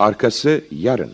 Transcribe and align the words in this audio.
Arkası 0.00 0.64
yarın. 0.70 1.12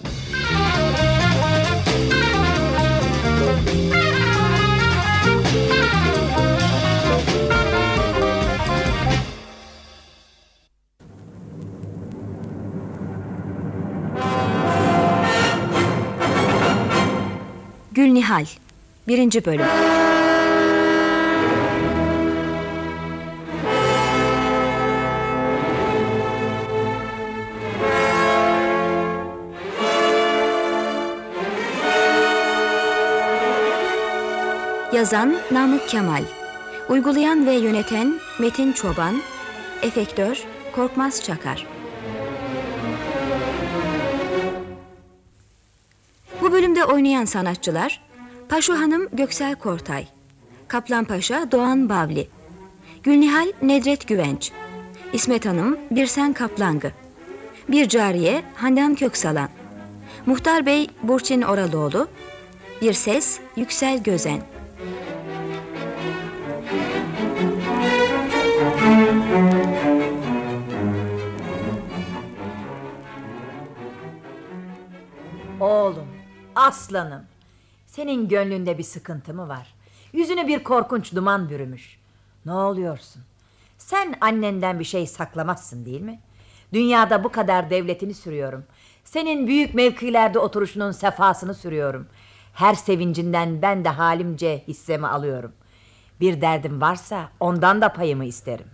Gülnihal 17.93 18.45
1. 19.09 19.45
Bölüm 19.45 19.96
Yazan 34.97 35.37
Namık 35.51 35.89
Kemal. 35.89 36.23
Uygulayan 36.89 37.47
ve 37.47 37.53
yöneten 37.53 38.15
Metin 38.39 38.73
Çoban. 38.73 39.23
Efektör 39.83 40.45
Korkmaz 40.73 41.23
Çakar. 41.23 41.67
Bu 46.41 46.53
bölümde 46.53 46.85
oynayan 46.85 47.25
sanatçılar 47.25 48.03
Paşu 48.49 48.75
Hanım 48.75 49.09
Göksel 49.13 49.55
Kortay 49.55 50.07
Kaplan 50.69 51.05
Paşa 51.05 51.53
Doğan 51.53 51.89
Bavli 51.89 52.29
Gülnihal 53.03 53.53
Nedret 53.63 54.09
Güvenç 54.09 54.53
İsmet 55.13 55.47
Hanım 55.47 55.79
Birsen 55.91 56.33
Kaplangı 56.33 56.93
Bir 57.69 57.89
Cariye 57.89 58.43
Handan 58.55 58.95
Köksalan 58.95 59.49
Muhtar 60.27 60.67
Bey 60.67 60.87
Burçin 61.03 61.43
Oralıoğlu 61.43 62.09
Bir 62.83 62.93
Ses 62.93 63.39
Yüksel 63.57 64.03
Gözen 64.03 64.56
Oğlum, 75.67 76.09
aslanım. 76.55 77.23
Senin 77.87 78.29
gönlünde 78.29 78.79
bir 78.79 78.83
sıkıntı 78.83 79.35
mı 79.35 79.49
var? 79.49 79.75
Yüzünü 80.13 80.47
bir 80.49 80.65
korkunç 80.65 81.15
duman 81.15 81.51
bürümüş. 81.51 81.99
Ne 82.45 82.53
oluyorsun? 82.53 83.23
Sen 83.79 84.15
annenden 84.21 84.79
bir 84.79 84.85
şey 84.85 85.07
saklamazsın 85.07 85.85
değil 85.85 86.01
mi? 86.01 86.21
Dünyada 86.73 87.25
bu 87.25 87.33
kadar 87.33 87.71
devletini 87.71 88.15
sürüyorum. 88.15 88.65
Senin 89.05 89.47
büyük 89.47 89.75
mevkilerde 89.75 90.39
oturuşunun 90.39 90.91
sefasını 90.91 91.55
sürüyorum. 91.55 92.07
Her 92.53 92.75
sevincinden 92.75 93.63
ben 93.63 93.85
de 93.85 93.89
halimce 93.89 94.65
hissemi 94.69 95.07
alıyorum. 95.07 95.53
Bir 96.21 96.41
derdim 96.41 96.81
varsa 96.81 97.29
ondan 97.41 97.81
da 97.81 97.93
payımı 97.93 98.25
isterim. 98.25 98.69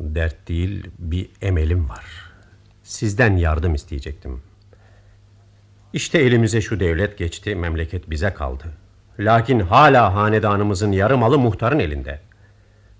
Dert 0.00 0.48
değil 0.48 0.90
bir 0.98 1.30
emelim 1.42 1.88
var. 1.88 2.32
Sizden 2.82 3.36
yardım 3.36 3.74
isteyecektim. 3.74 4.51
İşte 5.92 6.18
elimize 6.18 6.60
şu 6.60 6.80
devlet 6.80 7.18
geçti, 7.18 7.54
memleket 7.54 8.10
bize 8.10 8.34
kaldı. 8.34 8.64
Lakin 9.18 9.60
hala 9.60 10.14
hanedanımızın 10.14 10.92
yarı 10.92 11.18
malı 11.18 11.38
muhtarın 11.38 11.78
elinde. 11.78 12.20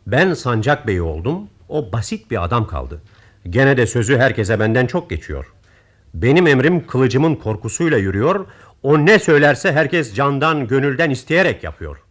Ben 0.07 0.35
sancak 0.35 0.87
beyi 0.87 1.03
oldum, 1.03 1.49
o 1.69 1.93
basit 1.93 2.31
bir 2.31 2.45
adam 2.45 2.67
kaldı. 2.67 3.03
Gene 3.51 3.77
de 3.77 3.87
sözü 3.87 4.19
herkese 4.19 4.61
benden 4.61 4.87
çok 4.87 5.11
geçiyor. 5.11 5.53
Benim 6.15 6.47
emrim 6.47 6.87
kılıcımın 6.87 7.35
korkusuyla 7.35 7.99
yürüyor, 7.99 8.47
o 8.83 9.07
ne 9.07 9.19
söylerse 9.19 9.73
herkes 9.73 10.15
candan, 10.15 10.69
gönülden 10.69 11.11
isteyerek 11.11 11.65
yapıyor. 11.65 12.03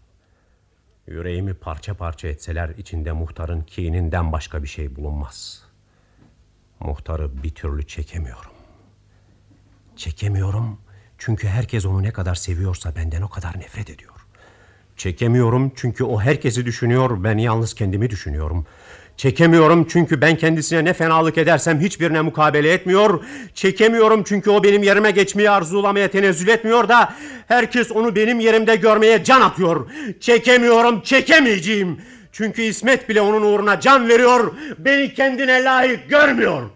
Yüreğimi 1.07 1.53
parça 1.53 1.93
parça 1.93 2.27
etseler 2.27 2.69
içinde 2.69 3.11
muhtarın 3.11 3.61
kininden 3.61 4.31
başka 4.31 4.63
bir 4.63 4.67
şey 4.67 4.95
bulunmaz. 4.95 5.63
Muhtarı 6.79 7.43
bir 7.43 7.49
türlü 7.55 7.87
çekemiyorum. 7.87 8.50
Çekemiyorum 9.95 10.77
çünkü 11.17 11.47
herkes 11.47 11.85
onu 11.85 12.03
ne 12.03 12.11
kadar 12.11 12.35
seviyorsa 12.35 12.95
benden 12.95 13.21
o 13.21 13.29
kadar 13.29 13.59
nefret 13.59 13.89
ediyor. 13.89 14.11
Çekemiyorum 14.97 15.71
çünkü 15.75 16.03
o 16.03 16.21
herkesi 16.21 16.65
düşünüyor, 16.65 17.23
ben 17.23 17.37
yalnız 17.37 17.73
kendimi 17.73 18.09
düşünüyorum. 18.09 18.65
Çekemiyorum 19.17 19.87
çünkü 19.89 20.21
ben 20.21 20.37
kendisine 20.37 20.85
ne 20.85 20.93
fenalık 20.93 21.37
edersem 21.37 21.79
hiçbirine 21.79 22.21
mukabele 22.21 22.73
etmiyor. 22.73 23.23
Çekemiyorum 23.53 24.23
çünkü 24.23 24.49
o 24.49 24.63
benim 24.63 24.83
yerime 24.83 25.11
geçmeyi 25.11 25.49
arzulamaya 25.49 26.11
tenezzül 26.11 26.47
etmiyor 26.47 26.89
da 26.89 27.13
herkes 27.47 27.91
onu 27.91 28.15
benim 28.15 28.39
yerimde 28.39 28.75
görmeye 28.75 29.23
can 29.23 29.41
atıyor. 29.41 29.89
Çekemiyorum, 30.19 31.01
çekemeyeceğim. 31.01 32.01
Çünkü 32.31 32.61
İsmet 32.61 33.09
bile 33.09 33.21
onun 33.21 33.41
uğruna 33.41 33.79
can 33.79 34.09
veriyor, 34.09 34.53
beni 34.77 35.13
kendine 35.13 35.63
layık 35.63 36.09
görmüyor. 36.09 36.69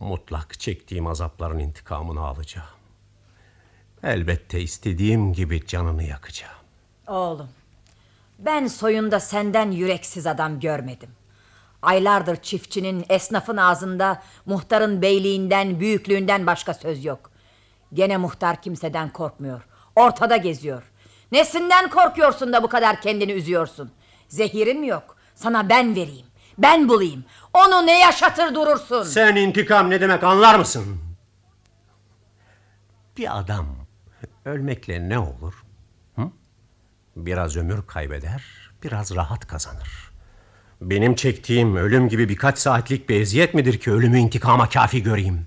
Mutlak 0.00 0.60
çektiğim 0.60 1.06
azapların 1.06 1.58
intikamını 1.58 2.20
alacağım. 2.20 2.68
Elbette 4.02 4.60
istediğim 4.60 5.32
gibi 5.32 5.66
canını 5.66 6.02
yakacağım. 6.02 6.54
Oğlum, 7.06 7.48
ben 8.38 8.66
soyunda 8.66 9.20
senden 9.20 9.70
yüreksiz 9.70 10.26
adam 10.26 10.60
görmedim. 10.60 11.10
Aylardır 11.82 12.36
çiftçinin, 12.36 13.04
esnafın 13.08 13.56
ağzında 13.56 14.22
muhtarın 14.46 15.02
beyliğinden, 15.02 15.80
büyüklüğünden 15.80 16.46
başka 16.46 16.74
söz 16.74 17.04
yok. 17.04 17.30
Gene 17.94 18.16
muhtar 18.16 18.62
kimseden 18.62 19.12
korkmuyor. 19.12 19.66
Ortada 19.96 20.36
geziyor. 20.36 20.82
Nesinden 21.32 21.90
korkuyorsun 21.90 22.52
da 22.52 22.62
bu 22.62 22.68
kadar 22.68 23.00
kendini 23.00 23.32
üzüyorsun? 23.32 23.90
Zehirin 24.28 24.80
mi 24.80 24.86
yok? 24.86 25.16
Sana 25.34 25.68
ben 25.68 25.96
vereyim. 25.96 26.26
Ben 26.58 26.88
bulayım. 26.88 27.24
Onu 27.54 27.86
ne 27.86 28.00
yaşatır 28.00 28.54
durursun? 28.54 29.02
Sen 29.02 29.36
intikam 29.36 29.90
ne 29.90 30.00
demek 30.00 30.24
anlar 30.24 30.58
mısın? 30.58 31.00
Bir 33.18 33.38
adam 33.38 33.66
ölmekle 34.44 35.08
ne 35.08 35.18
olur? 35.18 35.54
Hı? 36.16 36.30
Biraz 37.16 37.56
ömür 37.56 37.82
kaybeder, 37.86 38.44
biraz 38.82 39.14
rahat 39.14 39.46
kazanır. 39.46 40.10
Benim 40.80 41.14
çektiğim 41.14 41.76
ölüm 41.76 42.08
gibi 42.08 42.28
birkaç 42.28 42.58
saatlik 42.58 43.08
bir 43.08 43.20
eziyet 43.20 43.54
midir 43.54 43.78
ki 43.78 43.92
ölümü 43.92 44.18
intikama 44.18 44.68
kafi 44.68 45.02
göreyim? 45.02 45.46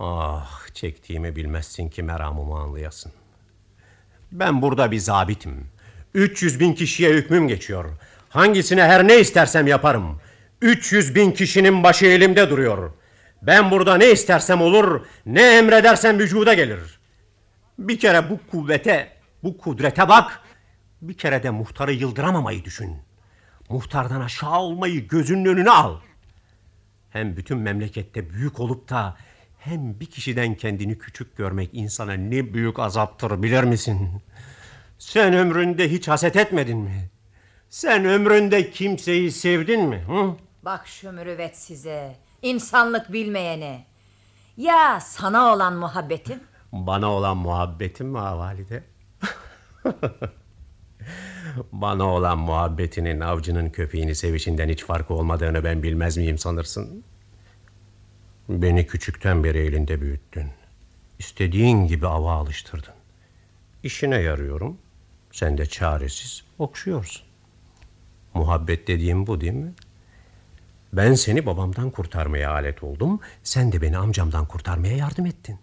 Ah, 0.00 0.74
çektiğimi 0.74 1.36
bilmezsin 1.36 1.88
ki 1.88 2.02
meramımı 2.02 2.58
anlayasın. 2.58 3.12
Ben 4.32 4.62
burada 4.62 4.90
bir 4.90 4.98
zabitim. 4.98 5.66
300 6.14 6.60
bin 6.60 6.72
kişiye 6.72 7.12
hükmüm 7.14 7.48
geçiyor. 7.48 7.90
Hangisine 8.28 8.82
her 8.82 9.08
ne 9.08 9.20
istersem 9.20 9.66
yaparım. 9.66 10.20
300 10.62 11.14
bin 11.14 11.32
kişinin 11.32 11.82
başı 11.82 12.06
elimde 12.06 12.50
duruyor. 12.50 12.92
Ben 13.42 13.70
burada 13.70 13.96
ne 13.96 14.10
istersem 14.10 14.60
olur, 14.60 15.06
ne 15.26 15.58
emredersem 15.58 16.18
vücuda 16.18 16.54
gelir. 16.54 17.00
Bir 17.78 17.98
kere 17.98 18.30
bu 18.30 18.38
kuvvete, 18.50 19.12
bu 19.42 19.58
kudrete 19.58 20.08
bak. 20.08 20.40
Bir 21.02 21.14
kere 21.14 21.42
de 21.42 21.50
muhtarı 21.50 21.92
yıldıramamayı 21.92 22.64
düşün. 22.64 22.96
Muhtardan 23.68 24.20
aşağı 24.20 24.58
olmayı 24.58 25.08
gözünün 25.08 25.44
önüne 25.44 25.70
al. 25.70 25.96
Hem 27.10 27.36
bütün 27.36 27.58
memlekette 27.58 28.30
büyük 28.30 28.60
olup 28.60 28.88
da 28.88 29.16
hem 29.58 30.00
bir 30.00 30.06
kişiden 30.06 30.54
kendini 30.54 30.98
küçük 30.98 31.36
görmek 31.36 31.70
insana 31.72 32.12
ne 32.12 32.54
büyük 32.54 32.78
azaptır 32.78 33.42
bilir 33.42 33.64
misin? 33.64 34.10
Sen 34.98 35.34
ömründe 35.34 35.90
hiç 35.90 36.08
haset 36.08 36.36
etmedin 36.36 36.78
mi? 36.78 37.10
Sen 37.70 38.04
ömründe 38.04 38.70
kimseyi 38.70 39.32
sevdin 39.32 39.84
mi? 39.88 40.04
Hı? 40.08 40.36
Bak 40.64 40.86
şu 40.86 41.12
mürüvvet 41.12 41.56
size. 41.58 42.16
insanlık 42.42 43.12
bilmeyene. 43.12 43.84
Ya 44.56 45.00
sana 45.00 45.52
olan 45.54 45.76
muhabbetim? 45.76 46.40
Bana 46.72 47.10
olan 47.12 47.36
muhabbetin 47.36 48.06
mi 48.06 48.18
ha 48.18 48.38
valide? 48.38 48.84
Bana 51.72 52.04
olan 52.04 52.38
muhabbetinin 52.38 53.20
avcının 53.20 53.70
köpeğini 53.70 54.14
sevişinden 54.14 54.68
hiç 54.68 54.84
farkı 54.84 55.14
olmadığını 55.14 55.64
ben 55.64 55.82
bilmez 55.82 56.16
miyim 56.16 56.38
sanırsın? 56.38 57.04
Beni 58.48 58.86
küçükten 58.86 59.44
beri 59.44 59.58
elinde 59.58 60.00
büyüttün. 60.00 60.50
İstediğin 61.18 61.86
gibi 61.86 62.06
ava 62.06 62.32
alıştırdın. 62.32 62.94
İşine 63.82 64.16
yarıyorum. 64.18 64.78
Sen 65.32 65.58
de 65.58 65.66
çaresiz 65.66 66.44
okşuyorsun. 66.58 67.27
Muhabbet 68.38 68.88
dediğim 68.88 69.26
bu 69.26 69.40
değil 69.40 69.52
mi? 69.52 69.72
Ben 70.92 71.14
seni 71.14 71.46
babamdan 71.46 71.90
kurtarmaya 71.90 72.50
alet 72.50 72.82
oldum. 72.82 73.20
Sen 73.42 73.72
de 73.72 73.82
beni 73.82 73.98
amcamdan 73.98 74.46
kurtarmaya 74.46 74.96
yardım 74.96 75.26
ettin. 75.26 75.58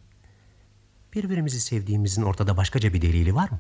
Birbirimizi 1.14 1.60
sevdiğimizin 1.60 2.22
ortada 2.22 2.58
başkaca 2.58 2.94
bir 2.94 3.02
delili 3.02 3.36
var 3.36 3.50
mı? 3.50 3.60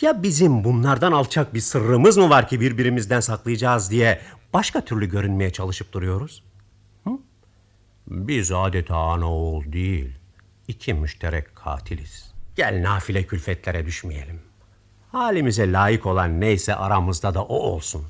Ya 0.00 0.22
bizim 0.22 0.64
bunlardan 0.64 1.12
alçak 1.12 1.54
bir 1.54 1.60
sırrımız 1.60 2.16
mı 2.16 2.30
var 2.30 2.48
ki 2.48 2.60
birbirimizden 2.60 3.20
saklayacağız 3.20 3.90
diye 3.90 4.20
başka 4.52 4.84
türlü 4.84 5.10
görünmeye 5.10 5.52
çalışıp 5.52 5.92
duruyoruz? 5.92 6.44
Hı? 7.04 7.10
Biz 8.06 8.52
adeta 8.52 8.96
ana 8.96 9.32
oğul 9.32 9.72
değil, 9.72 10.12
iki 10.68 10.94
müşterek 10.94 11.56
katiliz. 11.56 12.32
Gel 12.56 12.82
nafile 12.82 13.26
külfetlere 13.26 13.86
düşmeyelim. 13.86 14.40
Halimize 15.16 15.72
layık 15.72 16.06
olan 16.06 16.40
neyse 16.40 16.74
aramızda 16.74 17.34
da 17.34 17.42
o 17.44 17.54
olsun. 17.54 18.06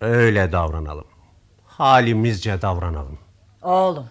Öyle 0.00 0.52
davranalım. 0.52 1.04
Halimizce 1.66 2.62
davranalım. 2.62 3.18
Oğlum, 3.62 4.06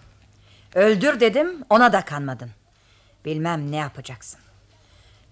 öldür 0.76 1.20
dedim 1.20 1.48
ona 1.70 1.94
da 1.94 2.06
kanmadın. 2.06 2.50
Bilmem 3.26 3.72
ne 3.72 3.76
yapacaksın. 3.76 4.40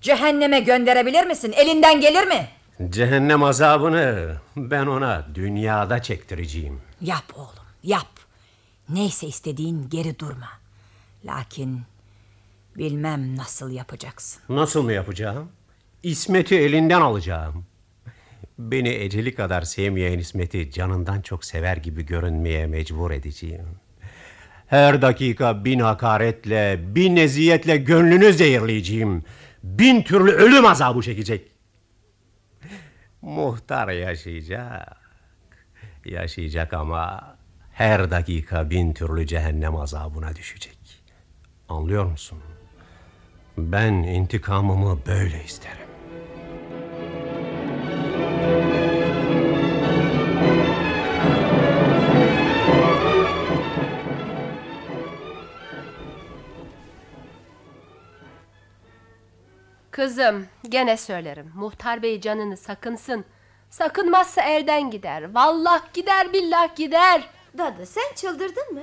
Cehenneme 0.01 0.59
gönderebilir 0.59 1.23
misin? 1.25 1.53
Elinden 1.57 2.01
gelir 2.01 2.27
mi? 2.27 2.49
Cehennem 2.89 3.43
azabını 3.43 4.35
ben 4.55 4.85
ona 4.85 5.25
dünyada 5.35 6.01
çektireceğim. 6.01 6.81
Yap 7.01 7.25
oğlum, 7.35 7.65
yap. 7.83 8.07
Neyse 8.89 9.27
istediğin 9.27 9.89
geri 9.89 10.19
durma. 10.19 10.49
Lakin 11.25 11.81
bilmem 12.77 13.37
nasıl 13.37 13.71
yapacaksın. 13.71 14.41
Nasıl 14.49 14.83
mı 14.83 14.93
yapacağım? 14.93 15.49
İsmet'i 16.03 16.55
elinden 16.55 17.01
alacağım. 17.01 17.65
Beni 18.59 18.89
eceli 18.89 19.35
kadar 19.35 19.61
sevmeyen 19.61 20.19
İsmet'i 20.19 20.71
canından 20.71 21.21
çok 21.21 21.45
sever 21.45 21.77
gibi 21.77 22.05
görünmeye 22.05 22.67
mecbur 22.67 23.11
edeceğim. 23.11 23.67
Her 24.67 25.01
dakika 25.01 25.65
bin 25.65 25.79
hakaretle, 25.79 26.79
bin 26.95 27.15
eziyetle 27.15 27.77
gönlünü 27.77 28.33
zehirleyeceğim. 28.33 29.23
Bin 29.63 30.03
türlü 30.03 30.31
ölüm 30.31 30.65
azabı 30.65 31.01
çekecek. 31.01 31.51
Muhtar 33.21 33.89
yaşayacak. 33.89 34.97
Yaşayacak 36.05 36.73
ama 36.73 37.35
her 37.71 38.11
dakika 38.11 38.69
bin 38.69 38.93
türlü 38.93 39.27
cehennem 39.27 39.75
azabına 39.75 40.35
düşecek. 40.35 40.77
Anlıyor 41.69 42.05
musun? 42.05 42.39
Ben 43.57 43.93
intikamımı 43.93 44.99
böyle 45.07 45.43
isterim. 45.43 45.78
Kızım 59.99 60.47
gene 60.69 60.97
söylerim. 60.97 61.51
Muhtar 61.55 62.01
bey 62.01 62.21
canını 62.21 62.57
sakınsın. 62.57 63.25
Sakınmazsa 63.69 64.41
elden 64.41 64.91
gider. 64.91 65.33
Vallah 65.33 65.93
gider 65.93 66.33
billah 66.33 66.75
gider. 66.75 67.29
Dadı 67.57 67.85
sen 67.85 68.13
çıldırdın 68.15 68.73
mı? 68.73 68.81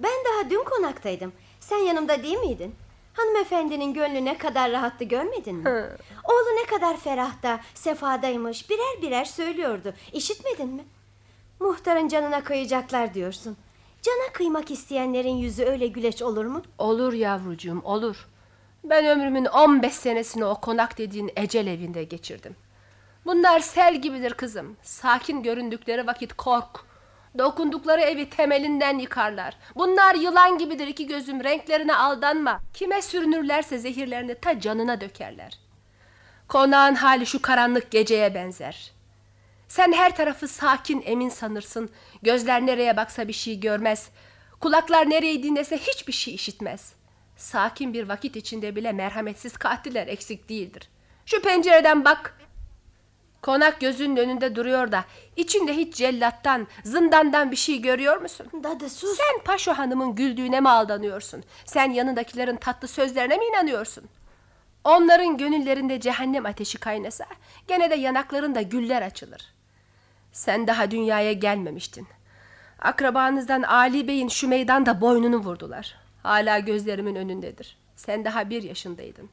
Ben 0.00 0.12
daha 0.24 0.50
dün 0.50 0.64
konaktaydım. 0.64 1.32
Sen 1.60 1.78
yanımda 1.78 2.22
değil 2.22 2.38
miydin? 2.38 2.74
Hanımefendinin 3.14 3.94
gönlü 3.94 4.24
ne 4.24 4.38
kadar 4.38 4.72
rahattı 4.72 5.04
görmedin 5.04 5.56
mi? 5.56 5.70
Oğlu 6.24 6.56
ne 6.62 6.66
kadar 6.66 6.96
ferahta, 6.96 7.60
sefadaymış 7.74 8.70
birer 8.70 9.02
birer 9.02 9.24
söylüyordu. 9.24 9.94
İşitmedin 10.12 10.68
mi? 10.68 10.84
Muhtarın 11.60 12.08
canına 12.08 12.44
kıyacaklar 12.44 13.14
diyorsun. 13.14 13.56
Cana 14.02 14.32
kıymak 14.32 14.70
isteyenlerin 14.70 15.36
yüzü 15.36 15.64
öyle 15.64 15.86
güleç 15.86 16.22
olur 16.22 16.44
mu? 16.44 16.62
Olur 16.78 17.12
yavrucuğum 17.12 17.80
olur. 17.84 18.28
Ben 18.90 19.06
ömrümün 19.06 19.44
15 19.44 19.92
senesini 19.92 20.44
o 20.44 20.60
konak 20.60 20.98
dediğin 20.98 21.30
ecel 21.36 21.66
evinde 21.66 22.04
geçirdim. 22.04 22.56
Bunlar 23.26 23.60
sel 23.60 24.02
gibidir 24.02 24.34
kızım. 24.34 24.76
Sakin 24.82 25.42
göründükleri 25.42 26.06
vakit 26.06 26.32
kork. 26.32 26.84
Dokundukları 27.38 28.00
evi 28.00 28.30
temelinden 28.30 28.98
yıkarlar. 28.98 29.56
Bunlar 29.74 30.14
yılan 30.14 30.58
gibidir 30.58 30.86
iki 30.86 31.06
gözüm 31.06 31.44
renklerine 31.44 31.94
aldanma. 31.94 32.60
Kime 32.74 33.02
sürünürlerse 33.02 33.78
zehirlerini 33.78 34.34
ta 34.34 34.60
canına 34.60 35.00
dökerler. 35.00 35.58
Konağın 36.48 36.94
hali 36.94 37.26
şu 37.26 37.42
karanlık 37.42 37.90
geceye 37.90 38.34
benzer. 38.34 38.92
Sen 39.68 39.92
her 39.92 40.16
tarafı 40.16 40.48
sakin 40.48 41.02
emin 41.06 41.28
sanırsın. 41.28 41.90
Gözler 42.22 42.66
nereye 42.66 42.96
baksa 42.96 43.28
bir 43.28 43.32
şey 43.32 43.60
görmez. 43.60 44.10
Kulaklar 44.60 45.10
nereyi 45.10 45.42
dinlese 45.42 45.78
hiçbir 45.78 46.12
şey 46.12 46.34
işitmez. 46.34 46.97
Sakin 47.38 47.94
bir 47.94 48.08
vakit 48.08 48.36
içinde 48.36 48.76
bile 48.76 48.92
merhametsiz 48.92 49.56
katiller 49.56 50.06
eksik 50.06 50.48
değildir. 50.48 50.88
Şu 51.26 51.42
pencereden 51.42 52.04
bak. 52.04 52.38
Konak 53.42 53.80
gözünün 53.80 54.16
önünde 54.16 54.56
duruyor 54.56 54.92
da 54.92 55.04
içinde 55.36 55.76
hiç 55.76 55.94
cellattan, 55.94 56.66
zindandan 56.84 57.50
bir 57.50 57.56
şey 57.56 57.82
görüyor 57.82 58.16
musun? 58.16 58.46
Dadı 58.62 58.90
sus. 58.90 59.16
Sen 59.16 59.44
Paşo 59.44 59.72
Hanım'ın 59.72 60.14
güldüğüne 60.14 60.60
mi 60.60 60.68
aldanıyorsun? 60.68 61.44
Sen 61.64 61.90
yanındakilerin 61.90 62.56
tatlı 62.56 62.88
sözlerine 62.88 63.36
mi 63.36 63.44
inanıyorsun? 63.44 64.04
Onların 64.84 65.36
gönüllerinde 65.36 66.00
cehennem 66.00 66.46
ateşi 66.46 66.78
kaynasa 66.78 67.26
gene 67.68 67.90
de 67.90 67.94
yanaklarında 67.94 68.62
güller 68.62 69.02
açılır. 69.02 69.54
Sen 70.32 70.66
daha 70.66 70.90
dünyaya 70.90 71.32
gelmemiştin. 71.32 72.08
Akrabanızdan 72.78 73.62
Ali 73.62 74.08
Bey'in 74.08 74.28
şu 74.28 74.48
meydanda 74.48 75.00
boynunu 75.00 75.36
vurdular. 75.36 76.07
Hala 76.28 76.58
gözlerimin 76.58 77.14
önündedir. 77.14 77.76
Sen 77.96 78.24
daha 78.24 78.50
bir 78.50 78.62
yaşındaydın. 78.62 79.30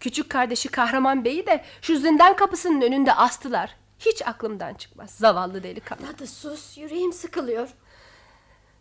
Küçük 0.00 0.30
kardeşi 0.30 0.68
Kahraman 0.68 1.24
Bey'i 1.24 1.46
de 1.46 1.64
şu 1.82 1.98
zindan 1.98 2.36
kapısının 2.36 2.80
önünde 2.80 3.14
astılar. 3.14 3.76
Hiç 3.98 4.22
aklımdan 4.26 4.74
çıkmaz. 4.74 5.10
Zavallı 5.10 5.62
delikanlı. 5.62 6.02
Dadı 6.08 6.26
sus 6.26 6.78
yüreğim 6.78 7.12
sıkılıyor. 7.12 7.68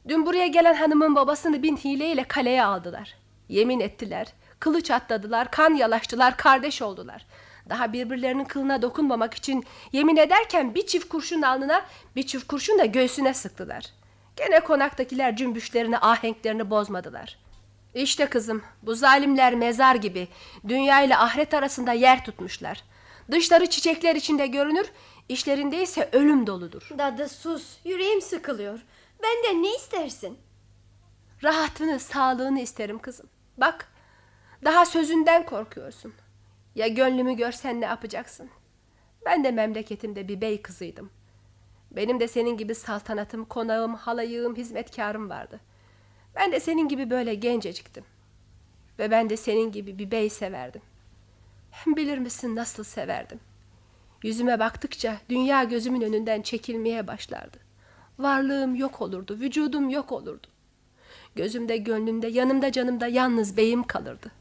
Dün 0.08 0.26
buraya 0.26 0.48
gelen 0.48 0.74
hanımın 0.74 1.16
babasını 1.16 1.64
bin 1.64 1.78
hileyle 1.78 2.24
kaleye 2.24 2.66
aldılar. 2.66 3.16
Yemin 3.50 3.80
ettiler, 3.80 4.34
kılıç 4.60 4.92
atladılar, 4.92 5.52
kan 5.52 5.74
yalaştılar, 5.74 6.38
kardeş 6.38 6.82
oldular. 6.82 7.26
Daha 7.70 7.94
birbirlerinin 7.94 8.46
kılına 8.46 8.82
dokunmamak 8.82 9.34
için 9.34 9.66
yemin 9.92 10.18
ederken 10.18 10.76
bir 10.76 10.88
çift 10.88 11.10
kurşun 11.10 11.42
alnına, 11.42 11.86
bir 12.16 12.24
çift 12.24 12.48
kurşun 12.48 12.80
da 12.80 12.86
göğsüne 12.86 13.34
sıktılar. 13.34 14.03
Gene 14.36 14.60
konaktakiler 14.60 15.36
cümbüşlerini, 15.36 15.98
ahenklerini 15.98 16.70
bozmadılar. 16.70 17.38
İşte 17.94 18.26
kızım, 18.26 18.64
bu 18.84 18.96
zalimler 18.96 19.56
mezar 19.56 19.96
gibi 19.96 20.28
dünya 20.68 21.02
ile 21.02 21.18
ahiret 21.18 21.54
arasında 21.54 21.94
yer 21.94 22.26
tutmuşlar. 22.26 22.84
Dışları 23.32 23.70
çiçekler 23.70 24.16
içinde 24.16 24.48
görünür, 24.48 24.92
işlerinde 25.30 25.84
ise 25.84 26.10
ölüm 26.12 26.48
doludur. 26.48 26.90
Dadı 26.98 27.30
sus 27.30 27.78
yüreğim 27.84 28.22
sıkılıyor. 28.22 28.80
Benden 29.24 29.64
ne 29.64 29.76
istersin? 29.76 30.38
Rahatını, 31.44 32.00
sağlığını 32.00 32.60
isterim 32.60 33.00
kızım. 33.00 33.30
Bak, 33.58 33.88
daha 34.64 34.86
sözünden 34.86 35.46
korkuyorsun. 35.46 36.14
Ya 36.76 36.88
gönlümü 36.88 37.34
görsen 37.34 37.82
ne 37.82 37.86
yapacaksın? 37.86 38.50
Ben 39.26 39.44
de 39.44 39.52
memleketimde 39.52 40.28
bir 40.28 40.42
bey 40.42 40.62
kızıydım. 40.62 41.10
Benim 41.96 42.20
de 42.20 42.28
senin 42.28 42.58
gibi 42.58 42.76
saltanatım, 42.76 43.46
konağım, 43.46 43.94
halayığım, 43.96 44.56
hizmetkarım 44.56 45.30
vardı. 45.30 45.60
Ben 46.36 46.52
de 46.52 46.60
senin 46.60 46.88
gibi 46.88 47.10
böyle 47.10 47.36
genceciktim. 47.36 48.04
Ve 49.00 49.12
ben 49.12 49.30
de 49.30 49.38
senin 49.38 49.72
gibi 49.72 50.00
bir 50.00 50.12
bey 50.12 50.30
severdim. 50.30 50.82
Bilir 51.88 52.18
misin 52.18 52.56
nasıl 52.56 52.84
severdim? 52.84 53.40
Yüzüme 54.24 54.60
baktıkça 54.60 55.18
dünya 55.30 55.64
gözümün 55.64 56.02
önünden 56.02 56.42
çekilmeye 56.42 57.08
başlardı. 57.08 57.58
Varlığım 58.20 58.76
yok 58.76 59.02
olurdu, 59.02 59.38
vücudum 59.40 59.90
yok 59.90 60.12
olurdu. 60.12 60.48
Gözümde, 61.36 61.78
gönlümde, 61.78 62.28
yanımda, 62.28 62.72
canımda 62.72 63.08
yalnız 63.08 63.58
beyim 63.58 63.84
kalırdı. 63.84 64.32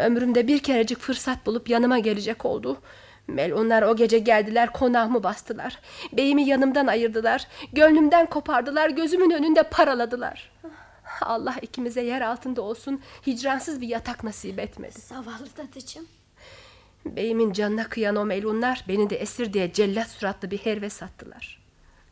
Ömrümde 0.00 0.46
bir 0.46 0.58
kerecik 0.58 0.98
fırsat 0.98 1.46
bulup 1.46 1.68
yanıma 1.68 1.98
gelecek 1.98 2.44
oldu. 2.44 2.80
Melunlar 3.28 3.82
o 3.82 3.96
gece 3.96 4.18
geldiler 4.18 4.72
konağımı 4.72 5.22
bastılar. 5.22 5.78
Beyimi 6.12 6.48
yanımdan 6.48 6.86
ayırdılar. 6.86 7.46
Gönlümden 7.72 8.26
kopardılar. 8.26 8.90
Gözümün 8.90 9.30
önünde 9.30 9.62
paraladılar. 9.62 10.52
Allah 11.20 11.56
ikimize 11.62 12.02
yer 12.02 12.20
altında 12.20 12.62
olsun 12.62 13.00
hicransız 13.26 13.80
bir 13.80 13.88
yatak 13.88 14.24
nasip 14.24 14.58
etmedi. 14.58 15.00
Zavallı 15.00 15.46
dadıcığım. 15.56 16.06
Beyimin 17.06 17.52
canına 17.52 17.88
kıyan 17.88 18.16
o 18.16 18.24
melunlar 18.24 18.84
beni 18.88 19.10
de 19.10 19.16
esir 19.16 19.52
diye 19.52 19.72
cellat 19.72 20.08
suratlı 20.08 20.50
bir 20.50 20.58
herve 20.58 20.90
sattılar. 20.90 21.62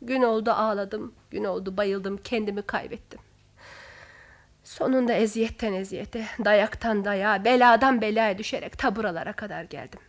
Gün 0.01 0.21
oldu 0.21 0.51
ağladım, 0.51 1.13
gün 1.31 1.43
oldu 1.43 1.77
bayıldım, 1.77 2.19
kendimi 2.23 2.61
kaybettim. 2.61 3.19
Sonunda 4.63 5.13
eziyetten 5.13 5.73
eziyete, 5.73 6.25
dayaktan 6.45 7.05
dayağa, 7.05 7.45
beladan 7.45 8.01
belaya 8.01 8.37
düşerek 8.37 8.77
taburalara 8.77 9.33
kadar 9.33 9.63
geldim. 9.63 9.99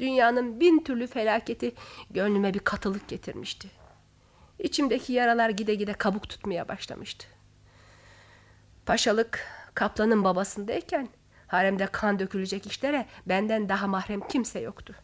Dünyanın 0.00 0.60
bin 0.60 0.84
türlü 0.84 1.06
felaketi 1.06 1.74
gönlüme 2.10 2.54
bir 2.54 2.58
katılık 2.58 3.08
getirmişti. 3.08 3.68
İçimdeki 4.58 5.12
yaralar 5.12 5.50
gide 5.50 5.74
gide 5.74 5.92
kabuk 5.92 6.28
tutmaya 6.28 6.68
başlamıştı. 6.68 7.26
Paşalık 8.86 9.46
kaplanın 9.74 10.24
babasındayken 10.24 11.08
haremde 11.46 11.86
kan 11.86 12.18
dökülecek 12.18 12.66
işlere 12.66 13.06
benden 13.26 13.68
daha 13.68 13.86
mahrem 13.86 14.20
kimse 14.28 14.60
yoktu. 14.60 14.94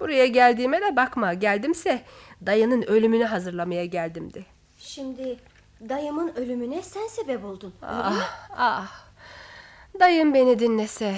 Buraya 0.00 0.26
geldiğime 0.26 0.80
de 0.80 0.96
bakma. 0.96 1.34
Geldimse 1.34 2.02
dayının 2.46 2.82
ölümünü 2.82 3.24
hazırlamaya 3.24 3.84
geldimdi. 3.84 4.46
Şimdi 4.78 5.36
dayımın 5.88 6.34
ölümüne 6.36 6.82
sen 6.82 7.06
sebep 7.06 7.44
oldun. 7.44 7.74
Ah, 7.82 8.48
ah. 8.50 9.04
Dayım 10.00 10.34
beni 10.34 10.58
dinlese, 10.58 11.16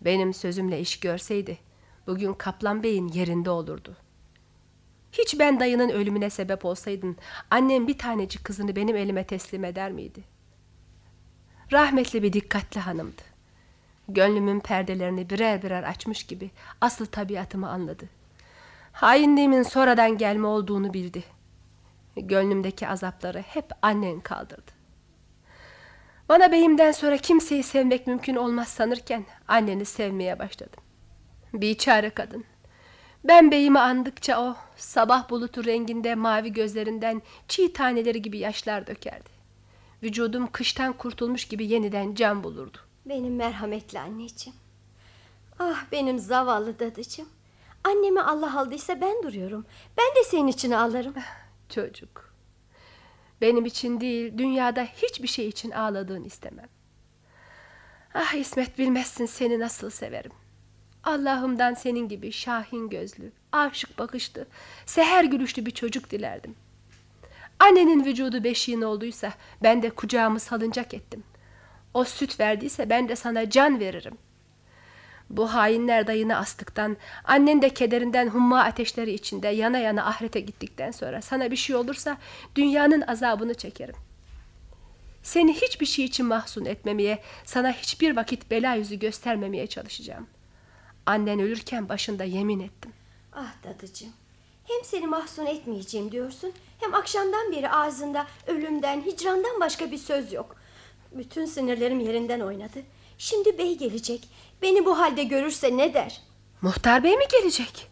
benim 0.00 0.34
sözümle 0.34 0.80
iş 0.80 1.00
görseydi, 1.00 1.58
bugün 2.06 2.34
Kaplan 2.34 2.82
Bey'in 2.82 3.08
yerinde 3.08 3.50
olurdu. 3.50 3.96
Hiç 5.12 5.38
ben 5.38 5.60
dayının 5.60 5.88
ölümüne 5.88 6.30
sebep 6.30 6.64
olsaydın, 6.64 7.16
annem 7.50 7.88
bir 7.88 7.98
tanecik 7.98 8.44
kızını 8.44 8.76
benim 8.76 8.96
elime 8.96 9.26
teslim 9.26 9.64
eder 9.64 9.92
miydi? 9.92 10.24
Rahmetli 11.72 12.22
bir 12.22 12.32
dikkatli 12.32 12.80
hanımdı. 12.80 13.22
Gönlümün 14.08 14.60
perdelerini 14.60 15.30
birer 15.30 15.62
birer 15.62 15.82
açmış 15.82 16.24
gibi 16.24 16.50
asıl 16.80 17.06
tabiatımı 17.06 17.68
anladı. 17.68 18.08
Hainliğimin 18.92 19.62
sonradan 19.62 20.18
gelme 20.18 20.46
olduğunu 20.46 20.94
bildi. 20.94 21.24
Gönlümdeki 22.16 22.88
azapları 22.88 23.40
hep 23.40 23.66
annen 23.82 24.20
kaldırdı. 24.20 24.72
Bana 26.28 26.52
beyimden 26.52 26.92
sonra 26.92 27.16
kimseyi 27.16 27.62
sevmek 27.62 28.06
mümkün 28.06 28.36
olmaz 28.36 28.68
sanırken 28.68 29.24
anneni 29.48 29.84
sevmeye 29.84 30.38
başladım. 30.38 30.83
Biçare 31.54 32.10
kadın. 32.10 32.44
Ben 33.24 33.50
beyimi 33.50 33.78
andıkça 33.78 34.40
o 34.40 34.56
sabah 34.76 35.30
bulutu 35.30 35.64
renginde 35.64 36.14
mavi 36.14 36.52
gözlerinden 36.52 37.22
çiğ 37.48 37.72
taneleri 37.72 38.22
gibi 38.22 38.38
yaşlar 38.38 38.86
dökerdi. 38.86 39.30
Vücudum 40.02 40.50
kıştan 40.52 40.92
kurtulmuş 40.92 41.44
gibi 41.44 41.66
yeniden 41.66 42.14
can 42.14 42.44
bulurdu. 42.44 42.78
Benim 43.06 43.36
merhametli 43.36 43.98
anneciğim. 44.00 44.58
Ah 45.58 45.84
benim 45.92 46.18
zavallı 46.18 46.78
dadıcığım. 46.78 47.28
Annemi 47.84 48.22
Allah 48.22 48.60
aldıysa 48.60 49.00
ben 49.00 49.22
duruyorum. 49.22 49.66
Ben 49.98 50.16
de 50.16 50.24
senin 50.24 50.46
için 50.48 50.70
ağlarım. 50.70 51.14
Çocuk. 51.68 52.34
Benim 53.40 53.64
için 53.64 54.00
değil, 54.00 54.38
dünyada 54.38 54.82
hiçbir 54.82 55.28
şey 55.28 55.48
için 55.48 55.70
ağladığını 55.70 56.26
istemem. 56.26 56.68
Ah 58.14 58.34
İsmet 58.34 58.78
bilmezsin 58.78 59.26
seni 59.26 59.60
nasıl 59.60 59.90
severim. 59.90 60.32
Allah'ımdan 61.04 61.74
senin 61.74 62.08
gibi 62.08 62.32
şahin 62.32 62.88
gözlü, 62.88 63.32
aşık 63.52 63.98
bakışlı, 63.98 64.46
seher 64.86 65.24
gülüşlü 65.24 65.66
bir 65.66 65.70
çocuk 65.70 66.10
dilerdim. 66.10 66.54
Annenin 67.58 68.04
vücudu 68.04 68.44
beşiğin 68.44 68.82
olduysa 68.82 69.32
ben 69.62 69.82
de 69.82 69.90
kucağımı 69.90 70.40
salıncak 70.40 70.94
ettim. 70.94 71.24
O 71.94 72.04
süt 72.04 72.40
verdiyse 72.40 72.90
ben 72.90 73.08
de 73.08 73.16
sana 73.16 73.50
can 73.50 73.80
veririm. 73.80 74.18
Bu 75.30 75.54
hainler 75.54 76.06
dayını 76.06 76.36
astıktan, 76.36 76.96
annen 77.24 77.62
de 77.62 77.68
kederinden 77.68 78.28
humma 78.28 78.62
ateşleri 78.62 79.12
içinde 79.12 79.48
yana 79.48 79.78
yana 79.78 80.06
ahirete 80.06 80.40
gittikten 80.40 80.90
sonra 80.90 81.22
sana 81.22 81.50
bir 81.50 81.56
şey 81.56 81.76
olursa 81.76 82.16
dünyanın 82.56 83.00
azabını 83.00 83.54
çekerim. 83.54 83.94
Seni 85.22 85.54
hiçbir 85.54 85.86
şey 85.86 86.04
için 86.04 86.26
mahzun 86.26 86.64
etmemeye, 86.64 87.18
sana 87.44 87.72
hiçbir 87.72 88.16
vakit 88.16 88.50
bela 88.50 88.74
yüzü 88.74 88.98
göstermemeye 88.98 89.66
çalışacağım. 89.66 90.26
Annen 91.06 91.40
ölürken 91.40 91.88
başında 91.88 92.24
yemin 92.24 92.60
ettim. 92.60 92.92
Ah 93.32 93.52
dadıcığım. 93.64 94.12
Hem 94.68 94.84
seni 94.84 95.06
mahzun 95.06 95.46
etmeyeceğim 95.46 96.12
diyorsun. 96.12 96.52
Hem 96.80 96.94
akşamdan 96.94 97.52
beri 97.52 97.70
ağzında 97.70 98.26
ölümden, 98.46 99.00
hicrandan 99.02 99.60
başka 99.60 99.90
bir 99.90 99.98
söz 99.98 100.32
yok. 100.32 100.56
Bütün 101.12 101.46
sinirlerim 101.46 102.00
yerinden 102.00 102.40
oynadı. 102.40 102.78
Şimdi 103.18 103.58
bey 103.58 103.78
gelecek. 103.78 104.28
Beni 104.62 104.86
bu 104.86 104.98
halde 104.98 105.24
görürse 105.24 105.76
ne 105.76 105.94
der? 105.94 106.20
Muhtar 106.62 107.04
bey 107.04 107.16
mi 107.16 107.24
gelecek? 107.32 107.88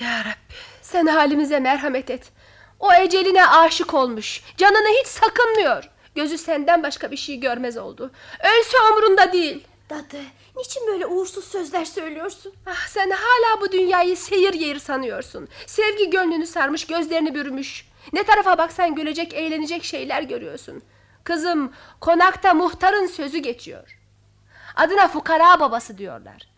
Ya 0.00 0.20
Rabbi 0.20 0.54
sen 0.82 1.06
halimize 1.06 1.60
merhamet 1.60 2.10
et. 2.10 2.32
O 2.80 2.92
eceline 2.94 3.46
aşık 3.46 3.94
olmuş. 3.94 4.42
Canını 4.56 4.88
hiç 5.00 5.06
sakınmıyor. 5.06 5.90
Gözü 6.14 6.38
senden 6.38 6.82
başka 6.82 7.10
bir 7.10 7.16
şey 7.16 7.40
görmez 7.40 7.76
oldu. 7.76 8.10
Ölse 8.40 8.76
umrunda 8.92 9.32
değil. 9.32 9.64
Dadı, 9.90 10.20
niçin 10.58 10.86
böyle 10.86 11.06
uğursuz 11.06 11.44
sözler 11.44 11.84
söylüyorsun? 11.84 12.52
Ah 12.66 12.86
sen 12.86 13.10
hala 13.10 13.60
bu 13.60 13.72
dünyayı 13.72 14.16
seyir 14.16 14.54
yeri 14.54 14.80
sanıyorsun. 14.80 15.48
Sevgi 15.66 16.10
gönlünü 16.10 16.46
sarmış, 16.46 16.86
gözlerini 16.86 17.34
bürümüş. 17.34 17.88
Ne 18.12 18.22
tarafa 18.22 18.58
baksan 18.58 18.94
gülecek, 18.94 19.34
eğlenecek 19.34 19.84
şeyler 19.84 20.22
görüyorsun. 20.22 20.82
Kızım, 21.24 21.72
konakta 22.00 22.54
muhtarın 22.54 23.06
sözü 23.06 23.38
geçiyor. 23.38 23.98
Adına 24.76 25.08
fukara 25.08 25.60
babası 25.60 25.98
diyorlar. 25.98 26.48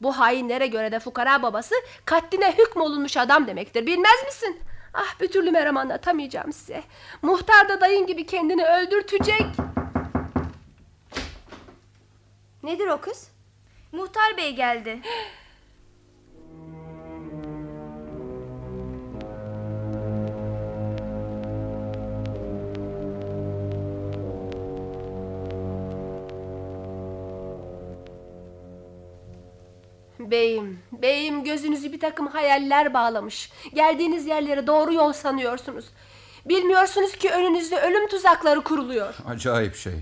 Bu 0.00 0.18
hainlere 0.18 0.66
göre 0.66 0.92
de 0.92 0.98
fukara 0.98 1.42
babası 1.42 1.74
katline 2.04 2.52
hükmolunmuş 2.58 3.16
adam 3.16 3.46
demektir. 3.46 3.86
Bilmez 3.86 4.24
misin? 4.26 4.60
Ah 4.94 5.20
bir 5.20 5.28
türlü 5.28 5.50
meram 5.50 5.76
anlatamayacağım 5.76 6.52
size. 6.52 6.82
Muhtar 7.22 7.68
da 7.68 7.80
dayın 7.80 8.06
gibi 8.06 8.26
kendini 8.26 8.66
öldürtecek. 8.66 9.46
Nedir 12.62 12.86
o 12.86 13.00
kız? 13.00 13.30
Muhtar 13.92 14.36
bey 14.36 14.54
geldi. 14.56 15.00
Beyim, 30.18 30.78
beyim 30.92 31.44
gözünüzü 31.44 31.92
bir 31.92 32.00
takım 32.00 32.26
hayaller 32.26 32.94
bağlamış. 32.94 33.50
Geldiğiniz 33.74 34.26
yerlere 34.26 34.66
doğru 34.66 34.92
yol 34.92 35.12
sanıyorsunuz. 35.12 35.84
Bilmiyorsunuz 36.46 37.16
ki 37.16 37.30
önünüzde 37.30 37.80
ölüm 37.80 38.08
tuzakları 38.08 38.60
kuruluyor. 38.60 39.14
Acayip 39.28 39.74
şey. 39.76 39.94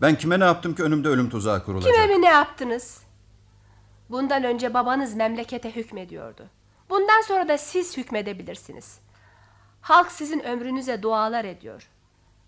Ben 0.00 0.14
kime 0.14 0.40
ne 0.40 0.44
yaptım 0.44 0.74
ki 0.74 0.82
önümde 0.82 1.08
ölüm 1.08 1.30
tuzağı 1.30 1.64
kurulacak? 1.64 1.94
Kime 1.94 2.06
mi 2.06 2.22
ne 2.22 2.28
yaptınız? 2.28 3.03
Bundan 4.10 4.44
önce 4.44 4.74
babanız 4.74 5.14
memlekete 5.14 5.76
hükmediyordu. 5.76 6.46
Bundan 6.90 7.20
sonra 7.20 7.48
da 7.48 7.58
siz 7.58 7.96
hükmedebilirsiniz. 7.96 8.98
Halk 9.80 10.12
sizin 10.12 10.40
ömrünüze 10.40 11.02
dualar 11.02 11.44
ediyor. 11.44 11.88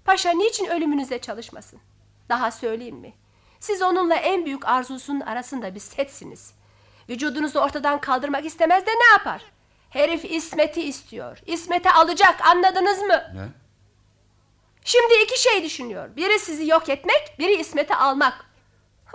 Paşa 0.04 0.30
niçin 0.30 0.66
ölümünüze 0.66 1.18
çalışmasın? 1.18 1.80
Daha 2.28 2.50
söyleyeyim 2.50 2.96
mi? 2.96 3.14
Siz 3.60 3.82
onunla 3.82 4.14
en 4.14 4.44
büyük 4.44 4.68
arzusunun 4.68 5.20
arasında 5.20 5.74
bir 5.74 5.80
setsiniz. 5.80 6.52
Vücudunuzu 7.08 7.58
ortadan 7.58 8.00
kaldırmak 8.00 8.44
istemez 8.44 8.86
de 8.86 8.90
ne 8.90 9.12
yapar? 9.12 9.42
Herif 9.90 10.24
İsmet'i 10.24 10.82
istiyor. 10.82 11.38
İsmet'i 11.46 11.90
alacak 11.90 12.40
anladınız 12.46 12.98
mı? 12.98 13.22
Ne? 13.34 13.48
Şimdi 14.84 15.14
iki 15.24 15.42
şey 15.42 15.64
düşünüyor. 15.64 16.16
Biri 16.16 16.38
sizi 16.38 16.66
yok 16.66 16.88
etmek, 16.88 17.36
biri 17.38 17.54
İsmet'i 17.54 17.94
almak. 17.94 18.45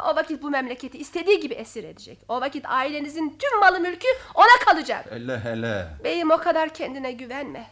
O 0.10 0.16
vakit 0.16 0.44
bu 0.44 0.50
memleketi 0.50 0.98
istediği 0.98 1.40
gibi 1.40 1.54
esir 1.54 1.84
edecek. 1.84 2.20
O 2.28 2.42
vakit 2.42 2.66
ailenizin 2.70 3.38
tüm 3.40 3.60
malı 3.60 3.80
mülkü 3.80 4.08
ona 4.34 4.66
kalacak. 4.66 5.06
Hele 5.10 5.40
hele. 5.40 5.88
Beyim 6.04 6.32
o 6.32 6.38
kadar 6.38 6.74
kendine 6.74 7.12
güvenme. 7.12 7.68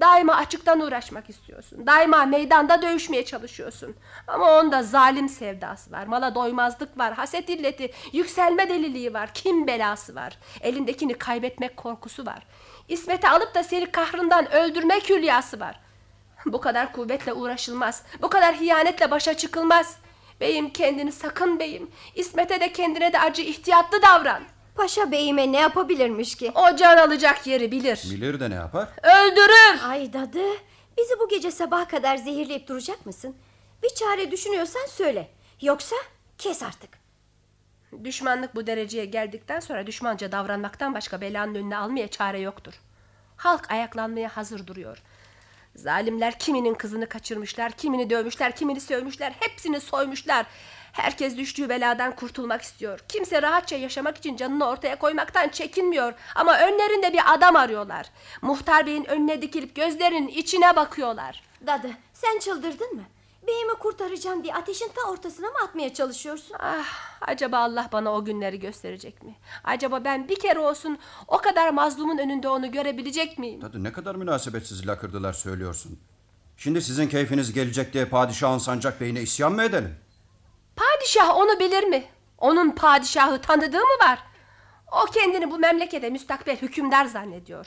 Daima 0.00 0.34
açıktan 0.34 0.80
uğraşmak 0.80 1.30
istiyorsun. 1.30 1.86
Daima 1.86 2.24
meydanda 2.24 2.82
dövüşmeye 2.82 3.24
çalışıyorsun. 3.24 3.96
Ama 4.26 4.58
onda 4.58 4.82
zalim 4.82 5.28
sevdası 5.28 5.92
var. 5.92 6.06
Mala 6.06 6.34
doymazlık 6.34 6.98
var. 6.98 7.14
Haset 7.14 7.48
illeti, 7.48 7.92
yükselme 8.12 8.68
deliliği 8.68 9.14
var. 9.14 9.30
Kim 9.34 9.66
belası 9.66 10.14
var. 10.14 10.38
Elindekini 10.60 11.14
kaybetmek 11.14 11.76
korkusu 11.76 12.26
var. 12.26 12.42
İsmet'i 12.88 13.28
alıp 13.28 13.54
da 13.54 13.62
seni 13.62 13.86
kahrından 13.86 14.52
öldürmek 14.52 15.10
hülyası 15.10 15.60
var. 15.60 15.80
Bu 16.46 16.60
kadar 16.60 16.92
kuvvetle 16.92 17.32
uğraşılmaz. 17.32 18.02
Bu 18.22 18.30
kadar 18.30 18.54
hiyanetle 18.54 19.10
başa 19.10 19.34
çıkılmaz. 19.36 19.96
Beyim 20.42 20.70
kendini 20.70 21.12
sakın 21.12 21.58
beyim. 21.58 21.90
İsmet'e 22.14 22.60
de 22.60 22.72
kendine 22.72 23.12
de 23.12 23.20
acı 23.20 23.42
ihtiyatlı 23.42 24.02
davran. 24.02 24.42
Paşa 24.74 25.10
beyime 25.12 25.52
ne 25.52 25.60
yapabilirmiş 25.60 26.34
ki? 26.34 26.52
O 26.54 26.76
can 26.76 26.96
alacak 26.96 27.46
yeri 27.46 27.72
bilir. 27.72 28.02
Bilir 28.10 28.40
de 28.40 28.50
ne 28.50 28.54
yapar? 28.54 28.88
Öldürür. 29.02 29.88
Ay 29.88 30.12
dadı, 30.12 30.44
bizi 30.98 31.18
bu 31.20 31.28
gece 31.28 31.50
sabaha 31.50 31.88
kadar 31.88 32.16
zehirleyip 32.16 32.68
duracak 32.68 33.06
mısın? 33.06 33.36
Bir 33.82 33.88
çare 33.88 34.30
düşünüyorsan 34.30 34.86
söyle. 34.86 35.28
Yoksa 35.60 35.96
kes 36.38 36.62
artık. 36.62 36.90
Düşmanlık 38.04 38.54
bu 38.54 38.66
dereceye 38.66 39.04
geldikten 39.04 39.60
sonra 39.60 39.86
düşmanca 39.86 40.32
davranmaktan 40.32 40.94
başka 40.94 41.20
belanın 41.20 41.54
önüne 41.54 41.76
almaya 41.76 42.08
çare 42.08 42.40
yoktur. 42.40 42.74
Halk 43.36 43.70
ayaklanmaya 43.70 44.36
hazır 44.36 44.66
duruyor. 44.66 45.02
Zalimler 45.74 46.38
kiminin 46.38 46.74
kızını 46.74 47.08
kaçırmışlar, 47.08 47.72
kimini 47.72 48.10
dövmüşler, 48.10 48.56
kimini 48.56 48.80
sövmüşler, 48.80 49.32
hepsini 49.40 49.80
soymuşlar. 49.80 50.46
Herkes 50.92 51.36
düştüğü 51.36 51.68
beladan 51.68 52.16
kurtulmak 52.16 52.62
istiyor. 52.62 53.00
Kimse 53.08 53.42
rahatça 53.42 53.76
yaşamak 53.76 54.16
için 54.18 54.36
canını 54.36 54.68
ortaya 54.68 54.96
koymaktan 54.98 55.48
çekinmiyor. 55.48 56.12
Ama 56.34 56.58
önlerinde 56.58 57.12
bir 57.12 57.34
adam 57.34 57.56
arıyorlar. 57.56 58.06
Muhtar 58.42 58.86
beyin 58.86 59.04
önüne 59.04 59.42
dikilip 59.42 59.74
gözlerinin 59.74 60.28
içine 60.28 60.76
bakıyorlar. 60.76 61.42
Dadı, 61.66 61.90
sen 62.12 62.38
çıldırdın 62.38 62.94
mı? 62.96 63.02
Beyimi 63.46 63.74
kurtaracağım 63.74 64.44
diye 64.44 64.54
ateşin 64.54 64.90
ta 64.94 65.10
ortasına 65.10 65.46
mı 65.46 65.54
atmaya 65.64 65.94
çalışıyorsun? 65.94 66.56
Ah, 66.60 66.84
acaba 67.20 67.58
Allah 67.58 67.88
bana 67.92 68.12
o 68.12 68.24
günleri 68.24 68.58
gösterecek 68.60 69.22
mi? 69.22 69.36
Acaba 69.64 70.04
ben 70.04 70.28
bir 70.28 70.40
kere 70.40 70.58
olsun 70.58 70.98
o 71.28 71.38
kadar 71.38 71.70
mazlumun 71.70 72.18
önünde 72.18 72.48
onu 72.48 72.72
görebilecek 72.72 73.38
miyim? 73.38 73.62
Dadı 73.62 73.84
ne 73.84 73.92
kadar 73.92 74.14
münasebetsiz 74.14 74.86
lakırdılar 74.86 75.32
söylüyorsun. 75.32 75.98
Şimdi 76.56 76.82
sizin 76.82 77.08
keyfiniz 77.08 77.52
gelecek 77.52 77.92
diye 77.92 78.04
padişahın 78.04 78.58
sancak 78.58 79.00
beyine 79.00 79.22
isyan 79.22 79.52
mı 79.52 79.62
edelim? 79.62 79.96
Padişah 80.76 81.36
onu 81.36 81.60
bilir 81.60 81.84
mi? 81.84 82.04
Onun 82.38 82.70
padişahı 82.70 83.40
tanıdığı 83.40 83.80
mı 83.80 83.98
var? 84.08 84.18
O 84.92 85.04
kendini 85.10 85.50
bu 85.50 85.58
memlekete 85.58 86.10
müstakbel 86.10 86.56
hükümdar 86.56 87.04
zannediyor. 87.04 87.66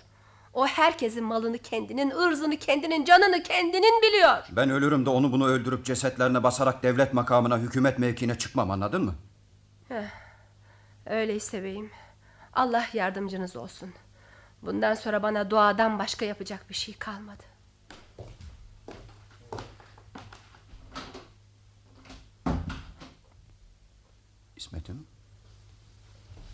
O 0.55 0.67
herkesin 0.67 1.23
malını 1.23 1.57
kendinin, 1.57 2.11
ırzını 2.11 2.57
kendinin, 2.57 3.05
canını 3.05 3.43
kendinin 3.43 4.01
biliyor. 4.01 4.43
Ben 4.51 4.69
ölürüm 4.69 5.05
de 5.05 5.09
onu 5.09 5.31
bunu 5.31 5.47
öldürüp 5.47 5.85
cesetlerine 5.85 6.43
basarak 6.43 6.83
devlet 6.83 7.13
makamına, 7.13 7.57
hükümet 7.57 7.99
mevkine 7.99 8.37
çıkmam 8.37 8.71
anladın 8.71 9.03
mı? 9.03 9.15
Öyleyse 11.05 11.63
beyim. 11.63 11.91
Allah 12.53 12.85
yardımcınız 12.93 13.55
olsun. 13.55 13.93
Bundan 14.61 14.93
sonra 14.93 15.23
bana 15.23 15.49
duadan 15.49 15.99
başka 15.99 16.25
yapacak 16.25 16.69
bir 16.69 16.75
şey 16.75 16.93
kalmadı. 16.97 17.43
İsmet'im, 24.55 25.07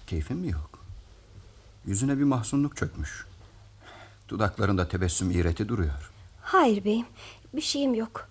keyfin 0.07 0.37
mi 0.37 0.49
yok? 0.49 0.79
Yüzüne 1.85 2.17
bir 2.17 2.23
mahzunluk 2.23 2.77
çökmüş. 2.77 3.30
Dudaklarında 4.31 4.87
tebessüm 4.87 5.31
iğreti 5.31 5.69
duruyor. 5.69 6.11
Hayır 6.41 6.83
beyim 6.83 7.05
bir 7.53 7.61
şeyim 7.61 7.93
yok. 7.93 8.27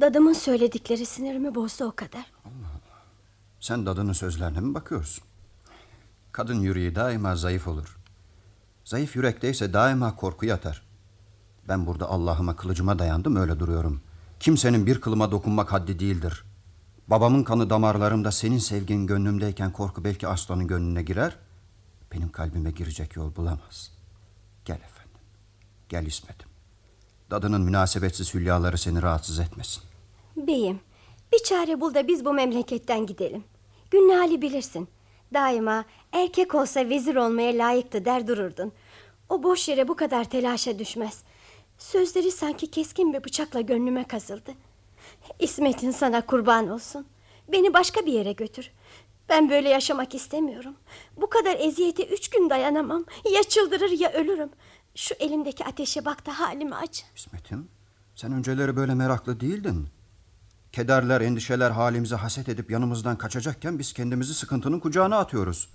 Dadımın 0.00 0.32
söyledikleri 0.32 1.06
sinirimi 1.06 1.54
bozdu 1.54 1.84
o 1.84 1.92
kadar. 1.96 2.32
Sen 3.60 3.86
dadının 3.86 4.12
sözlerine 4.12 4.60
mi 4.60 4.74
bakıyorsun? 4.74 5.24
Kadın 6.32 6.60
yüreği 6.60 6.94
daima 6.94 7.36
zayıf 7.36 7.68
olur. 7.68 7.98
Zayıf 8.84 9.16
yürekteyse 9.16 9.72
daima 9.72 10.16
korku 10.16 10.46
yatar. 10.46 10.82
Ben 11.68 11.86
burada 11.86 12.08
Allah'ıma 12.08 12.56
kılıcıma 12.56 12.98
dayandım 12.98 13.36
öyle 13.36 13.58
duruyorum. 13.58 14.00
Kimsenin 14.40 14.86
bir 14.86 15.00
kılıma 15.00 15.30
dokunmak 15.30 15.72
haddi 15.72 15.98
değildir. 15.98 16.44
Babamın 17.08 17.44
kanı 17.44 17.70
damarlarımda 17.70 18.32
senin 18.32 18.58
sevgin 18.58 19.06
gönlümdeyken 19.06 19.72
korku 19.72 20.04
belki 20.04 20.28
aslanın 20.28 20.66
gönlüne 20.66 21.02
girer. 21.02 21.36
Benim 22.12 22.28
kalbime 22.28 22.70
girecek 22.70 23.16
yol 23.16 23.36
bulamaz. 23.36 23.97
Gel 25.88 26.06
İsmet'im. 26.06 26.48
Dadının 27.30 27.60
münasebetsiz 27.60 28.34
hülyaları 28.34 28.78
seni 28.78 29.02
rahatsız 29.02 29.38
etmesin. 29.38 29.82
Beyim 30.36 30.80
bir 31.32 31.38
çare 31.38 31.80
bul 31.80 31.94
da 31.94 32.08
biz 32.08 32.24
bu 32.24 32.32
memleketten 32.32 33.06
gidelim. 33.06 33.44
Günlü 33.90 34.12
hali 34.14 34.42
bilirsin. 34.42 34.88
Daima 35.34 35.84
erkek 36.12 36.54
olsa 36.54 36.88
vezir 36.88 37.16
olmaya 37.16 37.52
layıktı 37.52 38.04
der 38.04 38.26
dururdun. 38.26 38.72
O 39.28 39.42
boş 39.42 39.68
yere 39.68 39.88
bu 39.88 39.96
kadar 39.96 40.24
telaşa 40.24 40.78
düşmez. 40.78 41.22
Sözleri 41.78 42.30
sanki 42.30 42.70
keskin 42.70 43.12
bir 43.12 43.24
bıçakla 43.24 43.60
gönlüme 43.60 44.04
kazıldı. 44.04 44.50
İsmet'in 45.38 45.90
sana 45.90 46.26
kurban 46.26 46.68
olsun. 46.68 47.06
Beni 47.48 47.74
başka 47.74 48.06
bir 48.06 48.12
yere 48.12 48.32
götür. 48.32 48.70
Ben 49.28 49.50
böyle 49.50 49.68
yaşamak 49.68 50.14
istemiyorum. 50.14 50.74
Bu 51.16 51.28
kadar 51.30 51.56
eziyete 51.60 52.06
üç 52.06 52.28
gün 52.30 52.50
dayanamam. 52.50 53.04
Ya 53.34 53.42
çıldırır 53.42 53.90
ya 53.90 54.12
ölürüm. 54.12 54.50
Şu 54.98 55.14
elimdeki 55.14 55.64
ateşe 55.64 56.04
bak 56.04 56.26
da 56.26 56.38
halimi 56.38 56.74
aç. 56.74 57.04
İsmet'im 57.16 57.68
sen 58.14 58.32
önceleri 58.32 58.76
böyle 58.76 58.94
meraklı 58.94 59.40
değildin. 59.40 59.88
Kederler, 60.72 61.20
endişeler 61.20 61.70
halimize 61.70 62.16
haset 62.16 62.48
edip 62.48 62.70
yanımızdan 62.70 63.18
kaçacakken 63.18 63.78
biz 63.78 63.92
kendimizi 63.92 64.34
sıkıntının 64.34 64.80
kucağına 64.80 65.18
atıyoruz. 65.18 65.68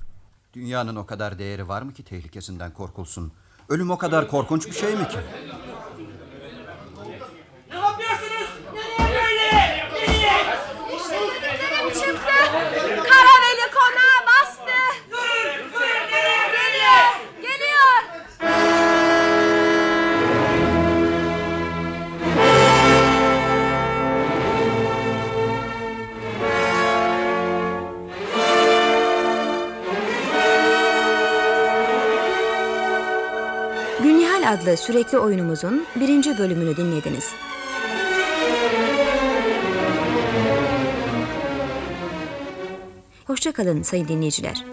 Dünyanın 0.53 0.96
o 0.96 1.06
kadar 1.06 1.39
değeri 1.39 1.68
var 1.68 1.82
mı 1.82 1.94
ki 1.94 2.03
tehlikesinden 2.03 2.74
korkulsun? 2.74 3.33
Ölüm 3.70 3.92
o 3.92 3.98
kadar 3.98 4.27
korkunç 4.27 4.68
bir 4.68 4.75
şey 4.75 4.96
mi 4.96 5.07
ki? 5.07 5.18
Ne 7.70 7.75
yapıyorsunuz? 7.75 8.50
Böyle! 9.00 9.90
Nereye? 9.94 10.59
Çıktı. 11.94 12.82
Gülnihal 34.44 34.62
adlı 34.62 34.77
sürekli 34.77 35.18
oyunumuzun 35.18 35.86
birinci 35.96 36.38
bölümünü 36.38 36.77
dinlediniz. 36.77 37.34
Hoşçakalın 43.27 43.82
sayın 43.82 44.08
dinleyiciler. 44.08 44.73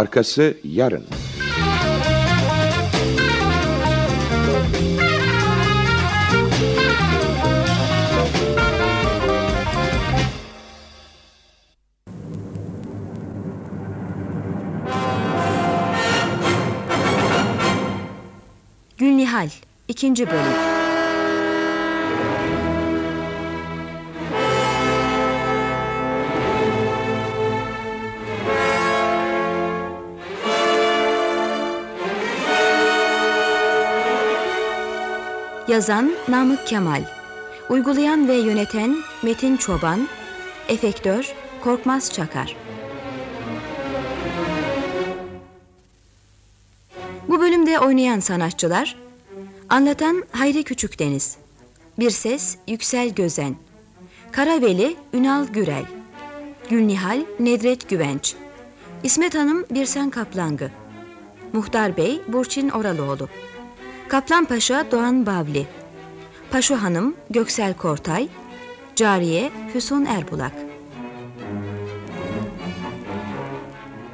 Arkası 0.00 0.56
yarın. 0.64 1.04
Gülnihal 18.98 19.48
2. 19.88 20.16
bölüm. 20.16 20.69
Yazan 35.80 36.12
Namık 36.28 36.66
Kemal. 36.66 37.02
Uygulayan 37.68 38.28
ve 38.28 38.34
yöneten 38.34 38.96
Metin 39.22 39.56
Çoban. 39.56 40.08
Efektör 40.68 41.32
Korkmaz 41.64 42.12
Çakar. 42.12 42.56
Bu 47.28 47.40
bölümde 47.40 47.78
oynayan 47.78 48.20
sanatçılar 48.20 48.96
Anlatan 49.68 50.24
Hayri 50.32 50.64
Küçükdeniz 50.64 51.36
Bir 51.98 52.10
Ses 52.10 52.56
Yüksel 52.68 53.08
Gözen. 53.08 53.56
Karaveli 54.32 54.96
Ünal 55.12 55.46
Gürel. 55.46 55.84
Gülnihal 56.70 57.24
Nedret 57.38 57.88
Güvenç. 57.88 58.34
İsmet 59.02 59.34
Hanım 59.34 59.64
Birsen 59.70 60.10
Kaplangı. 60.10 60.70
Muhtar 61.52 61.96
Bey 61.96 62.22
Burçin 62.28 62.68
Oralıoğlu 62.68 63.28
Kaplan 64.10 64.44
Paşa 64.44 64.90
Doğan 64.90 65.26
Bavli 65.26 65.66
Paşu 66.50 66.82
Hanım 66.82 67.16
Göksel 67.30 67.74
Kortay 67.74 68.28
Cariye 68.96 69.50
Füsun 69.72 70.04
Erbulak 70.04 70.52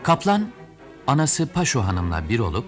Kaplan, 0.02 0.48
anası 1.06 1.46
Paşo 1.46 1.80
Hanım'la 1.80 2.28
bir 2.28 2.38
olup, 2.38 2.64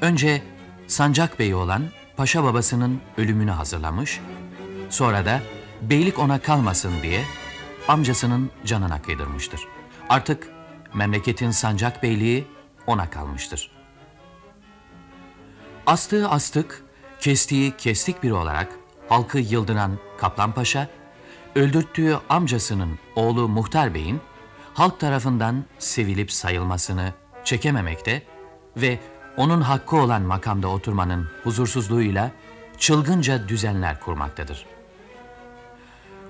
önce 0.00 0.42
Sancak 0.86 1.38
Bey'i 1.38 1.54
olan 1.54 1.82
Paşa 2.16 2.44
babasının 2.44 3.00
ölümünü 3.18 3.50
hazırlamış, 3.50 4.20
sonra 4.90 5.26
da 5.26 5.40
beylik 5.82 6.18
ona 6.18 6.38
kalmasın 6.38 6.92
diye 7.02 7.24
amcasının 7.88 8.50
canına 8.64 9.02
kıydırmıştır. 9.02 9.60
Artık 10.08 10.48
memleketin 10.94 11.50
Sancak 11.50 12.02
Beyliği 12.02 12.46
ona 12.86 13.10
kalmıştır. 13.10 13.79
Astığı 15.86 16.28
astık, 16.28 16.84
kestiği 17.20 17.76
kestik 17.76 18.22
biri 18.22 18.32
olarak 18.32 18.68
halkı 19.08 19.38
yıldıran 19.38 19.98
Kaplan 20.18 20.52
Paşa, 20.52 20.88
öldürttüğü 21.54 22.18
amcasının 22.28 22.98
oğlu 23.16 23.48
Muhtar 23.48 23.94
Bey'in 23.94 24.20
halk 24.74 25.00
tarafından 25.00 25.64
sevilip 25.78 26.32
sayılmasını 26.32 27.12
çekememekte 27.44 28.22
ve 28.76 28.98
onun 29.36 29.60
hakkı 29.60 29.96
olan 29.96 30.22
makamda 30.22 30.68
oturmanın 30.68 31.28
huzursuzluğuyla 31.44 32.30
çılgınca 32.78 33.48
düzenler 33.48 34.00
kurmaktadır. 34.00 34.66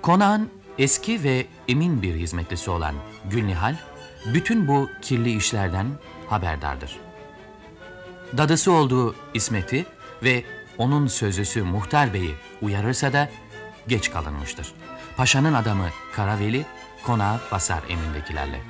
Konağın 0.02 0.50
eski 0.78 1.24
ve 1.24 1.46
emin 1.68 2.02
bir 2.02 2.14
hizmetlisi 2.14 2.70
olan 2.70 2.94
Gülnihal, 3.30 3.76
bütün 4.34 4.68
bu 4.68 4.90
kirli 5.02 5.36
işlerden 5.36 5.86
haberdardır. 6.28 7.09
Dadısı 8.36 8.72
olduğu 8.72 9.14
İsmet'i 9.34 9.86
ve 10.22 10.44
onun 10.78 11.06
sözlüsü 11.06 11.62
Muhtar 11.62 12.14
Bey'i 12.14 12.34
uyarırsa 12.62 13.12
da 13.12 13.28
geç 13.88 14.10
kalınmıştır. 14.10 14.72
Paşanın 15.16 15.54
adamı 15.54 15.88
Karaveli 16.12 16.66
konağa 17.06 17.40
basar 17.52 17.80
emindekilerle. 17.88 18.60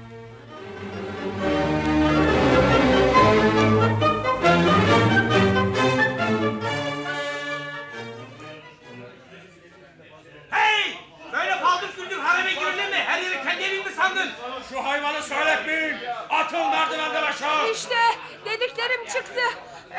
Çıktı. 19.13 19.41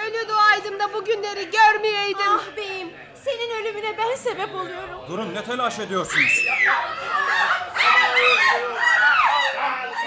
Ölü 0.05 0.29
doğaydım 0.29 0.79
da 0.79 0.93
bugünleri 0.93 1.51
görmeyeydim. 1.51 2.27
Ah 2.29 2.57
beyim 2.57 2.93
senin 3.25 3.61
ölümüne 3.61 3.97
ben 3.97 4.15
sebep 4.15 4.55
oluyorum. 4.55 4.99
Durun 5.09 5.35
ne 5.35 5.43
telaş 5.43 5.79
ediyorsunuz? 5.79 6.45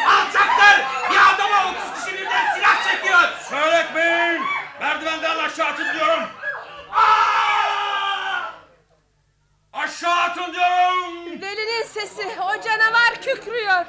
Alçaklar! 0.06 0.80
Bir 1.10 1.34
adama 1.34 1.70
30 1.94 2.04
kişi 2.04 2.18
birden 2.18 2.54
silah 2.54 2.92
çekiyor. 2.92 3.20
Söyletmeyin. 3.50 4.42
Merdivenden 4.80 5.38
aşağı 5.38 5.66
atın 5.66 5.94
diyorum. 5.94 6.22
Aa! 6.92 8.50
Aşağı 9.72 10.20
atın 10.20 10.52
diyorum. 10.54 11.42
Delinin 11.42 11.84
sesi 11.86 12.22
o 12.40 12.62
canavar 12.62 13.14
kükrüyor. 13.22 13.84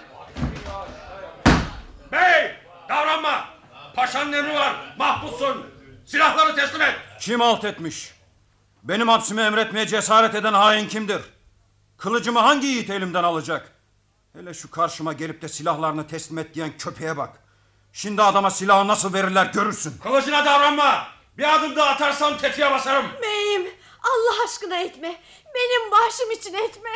Bey! 2.12 2.56
Davranma. 2.90 3.55
Paşanın 3.96 4.34
emri 4.34 4.54
var. 4.54 4.76
Mahpussun. 4.98 5.66
Silahları 6.06 6.56
teslim 6.56 6.82
et. 6.82 6.96
Kim 7.20 7.42
alt 7.42 7.64
etmiş? 7.64 8.14
Benim 8.84 9.08
hapsimi 9.08 9.42
emretmeye 9.42 9.88
cesaret 9.88 10.36
eden 10.36 10.54
hain 10.54 10.88
kimdir? 10.88 11.22
Kılıcımı 11.98 12.40
hangi 12.40 12.68
yiğit 12.68 12.90
elimden 12.90 13.24
alacak? 13.24 13.72
Hele 14.34 14.54
şu 14.54 14.72
karşıma 14.72 15.14
gelip 15.14 15.42
de 15.42 15.48
silahlarını 15.50 16.08
teslim 16.08 16.38
et 16.38 16.54
diyen 16.56 16.78
köpeğe 16.78 17.18
bak. 17.18 17.30
Şimdi 17.94 18.22
adama 18.22 18.50
silahı 18.50 18.88
nasıl 18.88 19.14
verirler 19.14 19.46
görürsün. 19.46 19.98
Kılıcına 20.04 20.46
davranma. 20.46 21.08
Bir 21.38 21.56
adım 21.56 21.76
daha 21.76 21.90
atarsam 21.90 22.38
tetiğe 22.38 22.72
basarım. 22.72 23.06
Beyim 23.22 23.68
Allah 24.04 24.44
aşkına 24.46 24.78
etme. 24.78 25.22
Benim 25.56 25.92
başım 25.92 26.32
için 26.32 26.54
etme. 26.54 26.90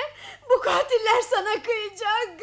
Bu 0.50 0.62
katiller 0.62 1.22
sana 1.30 1.63
kıyacak. 1.63 2.41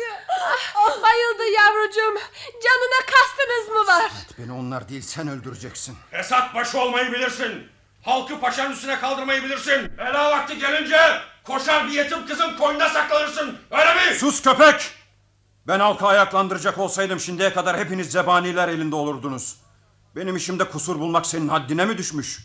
Ah, 0.75 1.03
bayıldı 1.03 1.43
yavrucuğum. 1.57 2.21
Canına 2.63 3.07
kastınız 3.07 3.69
mı 3.69 3.87
var? 3.93 4.11
Beni 4.39 4.53
onlar 4.53 4.89
değil 4.89 5.03
sen 5.03 5.29
öldüreceksin. 5.29 5.97
Fesat 6.11 6.55
başı 6.55 6.81
olmayı 6.81 7.13
bilirsin. 7.13 7.69
Halkı 8.05 8.41
paşanın 8.41 8.73
üstüne 8.73 9.01
kaldırmayı 9.01 9.43
bilirsin. 9.43 9.99
Bela 9.99 10.31
vakti 10.31 10.59
gelince 10.59 10.99
koşar 11.45 11.87
bir 11.87 11.93
yetim 11.93 12.27
kızın 12.27 12.57
koynuna 12.57 12.89
saklanırsın. 12.89 13.59
Öyle 13.71 13.95
mi? 13.95 14.15
Sus 14.19 14.43
köpek! 14.43 14.91
Ben 15.67 15.81
halkı 15.81 16.07
ayaklandıracak 16.07 16.79
olsaydım 16.79 17.21
şimdiye 17.21 17.53
kadar 17.53 17.79
hepiniz 17.79 18.11
zebaniler 18.13 18.69
elinde 18.69 18.95
olurdunuz. 18.97 19.57
Benim 20.17 20.37
işimde 20.37 20.65
kusur 20.65 20.99
bulmak 21.01 21.27
senin 21.27 21.49
haddine 21.49 21.85
mi 21.85 21.99
düşmüş? 21.99 22.39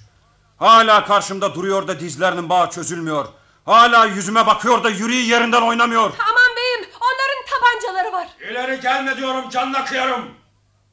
Hala 0.58 1.06
karşımda 1.06 1.56
duruyor 1.56 1.88
da 1.88 2.00
dizlerinin 2.00 2.50
bağı 2.50 2.70
çözülmüyor. 2.70 3.28
Hala 3.65 4.06
yüzüme 4.06 4.45
bakıyor 4.47 4.84
da 4.84 4.89
yüreği 4.89 5.28
yerinden 5.30 5.62
oynamıyor. 5.62 6.02
Aman 6.30 6.56
beyim 6.56 6.89
onların 7.02 7.45
tabancaları 7.50 8.13
var. 8.13 8.28
İleri 8.52 8.80
gelme 8.80 9.17
diyorum 9.17 9.50
canına 9.50 9.86
kıyarım. 9.86 10.32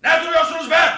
Ne 0.03 0.23
duruyorsunuz 0.25 0.71
be? 0.71 0.95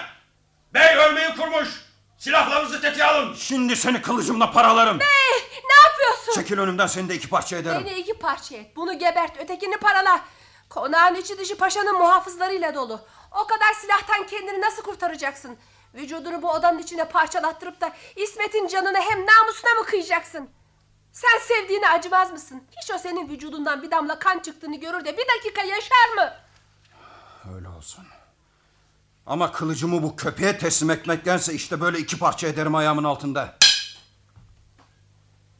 Bey 0.73 0.95
ölmeyi 0.97 1.35
kurmuş. 1.35 1.69
Silahlarınızı 2.17 2.81
tetiğe 2.81 3.05
alın. 3.05 3.33
Şimdi 3.35 3.75
seni 3.75 4.01
kılıcımla 4.01 4.51
paralarım. 4.51 4.99
Hey, 4.99 5.41
ne 5.69 5.75
yapıyorsun? 5.89 6.33
Çekil 6.41 6.59
önümden 6.59 6.87
seni 6.87 7.09
de 7.09 7.15
iki 7.15 7.29
parça 7.29 7.57
ederim. 7.57 7.81
Beni 7.85 7.93
iki 7.99 8.13
parça 8.19 8.55
et. 8.55 8.75
Bunu 8.75 8.99
gebert 8.99 9.37
ötekini 9.39 9.77
parala. 9.77 10.21
Konağın 10.69 11.15
içi 11.15 11.37
dışı 11.37 11.57
paşanın 11.57 11.97
muhafızlarıyla 11.97 12.75
dolu. 12.75 13.01
O 13.31 13.47
kadar 13.47 13.73
silahtan 13.73 14.27
kendini 14.27 14.61
nasıl 14.61 14.83
kurtaracaksın? 14.83 15.57
Vücudunu 15.93 16.41
bu 16.41 16.51
odanın 16.51 16.79
içine 16.79 17.05
parçalattırıp 17.05 17.81
da 17.81 17.91
İsmet'in 18.15 18.67
canını 18.67 18.97
hem 19.01 19.25
namusuna 19.25 19.73
mı 19.79 19.85
kıyacaksın? 19.85 20.49
Sen 21.11 21.39
sevdiğine 21.47 21.89
acımaz 21.89 22.31
mısın? 22.31 22.63
Hiç 22.81 22.91
o 22.91 22.97
senin 22.97 23.29
vücudundan 23.29 23.83
bir 23.83 23.91
damla 23.91 24.19
kan 24.19 24.39
çıktığını 24.39 24.79
görür 24.79 25.05
de 25.05 25.17
bir 25.17 25.25
dakika 25.37 25.61
yaşar 25.61 26.13
mı? 26.15 26.33
Öyle 27.55 27.67
olsun. 27.69 28.05
Ama 29.25 29.51
kılıcımı 29.51 30.03
bu 30.03 30.15
köpeğe 30.15 30.57
teslim 30.57 30.89
etmektense 30.89 31.53
işte 31.53 31.81
böyle 31.81 31.99
iki 31.99 32.19
parça 32.19 32.47
ederim 32.47 32.75
ayağımın 32.75 33.03
altında. 33.03 33.55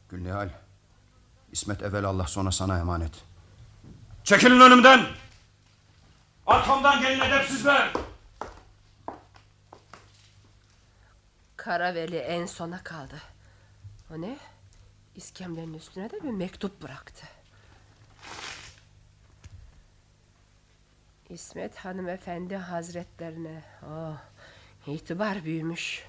Gülnihal. 0.08 0.48
İsmet 1.52 1.82
evvel 1.82 2.04
Allah 2.04 2.26
sonra 2.26 2.52
sana 2.52 2.78
emanet. 2.78 3.12
Çekilin 4.24 4.60
önümden. 4.60 5.06
Arkamdan 6.46 7.00
gelin 7.00 7.20
edepsizler. 7.20 7.92
Karaveli 11.56 12.16
en 12.16 12.46
sona 12.46 12.84
kaldı. 12.84 13.14
O 14.10 14.20
ne? 14.20 14.38
İskemlenin 15.16 15.74
üstüne 15.74 16.10
de 16.10 16.22
bir 16.22 16.30
mektup 16.30 16.82
bıraktı. 16.82 17.26
İsmet 21.30 21.76
hanımefendi 21.76 22.56
hazretlerine. 22.56 23.62
Oh, 23.86 24.16
itibar 24.86 25.44
büyümüş. 25.44 26.04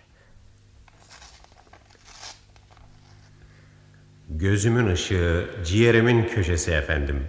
Gözümün 4.30 4.88
ışığı, 4.88 5.50
ciğerimin 5.66 6.28
köşesi 6.28 6.72
efendim. 6.72 7.28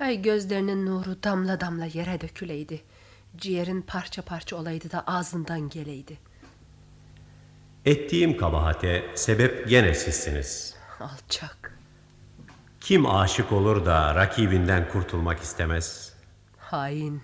Ay 0.00 0.22
gözlerinin 0.22 0.86
nuru 0.86 1.22
damla 1.22 1.60
damla 1.60 1.84
yere 1.84 2.20
döküleydi. 2.20 2.82
Ciğerin 3.36 3.82
parça 3.82 4.22
parça 4.22 4.56
olaydı 4.56 4.90
da 4.90 5.06
ağzından 5.06 5.68
geleydi. 5.68 6.18
Ettiğim 7.84 8.36
kabahate 8.36 9.02
sebep 9.14 9.68
gene 9.68 9.94
sizsiniz. 9.94 10.73
Alçak, 11.00 11.78
Kim 12.80 13.06
aşık 13.06 13.52
olur 13.52 13.86
da 13.86 14.14
rakibinden 14.14 14.88
kurtulmak 14.88 15.40
istemez? 15.42 16.14
hain. 16.58 17.22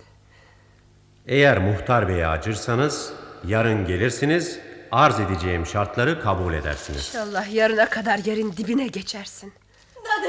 Eğer 1.27 1.59
muhtar 1.59 2.09
beye 2.09 2.27
acırsanız 2.27 3.13
yarın 3.47 3.85
gelirsiniz 3.87 4.59
arz 4.93 5.21
edeceğim 5.21 5.67
şartları 5.67 6.23
kabul 6.23 6.55
edersiniz. 6.55 6.99
İnşallah 7.09 7.55
yarına 7.55 7.91
kadar 7.91 8.19
yerin 8.19 8.53
dibine 8.57 8.87
geçersin. 8.87 9.53
Dadı, 9.97 10.29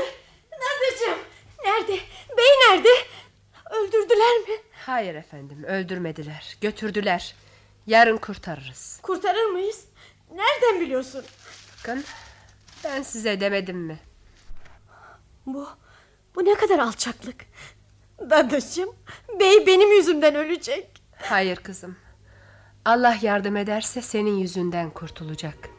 dadıcığım. 0.51 1.19
Nerede? 1.65 2.01
Bey 2.37 2.45
nerede? 2.69 2.89
Öldürdüler 3.71 4.37
mi? 4.37 4.63
Hayır 4.85 5.15
efendim 5.15 5.63
öldürmediler 5.63 6.57
götürdüler. 6.61 7.35
Yarın 7.87 8.17
kurtarırız. 8.17 8.99
Kurtarır 9.03 9.45
mıyız? 9.45 9.85
Nereden 10.31 10.81
biliyorsun? 10.81 11.23
Bakın 11.79 12.03
ben 12.83 13.01
size 13.01 13.39
demedim 13.39 13.77
mi? 13.77 13.99
Bu, 15.45 15.67
bu 16.35 16.45
ne 16.45 16.53
kadar 16.53 16.79
alçaklık. 16.79 17.45
Dadıcığım, 18.19 18.95
bey 19.39 19.67
benim 19.67 19.91
yüzümden 19.91 20.35
ölecek. 20.35 21.03
Hayır 21.17 21.55
kızım. 21.55 21.95
Allah 22.85 23.17
yardım 23.21 23.57
ederse 23.57 24.01
senin 24.01 24.37
yüzünden 24.37 24.89
kurtulacak. 24.89 25.69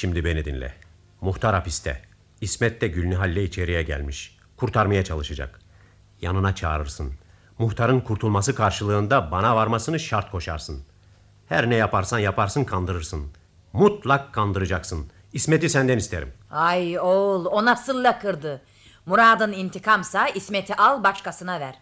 Şimdi 0.00 0.24
beni 0.24 0.44
dinle. 0.44 0.74
Muhtar 1.20 1.54
hapiste. 1.54 2.02
İsmet 2.40 2.80
de 2.80 2.88
Gülnihal'le 2.88 3.36
içeriye 3.36 3.82
gelmiş. 3.82 4.38
Kurtarmaya 4.56 5.04
çalışacak. 5.04 5.60
Yanına 6.20 6.54
çağırırsın. 6.54 7.12
Muhtarın 7.58 8.00
kurtulması 8.00 8.54
karşılığında 8.54 9.30
bana 9.30 9.56
varmasını 9.56 10.00
şart 10.00 10.30
koşarsın. 10.30 10.82
Her 11.48 11.70
ne 11.70 11.74
yaparsan 11.74 12.18
yaparsın 12.18 12.64
kandırırsın. 12.64 13.32
Mutlak 13.72 14.32
kandıracaksın. 14.32 15.06
İsmet'i 15.32 15.70
senden 15.70 15.98
isterim. 15.98 16.32
Ay 16.50 16.98
oğul 16.98 17.44
o 17.44 17.64
nasıl 17.64 18.04
lakırdı. 18.04 18.62
Murad'ın 19.06 19.52
intikamsa 19.52 20.28
İsmet'i 20.28 20.74
al 20.74 21.04
başkasına 21.04 21.60
ver. 21.60 21.78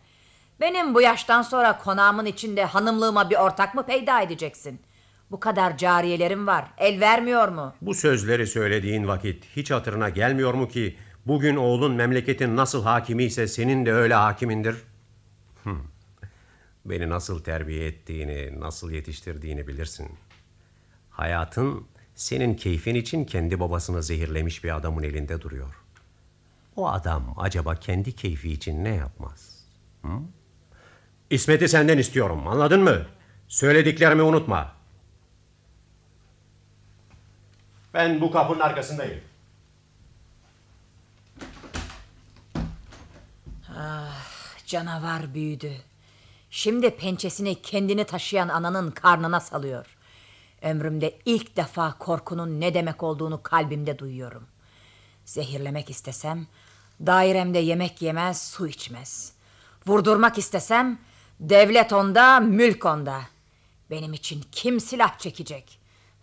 Benim 0.61 0.95
bu 0.95 1.01
yaştan 1.01 1.43
sonra 1.43 1.79
konağımın 1.79 2.27
içinde 2.27 2.65
hanımlığıma 2.65 3.31
bir 3.31 3.37
ortak 3.37 3.75
mı 3.75 3.87
peyda 3.87 4.21
edeceksin? 4.21 4.81
Bu 5.31 5.41
kadar 5.41 5.77
cariyelerim 5.77 6.47
var. 6.47 6.71
El 6.79 7.01
vermiyor 7.01 7.49
mu? 7.49 7.75
Bu 7.81 7.95
sözleri 7.95 8.47
söylediğin 8.47 9.09
vakit 9.09 9.45
hiç 9.57 9.71
hatırına 9.71 10.09
gelmiyor 10.09 10.55
mu 10.55 10.69
ki 10.69 10.97
bugün 11.27 11.57
oğlun 11.57 11.95
memleketin 11.95 12.57
nasıl 12.57 12.83
hakimi 12.85 13.25
ise 13.25 13.49
senin 13.49 13.87
de 13.87 13.93
öyle 13.93 14.15
hakimindir? 14.15 14.77
Beni 16.85 17.09
nasıl 17.11 17.43
terbiye 17.43 17.87
ettiğini, 17.87 18.61
nasıl 18.61 18.91
yetiştirdiğini 18.91 19.67
bilirsin. 19.67 20.09
Hayatın 21.11 21.87
senin 22.15 22.55
keyfin 22.55 22.95
için 22.95 23.25
kendi 23.25 23.61
babasını 23.61 24.03
zehirlemiş 24.03 24.65
bir 24.65 24.77
adamın 24.77 25.03
elinde 25.03 25.41
duruyor. 25.41 25.75
O 26.77 26.89
adam 26.89 27.35
acaba 27.37 27.75
kendi 27.75 28.17
keyfi 28.17 28.53
için 28.53 28.85
ne 28.85 28.95
yapmaz? 28.95 29.65
Hı? 30.03 30.09
İsmet'i 31.31 31.69
senden 31.69 31.99
istiyorum, 31.99 32.49
anladın 32.49 32.83
mı? 32.83 33.07
Söylediklerimi 33.49 34.23
unutma. 34.23 34.78
Ben 37.95 38.21
bu 38.21 38.31
kapının 38.31 38.61
arkasındayım. 38.61 39.21
Canavar 44.67 45.35
büyüdü. 45.35 45.73
Şimdi 46.51 46.97
pençesini 46.97 47.63
kendini 47.63 48.05
taşıyan 48.05 48.49
ananın 48.49 48.91
karnına 48.91 49.41
salıyor. 49.41 49.97
Ömrümde 50.63 51.19
ilk 51.25 51.57
defa 51.57 51.99
korkunun 51.99 52.61
ne 52.61 52.75
demek 52.75 53.03
olduğunu 53.03 53.43
kalbimde 53.43 53.99
duyuyorum. 53.99 54.47
Zehirlemek 55.25 55.91
istesem 55.91 56.47
dairemde 57.07 57.59
yemek 57.59 58.03
yemez, 58.03 58.43
su 58.43 58.69
içmez. 58.69 59.33
Vurdurmak 59.87 60.39
istesem 60.39 60.99
devlet 61.41 61.93
onda, 61.93 62.41
mülk 62.41 62.85
onda. 62.85 63.21
Benim 63.91 64.13
için 64.13 64.45
kim 64.53 64.81
silah 64.81 65.19
çekecek? 65.19 65.79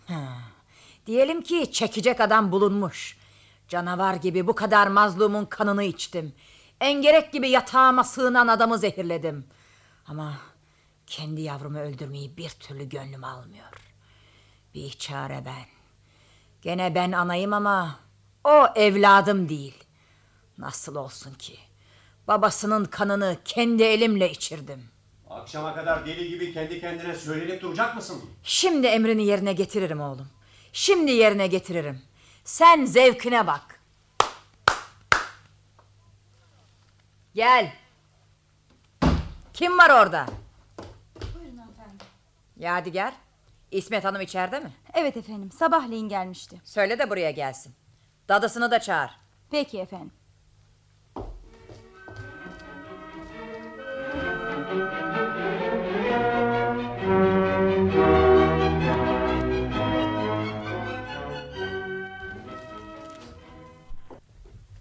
Ha. 0.08 0.54
Diyelim 1.05 1.41
ki 1.41 1.71
çekecek 1.71 2.21
adam 2.21 2.51
bulunmuş. 2.51 3.17
Canavar 3.67 4.13
gibi 4.13 4.47
bu 4.47 4.55
kadar 4.55 4.87
mazlumun 4.87 5.45
kanını 5.45 5.83
içtim. 5.83 6.33
Engerek 6.81 7.33
gibi 7.33 7.49
yatağıma 7.49 8.03
sığınan 8.03 8.47
adamı 8.47 8.77
zehirledim. 8.77 9.45
Ama 10.07 10.37
kendi 11.07 11.41
yavrumu 11.41 11.79
öldürmeyi 11.79 12.37
bir 12.37 12.49
türlü 12.49 12.89
gönlüm 12.89 13.23
almıyor. 13.23 13.93
Bir 14.73 14.91
çare 14.91 15.43
ben. 15.45 15.65
Gene 16.61 16.95
ben 16.95 17.11
anayım 17.11 17.53
ama 17.53 17.99
o 18.43 18.65
evladım 18.75 19.49
değil. 19.49 19.83
Nasıl 20.57 20.95
olsun 20.95 21.33
ki? 21.33 21.57
Babasının 22.27 22.85
kanını 22.85 23.37
kendi 23.45 23.83
elimle 23.83 24.31
içirdim. 24.31 24.89
Akşama 25.29 25.75
kadar 25.75 26.05
deli 26.05 26.29
gibi 26.29 26.53
kendi 26.53 26.81
kendine 26.81 27.15
söylenip 27.15 27.61
duracak 27.61 27.95
mısın? 27.95 28.21
Şimdi 28.43 28.87
emrini 28.87 29.25
yerine 29.25 29.53
getiririm 29.53 30.01
oğlum. 30.01 30.27
Şimdi 30.75 31.11
yerine 31.11 31.47
getiririm. 31.47 32.01
Sen 32.43 32.85
zevkine 32.85 33.47
bak. 33.47 33.79
Gel. 37.35 37.73
Kim 39.53 39.77
var 39.77 39.89
orada? 39.89 40.25
Buyurun 41.35 41.57
hanımefendi. 41.57 42.03
Yadigar. 42.57 43.13
İsmet 43.71 44.05
Hanım 44.05 44.21
içeride 44.21 44.59
mi? 44.59 44.71
Evet 44.93 45.17
efendim 45.17 45.51
sabahleyin 45.51 46.09
gelmişti. 46.09 46.61
Söyle 46.63 46.99
de 46.99 47.09
buraya 47.09 47.31
gelsin. 47.31 47.75
Dadısını 48.29 48.71
da 48.71 48.79
çağır. 48.79 49.11
Peki 49.51 49.79
efendim. 49.79 50.11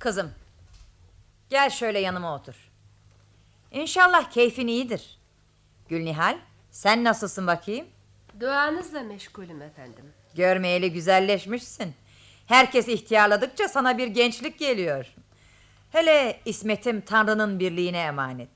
Kızım. 0.04 0.30
Gel 1.50 1.70
şöyle 1.70 1.98
yanıma 1.98 2.34
otur. 2.34 2.54
İnşallah 3.70 4.30
keyfin 4.30 4.66
iyidir. 4.66 5.18
Gülnihal 5.88 6.38
sen 6.70 7.04
nasılsın 7.04 7.46
bakayım? 7.46 7.86
Duanızla 8.40 9.00
meşgulüm 9.00 9.62
efendim. 9.62 10.04
Görmeyeli 10.34 10.92
güzelleşmişsin. 10.92 11.94
Herkes 12.46 12.88
ihtiyarladıkça 12.88 13.68
sana 13.68 13.98
bir 13.98 14.06
gençlik 14.06 14.58
geliyor. 14.58 15.14
Hele 15.92 16.40
İsmet'im 16.44 17.00
Tanrı'nın 17.00 17.60
birliğine 17.60 17.98
emanet. 18.00 18.50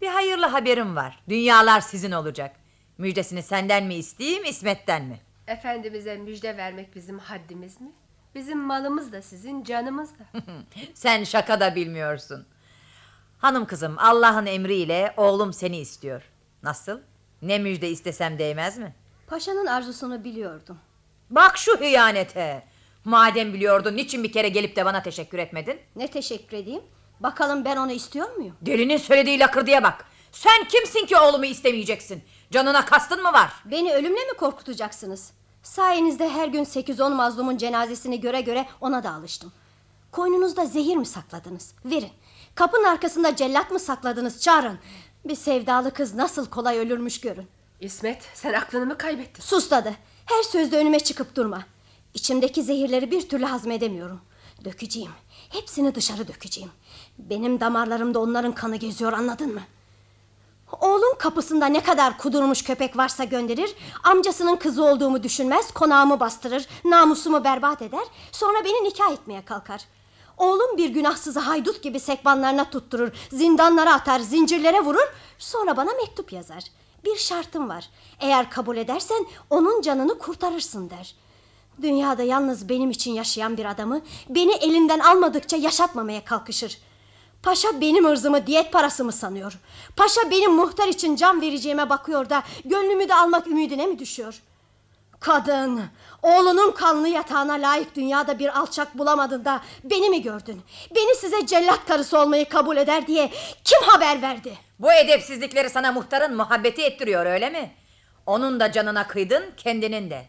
Bir 0.00 0.08
hayırlı 0.08 0.46
haberim 0.46 0.96
var. 0.96 1.22
Dünyalar 1.28 1.80
sizin 1.80 2.12
olacak. 2.12 2.56
Müjdesini 2.98 3.42
senden 3.42 3.84
mi 3.84 3.94
isteyeyim 3.94 4.44
İsmet'ten 4.44 5.04
mi? 5.04 5.20
Efendimiz'e 5.46 6.16
müjde 6.16 6.56
vermek 6.56 6.94
bizim 6.94 7.18
haddimiz 7.18 7.80
mi? 7.80 7.92
Bizim 8.34 8.58
malımız 8.58 9.12
da 9.12 9.22
sizin, 9.22 9.64
canımız 9.64 10.10
da. 10.18 10.24
Sen 10.94 11.24
şaka 11.24 11.60
da 11.60 11.74
bilmiyorsun. 11.74 12.46
Hanım 13.38 13.66
kızım 13.66 13.98
Allah'ın 13.98 14.46
emriyle 14.46 15.14
oğlum 15.16 15.52
seni 15.52 15.78
istiyor. 15.78 16.22
Nasıl? 16.62 17.00
Ne 17.42 17.58
müjde 17.58 17.88
istesem 17.90 18.38
değmez 18.38 18.78
mi? 18.78 18.94
Paşanın 19.26 19.66
arzusunu 19.66 20.24
biliyordum. 20.24 20.78
Bak 21.30 21.58
şu 21.58 21.80
hıyanete. 21.80 22.62
Madem 23.04 23.52
biliyordun 23.54 23.96
niçin 23.96 24.24
bir 24.24 24.32
kere 24.32 24.48
gelip 24.48 24.76
de 24.76 24.84
bana 24.84 25.02
teşekkür 25.02 25.38
etmedin? 25.38 25.80
Ne 25.96 26.10
teşekkür 26.10 26.56
edeyim? 26.56 26.82
Bakalım 27.20 27.64
ben 27.64 27.76
onu 27.76 27.92
istiyor 27.92 28.36
muyum? 28.36 28.56
Delinin 28.62 28.96
söylediği 28.96 29.38
lakırdıya 29.38 29.82
bak. 29.82 30.04
Sen 30.32 30.64
kimsin 30.64 31.06
ki 31.06 31.16
oğlumu 31.16 31.44
istemeyeceksin? 31.44 32.22
Canına 32.50 32.84
kastın 32.84 33.22
mı 33.22 33.32
var? 33.32 33.52
Beni 33.64 33.92
ölümle 33.94 34.24
mi 34.24 34.36
korkutacaksınız? 34.38 35.32
Sayenizde 35.62 36.28
her 36.28 36.48
gün 36.48 36.64
8-10 36.64 37.14
mazlumun 37.14 37.56
cenazesini 37.56 38.20
göre 38.20 38.40
göre 38.40 38.66
ona 38.80 39.02
da 39.02 39.12
alıştım. 39.12 39.52
Koynunuzda 40.12 40.66
zehir 40.66 40.96
mi 40.96 41.06
sakladınız? 41.06 41.74
Verin. 41.84 42.10
Kapının 42.54 42.84
arkasında 42.84 43.36
cellat 43.36 43.70
mı 43.70 43.78
sakladınız? 43.78 44.40
Çağırın. 44.40 44.78
Bir 45.24 45.34
sevdalı 45.34 45.92
kız 45.92 46.14
nasıl 46.14 46.46
kolay 46.46 46.78
ölürmüş 46.78 47.20
görün. 47.20 47.46
İsmet 47.80 48.22
sen 48.34 48.52
aklını 48.52 48.86
mı 48.86 48.98
kaybettin? 48.98 49.42
Sus 49.42 49.70
dadı. 49.70 49.94
Her 50.26 50.42
sözde 50.42 50.76
önüme 50.78 51.00
çıkıp 51.00 51.36
durma. 51.36 51.62
İçimdeki 52.14 52.62
zehirleri 52.62 53.10
bir 53.10 53.28
türlü 53.28 53.44
hazmedemiyorum. 53.44 54.20
Dökeceğim. 54.64 55.10
Hepsini 55.48 55.94
dışarı 55.94 56.28
dökeceğim. 56.28 56.70
Benim 57.18 57.60
damarlarımda 57.60 58.18
onların 58.20 58.52
kanı 58.54 58.76
geziyor 58.76 59.12
anladın 59.12 59.54
mı? 59.54 59.60
Oğlum 60.80 61.18
kapısında 61.18 61.66
ne 61.66 61.82
kadar 61.82 62.18
kudurmuş 62.18 62.64
köpek 62.64 62.96
varsa 62.96 63.24
gönderir, 63.24 63.74
amcasının 64.04 64.56
kızı 64.56 64.84
olduğumu 64.84 65.22
düşünmez, 65.22 65.70
konağımı 65.70 66.20
bastırır, 66.20 66.66
namusumu 66.84 67.44
berbat 67.44 67.82
eder, 67.82 68.04
sonra 68.32 68.64
beni 68.64 68.84
nikah 68.84 69.12
etmeye 69.12 69.44
kalkar. 69.44 69.80
Oğlum 70.38 70.76
bir 70.76 70.88
günahsızı 70.88 71.40
haydut 71.40 71.82
gibi 71.82 72.00
sekbanlarına 72.00 72.70
tutturur, 72.70 73.12
zindanlara 73.32 73.94
atar, 73.94 74.20
zincirlere 74.20 74.80
vurur, 74.80 75.12
sonra 75.38 75.76
bana 75.76 75.90
mektup 75.92 76.32
yazar. 76.32 76.64
Bir 77.04 77.16
şartım 77.16 77.68
var, 77.68 77.88
eğer 78.20 78.50
kabul 78.50 78.76
edersen 78.76 79.26
onun 79.50 79.82
canını 79.82 80.18
kurtarırsın 80.18 80.90
der. 80.90 81.14
Dünyada 81.82 82.22
yalnız 82.22 82.68
benim 82.68 82.90
için 82.90 83.12
yaşayan 83.12 83.56
bir 83.56 83.64
adamı 83.64 84.00
beni 84.28 84.52
elinden 84.52 84.98
almadıkça 84.98 85.56
yaşatmamaya 85.56 86.24
kalkışır. 86.24 86.78
Paşa 87.42 87.80
benim 87.80 88.04
ırzımı 88.04 88.46
diyet 88.46 88.72
parası 88.72 89.04
mı 89.04 89.12
sanıyor? 89.12 89.52
Paşa 89.96 90.30
benim 90.30 90.52
muhtar 90.52 90.88
için 90.88 91.16
can 91.16 91.40
vereceğime 91.40 91.90
bakıyor 91.90 92.30
da 92.30 92.42
gönlümü 92.64 93.08
de 93.08 93.14
almak 93.14 93.46
ümidine 93.46 93.86
mi 93.86 93.98
düşüyor? 93.98 94.42
Kadın, 95.20 95.82
oğlunun 96.22 96.72
kanlı 96.72 97.08
yatağına 97.08 97.52
layık 97.52 97.94
dünyada 97.96 98.38
bir 98.38 98.58
alçak 98.58 98.98
bulamadın 98.98 99.44
da 99.44 99.60
beni 99.84 100.10
mi 100.10 100.22
gördün? 100.22 100.62
Beni 100.94 101.16
size 101.16 101.46
cellat 101.46 101.86
karısı 101.86 102.18
olmayı 102.18 102.48
kabul 102.48 102.76
eder 102.76 103.06
diye 103.06 103.30
kim 103.64 103.82
haber 103.82 104.22
verdi? 104.22 104.58
Bu 104.78 104.92
edepsizlikleri 104.92 105.70
sana 105.70 105.92
muhtarın 105.92 106.36
muhabbeti 106.36 106.82
ettiriyor 106.82 107.26
öyle 107.26 107.50
mi? 107.50 107.74
Onun 108.26 108.60
da 108.60 108.72
canına 108.72 109.06
kıydın 109.06 109.44
kendinin 109.56 110.10
de. 110.10 110.24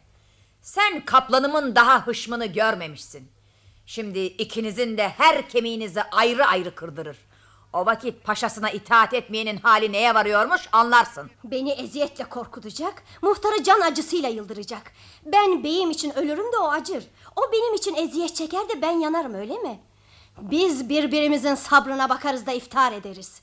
Sen 0.62 1.06
kaplanımın 1.06 1.76
daha 1.76 2.08
hışmını 2.08 2.46
görmemişsin. 2.46 3.32
Şimdi 3.92 4.20
ikinizin 4.20 4.98
de 4.98 5.10
her 5.10 5.50
kemiğinizi 5.50 6.04
ayrı 6.04 6.46
ayrı 6.46 6.76
kırdırır. 6.76 7.18
O 7.74 7.86
vakit 7.86 8.24
paşasına 8.24 8.70
itaat 8.70 9.14
etmeyenin 9.14 9.58
hali 9.58 9.92
neye 9.92 10.16
varıyormuş 10.16 10.70
anlarsın. 10.72 11.32
Beni 11.44 11.72
eziyetle 11.72 12.24
korkutacak, 12.24 13.04
muhtarı 13.22 13.64
can 13.64 13.82
acısıyla 13.82 14.30
yıldıracak. 14.30 14.92
Ben 15.26 15.64
beyim 15.64 15.92
için 15.92 16.18
ölürüm 16.18 16.52
de 16.52 16.58
o 16.58 16.72
acır. 16.72 17.04
O 17.36 17.42
benim 17.52 17.74
için 17.74 17.96
eziyet 17.96 18.36
çeker 18.36 18.70
de 18.70 18.82
ben 18.82 18.92
yanarım 18.92 19.34
öyle 19.34 19.54
mi? 19.58 19.80
Biz 20.38 20.90
birbirimizin 20.90 21.56
sabrına 21.56 22.10
bakarız 22.10 22.46
da 22.46 22.52
iftar 22.52 22.92
ederiz. 22.92 23.42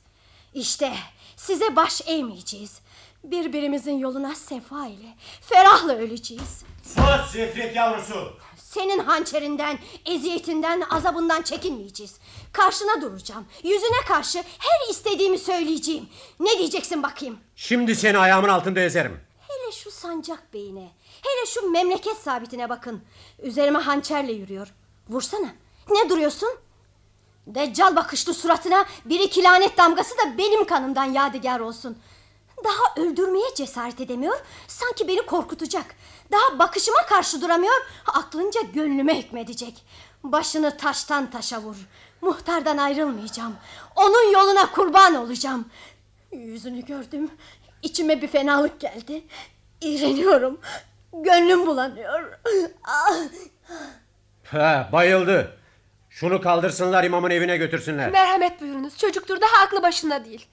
İşte 0.55 0.93
size 1.37 1.77
baş 1.77 2.03
eğmeyeceğiz. 2.07 2.81
Birbirimizin 3.25 3.99
yoluna 3.99 4.35
sefa 4.35 4.87
ile, 4.87 5.15
ferahla 5.41 5.93
öleceğiz. 5.93 6.63
Sus 6.83 7.33
zifrik 7.33 7.77
yavrusu. 7.77 8.39
Senin 8.71 8.99
hançerinden, 8.99 9.79
eziyetinden, 10.07 10.83
azabından 10.91 11.43
çekinmeyeceğiz. 11.43 12.17
Karşına 12.53 13.03
duracağım. 13.03 13.47
Yüzüne 13.63 14.01
karşı 14.09 14.39
her 14.39 14.91
istediğimi 14.91 15.39
söyleyeceğim. 15.39 16.09
Ne 16.41 16.59
diyeceksin 16.59 17.03
bakayım? 17.03 17.39
Şimdi 17.57 17.97
seni 17.97 18.19
ayağımın 18.19 18.49
altında 18.49 18.81
ezerim. 18.81 19.21
Hele 19.49 19.73
şu 19.73 19.91
sancak 19.91 20.53
beyine, 20.55 20.93
hele 21.23 21.47
şu 21.47 21.71
memleket 21.71 22.17
sabitine 22.17 22.69
bakın. 22.69 23.03
Üzerime 23.43 23.79
hançerle 23.79 24.33
yürüyor. 24.33 24.75
Vursana. 25.09 25.49
Ne 25.91 26.11
duruyorsun? 26.11 26.51
Deccal 27.47 27.97
bakışlı 27.97 28.35
suratına 28.35 28.85
bir 29.05 29.21
iki 29.21 29.43
lanet 29.43 29.79
damgası 29.79 30.19
da 30.19 30.39
benim 30.39 30.65
kanımdan 30.65 31.05
yadigar 31.05 31.61
olsun. 31.61 31.99
Daha 32.65 33.03
öldürmeye 33.05 33.55
cesaret 33.55 34.01
edemiyor, 34.01 34.41
sanki 34.67 35.09
beni 35.09 35.27
korkutacak. 35.27 35.95
Daha 36.33 36.59
bakışıma 36.59 37.07
karşı 37.07 37.43
duramıyor, 37.43 37.75
aklınca 38.07 38.61
gönlüme 38.61 39.23
hükmedecek. 39.23 39.85
Başını 40.23 40.77
taştan 40.77 41.31
taşa 41.31 41.61
vur. 41.63 41.77
Muhtardan 42.21 42.79
ayrılmayacağım. 42.79 43.57
Onun 43.97 44.33
yoluna 44.33 44.73
kurban 44.73 45.15
olacağım. 45.15 45.69
Yüzünü 46.33 46.85
gördüm. 46.87 47.31
İçime 47.83 48.23
bir 48.23 48.29
fenalık 48.29 48.81
geldi. 48.81 49.25
İğreniyorum. 49.81 50.61
Gönlüm 51.13 51.67
bulanıyor. 51.67 52.39
Ah! 52.85 53.17
Ha, 54.45 54.89
bayıldı. 54.93 55.59
Şunu 56.11 56.41
kaldırsınlar 56.41 57.05
imamın 57.05 57.31
evine 57.31 57.57
götürsünler. 57.57 58.11
Merhamet 58.11 58.61
buyurunuz. 58.61 58.99
Çocuktur 58.99 59.41
daha 59.41 59.65
aklı 59.65 59.83
başında 59.83 60.25
değil. 60.25 60.47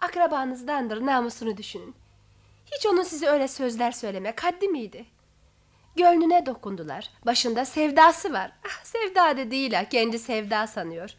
Akrabanızdandır 0.00 1.06
namusunu 1.06 1.56
düşünün. 1.56 1.94
Hiç 2.72 2.86
onun 2.86 3.02
size 3.02 3.26
öyle 3.26 3.48
sözler 3.48 3.92
söylemek 3.92 4.44
haddi 4.44 4.68
miydi? 4.68 5.04
Gönlüne 5.96 6.46
dokundular. 6.46 7.10
Başında 7.26 7.64
sevdası 7.64 8.32
var. 8.32 8.52
Ah, 8.66 8.84
sevda 8.84 9.36
da 9.36 9.50
değil 9.50 9.72
ha. 9.72 9.88
Kendi 9.88 10.18
sevda 10.18 10.66
sanıyor. 10.66 11.10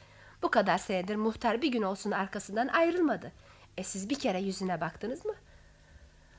Bu 0.41 0.51
kadar 0.51 0.77
senedir 0.77 1.15
muhtar 1.15 1.61
bir 1.61 1.67
gün 1.67 1.81
olsun 1.81 2.11
arkasından 2.11 2.67
ayrılmadı. 2.67 3.31
E 3.77 3.83
siz 3.83 4.09
bir 4.09 4.19
kere 4.19 4.41
yüzüne 4.41 4.81
baktınız 4.81 5.25
mı? 5.25 5.33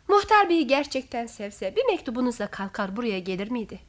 Muhtar 0.09 0.49
beyi 0.49 0.67
gerçekten 0.67 1.27
sevse 1.27 1.77
bir 1.77 1.85
mektubunuzla 1.85 2.47
kalkar 2.47 2.97
buraya 2.97 3.19
gelir 3.19 3.51
miydi? 3.51 3.81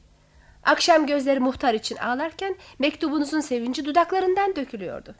Akşam 0.62 1.06
gözleri 1.06 1.40
muhtar 1.40 1.74
için 1.74 1.96
ağlarken 1.96 2.56
mektubunuzun 2.78 3.40
sevinci 3.40 3.84
dudaklarından 3.84 4.56
dökülüyordu. 4.56 5.14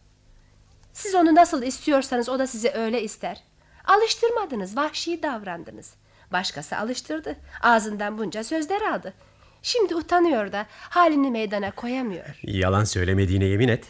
Siz 0.93 1.15
onu 1.15 1.35
nasıl 1.35 1.63
istiyorsanız 1.63 2.29
o 2.29 2.39
da 2.39 2.47
sizi 2.47 2.71
öyle 2.71 3.03
ister. 3.03 3.43
Alıştırmadınız, 3.85 4.77
vahşi 4.77 5.23
davrandınız. 5.23 5.95
Başkası 6.33 6.77
alıştırdı. 6.77 7.37
Ağzından 7.63 8.19
bunca 8.19 8.45
sözler 8.45 8.81
aldı. 8.83 9.15
Şimdi 9.63 9.95
utanıyor 9.95 10.53
da 10.53 10.67
halini 10.71 11.31
meydana 11.31 11.71
koyamıyor. 11.71 12.41
Yalan 12.43 12.85
söylemediğine 12.85 13.45
yemin 13.45 13.69
et. 13.69 13.85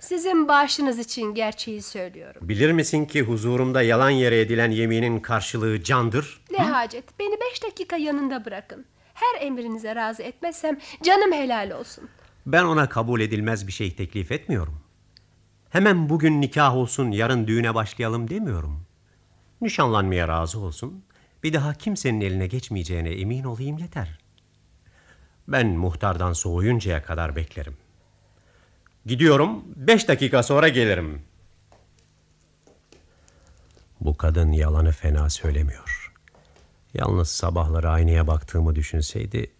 Sizin 0.00 0.48
bağışınız 0.48 0.98
için 0.98 1.34
gerçeği 1.34 1.82
söylüyorum. 1.82 2.48
Bilir 2.48 2.72
misin 2.72 3.04
ki 3.04 3.22
huzurumda 3.22 3.82
yalan 3.82 4.10
yere 4.10 4.40
edilen 4.40 4.70
yeminin 4.70 5.20
karşılığı 5.20 5.82
candır? 5.82 6.40
Ne 6.50 6.58
hacet, 6.58 7.18
beni 7.18 7.36
beş 7.40 7.62
dakika 7.64 7.96
yanında 7.96 8.44
bırakın. 8.44 8.86
Her 9.14 9.46
emrinize 9.46 9.94
razı 9.94 10.22
etmezsem 10.22 10.78
canım 11.02 11.32
helal 11.32 11.70
olsun. 11.70 12.08
Ben 12.46 12.64
ona 12.64 12.88
kabul 12.88 13.20
edilmez 13.20 13.66
bir 13.66 13.72
şey 13.72 13.96
teklif 13.96 14.32
etmiyorum. 14.32 14.80
Hemen 15.70 16.08
bugün 16.08 16.40
nikah 16.40 16.76
olsun, 16.76 17.10
yarın 17.10 17.46
düğüne 17.46 17.74
başlayalım 17.74 18.30
demiyorum. 18.30 18.86
Nişanlanmaya 19.60 20.28
razı 20.28 20.58
olsun. 20.60 21.04
Bir 21.44 21.52
daha 21.52 21.74
kimsenin 21.74 22.20
eline 22.20 22.46
geçmeyeceğine 22.46 23.10
emin 23.10 23.44
olayım 23.44 23.78
yeter. 23.78 24.18
Ben 25.48 25.66
muhtardan 25.66 26.32
soğuyuncaya 26.32 27.02
kadar 27.02 27.36
beklerim. 27.36 27.76
Gidiyorum, 29.06 29.64
beş 29.76 30.08
dakika 30.08 30.42
sonra 30.42 30.68
gelirim. 30.68 31.22
Bu 34.00 34.16
kadın 34.16 34.52
yalanı 34.52 34.92
fena 34.92 35.30
söylemiyor. 35.30 36.12
Yalnız 36.94 37.28
sabahları 37.28 37.90
aynaya 37.90 38.26
baktığımı 38.26 38.74
düşünseydi... 38.74 39.50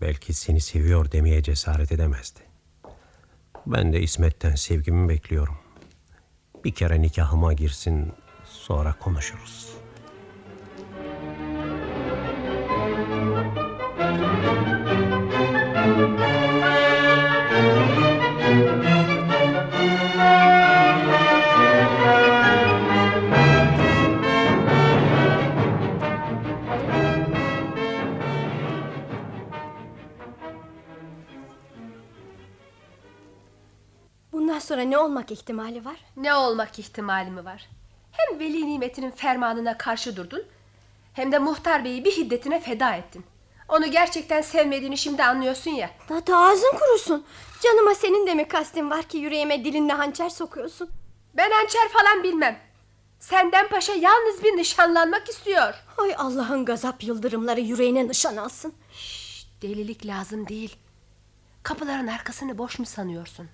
...belki 0.00 0.34
seni 0.34 0.60
seviyor 0.60 1.12
demeye 1.12 1.42
cesaret 1.42 1.92
edemezdi. 1.92 2.40
Ben 3.66 3.92
de 3.92 4.00
İsmet'ten 4.00 4.54
sevgimi 4.54 5.08
bekliyorum. 5.08 5.58
Bir 6.64 6.74
kere 6.74 7.02
nikahıma 7.02 7.52
girsin, 7.52 8.12
sonra 8.44 8.92
konuşuruz. 9.00 9.79
Bundan 16.00 16.08
sonra 34.58 34.82
ne 34.82 34.98
olmak 34.98 35.30
ihtimali 35.30 35.84
var? 35.84 35.96
Ne 36.16 36.34
olmak 36.34 36.78
ihtimali 36.78 37.30
mi 37.30 37.44
var? 37.44 37.68
Hem 38.12 38.40
veli 38.40 38.66
nimetinin 38.66 39.10
fermanına 39.10 39.78
karşı 39.78 40.16
durdun... 40.16 40.42
...hem 41.12 41.32
de 41.32 41.38
muhtar 41.38 41.84
beyi 41.84 42.04
bir 42.04 42.12
hiddetine 42.12 42.60
feda 42.60 42.94
ettin. 42.94 43.24
Onu 43.70 43.90
gerçekten 43.90 44.42
sevmediğini 44.42 44.98
şimdi 44.98 45.24
anlıyorsun 45.24 45.70
ya. 45.70 45.90
Hatta 46.08 46.38
ağzın 46.38 46.72
kurusun. 46.78 47.24
Canıma 47.62 47.94
senin 47.94 48.26
de 48.26 48.34
mi 48.34 48.48
kastin 48.48 48.90
var 48.90 49.02
ki 49.02 49.18
yüreğime 49.18 49.64
dilinle 49.64 49.92
hançer 49.92 50.28
sokuyorsun? 50.28 50.90
Ben 51.34 51.50
hançer 51.50 51.88
falan 51.88 52.22
bilmem. 52.22 52.58
Senden 53.18 53.68
paşa 53.68 53.92
yalnız 53.92 54.44
bir 54.44 54.56
nişanlanmak 54.56 55.28
istiyor. 55.28 55.74
Ay 55.98 56.14
Allah'ın 56.18 56.64
gazap 56.64 57.04
yıldırımları 57.04 57.60
yüreğine 57.60 58.08
nişan 58.08 58.36
alsın. 58.36 58.74
Şşt, 58.92 59.62
delilik 59.62 60.06
lazım 60.06 60.48
değil. 60.48 60.76
Kapıların 61.62 62.06
arkasını 62.06 62.58
boş 62.58 62.78
mu 62.78 62.86
sanıyorsun? 62.86 63.48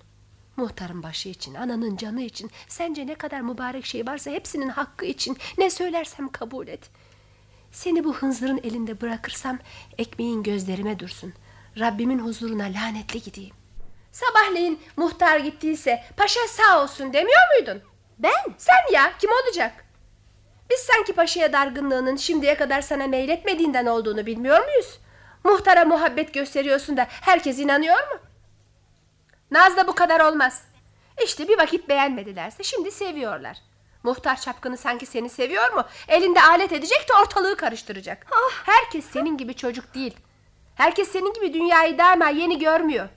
Muhtarın 0.55 1.03
başı 1.03 1.29
için, 1.29 1.53
ananın 1.53 1.97
canı 1.97 2.21
için, 2.21 2.51
sence 2.67 3.07
ne 3.07 3.15
kadar 3.15 3.41
mübarek 3.41 3.85
şey 3.85 4.07
varsa 4.07 4.31
hepsinin 4.31 4.69
hakkı 4.69 5.05
için 5.05 5.37
ne 5.57 5.69
söylersem 5.69 6.29
kabul 6.29 6.67
et. 6.67 6.89
Seni 7.77 8.03
bu 8.03 8.13
hınzırın 8.13 8.59
elinde 8.63 9.01
bırakırsam 9.01 9.59
ekmeğin 9.97 10.43
gözlerime 10.43 10.99
dursun. 10.99 11.33
Rabbimin 11.79 12.19
huzuruna 12.19 12.63
lanetli 12.63 13.21
gideyim. 13.21 13.55
Sabahleyin 14.11 14.81
muhtar 14.95 15.39
gittiyse 15.39 16.03
paşa 16.17 16.39
sağ 16.47 16.83
olsun 16.83 17.13
demiyor 17.13 17.41
muydun? 17.57 17.81
Ben? 18.19 18.55
Sen 18.57 18.93
ya 18.93 19.13
kim 19.19 19.29
olacak? 19.31 19.85
Biz 20.69 20.79
sanki 20.79 21.13
paşaya 21.13 21.53
dargınlığının 21.53 22.15
şimdiye 22.15 22.57
kadar 22.57 22.81
sana 22.81 23.07
meyletmediğinden 23.07 23.85
olduğunu 23.85 24.25
bilmiyor 24.25 24.65
muyuz? 24.65 24.99
Muhtara 25.43 25.85
muhabbet 25.85 26.33
gösteriyorsun 26.33 26.97
da 26.97 27.07
herkes 27.09 27.59
inanıyor 27.59 27.97
mu? 27.97 28.19
Naz'da 29.51 29.87
bu 29.87 29.95
kadar 29.95 30.19
olmaz. 30.19 30.63
İşte 31.23 31.47
bir 31.47 31.57
vakit 31.57 31.89
beğenmedilerse 31.89 32.63
şimdi 32.63 32.91
seviyorlar. 32.91 33.57
Muhtar 34.07 34.41
çapkını 34.41 34.77
sanki 34.77 35.05
seni 35.05 35.29
seviyor 35.29 35.73
mu? 35.73 35.83
Elinde 36.07 36.41
alet 36.41 36.71
edecek 36.71 37.05
de 37.09 37.13
ortalığı 37.21 37.57
karıştıracak. 37.57 38.27
Herkes 38.65 39.05
senin 39.05 39.37
gibi 39.37 39.53
çocuk 39.53 39.93
değil. 39.93 40.15
Herkes 40.75 41.11
senin 41.11 41.33
gibi 41.33 41.53
dünyayı 41.53 41.97
daima 41.97 42.29
yeni 42.29 42.59
görmüyor. 42.59 43.09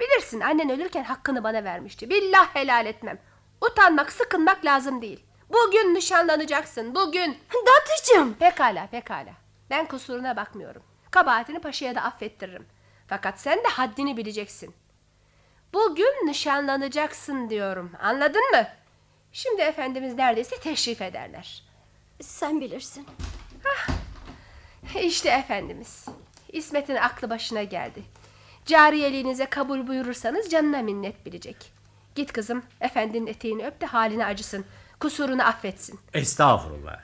Bilirsin 0.00 0.40
annen 0.40 0.70
ölürken 0.70 1.04
hakkını 1.04 1.44
bana 1.44 1.64
vermişti. 1.64 2.10
Billah 2.10 2.54
helal 2.54 2.86
etmem. 2.86 3.18
Utanmak, 3.60 4.12
sıkınmak 4.12 4.64
lazım 4.64 5.02
değil. 5.02 5.24
Bugün 5.48 5.94
nişanlanacaksın, 5.94 6.94
bugün. 6.94 7.38
Datıcım. 7.66 8.34
Pekala, 8.34 8.86
pekala. 8.86 9.32
Ben 9.70 9.86
kusuruna 9.86 10.36
bakmıyorum. 10.36 10.82
Kabahatini 11.10 11.60
paşaya 11.60 11.94
da 11.94 12.02
affettiririm. 12.02 12.66
Fakat 13.08 13.40
sen 13.40 13.58
de 13.58 13.68
haddini 13.68 14.16
bileceksin. 14.16 14.74
Bugün 15.72 16.26
nişanlanacaksın 16.26 17.50
diyorum. 17.50 17.92
Anladın 18.02 18.50
mı? 18.50 18.66
Şimdi 19.32 19.62
Efendimiz 19.62 20.14
neredeyse 20.14 20.60
teşrif 20.60 21.02
ederler. 21.02 21.62
Sen 22.20 22.60
bilirsin. 22.60 23.06
İşte 25.02 25.28
Efendimiz. 25.28 26.06
İsmet'in 26.52 26.96
aklı 26.96 27.30
başına 27.30 27.62
geldi. 27.62 28.02
Cariyeliğinize 28.66 29.46
kabul 29.46 29.86
buyurursanız 29.86 30.50
canına 30.50 30.82
minnet 30.82 31.26
bilecek. 31.26 31.72
Git 32.14 32.32
kızım, 32.32 32.62
efendinin 32.80 33.26
eteğini 33.26 33.66
öp 33.66 33.80
de 33.80 33.86
haline 33.86 34.26
acısın. 34.26 34.64
Kusurunu 35.00 35.42
affetsin. 35.42 36.00
Estağfurullah. 36.14 37.00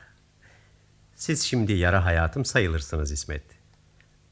Siz 1.14 1.42
şimdi 1.42 1.72
yara 1.72 2.04
hayatım 2.04 2.44
sayılırsınız 2.44 3.12
İsmet. 3.12 3.42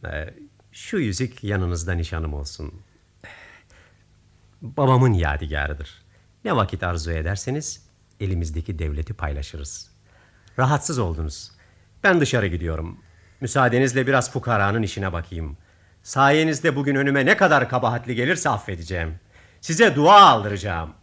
Ee, 0.05 0.35
şu 0.73 0.97
yüzük 0.99 1.45
yanınızda 1.45 1.93
nişanım 1.93 2.35
olsun. 2.35 2.83
Babamın 4.63 5.13
yadigarıdır. 5.13 6.02
Ne 6.45 6.57
vakit 6.57 6.83
arzu 6.83 7.11
ederseniz 7.11 7.87
elimizdeki 8.21 8.79
devleti 8.79 9.15
paylaşırız. 9.15 9.91
Rahatsız 10.59 10.99
oldunuz. 10.99 11.53
Ben 12.05 12.21
dışarı 12.21 12.47
gidiyorum. 12.47 12.99
Müsaadenizle 13.41 14.07
biraz 14.07 14.33
fukaranın 14.33 14.83
işine 14.83 15.13
bakayım. 15.13 15.57
Sayenizde 16.03 16.77
bugün 16.77 16.95
önüme 16.95 17.27
ne 17.27 17.37
kadar 17.37 17.69
kabahatli 17.69 18.15
gelirse 18.15 18.49
affedeceğim. 18.49 19.21
Size 19.61 19.97
dua 19.97 20.21
aldıracağım. 20.21 20.95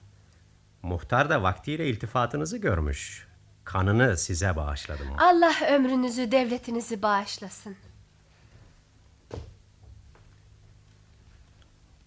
Muhtar 0.82 1.30
da 1.30 1.44
vaktiyle 1.44 1.88
iltifatınızı 1.88 2.58
görmüş. 2.58 3.28
Kanını 3.64 4.18
size 4.18 4.56
bağışladım. 4.56 5.08
Allah 5.18 5.54
ömrünüzü, 5.72 6.32
devletinizi 6.32 7.02
bağışlasın. 7.02 7.76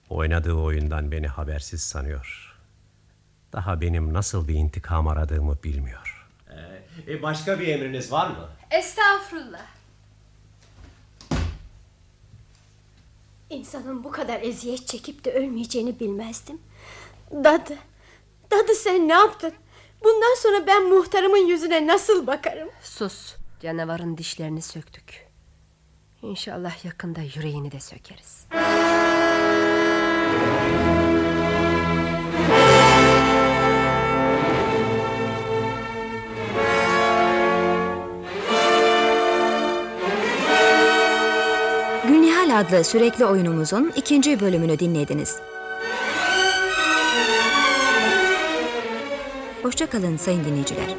Oynadığı 0.09 0.55
oyundan 0.55 1.13
beni 1.13 1.29
habersiz 1.29 1.83
sanıyor. 1.83 2.52
Daha 3.53 3.81
benim 3.81 4.15
nasıl 4.15 4.49
bir 4.49 4.55
intikam 4.55 5.09
aradığımı 5.09 5.57
bilmiyor. 5.65 6.29
E, 7.09 7.23
başka 7.23 7.61
bir 7.61 7.69
emriniz 7.69 8.13
var 8.13 8.27
mı? 8.27 8.49
Estağfurullah. 8.71 9.67
İnsanın 13.51 14.05
bu 14.05 14.11
kadar 14.11 14.41
eziyet 14.43 14.87
çekip 14.87 15.25
de 15.25 15.33
ölmeyeceğini 15.33 16.01
bilmezdim. 16.01 16.59
Dadı, 17.33 17.77
dadı 18.51 18.75
sen 18.75 19.09
ne 19.09 19.13
yaptın? 19.13 19.53
Bundan 20.05 20.35
sonra 20.43 20.67
ben 20.67 20.89
muhtarımın 20.89 21.47
yüzüne 21.47 21.87
nasıl 21.87 22.27
bakarım? 22.27 22.69
Sus. 22.83 23.35
Canavarın 23.63 24.19
dişlerini 24.19 24.63
söktük. 24.63 25.27
İnşallah 26.23 26.85
yakında 26.85 27.21
yüreğini 27.21 27.73
de 27.73 27.81
sökeriz. 27.81 28.47
Adlı 42.53 42.85
sürekli 42.85 43.25
oyunumuzun 43.25 43.93
ikinci 43.97 44.41
bölümünü 44.41 44.79
dinlediniz. 44.79 45.37
Hoşçakalın 49.63 50.17
sayın 50.17 50.45
dinleyiciler. 50.45 50.95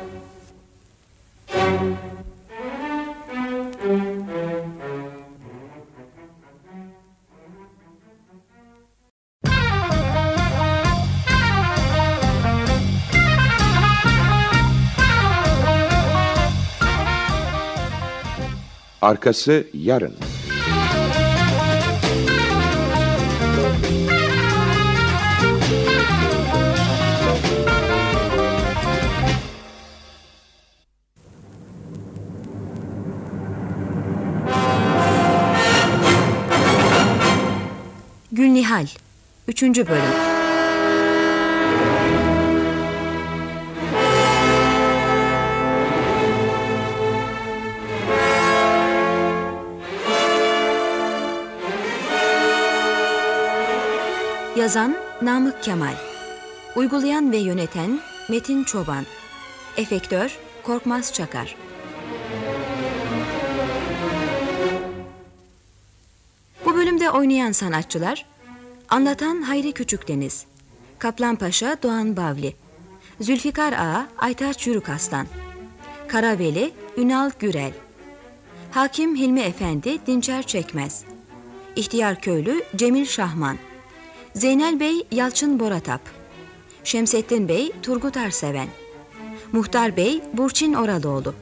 Arkası 19.01 19.67
yarın. 19.73 20.22
3. 39.53 39.61
bölüm. 39.61 40.01
Yazan 54.57 54.95
Namık 55.21 55.63
Kemal. 55.63 55.93
Uygulayan 56.75 57.31
ve 57.31 57.37
yöneten 57.37 57.99
Metin 58.29 58.63
Çoban. 58.63 59.05
Efektör 59.77 60.37
Korkmaz 60.63 61.13
Çakar. 61.13 61.55
Bu 66.65 66.75
bölümde 66.75 67.09
oynayan 67.09 67.51
sanatçılar 67.51 68.32
Anlatan 68.93 69.41
Hayri 69.41 69.71
Küçükdeniz 69.71 70.45
Kaplan 70.99 71.35
Paşa 71.35 71.77
Doğan 71.83 72.17
Bavli. 72.17 72.55
Zülfikar 73.21 73.73
Ağa 73.73 74.07
Aytaç 74.17 74.67
Yürükaslan 74.67 75.27
Karaveli 76.07 76.73
Ünal 76.97 77.31
Gürel. 77.39 77.71
Hakim 78.71 79.15
Hilmi 79.15 79.39
Efendi 79.39 80.05
Dinçer 80.07 80.43
Çekmez. 80.47 81.03
İhtiyar 81.75 82.21
Köylü 82.21 82.63
Cemil 82.75 83.05
Şahman. 83.05 83.57
Zeynel 84.33 84.79
Bey 84.79 85.07
Yalçın 85.11 85.59
Boratap. 85.59 86.01
Şemsettin 86.83 87.47
Bey 87.47 87.71
Turgut 87.83 88.17
Arseven. 88.17 88.67
Muhtar 89.51 89.97
Bey 89.97 90.21
Burçin 90.33 90.73
Oralıoğlu 90.73 91.33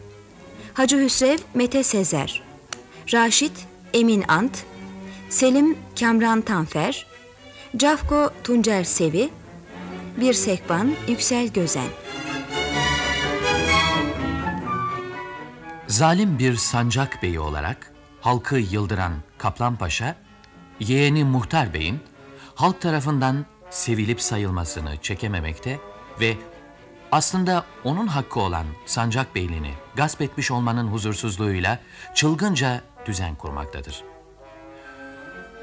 Hacı 0.74 1.04
Hüsrev 1.04 1.38
Mete 1.54 1.84
Sezer. 1.84 2.44
Raşit 3.14 3.68
Emin 3.94 4.24
Ant. 4.28 4.64
Selim 5.30 5.78
Kamran 6.00 6.42
Tanfer 6.42 7.11
Cafko 7.78 8.32
Tuncer 8.44 8.84
Sevi 8.84 9.30
Bir 10.18 10.34
Sekban 10.34 10.96
Yüksel 11.08 11.48
Gözen 11.48 11.88
Zalim 15.88 16.40
bir 16.40 16.56
sancak 16.56 17.24
beyi 17.24 17.40
olarak 17.40 17.94
halkı 18.22 18.56
yıldıran 18.56 19.14
Kaplan 19.38 19.76
Paşa, 19.76 20.16
yeğeni 20.80 21.24
Muhtar 21.24 21.74
Bey'in 21.74 22.00
halk 22.56 22.82
tarafından 22.82 23.46
sevilip 23.70 24.22
sayılmasını 24.22 24.98
çekememekte 25.02 25.80
ve 26.20 26.38
aslında 27.12 27.66
onun 27.84 28.08
hakkı 28.08 28.40
olan 28.40 28.66
sancak 28.86 29.36
beyliğini 29.36 29.74
gasp 29.96 30.22
etmiş 30.22 30.52
olmanın 30.52 30.88
huzursuzluğuyla 30.88 31.80
çılgınca 32.16 32.82
düzen 33.06 33.36
kurmaktadır. 33.36 34.11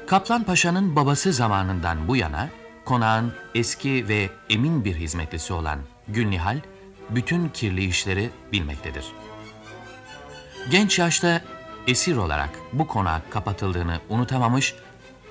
Kaplan 0.09 0.43
Paşa'nın 0.43 0.95
babası 0.95 1.33
zamanından 1.33 2.07
bu 2.07 2.15
yana 2.15 2.49
konağın 2.85 3.33
eski 3.55 4.07
ve 4.07 4.29
emin 4.49 4.85
bir 4.85 4.95
hizmetlisi 4.95 5.53
olan 5.53 5.79
Gülnihal 6.07 6.59
bütün 7.09 7.49
kirli 7.49 7.85
işleri 7.85 8.29
bilmektedir. 8.51 9.05
Genç 10.71 10.99
yaşta 10.99 11.41
esir 11.87 12.15
olarak 12.15 12.49
bu 12.73 12.87
konağa 12.87 13.21
kapatıldığını 13.29 13.99
unutamamış, 14.09 14.75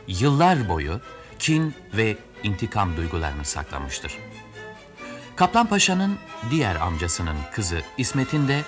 yıllar 0.08 0.68
boyu 0.68 1.00
kin 1.38 1.74
ve 1.96 2.16
intikam 2.42 2.96
duygularını 2.96 3.44
saklamıştır. 3.44 4.18
Kaplan 5.36 5.66
Paşa'nın 5.66 6.18
diğer 6.50 6.76
amcasının 6.76 7.36
kızı 7.52 7.82
İsmet'in 7.96 8.48
de 8.48 8.62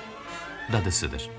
dadısıdır. 0.72 1.30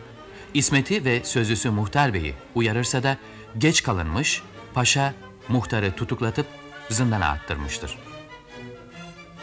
İsmet'i 0.54 1.06
ve 1.06 1.24
sözlüsü 1.24 1.70
Muhtar 1.70 2.14
Bey'i 2.14 2.36
uyarırsa 2.56 3.04
da 3.04 3.18
geç 3.58 3.84
kalınmış, 3.84 4.44
paşa 4.74 5.14
muhtarı 5.48 5.96
tutuklatıp 5.96 6.46
zindana 6.90 7.30
attırmıştır. 7.30 7.98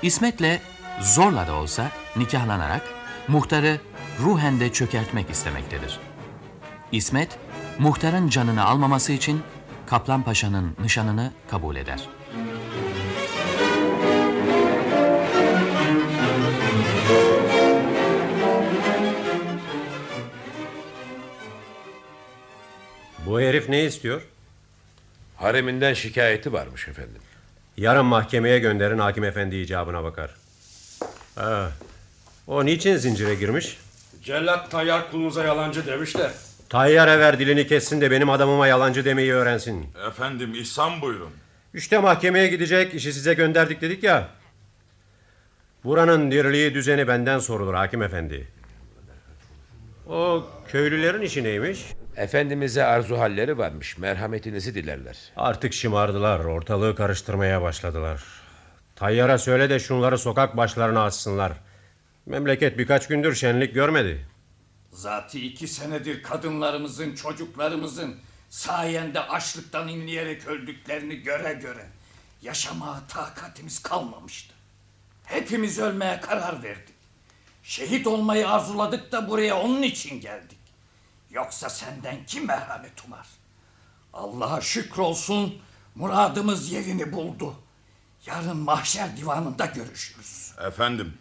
İsmet'le 0.02 0.60
zorla 1.00 1.46
da 1.46 1.54
olsa 1.54 1.90
nikahlanarak 2.16 2.82
muhtarı 3.28 3.80
ruhen 4.20 4.60
de 4.60 4.72
çökertmek 4.72 5.30
istemektedir. 5.30 6.00
İsmet, 6.92 7.38
muhtarın 7.78 8.28
canını 8.28 8.64
almaması 8.64 9.12
için 9.12 9.42
Kaplan 9.86 10.22
Paşa'nın 10.22 10.76
nişanını 10.82 11.32
kabul 11.50 11.76
eder. 11.76 12.08
Bu 23.26 23.40
herif 23.40 23.68
ne 23.68 23.84
istiyor? 23.84 24.22
Hareminden 25.39 25.95
şikayeti 25.95 26.53
varmış 26.53 26.89
efendim. 26.89 27.22
Yarın 27.76 28.07
mahkemeye 28.07 28.59
gönderin 28.59 28.99
hakim 28.99 29.24
efendi 29.24 29.57
icabına 29.57 30.05
bakar. 30.05 30.30
Ha, 31.34 31.70
o 32.47 32.64
niçin 32.66 32.97
zincire 32.97 33.34
girmiş? 33.34 33.78
Cellat 34.22 34.70
Tayyar 34.70 35.11
kulunuza 35.11 35.45
yalancı 35.45 35.86
demiş 35.86 36.16
de. 36.16 36.30
Tayyar 36.68 37.09
ever 37.09 37.39
dilini 37.39 37.66
kessin 37.66 38.01
de 38.01 38.11
benim 38.11 38.30
adamıma 38.30 38.66
yalancı 38.66 39.05
demeyi 39.05 39.32
öğrensin. 39.32 39.86
Efendim 40.09 40.55
ihsan 40.55 41.01
buyurun. 41.03 41.30
İşte 41.74 41.99
mahkemeye 41.99 42.47
gidecek 42.49 42.95
işi 42.95 43.12
size 43.12 43.34
gönderdik 43.34 43.80
dedik 43.80 44.03
ya. 44.03 44.28
Buranın 45.84 46.30
dirliği 46.30 46.74
düzeni 46.74 47.09
benden 47.09 47.39
sorulur 47.39 47.74
hakim 47.74 48.03
efendi. 48.03 48.49
O 50.09 50.47
köylülerin 50.68 51.22
işi 51.22 51.45
neymiş? 51.45 51.86
Efendimize 52.18 52.84
arzu 52.84 53.18
halleri 53.18 53.58
varmış. 53.58 53.98
Merhametinizi 53.98 54.74
dilerler. 54.74 55.16
Artık 55.36 55.72
şımardılar. 55.72 56.44
Ortalığı 56.44 56.96
karıştırmaya 56.96 57.62
başladılar. 57.62 58.24
Tayyara 58.96 59.38
söyle 59.38 59.70
de 59.70 59.78
şunları 59.78 60.18
sokak 60.18 60.56
başlarına 60.56 61.04
assınlar. 61.04 61.52
Memleket 62.26 62.78
birkaç 62.78 63.08
gündür 63.08 63.34
şenlik 63.34 63.74
görmedi. 63.74 64.26
Zati 64.92 65.46
iki 65.46 65.68
senedir 65.68 66.22
kadınlarımızın, 66.22 67.14
çocuklarımızın 67.14 68.16
Sayende 68.50 69.20
açlıktan 69.20 69.88
inleyerek 69.88 70.46
öldüklerini 70.46 71.16
göre 71.16 71.52
göre 71.52 71.86
yaşamaya 72.42 73.06
takatimiz 73.08 73.82
kalmamıştı. 73.82 74.54
Hepimiz 75.24 75.78
ölmeye 75.78 76.20
karar 76.20 76.62
verdik. 76.62 76.94
Şehit 77.62 78.06
olmayı 78.06 78.48
arzuladık 78.48 79.12
da 79.12 79.28
buraya 79.28 79.60
onun 79.60 79.82
için 79.82 80.20
geldik. 80.20 80.57
Yoksa 81.30 81.68
senden 81.68 82.16
kim 82.26 82.46
merhamet 82.46 83.04
umar? 83.06 83.26
Allah'a 84.12 84.60
şükrolsun 84.60 85.54
muradımız 85.94 86.72
yerini 86.72 87.12
buldu. 87.12 87.54
Yarın 88.26 88.56
mahşer 88.56 89.16
divanında 89.16 89.66
görüşürüz. 89.66 90.52
Efendim, 90.66 91.12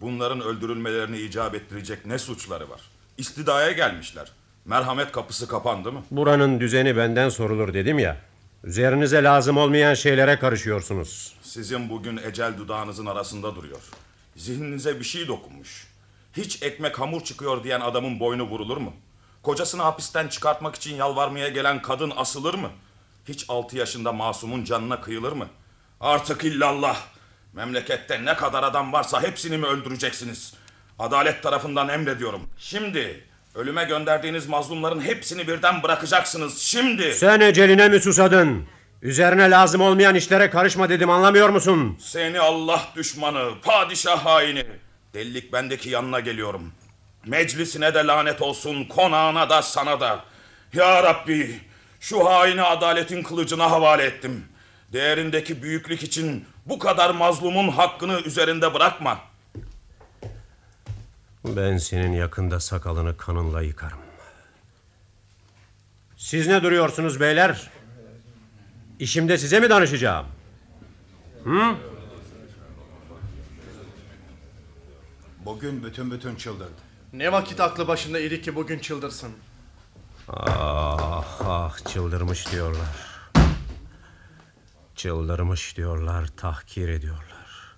bunların 0.00 0.40
öldürülmelerini 0.40 1.18
icap 1.18 1.54
ettirecek 1.54 2.06
ne 2.06 2.18
suçları 2.18 2.70
var? 2.70 2.80
İstidaya 3.18 3.72
gelmişler. 3.72 4.32
Merhamet 4.64 5.12
kapısı 5.12 5.48
kapandı 5.48 5.92
mı? 5.92 6.02
Buranın 6.10 6.60
düzeni 6.60 6.96
benden 6.96 7.28
sorulur 7.28 7.74
dedim 7.74 7.98
ya. 7.98 8.16
Üzerinize 8.64 9.22
lazım 9.22 9.56
olmayan 9.56 9.94
şeylere 9.94 10.38
karışıyorsunuz. 10.38 11.34
Sizin 11.42 11.90
bugün 11.90 12.16
ecel 12.16 12.58
dudağınızın 12.58 13.06
arasında 13.06 13.54
duruyor. 13.54 13.82
Zihninize 14.36 15.00
bir 15.00 15.04
şey 15.04 15.28
dokunmuş. 15.28 15.86
Hiç 16.36 16.62
ekmek 16.62 16.98
hamur 16.98 17.24
çıkıyor 17.24 17.64
diyen 17.64 17.80
adamın 17.80 18.20
boynu 18.20 18.42
vurulur 18.42 18.76
mu? 18.76 18.92
Kocasını 19.46 19.82
hapisten 19.82 20.28
çıkartmak 20.28 20.74
için 20.74 20.96
yalvarmaya 20.96 21.48
gelen 21.48 21.82
kadın 21.82 22.12
asılır 22.16 22.54
mı? 22.54 22.70
Hiç 23.28 23.44
altı 23.48 23.76
yaşında 23.76 24.12
masumun 24.12 24.64
canına 24.64 25.00
kıyılır 25.00 25.32
mı? 25.32 25.48
Artık 26.00 26.44
illallah. 26.44 26.96
Memlekette 27.52 28.24
ne 28.24 28.34
kadar 28.34 28.62
adam 28.62 28.92
varsa 28.92 29.22
hepsini 29.22 29.58
mi 29.58 29.66
öldüreceksiniz? 29.66 30.54
Adalet 30.98 31.42
tarafından 31.42 31.88
emrediyorum. 31.88 32.40
Şimdi 32.58 33.24
ölüme 33.54 33.84
gönderdiğiniz 33.84 34.48
mazlumların 34.48 35.00
hepsini 35.00 35.48
birden 35.48 35.82
bırakacaksınız. 35.82 36.58
Şimdi. 36.58 37.14
Sen 37.14 37.40
eceline 37.40 37.88
mi 37.88 38.00
susadın? 38.00 38.66
Üzerine 39.02 39.50
lazım 39.50 39.80
olmayan 39.80 40.14
işlere 40.14 40.50
karışma 40.50 40.88
dedim 40.88 41.10
anlamıyor 41.10 41.48
musun? 41.48 41.96
Seni 42.00 42.40
Allah 42.40 42.82
düşmanı, 42.96 43.50
padişah 43.62 44.24
haini. 44.24 44.66
Delilik 45.14 45.52
bendeki 45.52 45.90
yanına 45.90 46.20
geliyorum. 46.20 46.72
Meclisine 47.26 47.94
de 47.94 48.06
lanet 48.06 48.42
olsun, 48.42 48.84
konağına 48.84 49.50
da 49.50 49.62
sana 49.62 50.00
da. 50.00 50.24
Ya 50.72 51.02
Rabbi, 51.02 51.60
şu 52.00 52.24
haini 52.26 52.62
adaletin 52.62 53.22
kılıcına 53.22 53.70
havale 53.70 54.02
ettim. 54.02 54.44
Değerindeki 54.92 55.62
büyüklük 55.62 56.02
için 56.02 56.44
bu 56.66 56.78
kadar 56.78 57.10
mazlumun 57.10 57.68
hakkını 57.68 58.20
üzerinde 58.20 58.74
bırakma. 58.74 59.20
Ben 61.44 61.78
senin 61.78 62.12
yakında 62.12 62.60
sakalını 62.60 63.16
kanınla 63.16 63.62
yıkarım. 63.62 63.98
Siz 66.16 66.46
ne 66.46 66.62
duruyorsunuz 66.62 67.20
beyler? 67.20 67.70
İşimde 68.98 69.38
size 69.38 69.60
mi 69.60 69.70
danışacağım? 69.70 70.26
Hı? 71.44 71.74
Bugün 75.44 75.84
bütün 75.84 76.10
bütün 76.10 76.36
çıldırdı. 76.36 76.85
Ne 77.16 77.32
vakit 77.32 77.60
aklı 77.60 77.88
başında 77.88 78.20
idi 78.20 78.42
ki 78.42 78.54
bugün 78.54 78.78
çıldırsın. 78.78 79.32
Ah 80.28 81.40
ah 81.44 81.92
çıldırmış 81.92 82.52
diyorlar. 82.52 83.20
Çıldırmış 84.94 85.76
diyorlar, 85.76 86.26
tahkir 86.36 86.88
ediyorlar. 86.88 87.76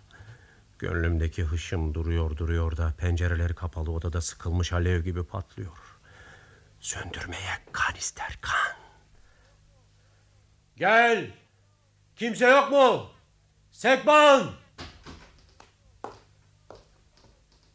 Gönlümdeki 0.79 1.45
hışım 1.45 1.95
duruyor 1.95 2.37
duruyor 2.37 2.77
da 2.77 2.95
pencereleri 2.99 3.55
kapalı 3.55 3.91
odada 3.91 4.21
sıkılmış 4.21 4.73
alev 4.73 5.03
gibi 5.03 5.25
patlıyor. 5.25 5.99
Söndürmeye 6.81 7.59
kan 7.73 7.95
ister 7.95 8.39
kan. 8.41 8.77
Gel. 10.77 11.31
Kimse 12.17 12.47
yok 12.47 12.71
mu? 12.71 13.11
Sekban. 13.73 14.51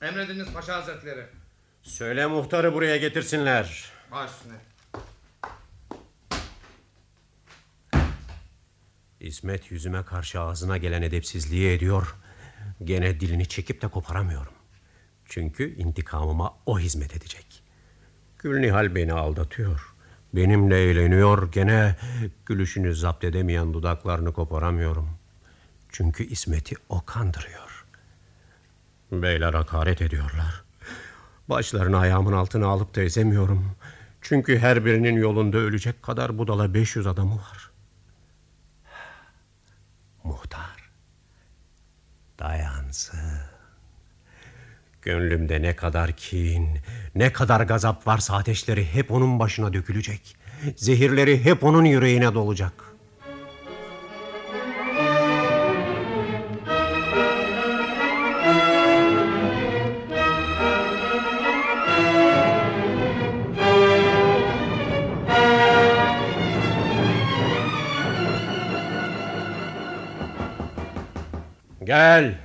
Emrediniz 0.01 0.53
Paşa 0.53 0.76
Hazretleri. 0.76 1.43
Söyle 1.84 2.26
muhtarı 2.26 2.74
buraya 2.74 2.98
getirsinler. 2.98 3.92
Baş 4.12 4.32
üstüne. 4.32 4.54
İsmet 9.20 9.72
yüzüme 9.72 10.04
karşı 10.04 10.42
ağzına 10.42 10.78
gelen 10.78 11.02
edepsizliği 11.02 11.72
ediyor. 11.72 12.16
Gene 12.84 13.20
dilini 13.20 13.48
çekip 13.48 13.82
de 13.82 13.88
koparamıyorum. 13.88 14.54
Çünkü 15.26 15.76
intikamıma 15.76 16.58
o 16.66 16.80
hizmet 16.80 17.16
edecek. 17.16 17.64
Gülnihal 18.40 18.96
beni 18.96 19.14
aldatıyor. 19.14 19.94
Benimle 20.34 20.78
eğleniyor. 20.78 21.52
Gene 21.52 21.96
gülüşünü 22.46 22.96
zapt 22.96 23.24
edemeyen 23.24 23.74
dudaklarını 23.74 24.34
koparamıyorum. 24.34 25.10
Çünkü 25.90 26.24
İsmet'i 26.24 26.76
o 26.90 27.06
kandırıyor. 27.06 27.86
Beyler 29.12 29.54
hakaret 29.54 30.02
ediyorlar. 30.02 30.62
Başlarını 31.54 31.97
ayağımın 31.97 32.34
altına 32.34 32.68
alıp 32.68 32.95
da 32.95 33.01
ezemiyorum. 33.01 33.72
Çünkü 34.22 34.60
her 34.60 34.86
birinin 34.86 35.16
yolunda 35.16 35.58
ölecek 35.58 36.04
kadar 36.04 36.38
budala 36.38 36.74
500 36.74 37.08
adamı 37.08 37.36
var. 37.36 37.72
Muhtar. 40.24 40.89
Dayansın. 42.39 43.20
Gönlümde 45.01 45.62
ne 45.62 45.76
kadar 45.76 46.12
kin, 46.12 46.80
ne 47.16 47.34
kadar 47.34 47.62
gazap 47.62 48.08
varsa 48.08 48.36
ateşleri 48.36 48.86
hep 48.93 49.12
onun 49.12 49.39
başına 49.39 49.74
dökülecek. 49.74 50.36
Zehirleri 50.76 51.45
hep 51.45 51.64
onun 51.64 51.86
yüreğine 51.86 52.34
dolacak. 52.34 52.93
Gel. 71.94 72.36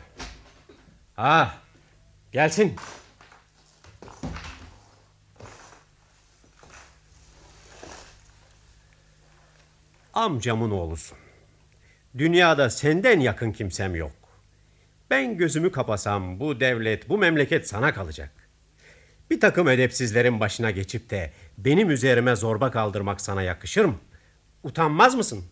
Ha, 1.16 1.54
gelsin. 2.32 2.76
Amcamın 10.14 10.70
oğlusun. 10.70 11.18
Dünyada 12.18 12.70
senden 12.70 13.20
yakın 13.20 13.52
kimsem 13.52 13.94
yok. 13.94 14.12
Ben 15.10 15.36
gözümü 15.36 15.72
kapasam 15.72 16.40
bu 16.40 16.60
devlet, 16.60 17.08
bu 17.08 17.18
memleket 17.18 17.68
sana 17.68 17.94
kalacak. 17.94 18.30
Bir 19.30 19.40
takım 19.40 19.68
edepsizlerin 19.68 20.40
başına 20.40 20.70
geçip 20.70 21.10
de 21.10 21.32
benim 21.58 21.90
üzerime 21.90 22.36
zorba 22.36 22.70
kaldırmak 22.70 23.20
sana 23.20 23.42
yakışır 23.42 23.84
mı? 23.84 23.96
Utanmaz 24.62 25.14
mısın? 25.14 25.44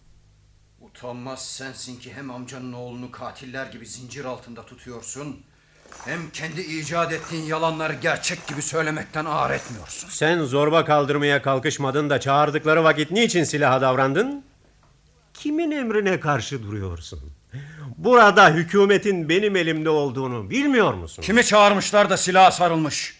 Utanmaz 0.96 1.48
sensin 1.48 1.96
ki 2.00 2.12
hem 2.14 2.30
amcanın 2.30 2.72
oğlunu 2.72 3.10
katiller 3.10 3.66
gibi 3.66 3.86
zincir 3.86 4.24
altında 4.24 4.66
tutuyorsun... 4.66 5.36
...hem 6.04 6.30
kendi 6.30 6.60
icat 6.60 7.12
ettiğin 7.12 7.44
yalanları 7.44 7.92
gerçek 7.94 8.46
gibi 8.46 8.62
söylemekten 8.62 9.24
ağır 9.24 9.50
etmiyorsun. 9.50 10.08
Sen 10.08 10.44
zorba 10.44 10.84
kaldırmaya 10.84 11.42
kalkışmadın 11.42 12.10
da 12.10 12.20
çağırdıkları 12.20 12.84
vakit 12.84 13.10
niçin 13.10 13.44
silaha 13.44 13.80
davrandın? 13.80 14.44
Kimin 15.34 15.70
emrine 15.70 16.20
karşı 16.20 16.62
duruyorsun? 16.62 17.20
Burada 17.96 18.50
hükümetin 18.50 19.28
benim 19.28 19.56
elimde 19.56 19.90
olduğunu 19.90 20.50
bilmiyor 20.50 20.94
musun? 20.94 21.22
Kimi 21.22 21.44
çağırmışlar 21.44 22.10
da 22.10 22.16
silaha 22.16 22.50
sarılmış? 22.50 23.15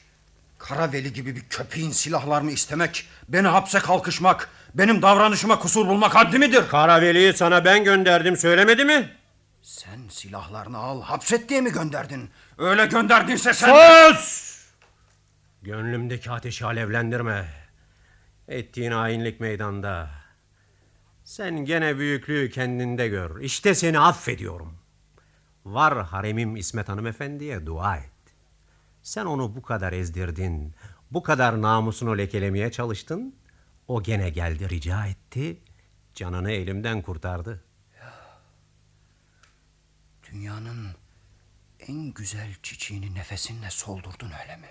Karaveli 0.68 1.12
gibi 1.12 1.36
bir 1.36 1.40
köpeğin 1.40 1.90
silahlarını 1.90 2.50
istemek, 2.50 3.06
beni 3.28 3.48
hapse 3.48 3.78
kalkışmak, 3.78 4.50
benim 4.74 5.02
davranışıma 5.02 5.58
kusur 5.58 5.86
bulmak 5.86 6.14
haddi 6.14 6.38
midir? 6.38 6.68
Karaveli'yi 6.68 7.32
sana 7.32 7.64
ben 7.64 7.84
gönderdim 7.84 8.36
söylemedi 8.36 8.84
mi? 8.84 9.16
Sen 9.62 10.08
silahlarını 10.08 10.78
al, 10.78 11.02
hapset 11.02 11.48
diye 11.48 11.60
mi 11.60 11.72
gönderdin? 11.72 12.30
Öyle 12.58 12.86
gönderdinse 12.86 13.54
sen... 13.54 13.74
Sus! 14.12 14.56
Gönlümdeki 15.62 16.30
ateşi 16.30 16.66
alevlendirme. 16.66 17.48
Ettiğin 18.48 18.92
hainlik 18.92 19.40
meydanda. 19.40 20.10
Sen 21.24 21.64
gene 21.64 21.98
büyüklüğü 21.98 22.50
kendinde 22.50 23.08
gör. 23.08 23.40
İşte 23.40 23.74
seni 23.74 23.98
affediyorum. 24.00 24.78
Var 25.64 26.04
haremim 26.04 26.56
İsmet 26.56 26.88
hanımefendiye 26.88 27.66
dua 27.66 27.96
et. 27.96 28.15
Sen 29.06 29.26
onu 29.26 29.56
bu 29.56 29.62
kadar 29.62 29.92
ezdirdin. 29.92 30.74
Bu 31.10 31.22
kadar 31.22 31.62
namusunu 31.62 32.18
lekelemeye 32.18 32.72
çalıştın. 32.72 33.34
O 33.88 34.02
gene 34.02 34.30
geldi 34.30 34.68
rica 34.68 35.06
etti. 35.06 35.60
Canını 36.14 36.50
elimden 36.50 37.02
kurtardı. 37.02 37.64
Dünyanın 40.30 40.88
en 41.80 42.12
güzel 42.12 42.54
çiçeğini 42.62 43.14
nefesinle 43.14 43.70
soldurdun 43.70 44.32
öyle 44.42 44.56
mi? 44.56 44.70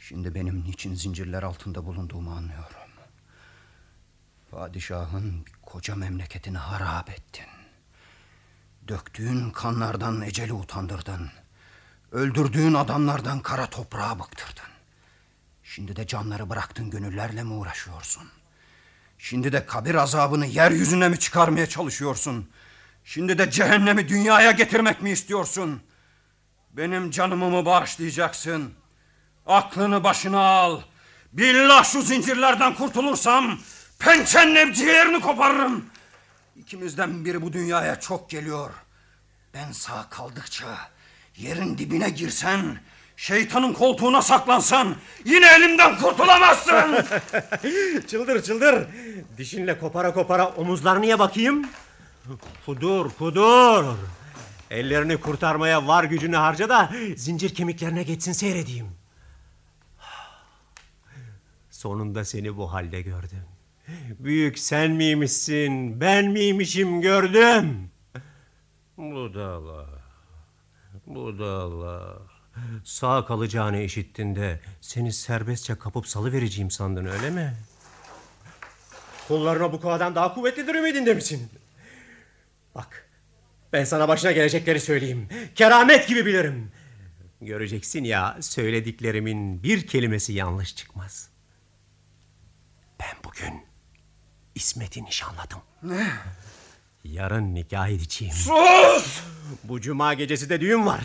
Şimdi 0.00 0.34
benim 0.34 0.64
niçin 0.64 0.94
zincirler 0.94 1.42
altında 1.42 1.86
bulunduğumu 1.86 2.30
anlıyorum. 2.30 2.90
Padişahın 4.50 5.44
koca 5.62 5.96
memleketini 5.96 6.58
harap 6.58 7.10
ettin. 7.10 7.46
Döktüğün 8.88 9.50
kanlardan 9.50 10.22
eceli 10.22 10.52
utandırdın. 10.52 11.30
Öldürdüğün 12.14 12.74
adamlardan 12.74 13.40
kara 13.40 13.66
toprağa 13.66 14.18
bıktırdın. 14.18 14.70
Şimdi 15.62 15.96
de 15.96 16.06
canları 16.06 16.50
bıraktın 16.50 16.90
gönüllerle 16.90 17.42
mi 17.42 17.52
uğraşıyorsun? 17.52 18.22
Şimdi 19.18 19.52
de 19.52 19.66
kabir 19.66 19.94
azabını 19.94 20.46
yeryüzüne 20.46 21.08
mi 21.08 21.18
çıkarmaya 21.18 21.68
çalışıyorsun? 21.68 22.50
Şimdi 23.04 23.38
de 23.38 23.50
cehennemi 23.50 24.08
dünyaya 24.08 24.50
getirmek 24.50 25.02
mi 25.02 25.10
istiyorsun? 25.10 25.82
Benim 26.72 27.10
canımı 27.10 27.50
mı 27.50 27.66
bağışlayacaksın? 27.66 28.74
Aklını 29.46 30.04
başına 30.04 30.40
al. 30.40 30.80
Billah 31.32 31.84
şu 31.84 32.02
zincirlerden 32.02 32.74
kurtulursam 32.74 33.58
pençenle 33.98 34.74
ciğerini 34.74 35.20
koparırım. 35.20 35.84
İkimizden 36.56 37.24
biri 37.24 37.42
bu 37.42 37.52
dünyaya 37.52 38.00
çok 38.00 38.30
geliyor. 38.30 38.70
Ben 39.54 39.72
sağ 39.72 40.08
kaldıkça 40.10 40.93
yerin 41.36 41.78
dibine 41.78 42.10
girsen, 42.10 42.78
şeytanın 43.16 43.72
koltuğuna 43.72 44.22
saklansan 44.22 44.96
yine 45.24 45.46
elimden 45.56 45.98
kurtulamazsın. 45.98 46.96
çıldır 48.06 48.42
çıldır. 48.42 48.86
Dişinle 49.38 49.78
kopara 49.78 50.14
kopara 50.14 50.48
omuzlarına 50.48 51.18
bakayım. 51.18 51.66
Kudur 52.66 53.10
kudur. 53.10 53.84
Ellerini 54.70 55.16
kurtarmaya 55.16 55.86
var 55.86 56.04
gücünü 56.04 56.36
harca 56.36 56.68
da 56.68 56.90
zincir 57.16 57.54
kemiklerine 57.54 58.02
geçsin 58.02 58.32
seyredeyim. 58.32 58.86
Sonunda 61.70 62.24
seni 62.24 62.56
bu 62.56 62.72
halde 62.72 63.02
gördüm. 63.02 63.44
Büyük 64.18 64.58
sen 64.58 64.90
miymişsin, 64.90 66.00
ben 66.00 66.30
miymişim 66.30 67.00
gördüm. 67.00 67.90
Budala, 68.96 69.93
budala. 71.06 72.18
Sağ 72.84 73.26
kalacağını 73.26 73.80
işittin 73.80 74.36
de 74.36 74.60
seni 74.80 75.12
serbestçe 75.12 75.74
kapıp 75.74 76.06
salıvereceğim 76.06 76.70
sandın 76.70 77.06
öyle 77.06 77.30
mi? 77.30 77.54
Kollarına 79.28 79.72
bu 79.72 79.80
kağıdan 79.80 80.14
daha 80.14 80.34
kuvvetlidir 80.34 80.74
ümidinde 80.74 81.14
misin? 81.14 81.48
Bak 82.74 83.08
ben 83.72 83.84
sana 83.84 84.08
başına 84.08 84.32
gelecekleri 84.32 84.80
söyleyeyim. 84.80 85.28
Keramet 85.54 86.08
gibi 86.08 86.26
bilirim. 86.26 86.72
Göreceksin 87.40 88.04
ya 88.04 88.38
söylediklerimin 88.40 89.62
bir 89.62 89.86
kelimesi 89.86 90.32
yanlış 90.32 90.76
çıkmaz. 90.76 91.28
Ben 93.00 93.16
bugün 93.24 93.64
İsmet'i 94.54 95.04
nişanladım. 95.04 95.58
Ne? 95.82 96.10
Yarın 97.04 97.54
nikah 97.54 97.88
edeceğim. 97.88 98.34
Sus! 98.34 99.20
Bu 99.64 99.80
cuma 99.80 100.14
gecesi 100.14 100.50
de 100.50 100.60
düğün 100.60 100.86
var. 100.86 101.00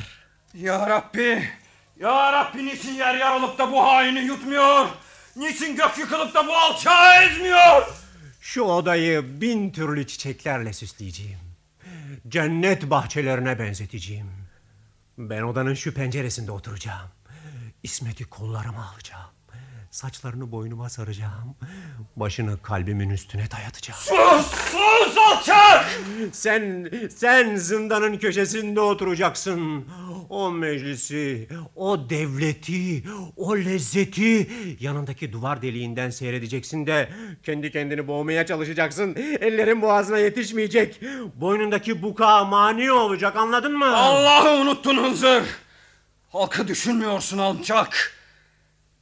Ya 0.53 0.89
Rabbi! 0.89 1.49
Ya 1.99 2.33
Rabbi 2.33 2.65
niçin 2.65 2.93
yer 2.93 3.15
yarılıp 3.15 3.57
da 3.57 3.71
bu 3.71 3.83
haini 3.83 4.19
yutmuyor? 4.19 4.87
Niçin 5.35 5.75
gök 5.75 5.97
yıkılıp 5.97 6.33
da 6.33 6.47
bu 6.47 6.57
alçağı 6.57 7.23
ezmiyor? 7.23 7.87
Şu 8.41 8.61
odayı 8.61 9.41
bin 9.41 9.69
türlü 9.71 10.07
çiçeklerle 10.07 10.73
süsleyeceğim. 10.73 11.39
Cennet 12.27 12.89
bahçelerine 12.89 13.59
benzeteceğim. 13.59 14.31
Ben 15.17 15.41
odanın 15.41 15.73
şu 15.73 15.93
penceresinde 15.93 16.51
oturacağım. 16.51 17.09
İsmet'i 17.83 18.25
kollarıma 18.25 18.91
alacağım. 18.93 19.29
Saçlarını 19.91 20.51
boynuma 20.51 20.89
saracağım. 20.89 21.55
Başını 22.15 22.61
kalbimin 22.61 23.09
üstüne 23.09 23.51
dayatacağım. 23.51 23.99
Sus! 23.99 24.51
Sus 24.51 25.17
alçak! 25.17 25.85
Sen, 26.31 26.91
sen 27.15 27.55
zindanın 27.55 28.17
köşesinde 28.17 28.79
oturacaksın. 28.79 29.85
O 30.29 30.51
meclisi, 30.51 31.47
o 31.75 32.09
devleti, 32.09 33.03
o 33.37 33.57
lezzeti 33.57 34.49
yanındaki 34.79 35.33
duvar 35.33 35.61
deliğinden 35.61 36.09
seyredeceksin 36.09 36.87
de 36.87 37.09
kendi 37.43 37.71
kendini 37.71 38.07
boğmaya 38.07 38.45
çalışacaksın. 38.45 39.15
Ellerin 39.15 39.81
boğazına 39.81 40.17
yetişmeyecek. 40.17 41.01
Boynundaki 41.35 42.01
buka 42.01 42.45
mani 42.45 42.91
olacak 42.91 43.35
anladın 43.35 43.77
mı? 43.77 43.97
Allah'ı 43.97 44.61
unuttun 44.61 44.97
Hınzır. 44.97 45.43
Halkı 46.29 46.67
düşünmüyorsun 46.67 47.37
alçak. 47.37 48.18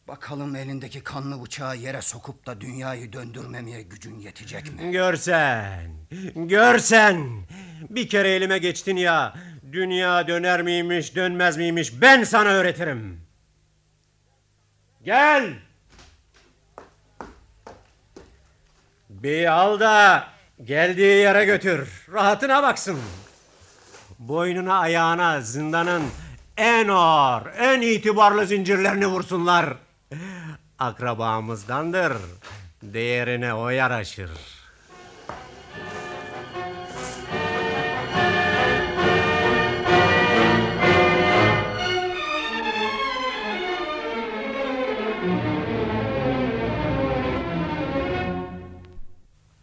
Bakalım 0.07 0.55
elindeki 0.55 1.03
kanlı 1.03 1.43
bıçağı 1.45 1.77
yere 1.77 2.01
sokup 2.01 2.45
da 2.45 2.61
dünyayı 2.61 3.13
döndürmemeye 3.13 3.81
gücün 3.81 4.19
yetecek 4.19 4.73
mi? 4.73 4.91
Görsen, 4.91 5.91
görsen. 6.35 7.41
Bir 7.89 8.09
kere 8.09 8.29
elime 8.29 8.57
geçtin 8.57 8.95
ya. 8.95 9.33
Dünya 9.71 10.27
döner 10.27 10.61
miymiş, 10.61 11.15
dönmez 11.15 11.57
miymiş 11.57 12.01
ben 12.01 12.23
sana 12.23 12.49
öğretirim. 12.49 13.21
Gel. 15.03 15.53
Bir 19.09 19.45
al 19.45 19.79
da 19.79 20.27
geldiği 20.63 21.17
yere 21.17 21.45
götür. 21.45 22.07
Rahatına 22.13 22.63
baksın. 22.63 22.99
Boynuna 24.19 24.79
ayağına 24.79 25.41
zindanın 25.41 26.03
en 26.57 26.87
ağır, 26.87 27.47
en 27.57 27.81
itibarlı 27.81 28.45
zincirlerini 28.45 29.07
vursunlar. 29.07 29.86
Akrabamızdandır. 30.79 32.13
Değerine 32.83 33.53
o 33.53 33.69
yaraşır. 33.69 34.29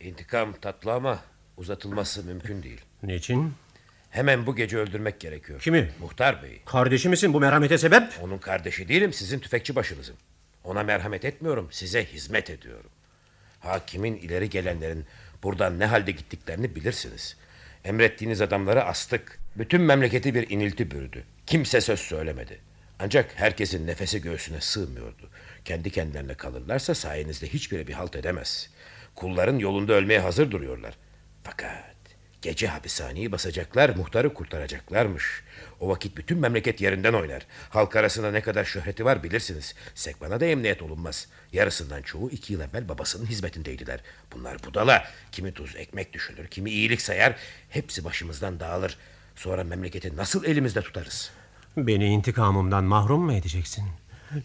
İntikam 0.00 0.52
tatlı 0.52 0.92
ama 0.92 1.18
uzatılması 1.56 2.24
mümkün 2.24 2.62
değil. 2.62 2.80
Niçin? 3.02 3.52
Hemen 4.10 4.46
bu 4.46 4.56
gece 4.56 4.78
öldürmek 4.78 5.20
gerekiyor. 5.20 5.60
Kimi? 5.60 5.90
Muhtar 6.00 6.42
Bey'i. 6.42 6.62
Kardeşi 6.64 7.08
misin 7.08 7.32
bu 7.32 7.40
merhamete 7.40 7.78
sebep? 7.78 8.12
Onun 8.22 8.38
kardeşi 8.38 8.88
değilim 8.88 9.12
sizin 9.12 9.38
tüfekçi 9.38 9.74
başınızım. 9.74 10.16
Ona 10.64 10.82
merhamet 10.82 11.24
etmiyorum 11.24 11.68
size 11.70 12.04
hizmet 12.04 12.50
ediyorum. 12.50 12.90
Hakimin 13.60 14.16
ileri 14.16 14.50
gelenlerin 14.50 15.06
buradan 15.42 15.78
ne 15.78 15.86
halde 15.86 16.10
gittiklerini 16.10 16.76
bilirsiniz. 16.76 17.36
Emrettiğiniz 17.84 18.40
adamları 18.40 18.84
astık. 18.84 19.38
Bütün 19.56 19.80
memleketi 19.80 20.34
bir 20.34 20.50
inilti 20.50 20.90
bürüdü. 20.90 21.24
Kimse 21.46 21.80
söz 21.80 22.00
söylemedi. 22.00 22.60
Ancak 22.98 23.30
herkesin 23.34 23.86
nefesi 23.86 24.22
göğsüne 24.22 24.60
sığmıyordu. 24.60 25.30
Kendi 25.64 25.90
kendilerine 25.90 26.34
kalırlarsa 26.34 26.94
sayenizde 26.94 27.48
hiçbiri 27.48 27.86
bir 27.86 27.92
halt 27.92 28.16
edemez. 28.16 28.70
Kulların 29.14 29.58
yolunda 29.58 29.92
ölmeye 29.92 30.20
hazır 30.20 30.50
duruyorlar. 30.50 30.94
Fakat 31.42 31.94
gece 32.42 32.66
hapishaneyi 32.66 33.32
basacaklar, 33.32 33.90
muhtarı 33.90 34.34
kurtaracaklarmış. 34.34 35.43
O 35.80 35.88
vakit 35.88 36.16
bütün 36.16 36.38
memleket 36.38 36.80
yerinden 36.80 37.12
oynar. 37.12 37.46
Halk 37.70 37.96
arasında 37.96 38.30
ne 38.30 38.40
kadar 38.40 38.64
şöhreti 38.64 39.04
var 39.04 39.22
bilirsiniz. 39.22 39.74
Sekbana 39.94 40.40
da 40.40 40.44
emniyet 40.44 40.82
olunmaz. 40.82 41.28
Yarısından 41.52 42.02
çoğu 42.02 42.30
iki 42.30 42.52
yıl 42.52 42.60
evvel 42.60 42.88
babasının 42.88 43.26
hizmetindeydiler. 43.26 44.00
Bunlar 44.32 44.64
budala. 44.64 45.04
Kimi 45.32 45.54
tuz 45.54 45.76
ekmek 45.76 46.12
düşünür, 46.12 46.46
kimi 46.46 46.70
iyilik 46.70 47.02
sayar. 47.02 47.36
Hepsi 47.70 48.04
başımızdan 48.04 48.60
dağılır. 48.60 48.96
Sonra 49.36 49.64
memleketi 49.64 50.16
nasıl 50.16 50.44
elimizde 50.44 50.82
tutarız? 50.82 51.30
Beni 51.76 52.06
intikamımdan 52.06 52.84
mahrum 52.84 53.22
mu 53.22 53.32
edeceksin? 53.32 53.84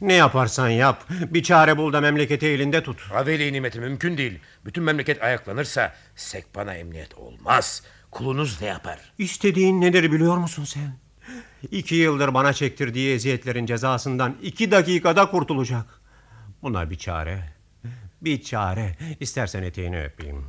Ne 0.01 0.13
yaparsan 0.13 0.69
yap. 0.69 1.03
Bir 1.09 1.43
çare 1.43 1.77
bul 1.77 1.93
da 1.93 2.01
memleketi 2.01 2.47
elinde 2.47 2.83
tut. 2.83 3.01
Haveli 3.01 3.53
nimeti 3.53 3.79
mümkün 3.79 4.17
değil. 4.17 4.39
Bütün 4.65 4.83
memleket 4.83 5.23
ayaklanırsa 5.23 5.95
sekbana 6.15 6.73
emniyet 6.73 7.15
olmaz. 7.15 7.83
Kulunuz 8.11 8.61
ne 8.61 8.67
yapar? 8.67 8.99
İstediğin 9.17 9.81
nedir 9.81 10.11
biliyor 10.11 10.37
musun 10.37 10.63
sen? 10.63 10.93
İki 11.71 11.95
yıldır 11.95 12.33
bana 12.33 12.53
çektirdiği 12.53 13.13
eziyetlerin 13.13 13.65
cezasından 13.65 14.35
iki 14.41 14.71
dakikada 14.71 15.29
kurtulacak. 15.29 15.85
Buna 16.61 16.89
bir 16.89 16.97
çare. 16.97 17.43
Bir 18.21 18.41
çare. 18.41 18.97
İstersen 19.19 19.63
eteğini 19.63 20.03
öpeyim. 20.03 20.45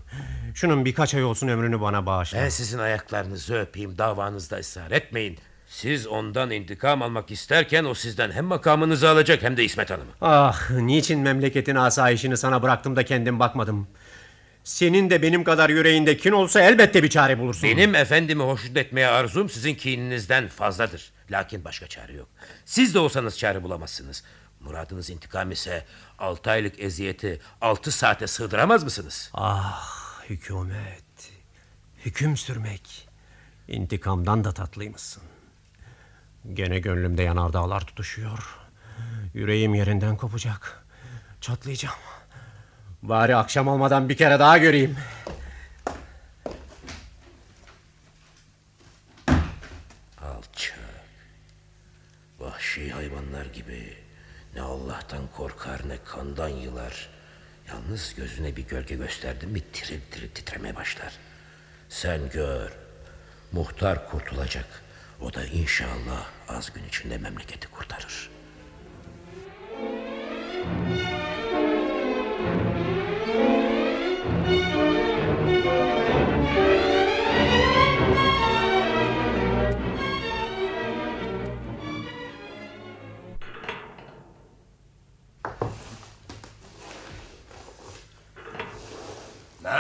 Şunun 0.54 0.84
birkaç 0.84 1.14
ay 1.14 1.24
olsun 1.24 1.48
ömrünü 1.48 1.80
bana 1.80 2.06
bağışla. 2.06 2.38
Ben 2.38 2.48
sizin 2.48 2.78
ayaklarınızı 2.78 3.54
öpeyim 3.54 3.98
davanızda 3.98 4.56
ısrar 4.56 4.90
etmeyin. 4.90 5.38
Siz 5.66 6.06
ondan 6.06 6.50
intikam 6.50 7.02
almak 7.02 7.30
isterken 7.30 7.84
o 7.84 7.94
sizden 7.94 8.30
hem 8.30 8.44
makamınızı 8.44 9.08
alacak 9.08 9.42
hem 9.42 9.56
de 9.56 9.64
İsmet 9.64 9.90
Hanım'ı. 9.90 10.10
Ah 10.20 10.70
niçin 10.70 11.20
memleketin 11.20 11.74
asayişini 11.74 12.36
sana 12.36 12.62
bıraktım 12.62 12.96
da 12.96 13.04
kendim 13.04 13.38
bakmadım. 13.38 13.88
Senin 14.64 15.10
de 15.10 15.22
benim 15.22 15.44
kadar 15.44 15.70
yüreğinde 15.70 16.16
kin 16.16 16.32
olsa 16.32 16.60
elbette 16.60 17.02
bir 17.02 17.10
çare 17.10 17.38
bulursun. 17.38 17.62
Benim 17.62 17.94
efendimi 17.94 18.42
hoşnut 18.42 18.76
etmeye 18.76 19.06
arzum 19.06 19.48
sizin 19.48 19.74
kininizden 19.74 20.48
fazladır. 20.48 21.12
Lakin 21.30 21.64
başka 21.64 21.86
çare 21.86 22.12
yok. 22.12 22.28
Siz 22.64 22.94
de 22.94 22.98
olsanız 22.98 23.38
çare 23.38 23.62
bulamazsınız. 23.62 24.24
Muradınız 24.60 25.10
intikam 25.10 25.50
ise 25.50 25.84
altı 26.18 26.50
aylık 26.50 26.80
eziyeti 26.80 27.40
altı 27.60 27.92
saate 27.92 28.26
sığdıramaz 28.26 28.84
mısınız? 28.84 29.30
Ah 29.34 30.22
hükümet. 30.30 31.32
Hüküm 32.04 32.36
sürmek. 32.36 33.08
İntikamdan 33.68 34.44
da 34.44 34.52
tatlıymışsın. 34.52 35.22
Gene 36.54 36.78
gönlümde 36.78 37.22
yanardağlar 37.22 37.80
tutuşuyor. 37.80 38.58
Yüreğim 39.34 39.74
yerinden 39.74 40.16
kopacak. 40.16 40.84
Çatlayacağım. 41.40 41.98
Bari 43.02 43.36
akşam 43.36 43.68
olmadan 43.68 44.08
bir 44.08 44.16
kere 44.16 44.38
daha 44.38 44.58
göreyim. 44.58 44.96
Alçak. 50.18 50.78
Vahşi 52.38 52.90
hayvanlar 52.90 53.46
gibi 53.46 53.96
ne 54.54 54.60
Allah'tan 54.60 55.26
korkar 55.36 55.88
ne 55.88 55.96
kandan 56.04 56.48
yılar. 56.48 57.08
Yalnız 57.68 58.14
gözüne 58.14 58.56
bir 58.56 58.66
gölge 58.66 58.94
gösterdin 58.94 59.50
mi 59.50 59.60
tiril 59.72 60.00
tiril 60.10 60.28
titremeye 60.28 60.76
başlar. 60.76 61.12
Sen 61.88 62.30
gör. 62.30 62.72
Muhtar 63.52 64.10
kurtulacak. 64.10 64.82
O 65.20 65.34
da 65.34 65.44
inşallah 65.44 66.26
az 66.48 66.72
gün 66.72 66.84
içinde 66.88 67.18
memleketi 67.18 67.68
kurtarır. 67.68 68.30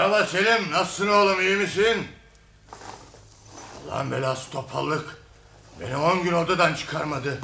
Merhaba 0.00 0.26
Selim, 0.26 0.70
nasılsın 0.70 1.08
oğlum, 1.08 1.40
iyi 1.40 1.56
misin? 1.56 2.08
Lan 3.88 4.12
belası 4.12 4.50
topallık. 4.50 5.18
Beni 5.80 5.96
on 5.96 6.22
gün 6.22 6.32
odadan 6.32 6.74
çıkarmadı. 6.74 7.38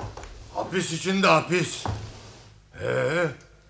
Hapis 0.54 0.92
içinde 0.92 1.26
hapis. 1.26 1.84
Ee, 2.82 2.86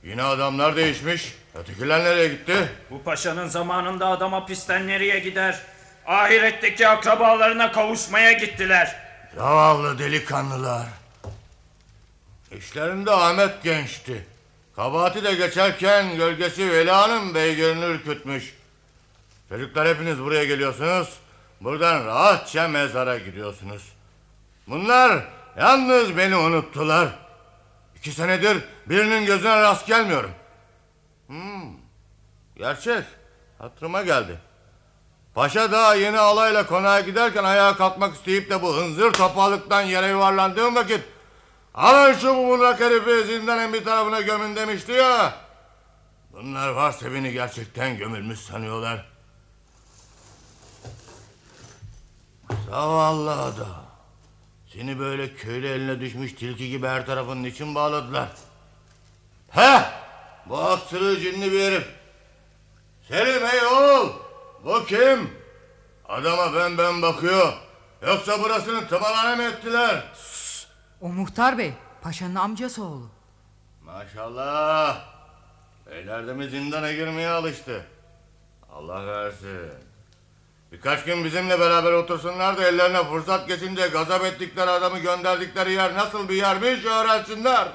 yine 0.05 0.23
adamlar 0.23 0.77
değişmiş. 0.77 1.35
Ötekiler 1.55 2.05
nereye 2.05 2.29
gitti? 2.29 2.73
Bu 2.91 3.03
paşanın 3.03 3.49
zamanında 3.49 4.07
adam 4.07 4.33
hapisten 4.33 4.87
nereye 4.87 5.19
gider? 5.19 5.61
Ahiretteki 6.07 6.89
akrabalarına 6.89 7.73
kavuşmaya 7.73 8.33
gittiler. 8.33 8.97
Zavallı 9.37 9.99
delikanlılar. 9.99 10.87
İşlerinde 12.53 13.11
Ahmet 13.11 13.63
gençti. 13.63 14.27
Kabahati 14.77 15.25
de 15.25 15.35
geçerken 15.35 16.17
gölgesi 16.17 16.71
Veli 16.71 16.91
Hanım 16.91 17.35
beygirini 17.35 17.85
ürkütmüş. 17.85 18.55
Çocuklar 19.49 19.89
hepiniz 19.89 20.21
buraya 20.21 20.45
geliyorsunuz. 20.45 21.19
Buradan 21.61 22.07
rahatça 22.07 22.69
mezara 22.69 23.19
gidiyorsunuz. 23.19 23.93
Bunlar 24.67 25.25
yalnız 25.59 26.17
beni 26.17 26.37
unuttular. 26.37 27.09
İki 27.97 28.13
senedir 28.13 28.65
birinin 28.87 29.27
gözüne 29.27 29.61
rast 29.63 29.87
gelmiyorum. 29.87 30.31
Hmm, 31.27 31.73
gerçek. 32.57 33.05
Hatırıma 33.59 34.03
geldi. 34.03 34.39
Paşa 35.35 35.73
daha 35.73 35.95
yeni 35.95 36.19
alayla 36.19 36.67
konağa 36.67 37.01
giderken 37.01 37.45
ayağa 37.45 37.77
kalkmak 37.77 38.15
isteyip 38.15 38.51
de 38.51 38.63
bu 38.63 38.77
hınzır 38.77 39.13
topalıktan 39.13 39.83
yere 39.83 40.07
yuvarlandığım 40.07 40.75
vakit 40.75 41.01
Alın 41.75 42.13
şu 42.13 42.37
bubunak 42.37 42.81
herifi 42.81 43.27
zindanın 43.27 43.73
bir 43.73 43.85
tarafına 43.85 44.21
gömün 44.21 44.57
demişti 44.57 44.93
ya. 44.93 45.35
Bunlar 46.33 46.69
varsa 46.69 47.13
beni 47.13 47.33
gerçekten 47.33 47.97
gömülmüş 47.97 48.41
sanıyorlar. 48.41 49.16
Zavallı 52.71 53.43
adam. 53.43 53.87
Seni 54.67 54.99
böyle 54.99 55.35
köylü 55.35 55.67
eline 55.69 56.01
düşmüş 56.01 56.33
tilki 56.33 56.69
gibi 56.71 56.87
her 56.87 57.07
tarafının 57.07 57.45
için 57.45 57.75
bağladılar. 57.75 58.29
Heh! 59.51 59.83
Bu 60.47 60.59
aksırığı 60.59 61.21
cinli 61.21 61.53
bir 61.53 61.61
herif. 61.61 61.89
Selim 63.09 63.47
ey 63.47 63.67
oğul! 63.67 64.09
Bu 64.65 64.87
kim? 64.87 65.31
Adama 66.09 66.55
ben 66.55 66.79
ben 66.79 67.03
bakıyor. 67.03 67.53
Yoksa 68.07 68.43
burasını 68.43 68.89
tımarhane 68.89 69.37
mı 69.37 69.43
ettiler? 69.43 70.05
O 71.01 71.09
muhtar 71.09 71.59
bey, 71.59 71.73
paşanın 72.03 72.35
amcası 72.35 72.85
oğlu. 72.85 73.11
Maşallah. 73.85 74.99
Beyler 75.91 76.27
de 76.27 76.33
mi 76.33 76.49
zindana 76.49 76.93
girmeye 76.93 77.29
alıştı? 77.29 77.87
Allah 78.73 79.07
versin. 79.07 79.86
Birkaç 80.73 81.05
gün 81.05 81.25
bizimle 81.25 81.61
beraber 81.61 81.93
otursunlar 81.93 82.59
da 82.59 82.69
ellerine 82.69 83.05
fırsat 83.05 83.49
geçince 83.49 83.89
gazap 83.89 84.25
ettikleri 84.25 84.71
adamı 84.71 84.99
gönderdikleri 84.99 85.73
yer 85.73 85.95
nasıl 85.95 86.29
bir 86.29 86.35
yermiş 86.35 86.85
öğrensinler. 86.85 87.67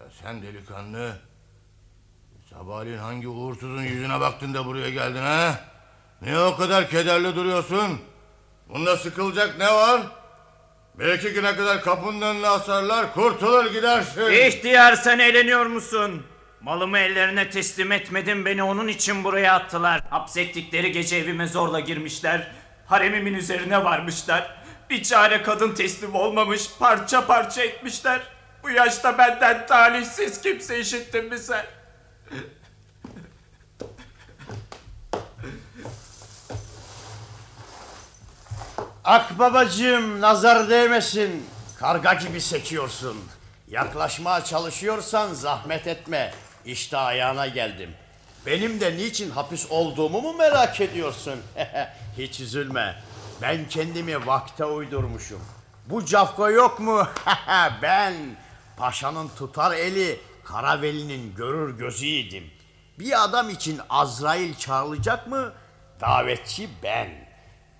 Ya 0.00 0.06
sen 0.22 0.42
delikanlı. 0.42 1.12
Sabahleyin 2.50 2.98
hangi 2.98 3.28
uğursuzun 3.28 3.82
yüzüne 3.82 4.20
baktın 4.20 4.54
da 4.54 4.66
buraya 4.66 4.90
geldin 4.90 5.22
ha? 5.22 5.60
Niye 6.22 6.38
o 6.38 6.56
kadar 6.56 6.88
kederli 6.90 7.36
duruyorsun? 7.36 8.00
Bunda 8.68 8.96
sıkılacak 8.96 9.58
ne 9.58 9.66
var? 9.74 10.02
Bir 10.98 11.08
iki 11.08 11.32
güne 11.32 11.56
kadar 11.56 11.82
kapının 11.82 12.20
önüne 12.20 12.48
asarlar, 12.48 13.14
kurtulur 13.14 13.72
gidersin. 13.72 14.32
İhtiyar 14.32 14.96
sen 14.96 15.18
eğleniyor 15.18 15.66
musun? 15.66 16.26
Malımı 16.64 16.98
ellerine 16.98 17.50
teslim 17.50 17.92
etmedim 17.92 18.44
beni 18.44 18.62
onun 18.62 18.88
için 18.88 19.24
buraya 19.24 19.54
attılar. 19.54 20.02
Hapsettikleri 20.10 20.92
gece 20.92 21.16
evime 21.16 21.46
zorla 21.46 21.80
girmişler. 21.80 22.50
Haremimin 22.86 23.34
üzerine 23.34 23.84
varmışlar. 23.84 24.56
Bir 24.90 25.02
çare 25.02 25.42
kadın 25.42 25.74
teslim 25.74 26.14
olmamış 26.14 26.70
parça 26.78 27.26
parça 27.26 27.62
etmişler. 27.62 28.20
Bu 28.62 28.70
yaşta 28.70 29.18
benden 29.18 29.66
talihsiz 29.66 30.40
kimse 30.40 30.80
işittin 30.80 31.24
mi 31.24 31.38
sen? 31.38 31.66
Akbabacığım 39.04 40.20
nazar 40.20 40.70
değmesin. 40.70 41.46
Karga 41.78 42.14
gibi 42.14 42.40
sekiyorsun. 42.40 43.16
Yaklaşmaya 43.68 44.44
çalışıyorsan 44.44 45.34
zahmet 45.34 45.86
etme. 45.86 46.32
İşte 46.66 46.96
ayağına 46.96 47.46
geldim. 47.46 47.90
Benim 48.46 48.80
de 48.80 48.96
niçin 48.96 49.30
hapis 49.30 49.70
olduğumu 49.70 50.22
mu 50.22 50.32
merak 50.32 50.80
ediyorsun? 50.80 51.40
Hiç 52.18 52.40
üzülme. 52.40 52.96
Ben 53.42 53.68
kendimi 53.68 54.26
vakte 54.26 54.64
uydurmuşum. 54.64 55.40
Bu 55.86 56.04
cafko 56.04 56.50
yok 56.50 56.80
mu? 56.80 57.08
ben 57.82 58.14
paşanın 58.76 59.28
tutar 59.28 59.72
eli 59.72 60.20
Karaveli'nin 60.44 61.34
görür 61.34 61.78
gözüydim. 61.78 62.44
Bir 62.98 63.24
adam 63.24 63.50
için 63.50 63.80
Azrail 63.90 64.54
çağrılacak 64.54 65.26
mı? 65.26 65.52
Davetçi 66.00 66.68
ben. 66.82 67.08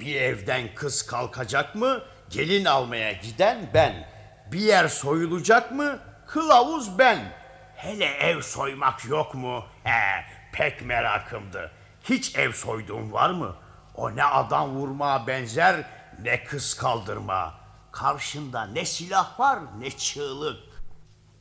Bir 0.00 0.14
evden 0.14 0.74
kız 0.74 1.06
kalkacak 1.06 1.74
mı? 1.74 2.02
Gelin 2.30 2.64
almaya 2.64 3.12
giden 3.12 3.70
ben. 3.74 4.08
Bir 4.52 4.60
yer 4.60 4.88
soyulacak 4.88 5.72
mı? 5.72 5.98
Kılavuz 6.26 6.98
ben. 6.98 7.43
Hele 7.84 8.04
ev 8.04 8.42
soymak 8.42 9.04
yok 9.04 9.34
mu? 9.34 9.64
He, 9.84 10.24
pek 10.52 10.82
merakımdı. 10.82 11.72
Hiç 12.04 12.36
ev 12.36 12.52
soyduğun 12.52 13.12
var 13.12 13.30
mı? 13.30 13.56
O 13.94 14.16
ne 14.16 14.24
adam 14.24 14.70
vurmaya 14.70 15.26
benzer 15.26 15.86
ne 16.22 16.44
kız 16.44 16.74
kaldırma. 16.74 17.54
Karşında 17.92 18.66
ne 18.66 18.84
silah 18.84 19.40
var 19.40 19.58
ne 19.78 19.90
çığlık. 19.90 20.60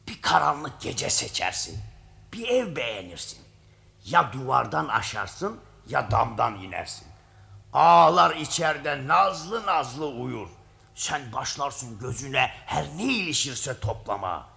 Bir 0.07 0.21
karanlık 0.21 0.81
gece 0.81 1.09
seçersin. 1.09 1.79
Bir 2.33 2.49
ev 2.49 2.75
beğenirsin. 2.75 3.39
Ya 4.05 4.33
duvardan 4.33 4.87
aşarsın 4.87 5.59
ya 5.87 6.11
damdan 6.11 6.55
inersin. 6.55 7.07
Ağlar 7.73 8.35
içeride 8.35 9.07
nazlı 9.07 9.65
nazlı 9.65 10.07
uyur. 10.07 10.47
Sen 10.95 11.33
başlarsın 11.33 11.99
gözüne 11.99 12.51
her 12.65 12.85
ne 12.97 13.03
ilişirse 13.03 13.79
toplama. 13.79 14.49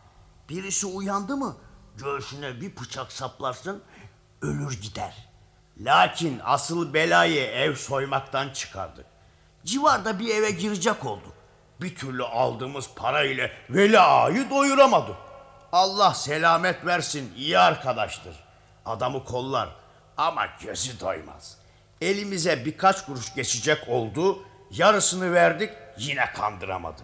Birisi 0.49 0.87
uyandı 0.87 1.37
mı 1.37 1.57
göğsüne 1.99 2.61
bir 2.61 2.76
bıçak 2.76 3.12
saplarsın 3.12 3.82
ölür 4.42 4.80
gider. 4.80 5.28
Lakin 5.80 6.40
asıl 6.44 6.94
belayı 6.94 7.44
ev 7.44 7.74
soymaktan 7.74 8.49
çıkardık. 8.49 9.07
Civarda 9.64 10.18
bir 10.18 10.34
eve 10.34 10.51
girecek 10.51 11.07
oldu. 11.07 11.32
Bir 11.80 11.97
türlü 11.97 12.24
aldığımız 12.24 12.90
para 12.97 13.24
ile 13.24 13.53
Veli 13.70 14.01
Ağa'yı 14.01 14.51
doyuramadı. 14.51 15.16
Allah 15.72 16.14
selamet 16.14 16.86
versin 16.86 17.32
iyi 17.36 17.59
arkadaştır. 17.59 18.36
Adamı 18.86 19.24
kollar 19.24 19.68
ama 20.16 20.47
gözü 20.62 21.01
doymaz. 21.01 21.59
Elimize 22.01 22.64
birkaç 22.64 23.07
kuruş 23.07 23.34
geçecek 23.34 23.88
oldu. 23.88 24.42
Yarısını 24.70 25.34
verdik 25.34 25.70
yine 25.99 26.32
kandıramadı. 26.32 27.03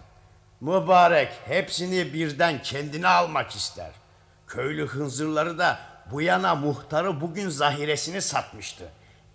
Mübarek 0.60 1.32
hepsini 1.46 2.12
birden 2.12 2.62
kendine 2.62 3.08
almak 3.08 3.50
ister. 3.50 3.90
Köylü 4.52 4.86
hınzırları 4.86 5.58
da 5.58 5.78
bu 6.10 6.22
yana 6.22 6.54
muhtarı 6.54 7.20
bugün 7.20 7.48
zahiresini 7.48 8.22
satmıştı. 8.22 8.84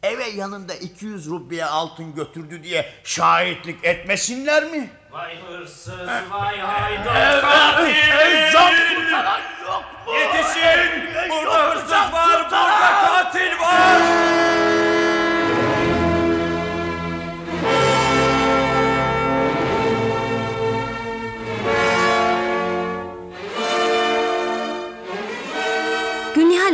Eve 0.03 0.29
yanında 0.29 0.73
200 0.73 1.29
rubiye 1.29 1.65
altın 1.65 2.15
götürdü 2.15 2.63
diye 2.63 2.93
şahitlik 3.03 3.85
etmesinler 3.85 4.63
mi? 4.63 4.89
Vay 5.11 5.41
hırsız, 5.41 6.07
vay 6.31 6.59
haydut, 6.59 7.11
Evet, 7.15 7.41
katil! 7.41 7.95
evet, 8.19 8.53
kurtaran 8.53 9.41
yok 9.65 9.83
mu? 10.07 10.13
Yetişin! 10.13 11.29
Burada 11.29 11.69
hırsız 11.69 11.91
var, 11.91 12.49
burada 12.49 12.67
katil 13.01 13.59
var! 13.59 14.86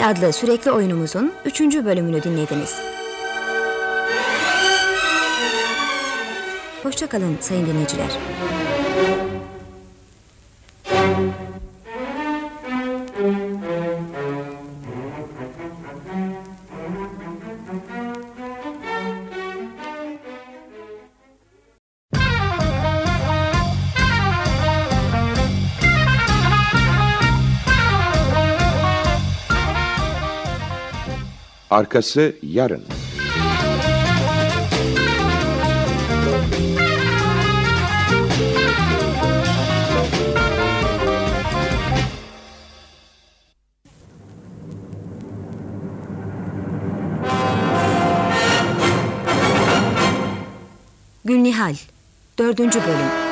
Adlı 0.03 0.33
sürekli 0.33 0.71
oyunumuzun 0.71 1.33
3. 1.45 1.61
bölümünü 1.61 2.23
dinlediniz. 2.23 2.75
Hoşçakalın 6.83 7.37
sayın 7.41 7.65
dinleyiciler. 7.65 8.17
Arkası 31.73 32.35
yarın. 32.43 32.83
Gülnihal 51.25 51.75
4. 52.37 52.59
bölüm 52.59 53.22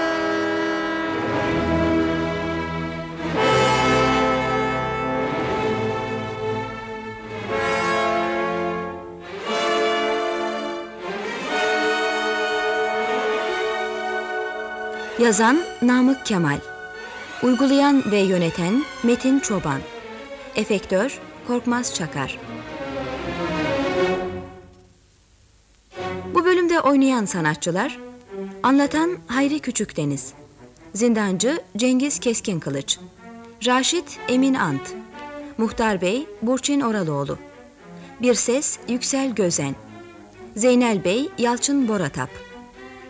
Yazan 15.21 15.59
Namık 15.81 16.25
Kemal. 16.25 16.59
Uygulayan 17.43 18.11
ve 18.11 18.19
yöneten 18.19 18.83
Metin 19.03 19.39
Çoban. 19.39 19.79
Efektör 20.55 21.19
Korkmaz 21.47 21.95
Çakar. 21.95 22.39
Bu 26.33 26.45
bölümde 26.45 26.79
oynayan 26.79 27.25
sanatçılar 27.25 27.99
Anlatan 28.63 29.17
Hayri 29.27 29.59
Küçükdeniz 29.59 30.33
Zindancı 30.93 31.61
Cengiz 31.77 32.19
Keskin 32.19 32.59
Kılıç 32.59 32.99
Raşit 33.65 34.19
Emin 34.27 34.53
Ant 34.53 34.95
Muhtar 35.57 36.01
Bey 36.01 36.27
Burçin 36.41 36.81
Oraloğlu 36.81 37.37
Bir 38.21 38.33
Ses 38.33 38.79
Yüksel 38.87 39.35
Gözen 39.35 39.75
Zeynel 40.55 41.03
Bey 41.03 41.29
Yalçın 41.37 41.87
Boratap 41.87 42.29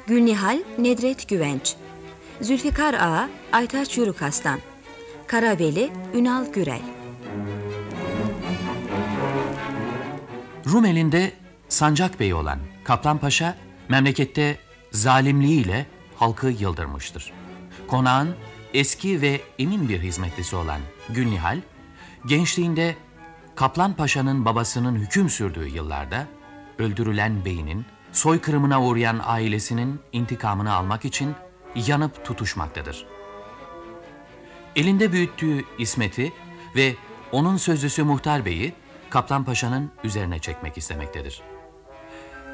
Gülnihal 0.07 0.59
Nedret 0.78 1.28
Güvenç 1.28 1.76
Zülfikar 2.41 2.93
Ağa 2.93 3.29
Aytaç 3.51 3.97
Yürükaslan 3.97 4.59
Karaveli 5.27 5.91
Ünal 6.13 6.45
Gürel 6.53 6.81
Rumeli'nde 10.67 11.31
sancak 11.69 12.19
beyi 12.19 12.35
olan 12.35 12.59
Kaplan 12.83 13.17
Paşa 13.17 13.55
memlekette 13.89 14.57
zalimliğiyle 14.91 15.85
halkı 16.15 16.47
yıldırmıştır. 16.47 17.33
Konağın 17.87 18.35
eski 18.73 19.21
ve 19.21 19.41
emin 19.59 19.89
bir 19.89 20.01
hizmetlisi 20.01 20.55
olan 20.55 20.79
Gülnihal, 21.09 21.59
gençliğinde 22.25 22.95
Kaplan 23.55 23.93
Paşa'nın 23.93 24.45
babasının 24.45 24.95
hüküm 24.95 25.29
sürdüğü 25.29 25.67
yıllarda 25.67 26.27
öldürülen 26.79 27.45
beyinin 27.45 27.85
soykırımına 28.11 28.83
uğrayan 28.83 29.21
ailesinin 29.23 29.99
intikamını 30.11 30.73
almak 30.73 31.05
için 31.05 31.35
yanıp 31.76 32.26
tutuşmaktadır. 32.26 33.05
Elinde 34.76 35.11
büyüttüğü 35.11 35.63
İsmet'i 35.78 36.34
ve 36.76 36.95
onun 37.32 37.57
sözlüsü 37.57 38.03
Muhtar 38.03 38.45
Bey'i 38.45 38.74
Kaplan 39.09 39.43
Paşa'nın 39.43 39.91
üzerine 40.03 40.39
çekmek 40.39 40.78
istemektedir. 40.78 41.41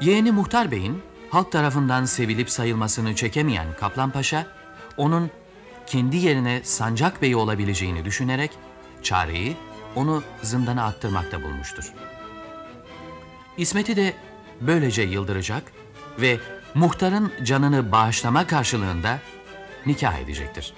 Yeğeni 0.00 0.32
Muhtar 0.32 0.70
Bey'in 0.70 1.02
halk 1.30 1.52
tarafından 1.52 2.04
sevilip 2.04 2.50
sayılmasını 2.50 3.14
çekemeyen 3.14 3.66
Kaplan 3.80 4.10
Paşa, 4.10 4.46
onun 4.96 5.30
kendi 5.86 6.16
yerine 6.16 6.60
Sancak 6.64 7.22
Bey 7.22 7.34
olabileceğini 7.34 8.04
düşünerek 8.04 8.50
çareyi 9.02 9.56
onu 9.96 10.22
zindana 10.42 10.84
attırmakta 10.84 11.42
bulmuştur. 11.42 11.92
İsmet'i 13.56 13.96
de 13.96 14.14
böylece 14.60 15.02
yıldıracak 15.02 15.62
ve 16.20 16.38
muhtarın 16.74 17.32
canını 17.44 17.92
bağışlama 17.92 18.46
karşılığında 18.46 19.18
nikah 19.86 20.18
edecektir. 20.18 20.74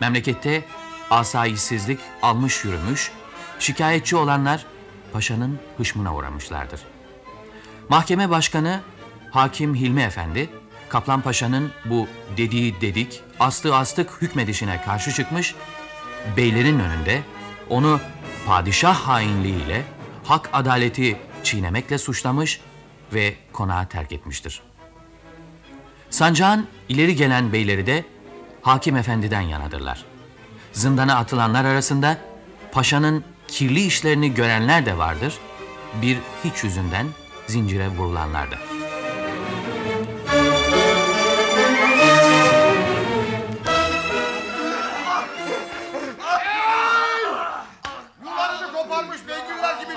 Memlekette 0.00 0.64
asayişsizlik 1.10 2.00
almış 2.22 2.64
yürümüş, 2.64 3.12
şikayetçi 3.58 4.16
olanlar 4.16 4.66
paşanın 5.12 5.58
hışmına 5.78 6.14
uğramışlardır. 6.14 6.80
Mahkeme 7.88 8.30
başkanı 8.30 8.80
Hakim 9.30 9.74
Hilmi 9.74 10.02
Efendi, 10.02 10.50
Kaplan 10.88 11.20
Paşa'nın 11.20 11.72
bu 11.84 12.08
dediği 12.36 12.80
dedik, 12.80 13.22
aslı 13.40 13.76
astık 13.76 14.22
hükmedişine 14.22 14.82
karşı 14.82 15.12
çıkmış, 15.12 15.54
beylerin 16.36 16.78
önünde 16.78 17.22
onu 17.68 18.00
padişah 18.46 18.94
hainliğiyle 18.94 19.82
hak 20.24 20.50
adaleti 20.52 21.16
çiğnemekle 21.42 21.98
suçlamış 21.98 22.60
ve 23.12 23.34
konağı 23.52 23.88
terk 23.88 24.12
etmiştir. 24.12 24.62
Sancağın 26.10 26.66
ileri 26.88 27.16
gelen 27.16 27.52
beyleri 27.52 27.86
de 27.86 28.04
hakim 28.62 28.96
efendiden 28.96 29.40
yanadırlar. 29.40 30.04
Zindana 30.72 31.16
atılanlar 31.16 31.64
arasında 31.64 32.16
paşanın 32.72 33.24
kirli 33.48 33.80
işlerini 33.80 34.34
görenler 34.34 34.86
de 34.86 34.98
vardır, 34.98 35.34
bir 36.02 36.18
hiç 36.44 36.64
yüzünden 36.64 37.06
zincire 37.46 37.88
vurulanlar 37.88 38.50
da. 38.50 38.56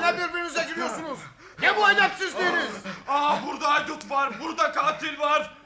Ne 0.02 0.18
birbirinize 0.18 0.64
giriyorsunuz? 0.70 1.20
Ne 1.62 1.78
bu 1.78 1.90
edepsizliğiniz? 1.90 2.72
Ah 3.08 3.40
burada 3.48 3.74
haydut 3.74 4.12
var, 4.12 4.34
burada 4.42 4.72
katil 4.72 5.20
var. 5.20 5.63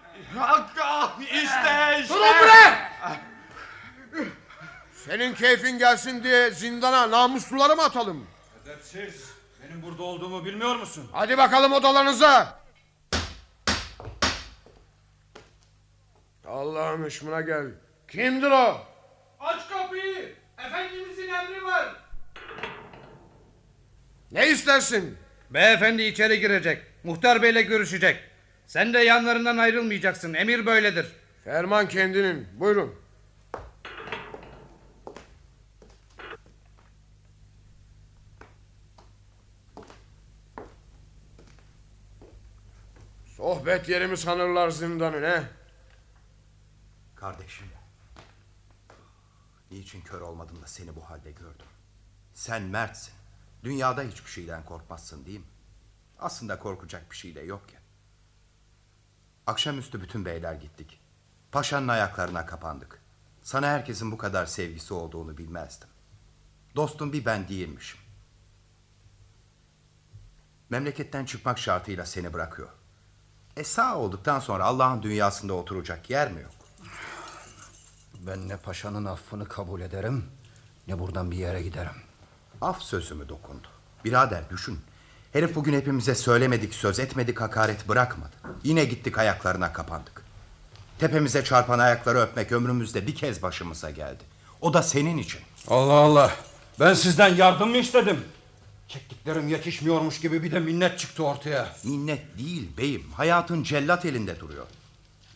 İşte 1.21 1.99
işte. 2.01 2.13
Durun 2.13 2.21
bre! 2.21 2.87
Senin 4.93 5.33
keyfin 5.33 5.77
gelsin 5.77 6.23
diye 6.23 6.51
zindana 6.51 7.11
namusluları 7.11 7.75
mı 7.75 7.83
atalım? 7.83 8.27
Edepsiz. 8.63 9.31
Benim 9.63 9.81
burada 9.81 10.03
olduğumu 10.03 10.45
bilmiyor 10.45 10.75
musun? 10.75 11.09
Hadi 11.13 11.37
bakalım 11.37 11.73
odalarınıza. 11.73 12.59
Allah'ın 16.47 17.03
hışmına 17.03 17.41
gel. 17.41 17.65
Kimdir 18.07 18.51
o? 18.51 18.81
Aç 19.39 19.69
kapıyı. 19.69 20.35
Efendimizin 20.57 21.29
emri 21.29 21.65
var. 21.65 21.95
Ne 24.31 24.47
istersin? 24.47 25.17
Beyefendi 25.49 26.03
içeri 26.03 26.39
girecek. 26.39 26.83
Muhtar 27.03 27.41
beyle 27.41 27.61
görüşecek. 27.61 28.26
Sen 28.67 28.93
de 28.93 28.99
yanlarından 28.99 29.57
ayrılmayacaksın. 29.57 30.33
Emir 30.33 30.65
böyledir. 30.65 31.07
Ferman 31.43 31.87
kendinin. 31.87 32.47
Buyurun. 32.59 32.95
Sohbet 43.25 43.89
yerimi 43.89 44.17
sanırlar 44.17 44.69
zindanı 44.69 45.21
ne? 45.21 45.43
Kardeşim. 47.15 47.67
Niçin 49.71 50.01
kör 50.01 50.21
olmadın 50.21 50.61
da 50.61 50.67
seni 50.67 50.95
bu 50.95 51.09
halde 51.09 51.31
gördüm? 51.31 51.65
Sen 52.33 52.63
mertsin. 52.63 53.13
Dünyada 53.63 54.01
hiçbir 54.01 54.29
şeyden 54.31 54.65
korkmazsın 54.65 55.25
değil 55.25 55.39
mi? 55.39 55.45
Aslında 56.19 56.59
korkacak 56.59 57.11
bir 57.11 57.15
şey 57.15 57.35
de 57.35 57.41
yok 57.41 57.73
ya. 57.73 57.76
Akşamüstü 59.47 60.01
bütün 60.01 60.25
beyler 60.25 60.53
gittik. 60.53 60.99
Paşanın 61.51 61.87
ayaklarına 61.87 62.45
kapandık. 62.45 63.01
Sana 63.41 63.67
herkesin 63.67 64.11
bu 64.11 64.17
kadar 64.17 64.45
sevgisi 64.45 64.93
olduğunu 64.93 65.37
bilmezdim. 65.37 65.89
Dostum 66.75 67.13
bir 67.13 67.25
ben 67.25 67.47
değilmişim. 67.47 67.99
Memleketten 70.69 71.25
çıkmak 71.25 71.59
şartıyla 71.59 72.05
seni 72.05 72.33
bırakıyor. 72.33 72.69
E 73.57 73.63
sağ 73.63 73.97
olduktan 73.97 74.39
sonra 74.39 74.63
Allah'ın 74.63 75.03
dünyasında 75.03 75.53
oturacak 75.53 76.09
yer 76.09 76.31
mi 76.31 76.41
yok? 76.41 76.51
Ben 78.27 78.49
ne 78.49 78.57
paşanın 78.57 79.05
affını 79.05 79.47
kabul 79.47 79.81
ederim 79.81 80.25
ne 80.87 80.99
buradan 80.99 81.31
bir 81.31 81.37
yere 81.37 81.61
giderim. 81.61 82.01
Af 82.61 82.81
sözü 82.81 83.15
mü 83.15 83.29
dokundu? 83.29 83.67
Birader 84.05 84.49
düşün. 84.49 84.79
Herif 85.33 85.55
bugün 85.55 85.73
hepimize 85.73 86.15
söylemedik, 86.15 86.73
söz 86.73 86.99
etmedik, 86.99 87.41
hakaret 87.41 87.87
bırakmadı. 87.87 88.35
Yine 88.67 88.85
gittik 88.85 89.17
ayaklarına 89.17 89.73
kapandık. 89.73 90.23
Tepemize 90.99 91.43
çarpan 91.43 91.79
ayakları 91.79 92.19
öpmek 92.19 92.51
ömrümüzde 92.51 93.07
bir 93.07 93.15
kez 93.15 93.41
başımıza 93.41 93.89
geldi. 93.89 94.23
O 94.61 94.73
da 94.73 94.83
senin 94.83 95.17
için. 95.17 95.41
Allah 95.67 95.93
Allah. 95.93 96.35
Ben 96.79 96.93
sizden 96.93 97.35
yardım 97.35 97.69
mı 97.69 97.77
istedim? 97.77 98.25
Çektiklerim 98.87 99.47
yetişmiyormuş 99.47 100.19
gibi 100.19 100.43
bir 100.43 100.51
de 100.51 100.59
minnet 100.59 100.99
çıktı 100.99 101.23
ortaya. 101.23 101.75
Minnet 101.83 102.37
değil 102.37 102.77
beyim. 102.77 103.03
Hayatın 103.13 103.63
cellat 103.63 104.05
elinde 104.05 104.39
duruyor. 104.39 104.65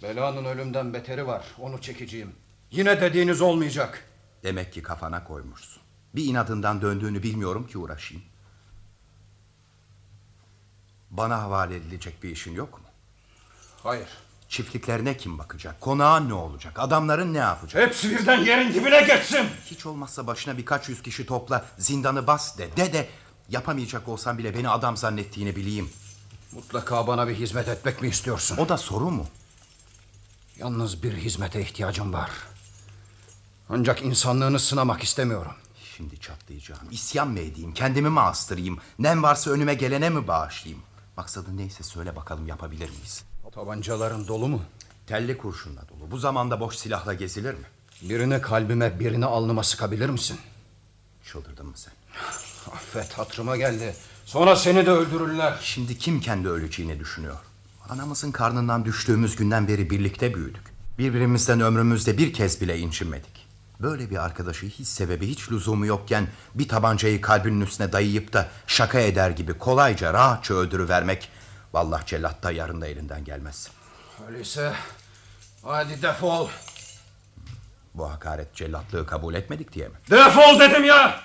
Belanın 0.03 0.45
ölümden 0.45 0.93
beteri 0.93 1.27
var. 1.27 1.45
Onu 1.59 1.81
çekeceğim. 1.81 2.31
Yine 2.71 3.01
dediğiniz 3.01 3.41
olmayacak. 3.41 4.05
Demek 4.43 4.73
ki 4.73 4.83
kafana 4.83 5.23
koymuşsun. 5.23 5.83
Bir 6.15 6.25
inadından 6.25 6.81
döndüğünü 6.81 7.23
bilmiyorum 7.23 7.67
ki 7.67 7.77
uğraşayım. 7.77 8.23
Bana 11.09 11.41
havale 11.41 11.75
edilecek 11.75 12.23
bir 12.23 12.29
işin 12.29 12.53
yok 12.53 12.81
mu? 12.81 12.90
Hayır. 13.83 14.07
Çiftliklerine 14.49 15.17
kim 15.17 15.37
bakacak? 15.39 15.81
Konağın 15.81 16.29
ne 16.29 16.33
olacak? 16.33 16.79
Adamların 16.79 17.33
ne 17.33 17.37
yapacak? 17.37 17.87
Hepsi 17.87 18.09
birden 18.09 18.37
yerin 18.39 18.73
dibine 18.73 19.01
geçsin. 19.01 19.47
Hiç 19.65 19.85
olmazsa 19.85 20.27
başına 20.27 20.57
birkaç 20.57 20.89
yüz 20.89 21.01
kişi 21.01 21.25
topla, 21.25 21.65
zindanı 21.77 22.27
bas 22.27 22.57
de. 22.57 22.77
De 22.77 22.93
de 22.93 23.09
yapamayacak 23.49 24.07
olsam 24.07 24.37
bile 24.37 24.55
beni 24.57 24.69
adam 24.69 24.97
zannettiğini 24.97 25.55
bileyim. 25.55 25.89
Mutlaka 26.51 27.07
bana 27.07 27.27
bir 27.27 27.35
hizmet 27.35 27.67
etmek 27.67 28.01
mi 28.01 28.07
istiyorsun? 28.07 28.57
O 28.57 28.69
da 28.69 28.77
soru 28.77 29.11
mu? 29.11 29.27
Yalnız 30.57 31.03
bir 31.03 31.13
hizmete 31.13 31.61
ihtiyacım 31.61 32.13
var. 32.13 32.31
Ancak 33.69 34.01
insanlığını 34.01 34.59
sınamak 34.59 35.03
istemiyorum. 35.03 35.51
Şimdi 35.97 36.19
çatlayacağım. 36.19 36.81
İsyan 36.91 37.27
mı 37.27 37.39
edeyim? 37.39 37.73
Kendimi 37.73 38.09
mi 38.09 38.19
astırayım? 38.21 38.79
Nem 38.99 39.23
varsa 39.23 39.51
önüme 39.51 39.73
gelene 39.73 40.09
mi 40.09 40.27
bağışlayayım? 40.27 40.83
Maksadın 41.17 41.57
neyse 41.57 41.83
söyle 41.83 42.15
bakalım 42.15 42.47
yapabilir 42.47 42.89
miyiz? 42.89 43.23
Tabancaların 43.51 44.27
dolu 44.27 44.47
mu? 44.47 44.61
Telli 45.07 45.37
kurşunla 45.37 45.81
dolu. 45.89 46.11
Bu 46.11 46.17
zamanda 46.17 46.59
boş 46.59 46.75
silahla 46.75 47.13
gezilir 47.13 47.53
mi? 47.53 47.65
Birini 48.01 48.41
kalbime 48.41 48.99
birini 48.99 49.25
alnıma 49.25 49.63
sıkabilir 49.63 50.09
misin? 50.09 50.39
Çıldırdın 51.25 51.65
mı 51.65 51.73
sen? 51.75 51.93
Affet 52.73 53.13
hatırıma 53.13 53.57
geldi. 53.57 53.95
Sonra 54.25 54.55
seni 54.55 54.85
de 54.85 54.91
öldürürler. 54.91 55.59
Şimdi 55.61 55.97
kim 55.97 56.21
kendi 56.21 56.49
öleceğini 56.49 56.99
düşünüyor? 56.99 57.37
Anamızın 57.89 58.31
karnından 58.31 58.85
düştüğümüz 58.85 59.35
günden 59.35 59.67
beri 59.67 59.89
birlikte 59.89 60.33
büyüdük. 60.33 60.63
Birbirimizden 60.97 61.61
ömrümüzde 61.61 62.17
bir 62.17 62.33
kez 62.33 62.61
bile 62.61 62.79
incinmedik. 62.79 63.47
Böyle 63.79 64.09
bir 64.09 64.25
arkadaşı 64.25 64.65
hiç 64.65 64.87
sebebi 64.87 65.27
hiç 65.27 65.51
lüzumu 65.51 65.85
yokken 65.85 66.27
bir 66.55 66.67
tabancayı 66.67 67.21
kalbinin 67.21 67.61
üstüne 67.61 67.91
dayayıp 67.91 68.33
da 68.33 68.49
şaka 68.67 68.99
eder 68.99 69.29
gibi 69.29 69.53
kolayca 69.53 70.13
rahatça 70.13 70.53
öldürüvermek 70.53 71.29
vallahi 71.73 72.05
cellat 72.05 72.43
da 72.43 72.51
yarın 72.51 72.81
da 72.81 72.87
elinden 72.87 73.23
gelmez. 73.23 73.69
Öyleyse 74.27 74.73
hadi 75.63 76.01
defol. 76.01 76.49
Bu 77.93 78.11
hakaret 78.11 78.55
cellatlığı 78.55 79.05
kabul 79.05 79.33
etmedik 79.33 79.73
diye 79.73 79.87
mi? 79.87 79.95
Defol 80.11 80.59
dedim 80.59 80.83
ya. 80.83 81.21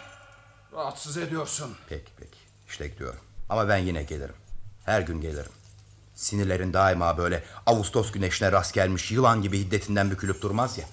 Rahatsız 0.73 1.17
ediyorsun. 1.17 1.77
Peki 1.89 2.13
peki 2.17 2.39
işte 2.69 2.89
gidiyorum. 2.89 3.21
Ama 3.49 3.69
ben 3.69 3.77
yine 3.77 4.03
gelirim. 4.03 4.35
Her 4.85 5.01
gün 5.01 5.21
gelirim. 5.21 5.53
Sinirlerin 6.15 6.73
daima 6.73 7.19
böyle 7.19 7.45
Ağustos 7.67 8.13
güneşine 8.13 8.53
rast 8.53 8.75
gelmiş 8.75 9.11
yılan 9.13 9.43
gibi 9.43 9.59
hiddetinden 9.59 10.11
bükülüp 10.11 10.43
durmaz 10.43 10.79
ya. 10.79 10.85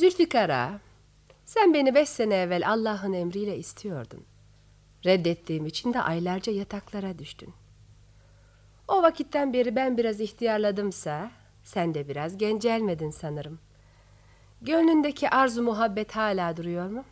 Zülfikar 0.00 0.48
ağa, 0.50 0.80
sen 1.44 1.74
beni 1.74 1.94
beş 1.94 2.08
sene 2.08 2.34
evvel 2.34 2.68
Allah'ın 2.70 3.12
emriyle 3.12 3.58
istiyordun. 3.58 4.24
Reddettiğim 5.04 5.66
için 5.66 5.94
de 5.94 6.00
aylarca 6.00 6.52
yataklara 6.52 7.18
düştün. 7.18 7.54
O 8.88 9.02
vakitten 9.02 9.52
beri 9.52 9.76
ben 9.76 9.98
biraz 9.98 10.20
ihtiyarladımsa, 10.20 11.30
sen 11.64 11.94
de 11.94 12.08
biraz 12.08 12.38
gencelmedin 12.38 13.10
sanırım. 13.10 13.58
Gönlündeki 14.62 15.30
arzu 15.30 15.62
muhabbet 15.62 16.16
hala 16.16 16.56
duruyor 16.56 16.86
mu? 16.86 17.04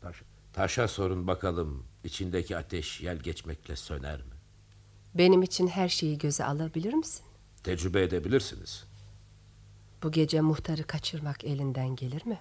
Taş, 0.00 0.22
taşa 0.52 0.88
sorun 0.88 1.26
bakalım 1.26 1.86
içindeki 2.04 2.56
ateş 2.56 3.00
yel 3.00 3.16
geçmekle 3.16 3.76
söner 3.76 4.18
mi? 4.18 4.34
Benim 5.14 5.42
için 5.42 5.66
her 5.66 5.88
şeyi 5.88 6.18
göze 6.18 6.44
alabilir 6.44 6.94
misin? 6.94 7.24
Tecrübe 7.64 8.02
edebilirsiniz. 8.02 8.91
Bu 10.02 10.12
gece 10.12 10.40
muhtarı 10.40 10.82
kaçırmak 10.84 11.44
elinden 11.44 11.96
gelir 11.96 12.26
mi? 12.26 12.40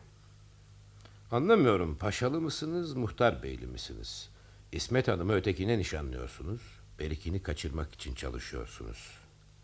Anlamıyorum 1.31 1.97
paşalı 1.97 2.41
mısınız 2.41 2.93
muhtar 2.93 3.43
beyli 3.43 3.67
misiniz? 3.67 4.29
İsmet 4.71 5.07
Hanım'ı 5.07 5.33
ötekine 5.33 5.77
nişanlıyorsunuz. 5.77 6.61
Berikini 6.99 7.43
kaçırmak 7.43 7.93
için 7.93 8.15
çalışıyorsunuz. 8.15 9.11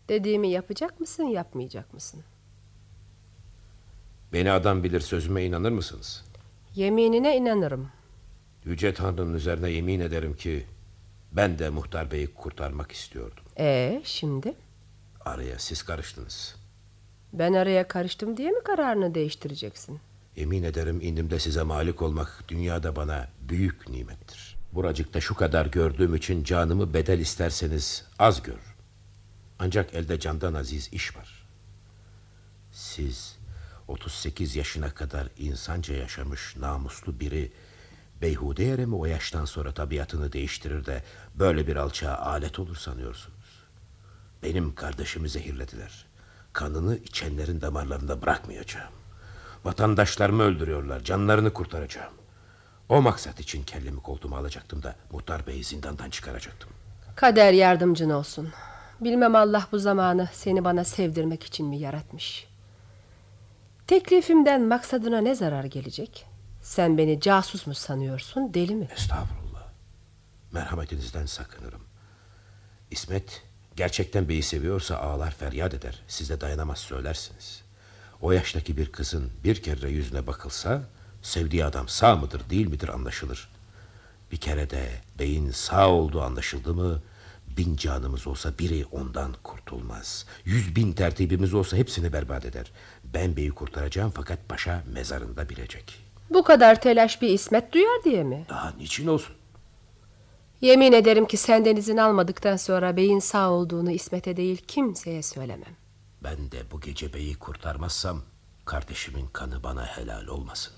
Dediğimi 0.08 0.48
yapacak 0.48 1.00
mısın 1.00 1.24
yapmayacak 1.24 1.94
mısın? 1.94 2.24
Beni 4.32 4.50
adam 4.50 4.84
bilir 4.84 5.00
sözüme 5.00 5.44
inanır 5.44 5.70
mısınız? 5.70 6.24
Yeminine 6.74 7.36
inanırım. 7.36 7.88
Yüce 8.64 8.94
Tanrı'nın 8.94 9.34
üzerine 9.34 9.70
yemin 9.70 10.00
ederim 10.00 10.36
ki 10.36 10.66
ben 11.32 11.58
de 11.58 11.70
muhtar 11.70 12.10
beyi 12.10 12.34
kurtarmak 12.34 12.92
istiyordum. 12.92 13.44
Ee 13.58 14.02
şimdi? 14.04 14.54
Araya 15.20 15.58
siz 15.58 15.82
karıştınız. 15.82 16.56
Ben 17.32 17.52
araya 17.52 17.88
karıştım 17.88 18.36
diye 18.36 18.50
mi 18.50 18.62
kararını 18.64 19.14
değiştireceksin? 19.14 20.00
Yemin 20.36 20.62
ederim 20.62 21.00
indimde 21.00 21.38
size 21.38 21.62
malik 21.62 22.02
olmak 22.02 22.44
dünyada 22.48 22.96
bana 22.96 23.28
büyük 23.40 23.88
nimettir. 23.88 24.56
Buracıkta 24.72 25.20
şu 25.20 25.34
kadar 25.34 25.66
gördüğüm 25.66 26.14
için 26.14 26.44
canımı 26.44 26.94
bedel 26.94 27.18
isterseniz 27.18 28.04
az 28.18 28.42
gör. 28.42 28.76
Ancak 29.58 29.94
elde 29.94 30.20
candan 30.20 30.54
aziz 30.54 30.92
iş 30.92 31.16
var. 31.16 31.46
Siz 32.72 33.38
38 33.88 34.56
yaşına 34.56 34.90
kadar 34.94 35.28
insanca 35.38 35.94
yaşamış 35.94 36.56
namuslu 36.56 37.20
biri 37.20 37.52
beyhude 38.22 38.64
yere 38.64 38.86
mi 38.86 38.94
o 38.94 39.06
yaştan 39.06 39.44
sonra 39.44 39.72
tabiatını 39.74 40.32
değiştirir 40.32 40.86
de 40.86 41.02
böyle 41.34 41.66
bir 41.66 41.76
alçağa 41.76 42.16
alet 42.16 42.58
olur 42.58 42.76
sanıyorsunuz? 42.76 43.64
Benim 44.42 44.74
kardeşimi 44.74 45.28
zehirlediler. 45.28 46.07
Kanını 46.52 46.96
içenlerin 46.96 47.60
damarlarında 47.60 48.22
bırakmayacağım. 48.22 48.92
Vatandaşlarımı 49.64 50.42
öldürüyorlar. 50.42 51.00
Canlarını 51.04 51.52
kurtaracağım. 51.52 52.12
O 52.88 53.02
maksat 53.02 53.40
için 53.40 53.62
kellemi 53.62 54.00
koltuğuma 54.00 54.38
alacaktım 54.38 54.82
da 54.82 54.96
muhtar 55.12 55.46
beyi 55.46 55.64
zindandan 55.64 56.10
çıkaracaktım. 56.10 56.70
Kader 57.16 57.52
yardımcın 57.52 58.10
olsun. 58.10 58.52
Bilmem 59.00 59.36
Allah 59.36 59.66
bu 59.72 59.78
zamanı 59.78 60.28
seni 60.32 60.64
bana 60.64 60.84
sevdirmek 60.84 61.44
için 61.44 61.66
mi 61.66 61.78
yaratmış? 61.78 62.46
Teklifimden 63.86 64.62
maksadına 64.62 65.20
ne 65.20 65.34
zarar 65.34 65.64
gelecek? 65.64 66.26
Sen 66.62 66.98
beni 66.98 67.20
casus 67.20 67.66
mu 67.66 67.74
sanıyorsun, 67.74 68.54
deli 68.54 68.74
mi? 68.74 68.88
Estağfurullah. 68.92 69.68
Merhametinizden 70.52 71.26
sakınırım. 71.26 71.82
İsmet 72.90 73.42
gerçekten 73.78 74.28
beyi 74.28 74.42
seviyorsa 74.42 74.96
ağlar 74.96 75.30
feryat 75.30 75.74
eder. 75.74 76.02
Siz 76.08 76.30
de 76.30 76.40
dayanamaz 76.40 76.78
söylersiniz. 76.78 77.62
O 78.20 78.32
yaştaki 78.32 78.76
bir 78.76 78.92
kızın 78.92 79.30
bir 79.44 79.62
kere 79.62 79.90
yüzüne 79.90 80.26
bakılsa 80.26 80.82
sevdiği 81.22 81.64
adam 81.64 81.88
sağ 81.88 82.16
mıdır 82.16 82.50
değil 82.50 82.66
midir 82.66 82.88
anlaşılır. 82.88 83.48
Bir 84.32 84.36
kere 84.36 84.70
de 84.70 84.88
beyin 85.18 85.50
sağ 85.50 85.88
olduğu 85.88 86.22
anlaşıldı 86.22 86.74
mı 86.74 87.02
bin 87.56 87.76
canımız 87.76 88.26
olsa 88.26 88.58
biri 88.58 88.84
ondan 88.92 89.34
kurtulmaz. 89.42 90.26
Yüz 90.44 90.76
bin 90.76 90.92
tertibimiz 90.92 91.54
olsa 91.54 91.76
hepsini 91.76 92.12
berbat 92.12 92.44
eder. 92.44 92.72
Ben 93.04 93.36
beyi 93.36 93.50
kurtaracağım 93.50 94.12
fakat 94.14 94.48
paşa 94.48 94.82
mezarında 94.92 95.48
bilecek. 95.48 96.04
Bu 96.30 96.44
kadar 96.44 96.80
telaş 96.80 97.22
bir 97.22 97.28
İsmet 97.28 97.72
duyar 97.72 98.04
diye 98.04 98.24
mi? 98.24 98.46
Daha 98.48 98.70
niçin 98.78 99.06
olsun? 99.06 99.37
Yemin 100.60 100.92
ederim 100.92 101.26
ki 101.26 101.36
senden 101.36 101.76
izin 101.76 101.96
almadıktan 101.96 102.56
sonra 102.56 102.96
beyin 102.96 103.18
sağ 103.18 103.50
olduğunu 103.50 103.90
İsmet'e 103.90 104.36
değil 104.36 104.62
kimseye 104.68 105.22
söylemem. 105.22 105.76
Ben 106.22 106.50
de 106.50 106.70
bu 106.72 106.80
gece 106.80 107.12
beyi 107.12 107.34
kurtarmazsam 107.34 108.22
kardeşimin 108.64 109.26
kanı 109.26 109.62
bana 109.62 109.86
helal 109.86 110.26
olmasın. 110.26 110.72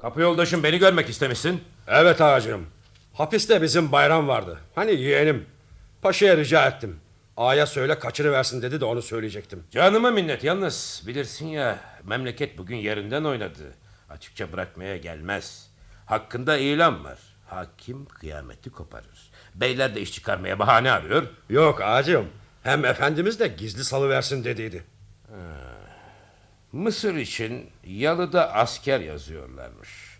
Kapı 0.00 0.20
yoldaşım 0.20 0.62
beni 0.62 0.78
görmek 0.78 1.08
istemişsin. 1.08 1.60
Evet 1.88 2.20
ağacım. 2.20 2.66
Hapiste 3.12 3.62
bizim 3.62 3.92
bayram 3.92 4.28
vardı. 4.28 4.58
Hani 4.74 4.92
yeğenim. 5.00 5.46
Paşa'ya 6.02 6.36
rica 6.36 6.66
ettim. 6.66 7.00
Ağaya 7.36 7.66
söyle 7.66 7.98
kaçırıversin 7.98 8.62
dedi 8.62 8.80
de 8.80 8.84
onu 8.84 9.02
söyleyecektim. 9.02 9.64
Canıma 9.70 10.10
minnet 10.10 10.44
yalnız 10.44 11.02
bilirsin 11.06 11.46
ya 11.46 11.78
memleket 12.04 12.58
bugün 12.58 12.76
yerinden 12.76 13.24
oynadı. 13.24 13.74
Açıkça 14.10 14.52
bırakmaya 14.52 14.96
gelmez. 14.96 15.70
Hakkında 16.06 16.56
ilan 16.56 17.04
var. 17.04 17.18
Hakim 17.46 18.04
kıyameti 18.06 18.70
koparır. 18.70 19.30
Beyler 19.54 19.94
de 19.94 20.00
iş 20.00 20.12
çıkarmaya 20.12 20.58
bahane 20.58 20.90
arıyor. 20.90 21.26
Yok 21.50 21.80
ağacım. 21.82 22.28
Hem 22.62 22.84
efendimiz 22.84 23.40
de 23.40 23.48
gizli 23.48 23.84
salıversin 23.84 24.44
dediydi. 24.44 24.84
Mısır 26.72 27.14
için 27.14 27.70
yalıda 27.86 28.52
asker 28.52 29.00
yazıyorlarmış. 29.00 30.18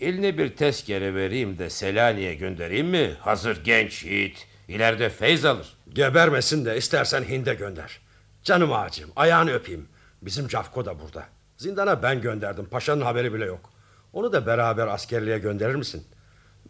Eline 0.00 0.38
bir 0.38 0.56
tezkere 0.56 1.14
vereyim 1.14 1.58
de 1.58 1.70
Selanik'e 1.70 2.34
göndereyim 2.34 2.86
mi? 2.86 3.16
Hazır 3.20 3.64
genç 3.64 4.04
yiğit. 4.04 4.46
İleride 4.68 5.08
feyz 5.08 5.44
alır. 5.44 5.76
Gebermesin 5.92 6.64
de 6.64 6.76
istersen 6.76 7.22
Hind'e 7.22 7.54
gönder. 7.54 8.00
Canım 8.42 8.72
ağacım 8.72 9.10
ayağını 9.16 9.52
öpeyim. 9.52 9.88
Bizim 10.22 10.48
Cafko 10.48 10.84
da 10.84 11.00
burada. 11.00 11.24
Zindana 11.56 12.02
ben 12.02 12.20
gönderdim. 12.20 12.66
Paşanın 12.66 13.00
haberi 13.00 13.34
bile 13.34 13.44
yok. 13.44 13.70
Onu 14.12 14.32
da 14.32 14.46
beraber 14.46 14.86
askerliğe 14.86 15.38
gönderir 15.38 15.74
misin? 15.74 16.06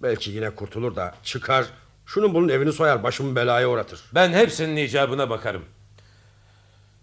Belki 0.02 0.30
yine 0.30 0.50
kurtulur 0.50 0.96
da 0.96 1.14
çıkar. 1.22 1.66
Şunun 2.06 2.34
bunun 2.34 2.48
evini 2.48 2.72
soyar 2.72 3.02
başımı 3.02 3.36
belaya 3.36 3.68
uğratır. 3.68 4.00
Ben 4.14 4.32
hepsinin 4.32 4.76
icabına 4.76 5.30
bakarım. 5.30 5.64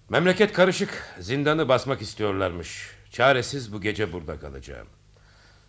Memleket 0.10 0.54
karışık. 0.54 1.16
Zindanı 1.20 1.70
basmak 1.70 2.02
istiyorlarmış. 2.02 2.90
Çaresiz 3.12 3.74
bu 3.74 3.82
gece 3.82 4.14
burada 4.14 4.40
kalacağım. 4.40 4.88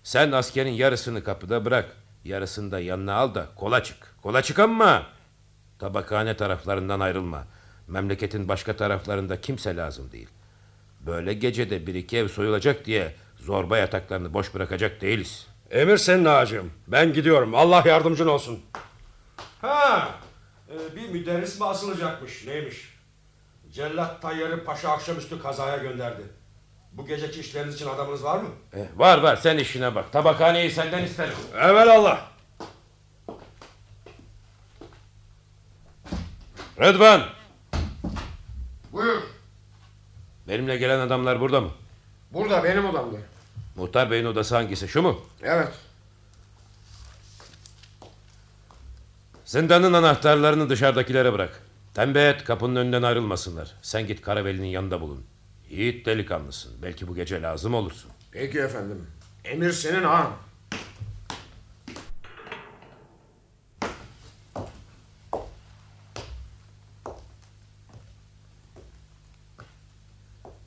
Sen 0.02 0.32
askerin 0.32 0.72
yarısını 0.72 1.24
kapıda 1.24 1.64
bırak. 1.64 1.96
Yarısını 2.24 2.70
da 2.70 2.80
yanına 2.80 3.14
al 3.14 3.34
da 3.34 3.46
kola 3.56 3.82
çık. 3.82 4.14
Kola 4.22 4.42
çık 4.42 4.58
ama 4.58 5.06
tabakhane 5.78 6.36
taraflarından 6.36 7.00
ayrılma. 7.00 7.44
Memleketin 7.88 8.48
başka 8.48 8.76
taraflarında 8.76 9.40
kimse 9.40 9.76
lazım 9.76 10.12
değil. 10.12 10.28
Böyle 11.00 11.34
gecede 11.34 11.86
bir 11.86 11.94
iki 11.94 12.16
ev 12.16 12.28
soyulacak 12.28 12.84
diye 12.84 13.14
zorba 13.36 13.78
yataklarını 13.78 14.34
boş 14.34 14.54
bırakacak 14.54 15.00
değiliz. 15.00 15.46
Emir 15.70 15.96
senin 15.96 16.24
ağacım. 16.24 16.72
Ben 16.88 17.12
gidiyorum. 17.12 17.54
Allah 17.54 17.82
yardımcın 17.86 18.26
olsun. 18.26 18.60
Ha, 19.60 20.08
e, 20.68 20.96
bir 20.96 21.08
müderris 21.08 21.60
mi 21.60 21.66
asılacakmış? 21.66 22.46
Neymiş? 22.46 22.98
Cellat 23.72 24.22
Tayyar'ı 24.22 24.64
Paşa 24.64 24.90
akşamüstü 24.90 25.42
kazaya 25.42 25.76
gönderdi. 25.76 26.22
Bu 27.00 27.06
geceki 27.06 27.40
işleriniz 27.40 27.74
için 27.74 27.86
adamınız 27.86 28.24
var 28.24 28.38
mı? 28.38 28.48
Eh, 28.76 28.78
var 28.96 29.18
var 29.18 29.36
sen 29.36 29.58
işine 29.58 29.94
bak. 29.94 30.12
Tabakhaneyi 30.12 30.70
senden 30.70 31.04
isterim. 31.04 31.34
Evelallah. 31.54 32.20
Rıdvan. 36.80 37.22
Buyur. 38.92 39.22
Benimle 40.48 40.76
gelen 40.76 40.98
adamlar 41.00 41.40
burada 41.40 41.60
mı? 41.60 41.70
Burada 42.32 42.64
benim 42.64 42.84
odamda. 42.84 43.16
Muhtar 43.76 44.10
Bey'in 44.10 44.24
odası 44.24 44.54
hangisi 44.56 44.88
şu 44.88 45.02
mu? 45.02 45.20
Evet. 45.42 45.72
Zindanın 49.44 49.92
anahtarlarını 49.92 50.70
dışarıdakilere 50.70 51.32
bırak. 51.32 51.62
Tembih 51.94 52.20
et 52.20 52.44
kapının 52.44 52.76
önünden 52.76 53.02
ayrılmasınlar. 53.02 53.74
Sen 53.82 54.06
git 54.06 54.22
Karaveli'nin 54.22 54.66
yanında 54.66 55.00
bulun. 55.00 55.24
Yiğit 55.70 56.06
delikanlısın. 56.06 56.72
Belki 56.82 57.08
bu 57.08 57.14
gece 57.14 57.42
lazım 57.42 57.74
olursun. 57.74 58.10
Peki 58.32 58.58
efendim. 58.60 59.06
Emir 59.44 59.72
senin 59.72 60.04
ağam. 60.04 60.36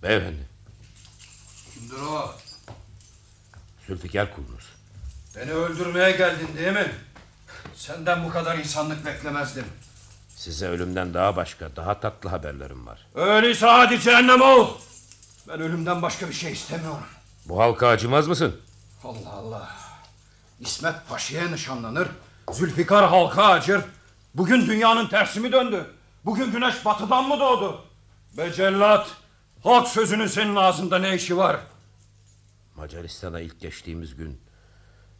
Beyefendi. 0.04 0.46
Kimdir 1.74 2.02
o? 2.02 2.32
Zülfikar 3.88 4.36
kulunuz. 4.36 4.74
Beni 5.36 5.52
öldürmeye 5.52 6.12
geldin 6.12 6.48
değil 6.58 6.74
mi? 6.74 6.92
Senden 7.76 8.24
bu 8.26 8.30
kadar 8.30 8.58
insanlık 8.58 9.06
beklemezdim. 9.06 9.66
Size 10.36 10.68
ölümden 10.68 11.14
daha 11.14 11.36
başka, 11.36 11.76
daha 11.76 12.00
tatlı 12.00 12.30
haberlerim 12.30 12.88
var. 12.88 13.08
Öyleyse 13.16 13.66
hadi 13.66 14.00
cehennem 14.00 14.42
ol. 14.42 14.68
Ben 15.48 15.62
ölümden 15.62 16.02
başka 16.02 16.28
bir 16.30 16.34
şey 16.34 16.52
istemiyorum. 16.52 17.04
Bu 17.46 17.60
halka 17.60 17.88
acımaz 17.88 18.28
mısın? 18.28 18.62
Allah 19.04 19.30
Allah. 19.34 19.70
İsmet 20.60 20.96
Paşa'ya 21.10 21.50
nişanlanır. 21.50 22.08
Zülfikar 22.52 23.10
halka 23.10 23.44
acır. 23.46 23.82
Bugün 24.36 24.68
dünyanın 24.68 25.08
tersi 25.08 25.40
mi 25.40 25.52
döndü? 25.52 25.86
Bugün 26.26 26.52
güneş 26.52 26.86
batıdan 26.86 27.28
mı 27.28 27.40
doğdu? 27.40 27.86
Be 28.38 28.54
cellat. 28.54 29.08
Halk 29.64 29.88
sözünün 29.88 30.28
senin 30.28 30.56
ağzında 30.56 31.00
ne 31.00 31.16
işi 31.16 31.38
var? 31.38 31.60
Macaristan'a 32.76 33.40
ilk 33.40 33.60
geçtiğimiz 33.62 34.16
gün 34.16 34.42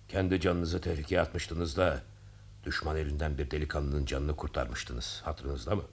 kendi 0.08 0.42
canınızı 0.42 0.82
tehlikeye 0.82 1.22
atmıştınız 1.22 1.78
da 1.78 2.02
düşman 2.66 2.96
elinden 2.98 3.38
bir 3.38 3.52
delikanlının 3.52 4.06
canını 4.06 4.36
kurtarmıştınız. 4.36 5.22
Hatırınızda 5.26 5.76
mı? 5.76 5.84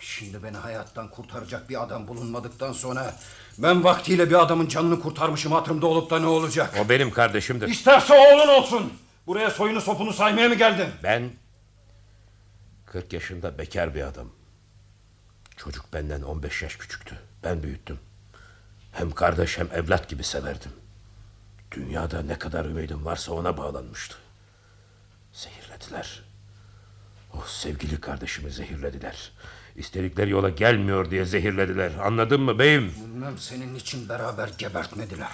Şimdi 0.00 0.42
beni 0.42 0.56
hayattan 0.56 1.10
kurtaracak 1.10 1.68
bir 1.68 1.82
adam 1.82 2.08
bulunmadıktan 2.08 2.72
sonra 2.72 3.14
ben 3.58 3.84
vaktiyle 3.84 4.30
bir 4.30 4.42
adamın 4.42 4.68
canını 4.68 5.00
kurtarmışım 5.00 5.52
hatırımda 5.52 5.86
olup 5.86 6.10
da 6.10 6.18
ne 6.18 6.26
olacak? 6.26 6.74
O 6.84 6.88
benim 6.88 7.10
kardeşimdir. 7.10 7.68
İsterse 7.68 8.14
oğlun 8.14 8.48
olsun. 8.48 8.92
Buraya 9.26 9.50
soyunu 9.50 9.80
sopunu 9.80 10.12
saymaya 10.12 10.48
mı 10.48 10.54
geldin? 10.54 10.88
Ben 11.02 11.30
40 12.86 13.12
yaşında 13.12 13.58
bekar 13.58 13.94
bir 13.94 14.02
adam. 14.02 14.28
Çocuk 15.56 15.92
benden 15.92 16.22
15 16.22 16.62
yaş 16.62 16.76
küçüktü. 16.76 17.18
Ben 17.44 17.62
büyüttüm. 17.62 17.98
Hem 18.92 19.10
kardeş 19.10 19.58
hem 19.58 19.68
evlat 19.74 20.08
gibi 20.08 20.24
severdim. 20.24 20.72
Dünyada 21.72 22.22
ne 22.22 22.38
kadar 22.38 22.64
ümidim 22.64 23.04
varsa 23.04 23.32
ona 23.32 23.56
bağlanmıştı. 23.56 24.16
Zehirlediler. 25.32 26.22
O 27.34 27.42
sevgili 27.46 28.00
kardeşimi 28.00 28.50
zehirlediler. 28.50 29.32
İstedikleri 29.76 30.30
yola 30.30 30.48
gelmiyor 30.48 31.10
diye 31.10 31.24
zehirlediler. 31.24 31.90
Anladın 32.04 32.40
mı 32.40 32.58
beyim? 32.58 32.92
Bilmem 33.06 33.38
senin 33.38 33.74
için 33.74 34.08
beraber 34.08 34.50
gebertmediler. 34.58 35.30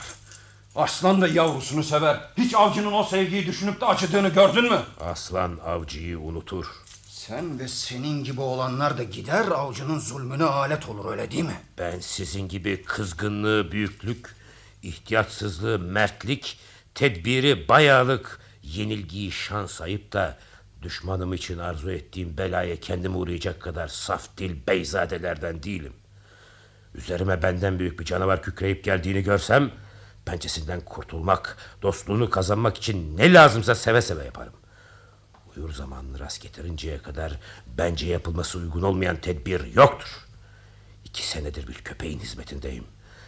Aslan 0.76 1.20
da 1.22 1.28
yavrusunu 1.28 1.82
sever. 1.82 2.20
Hiç 2.38 2.54
avcının 2.54 2.92
o 2.92 3.04
sevgiyi 3.04 3.46
düşünüp 3.46 3.80
de 3.80 3.86
acıdığını 3.86 4.28
gördün 4.28 4.64
mü? 4.64 4.78
Aslan 5.00 5.58
avcıyı 5.64 6.18
unutur. 6.18 6.66
Sen 7.08 7.58
ve 7.58 7.68
senin 7.68 8.24
gibi 8.24 8.40
olanlar 8.40 8.98
da 8.98 9.02
gider 9.02 9.46
avcının 9.48 9.98
zulmüne 9.98 10.44
alet 10.44 10.88
olur 10.88 11.10
öyle 11.12 11.30
değil 11.30 11.44
mi? 11.44 11.60
Ben 11.78 12.00
sizin 12.00 12.48
gibi 12.48 12.82
kızgınlığı, 12.82 13.72
büyüklük, 13.72 14.34
ihtiyatsızlığı, 14.82 15.78
mertlik, 15.78 16.58
tedbiri, 16.94 17.68
bayağılık, 17.68 18.40
yenilgiyi 18.62 19.32
şans 19.32 19.70
sayıp 19.72 20.12
da 20.12 20.38
düşmanım 20.82 21.32
için 21.32 21.58
arzu 21.58 21.90
ettiğim 21.90 22.38
belaya 22.38 22.80
kendimi 22.80 23.16
uğrayacak 23.16 23.60
kadar 23.60 23.88
saf 23.88 24.36
dil 24.36 24.66
beyzadelerden 24.66 25.62
değilim. 25.62 25.92
Üzerime 26.94 27.42
benden 27.42 27.78
büyük 27.78 28.00
bir 28.00 28.04
canavar 28.04 28.42
kükreyip 28.42 28.84
geldiğini 28.84 29.22
görsem 29.22 29.70
pençesinden 30.24 30.80
kurtulmak, 30.80 31.56
dostluğunu 31.82 32.30
kazanmak 32.30 32.76
için 32.76 33.16
ne 33.16 33.32
lazımsa 33.32 33.74
seve 33.74 34.02
seve 34.02 34.24
yaparım. 34.24 34.52
Uyur 35.56 35.72
zamanını 35.72 36.18
rast 36.18 36.42
getirinceye 36.42 36.98
kadar 36.98 37.40
bence 37.78 38.06
yapılması 38.06 38.58
uygun 38.58 38.82
olmayan 38.82 39.16
tedbir 39.16 39.74
yoktur. 39.74 40.26
İki 41.04 41.26
senedir 41.28 41.68
bir 41.68 41.74
köpeğin 41.74 42.18
hizmetindeyim. 42.18 42.84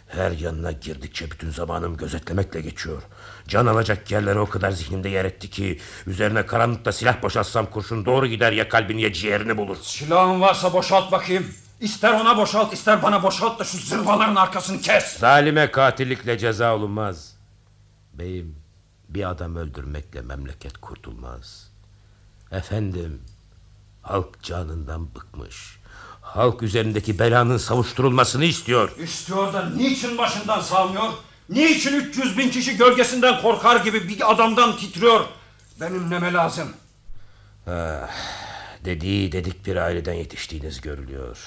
Her 0.09 0.30
yanına 0.30 0.72
girdikçe 0.72 1.30
bütün 1.30 1.51
zamanım 1.51 1.97
gözetlemekle 1.97 2.60
geçiyor. 2.60 3.02
Can 3.48 3.66
alacak 3.66 4.10
yerlere 4.10 4.39
o 4.39 4.48
kadar 4.48 4.70
zihnimde 4.70 5.09
yer 5.09 5.24
etti 5.24 5.51
ki... 5.51 5.80
...üzerine 6.06 6.47
karanlıkta 6.47 6.93
silah 6.93 7.22
boşaltsam 7.22 7.66
kurşun 7.70 8.05
doğru 8.05 8.26
gider 8.26 8.52
ya 8.52 8.68
kalbini 8.68 9.02
ya 9.02 9.12
ciğerini 9.12 9.56
bulur. 9.56 9.76
Silahın 9.82 10.40
varsa 10.40 10.72
boşalt 10.72 11.12
bakayım. 11.12 11.47
İster 11.80 12.12
ona 12.20 12.36
boşalt 12.36 12.72
ister 12.72 13.02
bana 13.02 13.22
boşalt 13.22 13.59
da 13.60 13.64
şu 13.64 13.78
zırvaların 13.78 14.36
arkasını 14.36 14.80
kes. 14.80 15.18
Zalime 15.18 15.70
katillikle 15.70 16.39
ceza 16.39 16.74
olunmaz. 16.76 17.36
Beyim 18.14 18.56
bir 19.09 19.30
adam 19.30 19.56
öldürmekle 19.56 20.22
memleket 20.22 20.78
kurtulmaz. 20.78 21.70
Efendim, 22.52 23.22
halk 24.02 24.43
canından 24.43 25.14
bıkmış. 25.14 25.77
Halk 26.28 26.62
üzerindeki 26.62 27.18
belanın 27.18 27.56
savuşturulmasını 27.56 28.44
istiyor. 28.44 28.96
İstiyor 28.98 29.52
da 29.52 29.70
niçin 29.76 30.18
başından 30.18 30.60
salmıyor? 30.60 31.12
Niçin 31.48 32.00
300 32.00 32.38
bin 32.38 32.50
kişi 32.50 32.76
gölgesinden 32.76 33.42
korkar 33.42 33.84
gibi 33.84 34.09
bir 34.09 34.32
adamdan 34.32 34.76
titriyor? 34.76 35.24
Benim 35.80 36.10
neme 36.10 36.32
lazım? 36.32 36.68
Ah, 37.66 38.10
dediği 38.84 39.32
dedik 39.32 39.66
bir 39.66 39.76
aileden 39.76 40.12
yetiştiğiniz 40.12 40.80
görülüyor. 40.80 41.38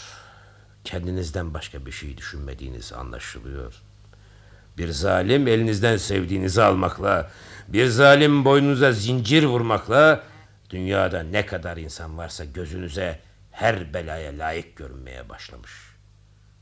Kendinizden 0.83 1.53
başka 1.53 1.85
bir 1.85 1.91
şey 1.91 2.17
düşünmediğiniz 2.17 2.93
anlaşılıyor. 2.93 3.73
Bir 4.77 4.89
zalim 4.89 5.47
elinizden 5.47 5.97
sevdiğinizi 5.97 6.63
almakla, 6.63 7.31
bir 7.67 7.87
zalim 7.87 8.45
boynunuza 8.45 8.91
zincir 8.91 9.43
vurmakla 9.43 10.23
dünyada 10.69 11.23
ne 11.23 11.45
kadar 11.45 11.77
insan 11.77 12.17
varsa 12.17 12.45
gözünüze 12.45 13.19
her 13.51 13.93
belaya 13.93 14.37
layık 14.37 14.75
görünmeye 14.75 15.29
başlamış. 15.29 15.71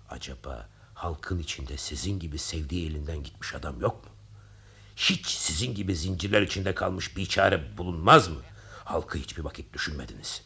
Acaba 0.09 0.69
halkın 0.93 1.39
içinde 1.39 1.77
sizin 1.77 2.19
gibi 2.19 2.37
sevdiği 2.37 2.89
elinden 2.89 3.23
gitmiş 3.23 3.55
adam 3.55 3.81
yok 3.81 4.05
mu? 4.05 4.11
Hiç 4.95 5.27
sizin 5.27 5.75
gibi 5.75 5.95
zincirler 5.95 6.41
içinde 6.41 6.75
kalmış 6.75 7.17
bir 7.17 7.25
çare 7.25 7.77
bulunmaz 7.77 8.27
mı? 8.27 8.41
Halkı 8.85 9.17
hiçbir 9.17 9.43
vakit 9.43 9.73
düşünmediniz. 9.73 10.41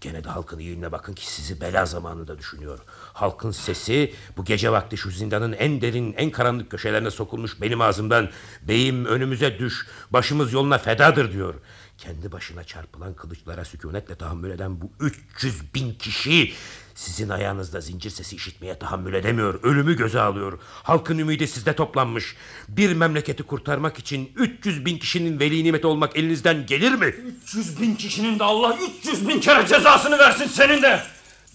Gene 0.00 0.24
de 0.24 0.28
halkın 0.28 0.58
iyiliğine 0.58 0.92
bakın 0.92 1.14
ki 1.14 1.32
sizi 1.32 1.60
bela 1.60 1.86
zamanında 1.86 2.38
düşünüyor. 2.38 2.78
Halkın 3.12 3.50
sesi 3.50 4.14
bu 4.36 4.44
gece 4.44 4.72
vakti 4.72 4.96
şu 4.96 5.10
zindanın 5.10 5.52
en 5.52 5.80
derin, 5.80 6.14
en 6.16 6.30
karanlık 6.30 6.70
köşelerine 6.70 7.10
sokulmuş 7.10 7.60
benim 7.60 7.80
ağzımdan 7.80 8.30
beyim 8.62 9.04
önümüze 9.04 9.58
düş, 9.58 9.86
başımız 10.10 10.52
yoluna 10.52 10.78
fedadır 10.78 11.32
diyor. 11.32 11.54
Kendi 11.98 12.32
başına 12.32 12.64
çarpılan 12.64 13.14
kılıçlara 13.14 13.64
sükunetle 13.64 14.14
tahammül 14.14 14.50
eden 14.50 14.80
bu 14.80 14.90
300 15.00 15.74
bin 15.74 15.94
kişi 15.94 16.52
sizin 16.94 17.28
ayağınızda 17.28 17.80
zincir 17.80 18.10
sesi 18.10 18.36
işitmeye 18.36 18.78
tahammül 18.78 19.14
edemiyor. 19.14 19.60
Ölümü 19.62 19.96
göze 19.96 20.20
alıyor. 20.20 20.58
Halkın 20.62 21.18
ümidi 21.18 21.48
sizde 21.48 21.72
toplanmış. 21.76 22.36
Bir 22.68 22.92
memleketi 22.92 23.42
kurtarmak 23.42 23.98
için 23.98 24.32
300 24.36 24.84
bin 24.84 24.98
kişinin 24.98 25.40
veli 25.40 25.64
nimeti 25.64 25.86
olmak 25.86 26.16
elinizden 26.16 26.66
gelir 26.66 26.92
mi? 26.92 27.06
300 27.06 27.80
bin 27.80 27.94
kişinin 27.94 28.38
de 28.38 28.44
Allah 28.44 28.78
300 29.00 29.28
bin 29.28 29.40
kere 29.40 29.66
cezasını 29.66 30.18
versin 30.18 30.46
senin 30.46 30.82
de. 30.82 31.00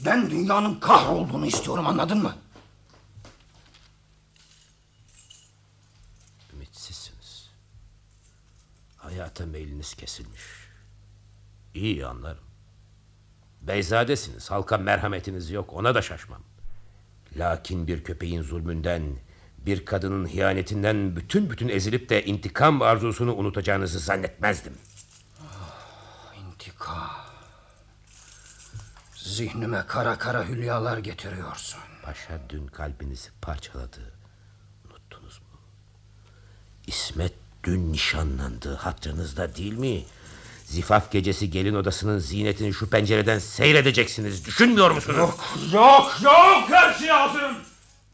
Ben 0.06 0.30
dünyanın 0.30 0.76
kahrolduğunu 0.76 1.46
istiyorum 1.46 1.88
anladın 1.88 2.18
mı? 2.18 2.36
Hayata 9.14 9.46
meyliniz 9.46 9.94
kesilmiş. 9.94 10.42
İyi 11.74 12.06
anlarım. 12.06 12.44
Beyzadesiniz. 13.62 14.52
Halka 14.52 14.78
merhametiniz 14.78 15.52
yok. 15.52 15.74
Ona 15.74 15.96
da 15.96 16.02
şaşmam. 16.02 16.42
Lakin 17.38 17.88
bir 17.88 18.04
köpeğin 18.04 18.42
zulmünden, 18.42 19.04
bir 19.58 19.86
kadının 19.86 20.28
hiyanetinden 20.28 21.16
bütün 21.16 21.50
bütün 21.50 21.70
ezilip 21.70 22.10
de 22.10 22.26
intikam 22.26 22.82
arzusunu 22.82 23.36
unutacağınızı 23.36 24.00
zannetmezdim. 24.00 24.74
İntikam. 26.46 27.10
Zihnime 29.16 29.84
kara 29.88 30.18
kara 30.18 30.48
hülyalar 30.48 30.98
getiriyorsun. 30.98 31.80
Paşa 32.04 32.40
dün 32.50 32.68
kalbinizi 32.68 33.30
parçaladı. 33.42 34.14
Unuttunuz 34.86 35.40
mu? 35.40 35.60
İsmet 36.88 37.43
dün 37.64 37.92
nişanlandı. 37.94 38.76
Hatırınızda 38.76 39.56
değil 39.56 39.74
mi? 39.74 40.04
Zifaf 40.66 41.12
gecesi 41.12 41.52
gelin 41.52 41.76
odasının 41.76 42.20
zinetini 42.20 42.74
şu 42.74 42.90
pencereden 42.90 43.40
seyredeceksiniz. 43.40 44.46
Düşünmüyor 44.46 44.92
musunuz? 44.92 45.18
Yok, 45.18 45.46
yok, 45.74 46.16
yok. 46.24 46.70
Her 46.70 46.94
şeye 46.94 47.12
hazırım. 47.12 47.56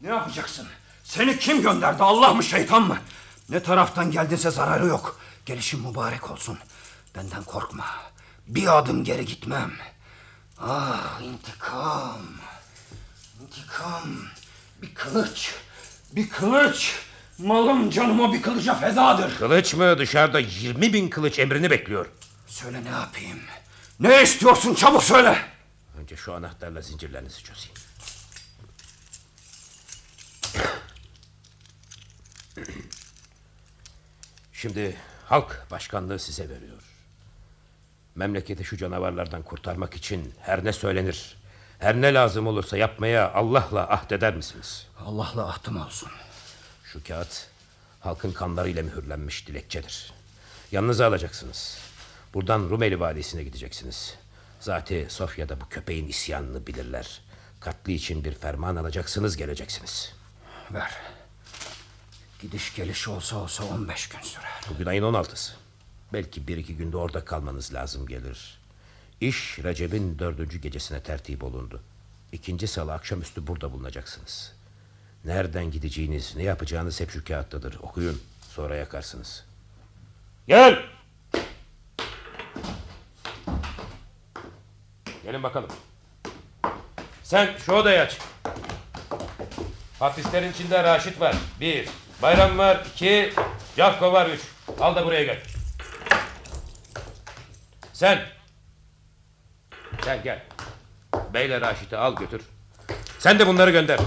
Ne 0.00 0.08
yapacaksın? 0.08 0.66
Seni 1.04 1.38
kim 1.38 1.62
gönderdi? 1.62 2.02
Allah 2.02 2.34
mı 2.34 2.42
şeytan 2.44 2.82
mı? 2.82 2.98
Ne 3.48 3.62
taraftan 3.62 4.10
geldinse 4.10 4.50
zararı 4.50 4.86
yok. 4.86 5.20
Gelişin 5.46 5.88
mübarek 5.88 6.30
olsun. 6.30 6.58
Benden 7.16 7.44
korkma. 7.44 7.86
Bir 8.46 8.78
adım 8.78 9.04
geri 9.04 9.24
gitmem. 9.26 9.72
Ah 10.60 11.20
intikam. 11.22 12.20
İntikam. 13.42 14.16
Bir 14.82 14.94
kılıç. 14.94 15.54
Bir 16.12 16.28
kılıç. 16.28 16.94
Malım 17.44 17.90
canıma 17.90 18.32
bir 18.32 18.42
kılıca 18.42 18.74
fedadır. 18.74 19.36
Kılıç 19.38 19.74
mı? 19.74 19.98
Dışarıda 19.98 20.38
20 20.40 20.92
bin 20.92 21.08
kılıç 21.08 21.38
emrini 21.38 21.70
bekliyor. 21.70 22.06
Söyle 22.46 22.84
ne 22.84 22.88
yapayım? 22.88 23.38
Ne 24.00 24.22
istiyorsun 24.22 24.74
çabuk 24.74 25.02
söyle. 25.02 25.38
Önce 25.98 26.16
şu 26.16 26.34
anahtarla 26.34 26.80
zincirlerinizi 26.80 27.42
çözeyim. 27.44 27.74
Şimdi 34.52 34.96
halk 35.26 35.66
başkanlığı 35.70 36.18
size 36.18 36.48
veriyor. 36.48 36.82
Memleketi 38.14 38.64
şu 38.64 38.76
canavarlardan 38.76 39.42
kurtarmak 39.42 39.94
için 39.94 40.34
her 40.40 40.64
ne 40.64 40.72
söylenir, 40.72 41.36
her 41.78 42.00
ne 42.00 42.14
lazım 42.14 42.46
olursa 42.46 42.76
yapmaya 42.76 43.32
Allah'la 43.32 43.90
ahdeder 43.90 44.36
misiniz? 44.36 44.86
Allah'la 45.06 45.48
ahtım 45.48 45.80
olsun. 45.86 46.08
Şu 46.92 47.04
kağıt 47.04 47.46
halkın 48.00 48.32
kanlarıyla 48.32 48.82
mühürlenmiş 48.82 49.46
dilekçedir. 49.46 50.12
Yanınıza 50.72 51.06
alacaksınız. 51.06 51.78
Buradan 52.34 52.70
Rumeli 52.70 53.00
valisine 53.00 53.44
gideceksiniz. 53.44 54.14
Zaten 54.60 55.08
Sofya'da 55.08 55.60
bu 55.60 55.68
köpeğin 55.68 56.08
isyanını 56.08 56.66
bilirler. 56.66 57.20
Katli 57.60 57.92
için 57.92 58.24
bir 58.24 58.34
ferman 58.34 58.76
alacaksınız 58.76 59.36
geleceksiniz. 59.36 60.12
Ver. 60.70 60.90
Gidiş 62.40 62.74
geliş 62.74 63.08
olsa 63.08 63.36
olsa 63.36 63.64
15 63.64 64.08
gün 64.08 64.20
sürer. 64.20 64.60
Bugün 64.70 64.86
ayın 64.86 65.04
16'sı. 65.04 65.52
Belki 66.12 66.48
bir 66.48 66.56
iki 66.56 66.76
günde 66.76 66.96
orada 66.96 67.24
kalmanız 67.24 67.74
lazım 67.74 68.06
gelir. 68.06 68.58
İş 69.20 69.58
Recep'in 69.62 70.18
dördüncü 70.18 70.58
gecesine 70.58 71.02
tertip 71.02 71.44
olundu. 71.44 71.82
İkinci 72.32 72.68
salı 72.68 72.92
akşamüstü 72.92 73.46
burada 73.46 73.72
bulunacaksınız. 73.72 74.59
Nereden 75.24 75.70
gideceğiniz, 75.70 76.36
ne 76.36 76.42
yapacağınız 76.42 77.00
hep 77.00 77.10
şu 77.10 77.24
kağıttadır. 77.24 77.78
Okuyun, 77.82 78.22
sonra 78.50 78.76
yakarsınız. 78.76 79.44
Gel! 80.46 80.82
Gelin 85.24 85.42
bakalım. 85.42 85.70
Sen 87.22 87.56
şu 87.66 87.72
odayı 87.72 88.00
aç. 88.00 88.18
Hapislerin 89.98 90.52
içinde 90.52 90.82
Raşit 90.82 91.20
var. 91.20 91.36
Bir. 91.60 91.88
Bayram 92.22 92.58
var. 92.58 92.86
iki. 92.94 93.32
Cafko 93.76 94.12
var. 94.12 94.26
Üç. 94.26 94.40
Al 94.80 94.96
da 94.96 95.06
buraya 95.06 95.24
gel. 95.24 95.42
Sen. 97.92 98.26
Sen 100.04 100.22
gel. 100.22 100.42
Beyle 101.34 101.60
Raşit'i 101.60 101.96
al 101.96 102.16
götür. 102.16 102.42
Sen 103.18 103.38
de 103.38 103.46
bunları 103.46 103.70
gönder. 103.70 104.00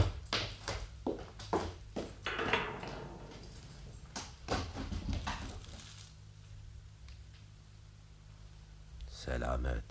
Selamet. 9.12 9.84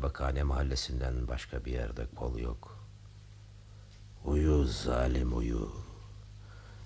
Tabakhane 0.00 0.42
mahallesinden 0.42 1.28
başka 1.28 1.64
bir 1.64 1.72
yerde 1.72 2.06
kol 2.16 2.38
yok. 2.38 2.78
Uyu 4.24 4.64
zalim 4.64 5.36
uyu. 5.38 5.72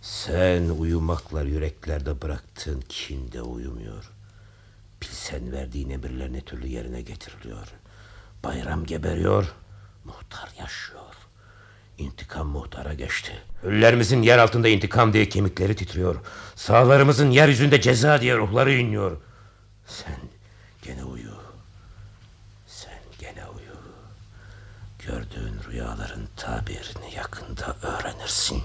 Sen 0.02 0.68
uyumakla 0.68 1.42
yüreklerde 1.42 2.22
bıraktığın 2.22 2.84
kin 2.88 3.32
de 3.32 3.42
uyumuyor. 3.42 4.10
Pilsen 5.00 5.52
verdiğin 5.52 5.90
emirler 5.90 6.32
ne 6.32 6.40
türlü 6.40 6.66
yerine 6.66 7.02
getiriliyor. 7.02 7.68
Bayram 8.44 8.86
geberiyor, 8.86 9.54
muhtar 10.04 10.48
yaşıyor. 10.58 11.14
İntikam 11.98 12.46
muhtara 12.46 12.94
geçti. 12.94 13.32
Ölülerimizin 13.62 14.22
yer 14.22 14.38
altında 14.38 14.68
intikam 14.68 15.12
diye 15.12 15.28
kemikleri 15.28 15.76
titriyor. 15.76 16.16
Sağlarımızın 16.54 17.30
yeryüzünde 17.30 17.80
ceza 17.80 18.20
diye 18.20 18.36
ruhları 18.36 18.72
inliyor. 18.72 19.16
Sen 19.86 20.16
gene 20.82 21.04
uyu. 21.04 21.34
Sen 22.66 22.98
gene 23.18 23.46
uyu. 23.46 23.74
Gördüğün 25.14 25.72
rüyaların 25.72 26.28
tabirini 26.36 27.14
yakında 27.16 27.76
öğrenirsin. 27.82 28.62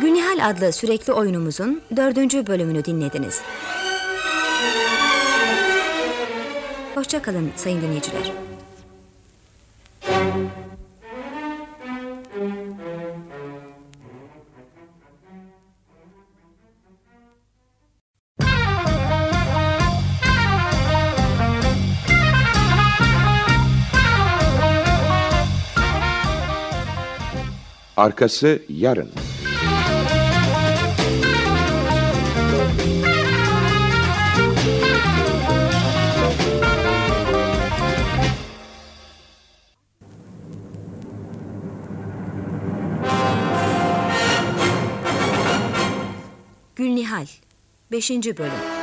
Günihal 0.00 0.50
adlı 0.50 0.72
sürekli 0.72 1.12
oyunumuzun 1.12 1.82
dördüncü 1.96 2.46
bölümünü 2.46 2.84
dinlediniz. 2.84 3.42
Hoşça 6.94 7.22
kalın 7.22 7.52
sayın 7.56 7.82
dinleyiciler. 7.82 8.32
Arkası 28.02 28.62
yarın. 28.68 29.10
Gülnihal 46.76 47.26
5. 47.92 48.10
Bölüm 48.10 48.81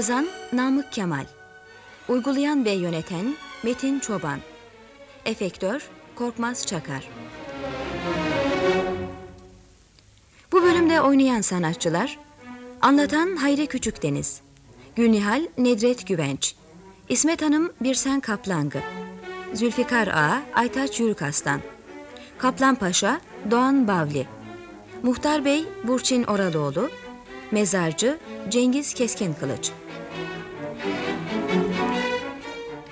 Yazan 0.00 0.28
Namık 0.52 0.92
Kemal. 0.92 1.24
Uygulayan 2.08 2.64
ve 2.64 2.70
yöneten 2.70 3.34
Metin 3.62 3.98
Çoban. 3.98 4.38
Efektör 5.24 5.88
Korkmaz 6.14 6.66
Çakar. 6.66 7.08
Bu 10.52 10.62
bölümde 10.62 11.00
oynayan 11.00 11.40
sanatçılar 11.40 12.18
Anlatan 12.82 13.36
Hayri 13.36 13.66
Küçükdeniz 13.66 14.40
Gülnihal 14.96 15.46
Nedret 15.58 16.06
Güvenç 16.06 16.54
İsmet 17.08 17.42
Hanım 17.42 17.72
Birsen 17.80 18.20
Kaplangı 18.20 18.78
Zülfikar 19.54 20.08
Ağa 20.08 20.42
Aytaç 20.54 21.00
Yürükaslan 21.00 21.60
Kaplan 22.38 22.74
Paşa 22.74 23.20
Doğan 23.50 23.88
Bavli 23.88 24.26
Muhtar 25.02 25.44
Bey 25.44 25.64
Burçin 25.84 26.24
Oraloğlu 26.24 26.90
Mezarcı 27.50 28.18
Cengiz 28.50 28.94
Keskin 28.94 29.34
Kılıç 29.34 29.72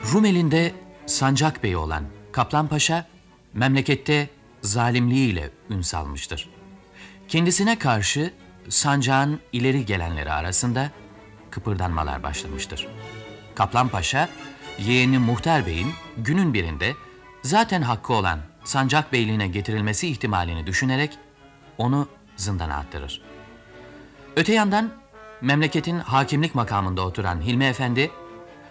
Rumeli'nde 0.05 0.73
Sancak 1.07 1.63
Bey 1.63 1.77
olan 1.77 2.05
Kaplan 2.33 2.69
Paşa, 2.69 3.07
memlekette 3.55 4.29
zalimliğiyle 4.63 5.51
ün 5.71 5.81
salmıştır. 5.81 6.49
Kendisine 7.29 7.79
karşı 7.79 8.33
sancağın 8.69 9.41
ileri 9.53 9.87
gelenleri 9.87 10.33
arasında 10.33 10.91
kıpırdanmalar 11.51 12.23
başlamıştır. 12.23 12.89
Kaplan 13.55 13.89
Paşa, 13.89 14.29
yeğeni 14.79 15.19
Muhtar 15.19 15.67
Bey'in 15.67 15.93
günün 16.17 16.55
birinde 16.55 16.95
zaten 17.43 17.83
hakkı 17.83 18.13
olan 18.13 18.41
Sancak 18.65 19.13
Beyliğine 19.13 19.49
getirilmesi 19.49 20.09
ihtimalini 20.09 20.67
düşünerek 20.67 21.19
onu 21.79 22.09
zindana 22.37 22.77
attırır. 22.77 23.23
Öte 24.37 24.53
yandan 24.53 24.91
memleketin 25.41 25.99
hakimlik 25.99 26.55
makamında 26.55 27.03
oturan 27.03 27.41
Hilmi 27.41 27.65
Efendi, 27.65 28.11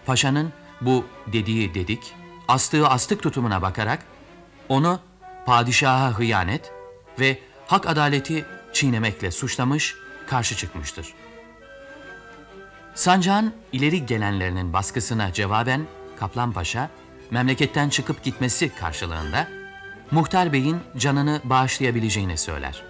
paşanın 0.05 0.53
bu 0.81 1.05
dediği 1.27 1.73
dedik, 1.73 2.13
astığı 2.47 2.87
astık 2.87 3.23
tutumuna 3.23 3.61
bakarak 3.61 4.05
onu 4.69 4.99
padişaha 5.45 6.19
hıyanet 6.19 6.71
ve 7.19 7.39
hak 7.67 7.87
adaleti 7.87 8.45
çiğnemekle 8.73 9.31
suçlamış, 9.31 9.95
karşı 10.27 10.55
çıkmıştır. 10.55 11.13
Sancağın 12.95 13.53
ileri 13.71 14.05
gelenlerinin 14.05 14.73
baskısına 14.73 15.33
cevaben 15.33 15.87
Kaplan 16.19 16.51
Paşa, 16.51 16.89
memleketten 17.31 17.89
çıkıp 17.89 18.23
gitmesi 18.23 18.75
karşılığında 18.75 19.47
Muhtar 20.11 20.53
Bey'in 20.53 20.79
canını 20.97 21.41
bağışlayabileceğini 21.43 22.37
söyler. 22.37 22.83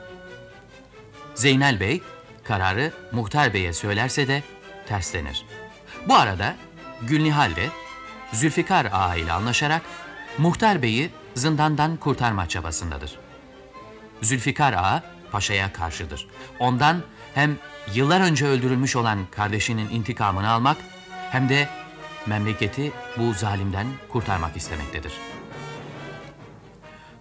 Zeynel 1.36 1.80
Bey, 1.80 2.02
kararı 2.44 2.92
Muhtar 3.12 3.54
Bey'e 3.54 3.74
söylerse 3.74 4.28
de 4.28 4.44
terslenir. 4.88 5.46
Bu 6.08 6.16
arada 6.16 6.56
Gülnihal 7.02 7.56
de 7.56 7.70
Zülfikar 8.34 8.88
Ağa 8.92 9.16
ile 9.16 9.32
anlaşarak 9.32 9.82
Muhtar 10.38 10.82
Bey'i 10.82 11.10
zindandan 11.36 11.98
kurtarma 11.98 12.50
çabasındadır. 12.50 13.20
Zülfikar 14.22 14.74
Ağa 14.74 15.04
paşaya 15.32 15.74
karşıdır. 15.74 16.28
Ondan 16.60 17.02
hem 17.36 17.58
yıllar 17.94 18.22
önce 18.22 18.46
öldürülmüş 18.46 18.96
olan 18.96 19.20
kardeşinin 19.32 19.90
intikamını 19.90 20.50
almak 20.50 20.78
hem 21.32 21.50
de 21.50 21.70
memleketi 22.26 22.92
bu 23.18 23.34
zalimden 23.34 23.88
kurtarmak 24.10 24.58
istemektedir. 24.58 25.14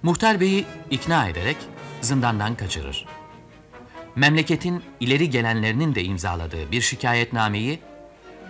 Muhtar 0.02 0.40
Bey'i 0.40 0.66
ikna 0.90 1.28
ederek 1.28 1.56
zindandan 2.00 2.54
kaçırır. 2.54 3.06
Memleketin 4.16 4.82
ileri 5.00 5.30
gelenlerinin 5.30 5.94
de 5.94 6.04
imzaladığı 6.04 6.72
bir 6.72 6.80
şikayetnameyi 6.80 7.80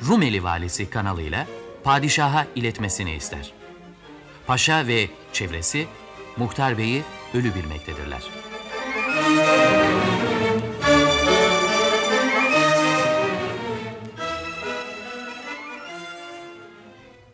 Rumeli 0.03 0.45
valisi 0.45 0.91
kanalıyla 0.91 1.47
padişaha 1.85 2.47
iletmesini 2.55 3.15
ister. 3.15 3.53
Paşa 4.47 4.87
ve 4.87 5.09
çevresi 5.33 5.87
Muhtar 6.37 6.79
Bey'i 6.79 7.03
ölü 7.35 7.55
bilmektedirler. 7.55 8.23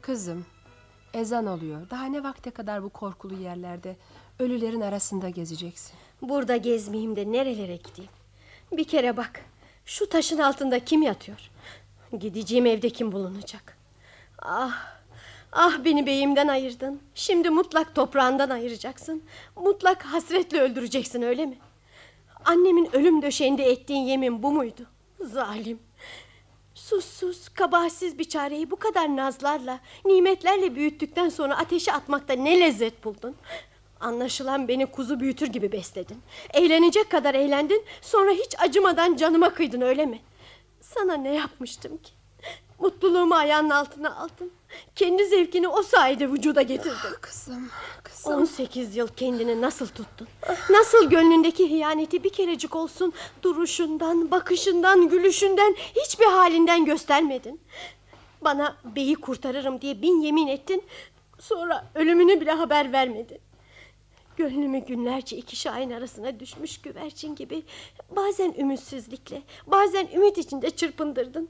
Kızım, 0.00 0.46
ezan 1.14 1.46
oluyor. 1.46 1.90
Daha 1.90 2.04
ne 2.04 2.22
vakte 2.22 2.50
kadar 2.50 2.82
bu 2.82 2.88
korkulu 2.88 3.34
yerlerde 3.34 3.96
ölülerin 4.38 4.80
arasında 4.80 5.28
gezeceksin? 5.28 5.92
Burada 6.22 6.56
gezmeyeyim 6.56 7.16
de 7.16 7.32
nerelere 7.32 7.76
gideyim? 7.76 8.10
Bir 8.72 8.84
kere 8.84 9.16
bak. 9.16 9.40
Şu 9.86 10.08
taşın 10.08 10.38
altında 10.38 10.84
kim 10.84 11.02
yatıyor? 11.02 11.51
Gideceğim 12.18 12.66
evde 12.66 12.90
kim 12.90 13.12
bulunacak? 13.12 13.76
Ah, 14.38 14.96
ah 15.52 15.84
beni 15.84 16.06
beyimden 16.06 16.48
ayırdın. 16.48 17.00
Şimdi 17.14 17.50
mutlak 17.50 17.94
toprağından 17.94 18.50
ayıracaksın. 18.50 19.22
Mutlak 19.56 20.02
hasretle 20.02 20.60
öldüreceksin 20.60 21.22
öyle 21.22 21.46
mi? 21.46 21.58
Annemin 22.44 22.96
ölüm 22.96 23.22
döşeğinde 23.22 23.64
ettiğin 23.64 24.02
yemin 24.02 24.42
bu 24.42 24.52
muydu? 24.52 24.86
Zalim. 25.20 25.78
Sussuz, 26.74 27.48
kabahatsiz 27.48 28.18
bir 28.18 28.24
çareyi 28.24 28.70
bu 28.70 28.76
kadar 28.76 29.16
nazlarla, 29.16 29.80
nimetlerle 30.04 30.74
büyüttükten 30.74 31.28
sonra 31.28 31.56
ateşe 31.56 31.92
atmakta 31.92 32.32
ne 32.32 32.60
lezzet 32.60 33.04
buldun? 33.04 33.36
Anlaşılan 34.00 34.68
beni 34.68 34.86
kuzu 34.86 35.20
büyütür 35.20 35.46
gibi 35.46 35.72
besledin. 35.72 36.18
Eğlenecek 36.54 37.10
kadar 37.10 37.34
eğlendin, 37.34 37.84
sonra 38.00 38.30
hiç 38.30 38.54
acımadan 38.58 39.16
canıma 39.16 39.54
kıydın 39.54 39.80
öyle 39.80 40.06
mi? 40.06 40.20
Sana 40.94 41.14
ne 41.14 41.34
yapmıştım 41.34 41.96
ki? 41.96 42.12
Mutluluğumu 42.78 43.34
ayağının 43.34 43.70
altına 43.70 44.16
aldın. 44.16 44.50
Kendi 44.96 45.26
zevkini 45.26 45.68
o 45.68 45.82
sayede 45.82 46.32
vücuda 46.32 46.62
getirdin. 46.62 46.96
Ah, 47.16 47.20
kızım, 47.20 47.70
kızım. 48.02 48.34
18 48.34 48.96
yıl 48.96 49.08
kendini 49.08 49.60
nasıl 49.60 49.86
tuttun? 49.86 50.28
Nasıl 50.70 51.10
gönlündeki 51.10 51.70
hıyaneti 51.70 52.24
bir 52.24 52.30
kerecik 52.30 52.76
olsun 52.76 53.12
duruşundan, 53.42 54.30
bakışından, 54.30 55.08
gülüşünden, 55.08 55.74
hiçbir 56.04 56.26
halinden 56.26 56.84
göstermedin? 56.84 57.60
Bana 58.40 58.76
beyi 58.84 59.14
kurtarırım 59.14 59.80
diye 59.80 60.02
bin 60.02 60.20
yemin 60.20 60.46
ettin. 60.46 60.84
Sonra 61.40 61.84
ölümünü 61.94 62.40
bile 62.40 62.52
haber 62.52 62.92
vermedin. 62.92 63.38
Gönlümü 64.36 64.78
günlerce 64.78 65.36
iki 65.36 65.56
şahin 65.56 65.90
arasına 65.90 66.40
düşmüş 66.40 66.80
güvercin 66.80 67.34
gibi 67.34 67.62
bazen 68.16 68.54
ümitsizlikle, 68.58 69.42
bazen 69.66 70.08
ümit 70.14 70.38
içinde 70.38 70.70
çırpındırdın. 70.70 71.48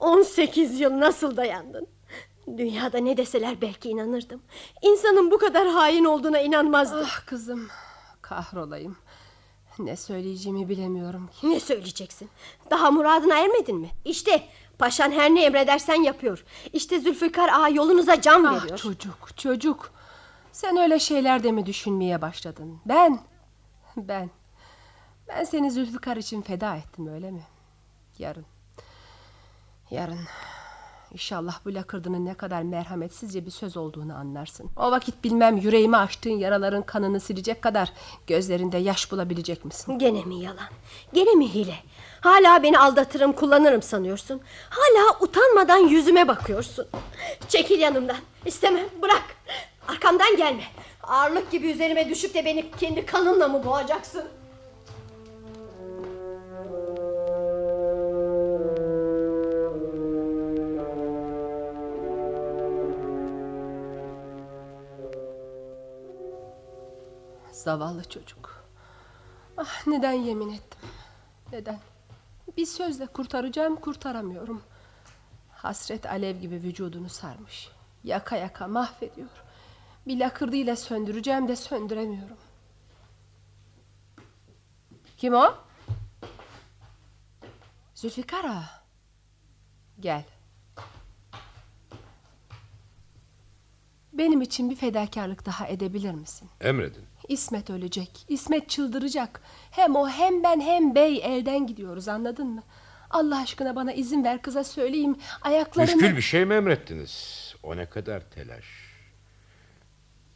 18 0.00 0.80
yıl 0.80 1.00
nasıl 1.00 1.36
dayandın? 1.36 1.86
Dünyada 2.56 2.98
ne 2.98 3.16
deseler 3.16 3.60
belki 3.60 3.88
inanırdım. 3.88 4.42
İnsanın 4.82 5.30
bu 5.30 5.38
kadar 5.38 5.68
hain 5.68 6.04
olduğuna 6.04 6.40
inanmazdım. 6.40 7.02
Ah 7.04 7.26
kızım, 7.26 7.68
kahrolayım. 8.22 8.96
Ne 9.78 9.96
söyleyeceğimi 9.96 10.68
bilemiyorum 10.68 11.30
ki. 11.40 11.50
Ne 11.50 11.60
söyleyeceksin? 11.60 12.28
Daha 12.70 12.90
muradına 12.90 13.38
ermedin 13.38 13.76
mi? 13.76 13.90
İşte 14.04 14.42
paşan 14.78 15.10
her 15.10 15.30
ne 15.34 15.44
emredersen 15.44 16.02
yapıyor. 16.02 16.44
İşte 16.72 17.00
Zülfikar 17.00 17.48
ağa 17.52 17.68
yolunuza 17.68 18.20
can 18.20 18.44
Ah 18.44 18.62
veriyor. 18.62 18.78
çocuk, 18.78 19.28
çocuk. 19.36 19.92
Sen 20.58 20.76
öyle 20.76 20.98
şeyler 20.98 21.42
de 21.42 21.52
mi 21.52 21.66
düşünmeye 21.66 22.22
başladın? 22.22 22.80
Ben, 22.86 23.20
ben. 23.96 24.30
Ben 25.28 25.44
seni 25.44 25.70
Zülfikar 25.70 26.16
için 26.16 26.42
feda 26.42 26.76
ettim 26.76 27.06
öyle 27.06 27.30
mi? 27.30 27.42
Yarın, 28.18 28.46
yarın, 29.90 30.18
İnşallah 31.12 31.58
bu 31.64 31.74
lakırdının 31.74 32.26
ne 32.26 32.34
kadar 32.34 32.62
merhametsizce 32.62 33.46
bir 33.46 33.50
söz 33.50 33.76
olduğunu 33.76 34.14
anlarsın. 34.14 34.70
O 34.76 34.90
vakit 34.90 35.24
bilmem 35.24 35.56
yüreğimi 35.56 35.96
açtığın 35.96 36.38
yaraların 36.38 36.82
kanını 36.82 37.20
silecek 37.20 37.62
kadar 37.62 37.92
gözlerinde 38.26 38.78
yaş 38.78 39.12
bulabilecek 39.12 39.64
misin? 39.64 39.98
Gene 39.98 40.24
mi 40.24 40.40
yalan? 40.40 40.68
Gene 41.12 41.34
mi 41.34 41.54
hile? 41.54 41.76
Hala 42.20 42.62
beni 42.62 42.78
aldatırım 42.78 43.32
kullanırım 43.32 43.82
sanıyorsun. 43.82 44.40
Hala 44.70 45.18
utanmadan 45.20 45.78
yüzüme 45.78 46.28
bakıyorsun. 46.28 46.86
Çekil 47.48 47.78
yanımdan. 47.78 48.16
İstemem 48.46 48.88
bırak. 49.02 49.36
Arkamdan 49.88 50.36
gelme. 50.36 50.62
Ağırlık 51.02 51.50
gibi 51.50 51.70
üzerime 51.70 52.08
düşüp 52.08 52.34
de 52.34 52.44
beni 52.44 52.70
kendi 52.70 53.06
kanınla 53.06 53.48
mı 53.48 53.64
boğacaksın? 53.64 54.24
Zavallı 67.52 68.04
çocuk. 68.08 68.64
Ah 69.56 69.86
neden 69.86 70.12
yemin 70.12 70.50
ettim? 70.52 70.80
Neden? 71.52 71.80
Bir 72.56 72.66
sözle 72.66 73.06
kurtaracağım 73.06 73.76
kurtaramıyorum. 73.76 74.62
Hasret 75.52 76.06
alev 76.06 76.36
gibi 76.36 76.54
vücudunu 76.54 77.08
sarmış. 77.08 77.68
Yaka 78.04 78.36
yaka 78.36 78.68
mahvediyor. 78.68 79.28
Bir 80.08 80.18
lakırdıyla 80.18 80.76
söndüreceğim 80.76 81.48
de 81.48 81.56
söndüremiyorum. 81.56 82.36
Kim 85.16 85.34
o? 85.34 85.54
Zülfikar 87.94 88.44
ağa. 88.44 88.82
Gel. 90.00 90.24
Benim 94.12 94.40
için 94.40 94.70
bir 94.70 94.76
fedakarlık 94.76 95.46
daha 95.46 95.66
edebilir 95.66 96.14
misin? 96.14 96.48
Emredin. 96.60 97.04
İsmet 97.28 97.70
ölecek. 97.70 98.24
İsmet 98.28 98.68
çıldıracak. 98.68 99.42
Hem 99.70 99.96
o 99.96 100.08
hem 100.08 100.42
ben 100.42 100.60
hem 100.60 100.94
bey 100.94 101.20
elden 101.24 101.66
gidiyoruz 101.66 102.08
anladın 102.08 102.46
mı? 102.46 102.62
Allah 103.10 103.40
aşkına 103.40 103.76
bana 103.76 103.92
izin 103.92 104.24
ver 104.24 104.42
kıza 104.42 104.64
söyleyeyim. 104.64 105.16
Ayaklarını... 105.42 105.96
Müşkül 105.96 106.16
bir 106.16 106.22
şey 106.22 106.44
mi 106.44 106.54
emrettiniz? 106.54 107.54
O 107.62 107.76
ne 107.76 107.86
kadar 107.86 108.30
telaş. 108.30 108.87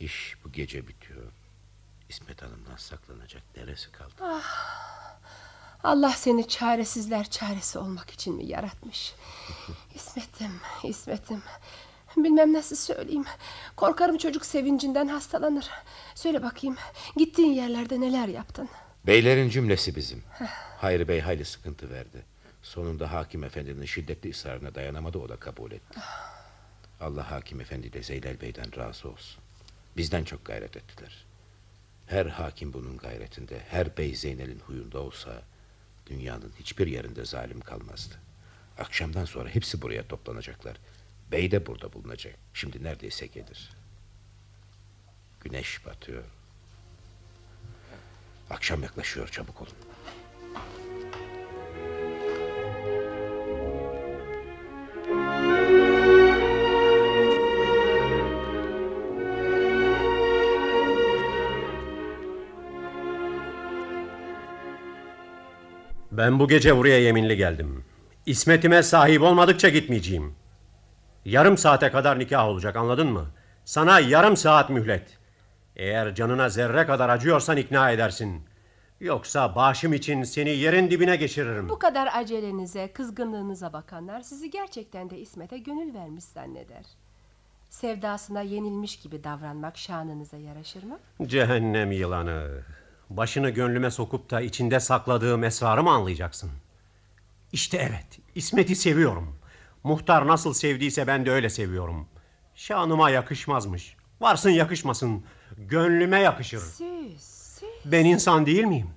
İş 0.03 0.37
bu 0.45 0.53
gece 0.53 0.89
bitiyor. 0.89 1.33
İsmet 2.09 2.43
Hanım'dan 2.43 2.77
saklanacak 2.77 3.43
neresi 3.57 3.93
kaldı? 3.93 4.15
Ah, 4.21 5.17
Allah 5.85 6.11
seni 6.11 6.49
çaresizler 6.49 7.31
çaresi 7.31 7.79
olmak 7.79 8.11
için 8.11 8.35
mi 8.35 8.47
yaratmış? 8.47 9.15
İsmet'im, 9.95 10.61
İsmet'im. 10.85 11.43
Bilmem 12.17 12.53
nasıl 12.53 12.77
söyleyeyim. 12.77 13.25
Korkarım 13.77 14.19
çocuk 14.19 14.47
sevincinden 14.47 15.09
hastalanır. 15.09 15.71
Söyle 16.15 16.43
bakayım. 16.43 16.77
Gittiğin 17.17 17.53
yerlerde 17.53 18.01
neler 18.01 18.29
yaptın? 18.29 18.69
Beylerin 19.07 19.49
cümlesi 19.49 19.97
bizim. 19.97 20.23
Hayri 20.79 21.09
Bey 21.09 21.21
hayli 21.21 21.45
sıkıntı 21.45 21.91
verdi. 21.91 22.25
Sonunda 22.63 23.13
hakim 23.13 23.45
efendinin 23.45 23.87
şiddetli 23.87 24.31
ısrarına 24.31 24.75
dayanamadı 24.75 25.19
o 25.19 25.29
da 25.29 25.37
kabul 25.37 25.73
etti. 25.73 26.01
Allah 27.01 27.31
hakim 27.31 27.61
efendi 27.61 27.93
de 27.93 28.03
Zeylel 28.03 28.41
Bey'den 28.41 28.77
razı 28.77 29.09
olsun. 29.09 29.43
Bizden 29.97 30.25
çok 30.25 30.45
gayret 30.45 30.77
ettiler. 30.77 31.25
Her 32.07 32.27
hakim 32.27 32.73
bunun 32.73 32.97
gayretinde, 32.99 33.61
her 33.71 33.97
bey 33.97 34.15
Zeynel'in 34.15 34.59
huyunda 34.59 34.99
olsa 35.01 35.43
dünyanın 36.07 36.53
hiçbir 36.59 36.87
yerinde 36.87 37.25
zalim 37.25 37.61
kalmazdı. 37.61 38.15
Akşamdan 38.79 39.25
sonra 39.25 39.49
hepsi 39.49 39.83
buraya 39.83 40.09
toplanacaklar. 40.09 40.77
Bey 41.33 41.51
de 41.51 41.67
burada 41.67 41.93
bulunacak. 41.93 42.35
Şimdi 42.55 42.85
neredeyse 42.85 43.27
gelir. 43.27 43.71
Güneş 45.41 45.87
batıyor. 45.87 46.25
Akşam 48.51 48.83
yaklaşıyor 48.83 49.29
çabuk 49.29 49.63
olun. 49.63 49.73
Ben 66.13 66.39
bu 66.39 66.49
gece 66.49 66.77
buraya 66.77 66.99
yeminli 67.01 67.37
geldim. 67.37 67.85
İsmetime 68.27 68.83
sahip 68.83 69.23
olmadıkça 69.23 69.69
gitmeyeceğim. 69.69 70.35
Yarım 71.25 71.59
saate 71.59 71.91
kadar 71.91 72.19
nikah 72.19 72.49
olacak 72.49 72.77
anladın 72.77 73.13
mı? 73.13 73.27
Sana 73.65 74.01
yarım 74.01 74.37
saat 74.37 74.71
mühlet. 74.71 75.19
Eğer 75.77 76.15
canına 76.15 76.49
zerre 76.49 76.87
kadar 76.87 77.09
acıyorsan 77.09 77.57
ikna 77.57 77.91
edersin. 77.91 78.43
Yoksa 79.01 79.57
başım 79.57 79.93
için 79.93 80.23
seni 80.23 80.51
yerin 80.51 80.91
dibine 80.91 81.17
geçiririm. 81.17 81.69
Bu 81.69 81.79
kadar 81.79 82.09
acelenize, 82.15 82.93
kızgınlığınıza 82.93 83.73
bakanlar 83.73 84.21
sizi 84.21 84.51
gerçekten 84.51 85.11
de 85.11 85.19
İsmet'e 85.19 85.59
gönül 85.59 85.95
vermiş 85.95 86.25
zanneder. 86.25 86.85
Sevdasına 87.71 88.43
yenilmiş 88.43 88.97
gibi 88.97 89.25
davranmak 89.25 89.79
şanınıza 89.79 90.37
yaraşır 90.37 90.83
mı? 90.83 90.99
Cehennem 91.27 91.93
yılanı. 91.93 92.63
Başını 93.17 93.51
gönlüme 93.51 93.91
sokup 93.91 94.31
da 94.31 94.41
içinde 94.41 94.81
sakladığım 94.81 95.45
esrarı 95.45 95.83
mı 95.83 95.91
anlayacaksın? 95.91 96.51
İşte 97.53 97.77
evet, 97.77 98.19
İsmet'i 98.35 98.77
seviyorum. 98.77 99.37
Muhtar 99.85 100.27
nasıl 100.27 100.55
sevdiyse 100.55 101.07
ben 101.07 101.27
de 101.27 101.31
öyle 101.31 101.51
seviyorum. 101.51 102.09
Şanıma 102.55 103.11
yakışmazmış. 103.11 103.97
Varsın 104.21 104.51
yakışmasın. 104.51 105.25
Gönlüme 105.59 106.21
yakışır. 106.21 106.59
Siz, 106.59 107.21
siz. 107.21 107.69
Ben 107.85 108.05
insan 108.05 108.47
değil 108.47 108.65
miyim? 108.65 108.91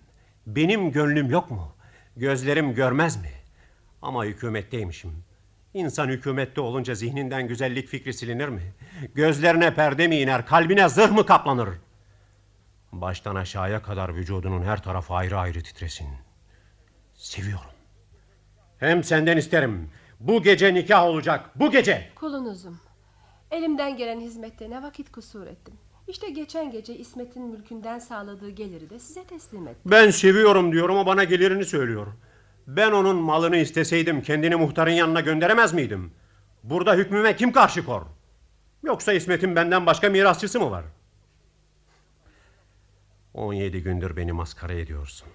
Benim 0.47 0.91
gönlüm 0.91 1.29
yok 1.29 1.51
mu? 1.51 1.75
Gözlerim 2.17 2.73
görmez 2.75 3.21
mi? 3.21 3.31
Ama 4.01 4.25
hükümetteymişim. 4.25 5.11
İnsan 5.73 6.07
hükümette 6.07 6.61
olunca 6.61 6.95
zihninden 6.95 7.47
güzellik 7.47 7.87
fikri 7.87 8.13
silinir 8.13 8.47
mi? 8.47 8.73
Gözlerine 9.15 9.73
perde 9.73 10.07
mi 10.07 10.19
iner, 10.19 10.45
kalbine 10.45 10.89
zırh 10.89 11.11
mı 11.11 11.25
kaplanır? 11.25 11.69
Baştan 12.91 13.35
aşağıya 13.35 13.81
kadar 13.81 14.15
vücudunun 14.15 14.63
her 14.63 14.83
tarafı 14.83 15.13
ayrı 15.13 15.37
ayrı 15.39 15.63
titresin. 15.63 16.07
Seviyorum. 17.13 17.69
Hem 18.77 19.03
senden 19.03 19.37
isterim. 19.37 19.89
Bu 20.19 20.43
gece 20.43 20.73
nikah 20.73 21.03
olacak. 21.03 21.49
Bu 21.55 21.71
gece. 21.71 22.09
Kulunuzum. 22.15 22.79
Elimden 23.51 23.97
gelen 23.97 24.19
hizmette 24.19 24.69
ne 24.69 24.81
vakit 24.83 25.11
kusur 25.11 25.47
ettim. 25.47 25.73
İşte 26.07 26.29
geçen 26.29 26.71
gece 26.71 26.95
İsmet'in 26.97 27.43
mülkünden 27.43 27.99
sağladığı 27.99 28.49
geliri 28.49 28.89
de 28.89 28.99
size 28.99 29.23
teslim 29.23 29.67
ettim. 29.67 29.91
Ben 29.91 30.09
seviyorum 30.09 30.71
diyorum 30.71 30.97
o 30.97 31.05
bana 31.05 31.23
gelirini 31.23 31.65
söylüyor. 31.65 32.07
Ben 32.67 32.91
onun 32.91 33.15
malını 33.15 33.57
isteseydim 33.57 34.21
kendini 34.21 34.55
muhtarın 34.55 34.91
yanına 34.91 35.21
gönderemez 35.21 35.73
miydim? 35.73 36.11
Burada 36.63 36.93
hükmüme 36.93 37.35
kim 37.35 37.51
karşı 37.51 37.85
kor? 37.85 38.01
Yoksa 38.83 39.13
İsmet'in 39.13 39.55
benden 39.55 39.85
başka 39.85 40.09
mirasçısı 40.09 40.59
mı 40.59 40.71
var? 40.71 40.85
17 43.35 43.83
gündür 43.83 44.15
beni 44.17 44.31
maskara 44.31 44.73
ediyorsun. 44.73 45.27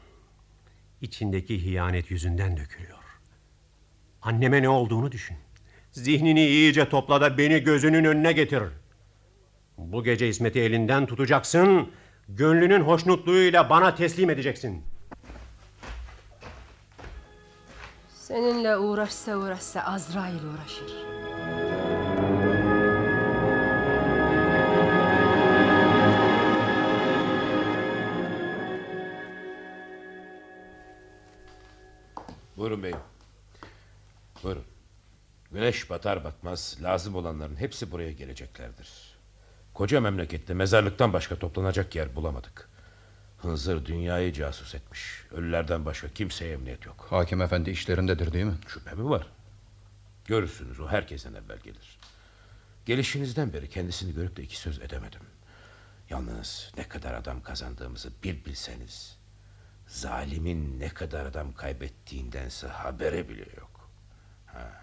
İçindeki 1.01 1.65
hiyanet 1.65 2.11
yüzünden 2.11 2.57
dökülüyor. 2.57 2.99
Anneme 4.23 4.63
ne 4.63 4.69
olduğunu 4.69 5.13
düşün. 5.13 5.37
Zihnini 5.93 6.47
iyice 6.47 6.89
topla 6.89 7.21
da 7.21 7.39
beni 7.39 7.61
gözünün 7.61 8.05
önüne 8.05 8.33
getir. 8.33 8.63
Bu 9.79 10.05
gece 10.05 10.29
İsmet'i 10.29 10.61
elinden 10.61 11.07
tutacaksın. 11.07 11.91
Gönlünün 12.29 12.81
hoşnutluğuyla 12.81 13.71
bana 13.71 13.95
teslim 13.95 14.31
edeceksin. 14.31 14.85
Seninle 18.09 18.77
uğraşsa 18.77 19.37
uğraşsa 19.37 19.81
Azrail 19.81 20.45
uğraşır. 20.45 21.30
Buyurun 32.61 32.83
beyim. 32.83 32.97
Buyurun. 34.43 34.65
Güneş 35.53 35.91
batar 35.91 36.25
batmaz 36.25 36.79
lazım 36.83 37.15
olanların 37.15 37.57
hepsi 37.57 37.91
buraya 37.91 38.13
geleceklerdir. 38.13 38.89
Koca 39.75 40.01
memlekette 40.01 40.55
mezarlıktan 40.55 41.13
başka 41.13 41.39
toplanacak 41.39 41.97
yer 41.97 42.17
bulamadık. 42.17 42.69
Hınzır 43.39 43.87
dünyayı 43.87 44.33
casus 44.33 44.75
etmiş. 44.75 45.25
Ölülerden 45.31 45.85
başka 45.85 46.09
kimseye 46.09 46.53
emniyet 46.53 46.87
yok. 46.87 47.07
Hakim 47.11 47.43
efendi 47.43 47.71
işlerindedir 47.71 48.33
değil 48.33 48.45
mi? 48.45 48.59
Şüphe 48.69 48.95
mi 48.95 49.11
var? 49.11 49.27
Görürsünüz 50.27 50.81
o 50.81 50.89
herkesten 50.89 51.35
evvel 51.35 51.59
gelir. 51.59 51.99
Gelişinizden 52.87 53.53
beri 53.53 53.69
kendisini 53.69 54.15
görüp 54.15 54.37
de 54.37 54.43
iki 54.43 54.57
söz 54.57 54.81
edemedim. 54.81 55.23
Yalnız 56.11 56.73
ne 56.77 56.89
kadar 56.89 57.15
adam 57.15 57.43
kazandığımızı 57.43 58.11
bir 58.23 58.45
bilseniz. 58.45 59.20
Zalimin 59.91 60.81
ne 60.81 60.89
kadar 60.89 61.27
adam 61.27 61.55
kaybettiğindense 61.55 62.69
haberi 62.69 63.29
bile 63.29 63.47
yok. 63.61 63.91
Ha, 64.47 64.81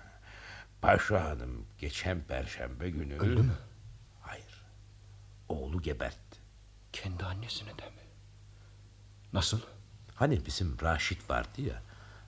Paşa 0.82 1.24
Hanım 1.24 1.66
geçen 1.80 2.22
perşembe 2.22 2.90
günü... 2.90 3.16
Öldü 3.16 3.42
mü? 3.42 3.56
Hayır. 4.22 4.66
Oğlu 5.50 5.82
gebertti. 5.82 6.40
Kendi 6.94 7.26
annesini 7.26 7.70
de 7.70 7.86
mi? 7.86 8.02
Nasıl? 9.34 9.62
Hani 10.16 10.46
bizim 10.46 10.78
Raşit 10.82 11.30
vardı 11.30 11.62
ya... 11.62 11.82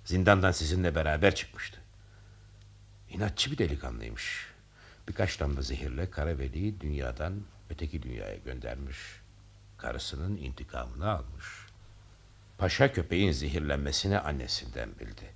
Zindandan 0.05 0.51
sizinle 0.51 0.95
beraber 0.95 1.35
çıkmıştı. 1.35 1.79
İnatçı 3.09 3.51
bir 3.51 3.57
delikanlıymış. 3.57 4.47
Birkaç 5.07 5.39
damla 5.39 5.61
zehirle 5.61 6.11
Karaveli'yi 6.11 6.81
dünyadan 6.81 7.43
öteki 7.69 8.03
dünyaya 8.03 8.37
göndermiş. 8.37 8.97
Karısının 9.77 10.37
intikamını 10.37 11.09
almış. 11.09 11.45
Paşa 12.59 12.91
köpeğin 12.91 13.31
zehirlenmesini 13.31 14.19
annesinden 14.19 14.89
bildi. 14.99 15.33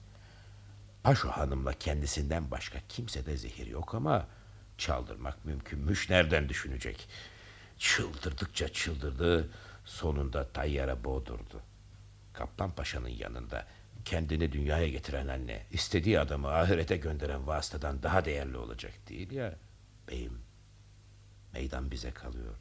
Paşa 1.04 1.38
hanımla 1.38 1.74
kendisinden 1.74 2.52
başka 2.52 2.80
kimsede 2.90 3.38
zehir 3.38 3.68
yok 3.68 3.96
ama 3.96 4.28
çaldırmak 4.78 5.46
mümkünmüş. 5.46 6.10
Nereden 6.10 6.50
düşünecek? 6.50 7.08
Çıldırdıkça 7.78 8.68
çıldırdı. 8.68 9.50
Sonunda 9.86 10.48
tayyara 10.48 11.04
boğdurdu. 11.04 11.62
Kaptan 12.34 12.72
Paşa'nın 12.72 13.10
yanında 13.10 13.68
kendini 14.06 14.52
dünyaya 14.52 14.90
getiren 14.90 15.28
anne 15.28 15.66
istediği 15.72 16.20
adamı 16.20 16.48
ahirete 16.48 16.98
gönderen 16.98 17.48
vasıtadan 17.48 18.04
daha 18.04 18.26
değerli 18.26 18.58
olacak 18.58 18.94
değil 19.10 19.32
ya. 19.32 19.56
Beyim 20.10 20.42
meydan 21.54 21.92
bize 21.92 22.12
kalıyor. 22.12 22.56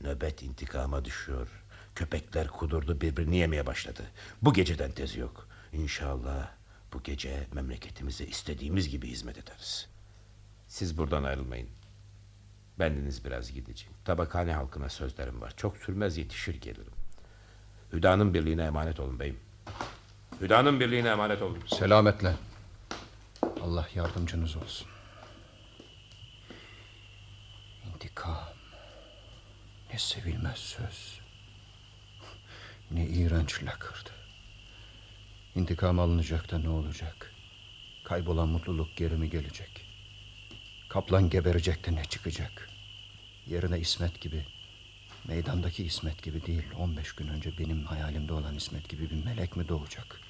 Nöbet 0.00 0.42
intikama 0.42 1.04
düşüyor. 1.04 1.48
Köpekler 1.96 2.48
kudurdu 2.48 3.00
birbirini 3.00 3.36
yemeye 3.36 3.66
başladı. 3.66 4.02
Bu 4.42 4.52
geceden 4.52 4.92
tezi 4.92 5.20
yok. 5.20 5.48
İnşallah 5.72 6.50
bu 6.92 7.02
gece 7.02 7.46
memleketimize 7.52 8.24
istediğimiz 8.24 8.88
gibi 8.88 9.08
hizmet 9.08 9.38
ederiz. 9.38 9.88
Siz 10.68 10.98
buradan 10.98 11.24
ayrılmayın. 11.24 11.68
Bendeniz 12.78 13.24
biraz 13.24 13.52
gideceğim. 13.52 13.94
Tabakhane 14.04 14.52
halkına 14.52 14.88
sözlerim 14.88 15.40
var. 15.40 15.52
Çok 15.56 15.76
sürmez 15.76 16.16
yetişir 16.16 16.60
gelirim. 16.60 16.92
Hüda'nın 17.92 18.34
birliğine 18.34 18.62
emanet 18.62 19.00
olun 19.00 19.20
beyim. 19.20 19.40
Hüda'nın 20.40 20.80
birliğine 20.80 21.08
emanet 21.08 21.42
olun. 21.42 21.58
Selametle. 21.66 22.34
Allah 23.62 23.88
yardımcınız 23.94 24.56
olsun. 24.56 24.88
İntikam. 27.94 28.48
Ne 29.92 29.98
sevilmez 29.98 30.58
söz. 30.58 31.25
Ne 32.90 33.06
iğrenç 33.06 33.64
lakırdı. 33.64 34.10
İntikam 35.54 35.98
alınacak 35.98 36.50
da 36.50 36.58
ne 36.58 36.68
olacak? 36.68 37.32
Kaybolan 38.04 38.48
mutluluk 38.48 38.96
geri 38.96 39.16
mi 39.16 39.30
gelecek? 39.30 39.86
Kaplan 40.88 41.30
geberecek 41.30 41.86
de 41.86 41.94
ne 41.94 42.04
çıkacak? 42.04 42.70
Yerine 43.46 43.80
İsmet 43.80 44.20
gibi, 44.20 44.46
meydandaki 45.24 45.84
İsmet 45.84 46.22
gibi 46.22 46.46
değil, 46.46 46.64
15 46.78 47.12
gün 47.12 47.28
önce 47.28 47.58
benim 47.58 47.84
hayalimde 47.84 48.32
olan 48.32 48.54
İsmet 48.54 48.88
gibi 48.88 49.10
bir 49.10 49.24
melek 49.24 49.56
mi 49.56 49.68
doğacak? 49.68 50.20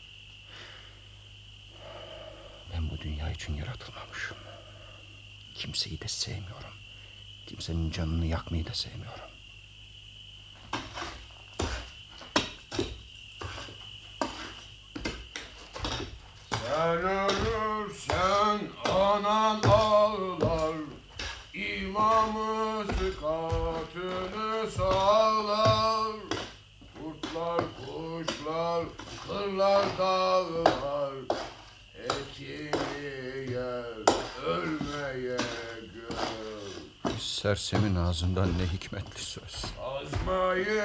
Ben 2.72 2.90
bu 2.90 2.98
dünya 2.98 3.30
için 3.30 3.56
yaratılmamışım. 3.56 4.36
Kimseyi 5.54 6.00
de 6.00 6.08
sevmiyorum. 6.08 6.74
Kimsenin 7.46 7.90
canını 7.90 8.26
yakmayı 8.26 8.66
da 8.66 8.74
sevmiyorum. 8.74 9.25
Sen 16.76 16.98
ölürsen 16.98 18.60
anan 18.84 19.60
ağlar 19.62 20.74
İmamı 21.54 22.84
sıkatını 22.84 24.70
sağlar 24.70 26.12
Kurtlar 26.94 27.60
kuşlar 27.76 28.84
kırlar 29.28 29.84
dağlar 29.98 31.12
Etini 32.04 33.52
yer 33.52 33.96
ölmeye 34.46 35.38
gör 35.94 37.18
Sersemin 37.18 37.96
ağzından 37.96 38.48
ne 38.58 38.66
hikmetli 38.72 39.20
söz. 39.20 39.64
Azmayı 39.80 40.82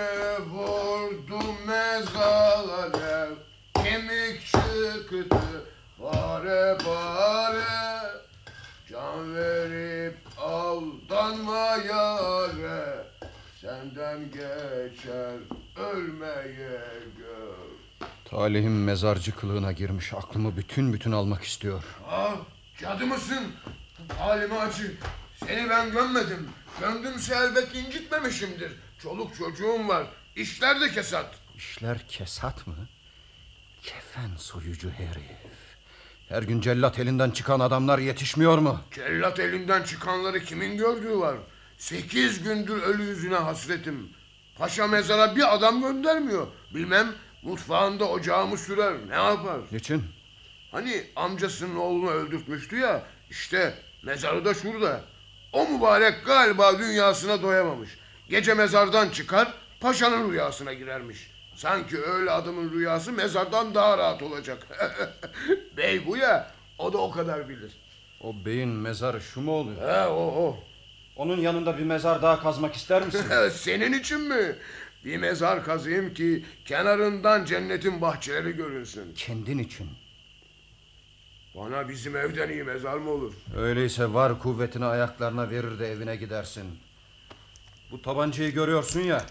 vurdum 0.51 1.55
mezara 1.67 3.29
Kemik 3.73 4.41
çıktı 4.45 5.65
pare 6.01 6.77
pare 6.77 8.11
Can 8.89 9.35
verip 9.35 10.17
aldanma 10.37 11.77
yare 11.89 13.05
Senden 13.61 14.31
geçer 14.31 15.35
ölmeye 15.75 16.81
gör 17.17 17.71
Talihim 18.25 18.83
mezarcı 18.83 19.35
kılığına 19.35 19.71
girmiş. 19.71 20.13
Aklımı 20.13 20.57
bütün 20.57 20.93
bütün 20.93 21.11
almak 21.11 21.43
istiyor. 21.43 21.83
Ah 22.09 22.35
cadı 22.81 23.05
mısın? 23.05 23.53
Halime 24.17 24.55
acı. 24.55 24.97
Seni 25.45 25.69
ben 25.69 25.91
gömmedim. 25.91 26.49
Gömdümse 26.79 27.35
elbet 27.35 27.75
incitmemişimdir. 27.75 28.71
Çoluk 28.99 29.35
çocuğum 29.35 29.87
var. 29.87 30.07
İşler 30.35 30.81
de 30.81 30.91
kesat. 30.91 31.35
İşler 31.55 32.07
kesat 32.07 32.67
mı? 32.67 32.75
Kefen 33.83 34.35
soyucu 34.37 34.89
herif. 34.89 35.60
Her 36.31 36.43
gün 36.43 36.61
cellat 36.61 36.99
elinden 36.99 37.31
çıkan 37.31 37.59
adamlar 37.59 37.99
yetişmiyor 37.99 38.57
mu? 38.57 38.81
Cellat 38.91 39.39
elinden 39.39 39.83
çıkanları 39.83 40.39
kimin 40.39 40.77
gördüğü 40.77 41.17
var? 41.17 41.35
Sekiz 41.77 42.43
gündür 42.43 42.81
ölü 42.83 43.03
yüzüne 43.03 43.35
hasretim. 43.35 44.09
Paşa 44.57 44.87
mezara 44.87 45.35
bir 45.35 45.55
adam 45.55 45.81
göndermiyor. 45.81 46.47
Bilmem 46.75 47.07
mutfağında 47.43 48.09
ocağımı 48.09 48.57
sürer 48.57 48.93
ne 49.09 49.15
yapar? 49.15 49.59
Niçin? 49.71 50.03
Hani 50.71 51.03
amcasının 51.15 51.75
oğlunu 51.75 52.09
öldürtmüştü 52.09 52.75
ya. 52.77 53.03
İşte 53.29 53.73
mezarı 54.03 54.45
da 54.45 54.53
şurada. 54.53 55.01
O 55.53 55.67
mübarek 55.67 56.25
galiba 56.25 56.79
dünyasına 56.79 57.41
doyamamış. 57.41 57.89
Gece 58.29 58.53
mezardan 58.53 59.09
çıkar 59.09 59.53
paşanın 59.79 60.31
rüyasına 60.31 60.73
girermiş. 60.73 61.30
Sanki 61.61 61.97
öyle 61.97 62.31
adamın 62.31 62.71
rüyası 62.71 63.11
mezardan 63.11 63.75
daha 63.75 63.97
rahat 63.97 64.23
olacak. 64.23 64.67
Bey 65.77 66.07
bu 66.07 66.17
ya 66.17 66.51
o 66.77 66.93
da 66.93 66.97
o 66.97 67.11
kadar 67.11 67.49
bilir. 67.49 67.71
O 68.21 68.45
beyin 68.45 68.69
mezarı 68.69 69.21
şu 69.21 69.41
mu 69.41 69.51
oluyor? 69.51 69.81
He 69.81 70.07
o 70.07 70.21
o. 70.21 70.59
Onun 71.15 71.37
yanında 71.37 71.77
bir 71.77 71.83
mezar 71.83 72.21
daha 72.21 72.39
kazmak 72.39 72.75
ister 72.75 73.05
misin? 73.05 73.25
Senin 73.53 73.93
için 73.93 74.21
mi? 74.21 74.55
Bir 75.05 75.17
mezar 75.17 75.63
kazayım 75.65 76.13
ki 76.13 76.45
kenarından 76.65 77.45
cennetin 77.45 78.01
bahçeleri 78.01 78.51
görünsün. 78.51 79.13
Kendin 79.15 79.57
için. 79.57 79.89
Bana 81.55 81.89
bizim 81.89 82.15
evden 82.15 82.49
iyi 82.49 82.63
mezar 82.63 82.97
mı 82.97 83.09
olur? 83.09 83.33
Öyleyse 83.57 84.13
var 84.13 84.39
kuvvetini 84.39 84.85
ayaklarına 84.85 85.49
verir 85.49 85.79
de 85.79 85.91
evine 85.91 86.15
gidersin. 86.15 86.79
Bu 87.91 88.01
tabancayı 88.01 88.51
görüyorsun 88.51 88.99
ya. 88.99 89.25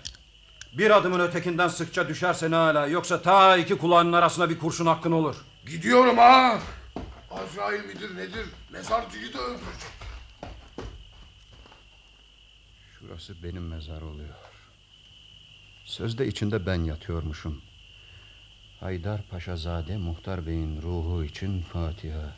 Bir 0.73 0.97
adımın 0.97 1.21
ötekinden 1.21 1.69
sıkça 1.69 2.09
düşerse 2.09 2.51
ne 2.51 2.55
hala. 2.55 2.87
Yoksa 2.87 3.23
ta 3.23 3.57
iki 3.57 3.79
kulağının 3.79 4.13
arasına 4.13 4.51
bir 4.51 4.59
kurşun 4.59 4.87
hakkın 4.87 5.13
olur. 5.13 5.37
Gidiyorum 5.67 6.19
ha. 6.19 6.59
Azrail 7.31 7.85
midir 7.85 8.17
nedir? 8.17 8.47
Mezarcıyı 8.73 9.35
da 9.35 9.39
öldürecek. 9.39 9.91
Şurası 12.99 13.43
benim 13.43 13.69
mezar 13.69 14.03
oluyor. 14.03 14.35
Sözde 15.85 16.27
içinde 16.27 16.67
ben 16.67 16.85
yatıyormuşum. 16.85 17.63
Haydar 18.81 19.23
Paşazade 19.23 19.97
Muhtar 19.97 20.47
Bey'in 20.47 20.83
ruhu 20.83 21.25
için 21.25 21.63
Fatiha. 21.63 22.37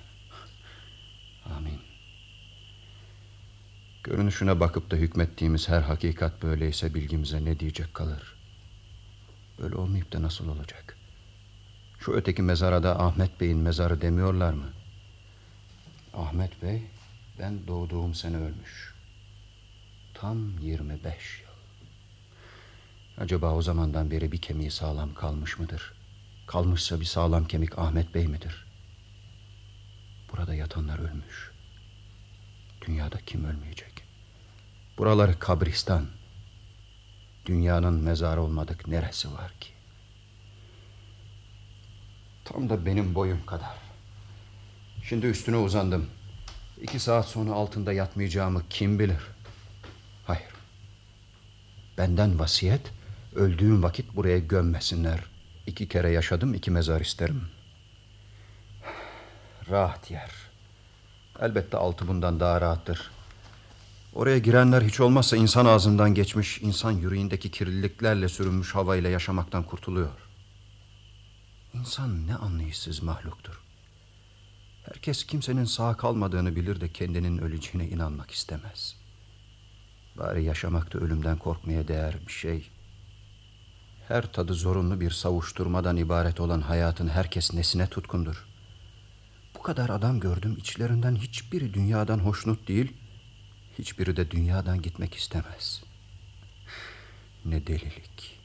Amin. 1.57 1.92
Görünüşüne 4.05 4.61
bakıp 4.61 4.91
da 4.91 4.97
hükmettiğimiz 4.97 5.69
her 5.69 5.81
hakikat 5.83 6.43
böyleyse 6.43 6.95
bilgimize 6.95 7.45
ne 7.45 7.61
diyecek 7.61 7.95
kalır? 7.95 8.37
Böyle 9.59 9.77
olmayıp 9.77 10.13
da 10.13 10.23
nasıl 10.23 10.49
olacak? 10.49 10.97
Şu 11.99 12.13
öteki 12.13 12.43
mezara 12.43 12.83
da 12.83 13.01
Ahmet 13.01 13.41
Bey'in 13.41 13.59
mezarı 13.59 14.01
demiyorlar 14.01 14.53
mı? 14.53 14.73
Ahmet 16.15 16.63
Bey 16.63 16.83
ben 17.39 17.67
doğduğum 17.67 18.15
sene 18.15 18.37
ölmüş. 18.37 18.95
Tam 20.15 20.59
25 20.59 21.43
yıl. 21.43 21.49
Acaba 23.25 23.55
o 23.55 23.63
zamandan 23.63 24.11
beri 24.11 24.33
bir 24.33 24.41
kemiği 24.41 24.71
sağlam 24.71 25.15
kalmış 25.15 25.59
mıdır? 25.59 25.93
Kalmışsa 26.47 27.01
bir 27.01 27.05
sağlam 27.05 27.45
kemik 27.45 27.79
Ahmet 27.79 28.15
Bey 28.15 28.27
midir? 28.27 28.67
Burada 30.33 30.55
yatanlar 30.55 30.99
ölmüş. 30.99 31.53
Dünyada 32.87 33.19
kim 33.27 33.45
ölmeyecek? 33.45 33.92
Buraları 35.03 35.39
kabristan. 35.39 36.07
Dünyanın 37.47 37.95
mezarı 37.95 38.43
olmadık 38.43 38.89
neresi 38.89 39.33
var 39.33 39.53
ki? 39.61 39.71
Tam 42.45 42.71
da 42.71 42.87
benim 42.87 43.15
boyum 43.15 43.47
kadar. 43.47 43.75
Şimdi 45.03 45.27
üstüne 45.27 45.57
uzandım. 45.57 46.07
İki 46.83 47.01
saat 47.01 47.27
sonra 47.27 47.53
altında 47.53 47.93
yatmayacağımı 47.93 48.63
kim 48.71 48.99
bilir? 48.99 49.23
Hayır. 50.27 50.53
Benden 51.99 52.39
vasiyet 52.39 52.93
öldüğüm 53.35 53.83
vakit 53.83 54.17
buraya 54.17 54.39
gömmesinler. 54.39 55.21
İki 55.67 55.89
kere 55.89 56.11
yaşadım 56.11 56.55
iki 56.55 56.71
mezar 56.71 57.01
isterim. 57.01 57.43
Rahat 59.71 60.11
yer. 60.11 60.31
Elbette 61.41 61.77
altı 61.77 62.09
bundan 62.09 62.41
daha 62.41 62.61
rahattır. 62.61 63.12
Oraya 64.15 64.39
girenler 64.39 64.83
hiç 64.83 65.01
olmazsa 65.01 65.37
insan 65.37 65.67
ağzından 65.67 66.15
geçmiş, 66.15 66.63
insan 66.63 66.91
yüreğindeki 66.91 67.51
kirliliklerle 67.51 68.29
sürünmüş 68.29 68.75
havayla 68.75 69.11
yaşamaktan 69.11 69.63
kurtuluyor. 69.63 70.29
İnsan 71.75 72.27
ne 72.27 72.35
anlayışsız 72.35 73.03
mahluktur. 73.03 73.61
Herkes 74.85 75.25
kimsenin 75.25 75.65
sağ 75.65 75.97
kalmadığını 75.97 76.57
bilir 76.57 76.81
de 76.81 76.93
kendinin 76.93 77.39
öleceğine 77.39 77.89
inanmak 77.89 78.31
istemez. 78.31 78.97
Bari 80.19 80.45
yaşamakta 80.45 80.99
ölümden 80.99 81.39
korkmaya 81.39 81.89
değer 81.89 82.17
bir 82.27 82.33
şey. 82.33 82.71
Her 84.09 84.33
tadı 84.33 84.55
zorunlu 84.55 85.01
bir 85.01 85.11
savuşturmadan 85.11 85.97
ibaret 85.97 86.41
olan 86.41 86.61
hayatın 86.61 87.09
herkes 87.09 87.55
nesine 87.55 87.87
tutkundur. 87.87 88.47
Bu 89.55 89.63
kadar 89.63 89.89
adam 89.91 90.21
gördüm 90.21 90.57
içlerinden 90.59 91.17
hiçbiri 91.17 91.75
dünyadan 91.75 92.19
hoşnut 92.19 92.69
değil, 92.69 92.93
hiçbiri 93.79 94.17
de 94.17 94.31
dünyadan 94.31 94.83
gitmek 94.83 95.15
istemez. 95.15 95.83
Ne 97.45 97.67
delilik. 97.67 98.39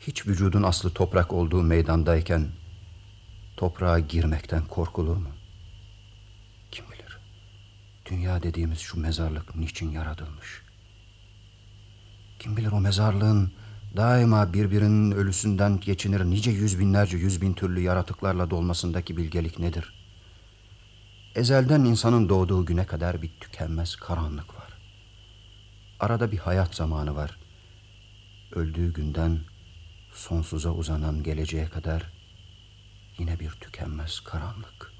Hiç 0.00 0.26
vücudun 0.26 0.62
aslı 0.62 0.90
toprak 0.90 1.32
olduğu 1.32 1.62
meydandayken 1.62 2.48
toprağa 3.56 3.98
girmekten 3.98 4.64
korkulur 4.64 5.16
mu? 5.16 5.28
Kim 6.70 6.84
bilir? 6.92 7.18
Dünya 8.10 8.42
dediğimiz 8.42 8.78
şu 8.78 9.00
mezarlık 9.00 9.56
niçin 9.56 9.90
yaratılmış? 9.90 10.62
Kim 12.38 12.56
bilir 12.56 12.72
o 12.72 12.80
mezarlığın 12.80 13.52
daima 13.96 14.52
birbirinin 14.52 15.12
ölüsünden 15.12 15.80
geçinir 15.80 16.24
nice 16.24 16.50
yüz 16.50 16.78
binlerce 16.78 17.16
yüz 17.16 17.42
bin 17.42 17.54
türlü 17.54 17.80
yaratıklarla 17.80 18.50
dolmasındaki 18.50 19.16
bilgelik 19.16 19.58
nedir? 19.58 19.97
Ezelden 21.34 21.84
insanın 21.84 22.28
doğduğu 22.28 22.66
güne 22.66 22.86
kadar 22.86 23.22
bir 23.22 23.30
tükenmez 23.40 23.96
karanlık 23.96 24.54
var. 24.54 24.78
Arada 26.00 26.32
bir 26.32 26.38
hayat 26.38 26.74
zamanı 26.74 27.16
var. 27.16 27.38
Öldüğü 28.52 28.92
günden 28.92 29.40
sonsuza 30.12 30.70
uzanan 30.70 31.22
geleceğe 31.22 31.68
kadar 31.68 32.12
yine 33.18 33.40
bir 33.40 33.50
tükenmez 33.50 34.20
karanlık. 34.20 34.92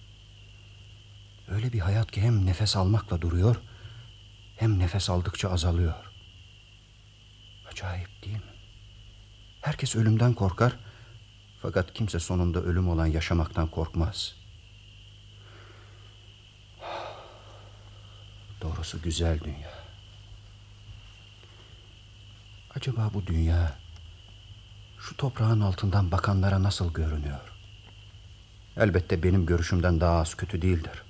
Öyle 1.48 1.72
bir 1.72 1.80
hayat 1.80 2.10
ki 2.10 2.22
hem 2.22 2.46
nefes 2.46 2.76
almakla 2.76 3.20
duruyor 3.20 3.56
hem 4.56 4.78
nefes 4.78 5.10
aldıkça 5.10 5.50
azalıyor. 5.50 6.12
Acayip 7.72 8.24
değil 8.24 8.36
mi? 8.36 8.54
Herkes 9.60 9.96
ölümden 9.96 10.34
korkar 10.34 10.76
fakat 11.62 11.94
kimse 11.94 12.18
sonunda 12.18 12.62
ölüm 12.62 12.88
olan 12.88 13.06
yaşamaktan 13.06 13.68
korkmaz. 13.68 14.37
Doğrusu 18.62 19.02
güzel 19.02 19.40
dünya. 19.40 19.70
Acaba 22.74 23.10
bu 23.14 23.26
dünya 23.26 23.78
şu 24.98 25.16
toprağın 25.16 25.60
altından 25.60 26.10
bakanlara 26.10 26.62
nasıl 26.62 26.92
görünüyor? 26.92 27.40
Elbette 28.76 29.22
benim 29.22 29.46
görüşümden 29.46 30.00
daha 30.00 30.20
az 30.20 30.34
kötü 30.34 30.62
değildir. 30.62 31.02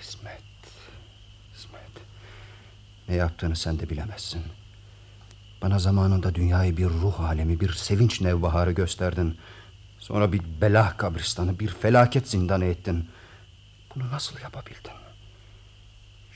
İsmet, 0.00 0.42
İsmet. 1.54 1.90
Ne 3.08 3.14
yaptığını 3.14 3.56
sen 3.56 3.78
de 3.78 3.90
bilemezsin. 3.90 4.42
Bana 5.62 5.78
zamanında 5.78 6.34
dünyayı 6.34 6.76
bir 6.76 6.88
ruh 6.88 7.20
alemi, 7.20 7.60
bir 7.60 7.72
sevinç 7.72 8.20
nevbaharı 8.20 8.72
gösterdin. 8.72 9.38
Sonra 9.98 10.32
bir 10.32 10.40
bela 10.60 10.96
kabristanı, 10.96 11.58
bir 11.58 11.68
felaket 11.68 12.28
zindanı 12.28 12.64
ettin. 12.64 13.08
Bunu 13.94 14.10
nasıl 14.10 14.40
yapabildin? 14.40 15.01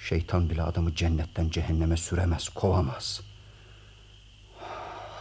Şeytan 0.09 0.51
bile 0.51 0.63
adamı 0.63 0.95
cennetten 0.95 1.49
cehenneme 1.51 1.97
süremez, 1.97 2.49
kovamaz. 2.49 3.21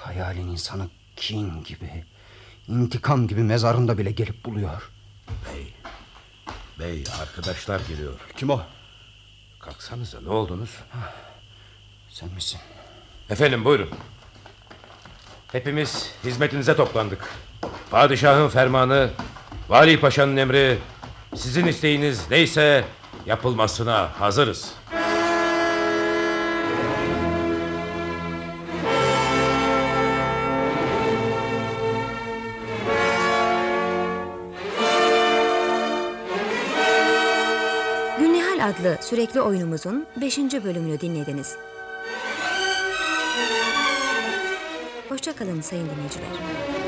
Hayalin 0.04 0.48
insanı 0.48 0.88
kin 1.16 1.64
gibi, 1.64 2.06
intikam 2.68 3.28
gibi 3.28 3.44
mezarında 3.44 3.98
bile 3.98 4.12
gelip 4.12 4.46
buluyor. 4.46 4.92
Bey, 5.28 5.74
bey 6.80 7.04
arkadaşlar 7.22 7.82
geliyor. 7.88 8.20
Kim 8.38 8.50
o? 8.50 8.62
Kalksanıza 9.60 10.22
ne 10.22 10.30
oldunuz? 10.30 10.78
Sen 12.10 12.30
misin? 12.30 12.60
Efendim 13.30 13.66
buyurun. 13.66 13.90
Hepimiz 15.52 16.12
hizmetinize 16.24 16.76
toplandık. 16.76 17.30
Padişahın 17.92 18.50
fermanı, 18.50 19.10
Vali 19.70 20.00
Paşa'nın 20.00 20.38
emri, 20.38 20.78
sizin 21.36 21.68
isteğiniz 21.68 22.32
neyse 22.32 22.86
yapılmasına 23.26 24.10
hazırız. 24.20 24.74
Gülnihal 38.20 38.70
adlı 38.70 38.98
sürekli 39.02 39.42
oyunumuzun 39.42 40.06
5. 40.22 40.38
bölümünü 40.38 41.02
dinlediniz. 41.02 41.56
Hoşçakalın 45.10 45.62
sayın 45.62 45.90
dinleyiciler. 45.90 46.85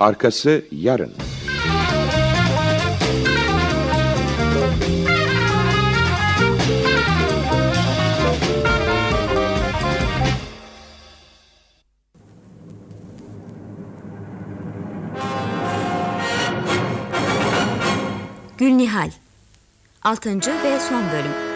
Arkası 0.00 0.64
yarın. 0.72 1.12
Gülnihal 18.58 19.10
6. 20.02 20.30
ve 20.38 20.80
son 20.80 21.02
bölüm 21.12 21.49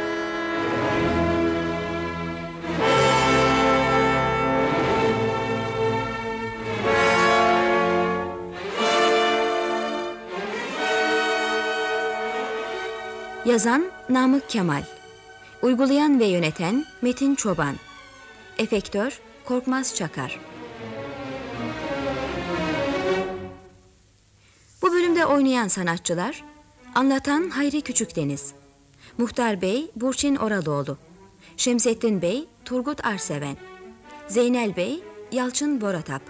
Yazan 13.44 13.84
Namık 14.08 14.50
Kemal. 14.50 14.82
Uygulayan 15.62 16.20
ve 16.20 16.24
yöneten 16.24 16.84
Metin 17.02 17.34
Çoban. 17.34 17.76
Efektör 18.58 19.20
Korkmaz 19.44 19.94
Çakar. 19.94 20.40
Bu 24.82 24.92
bölümde 24.92 25.26
oynayan 25.26 25.68
sanatçılar 25.68 26.44
Anlatan 26.94 27.50
Hayri 27.50 27.80
Küçükdeniz 27.80 28.52
Muhtar 29.18 29.62
Bey 29.62 29.90
Burçin 29.96 30.36
Oralıoğlu 30.36 30.98
Şemsettin 31.56 32.22
Bey 32.22 32.48
Turgut 32.64 33.06
Arseven 33.06 33.56
Zeynel 34.28 34.76
Bey 34.76 35.02
Yalçın 35.32 35.80
Boratap 35.80 36.22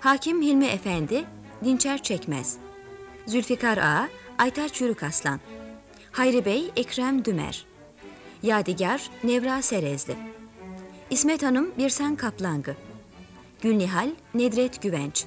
Hakim 0.00 0.42
Hilmi 0.42 0.66
Efendi 0.66 1.24
Dinçer 1.64 2.02
Çekmez 2.02 2.56
Zülfikar 3.26 3.78
Ağa 3.78 4.08
Aytaç 4.38 4.80
Yürük 4.80 5.02
Aslan 5.02 5.40
Hayri 6.12 6.44
Bey 6.44 6.70
Ekrem 6.76 7.24
Dümer. 7.24 7.66
Yadigar 8.42 9.10
Nevra 9.24 9.62
Serezli. 9.62 10.16
İsmet 11.10 11.42
Hanım 11.42 11.72
Birsen 11.78 12.16
Kaplangı. 12.16 12.76
Gülnihal 13.62 14.10
Nedret 14.34 14.82
Güvenç. 14.82 15.24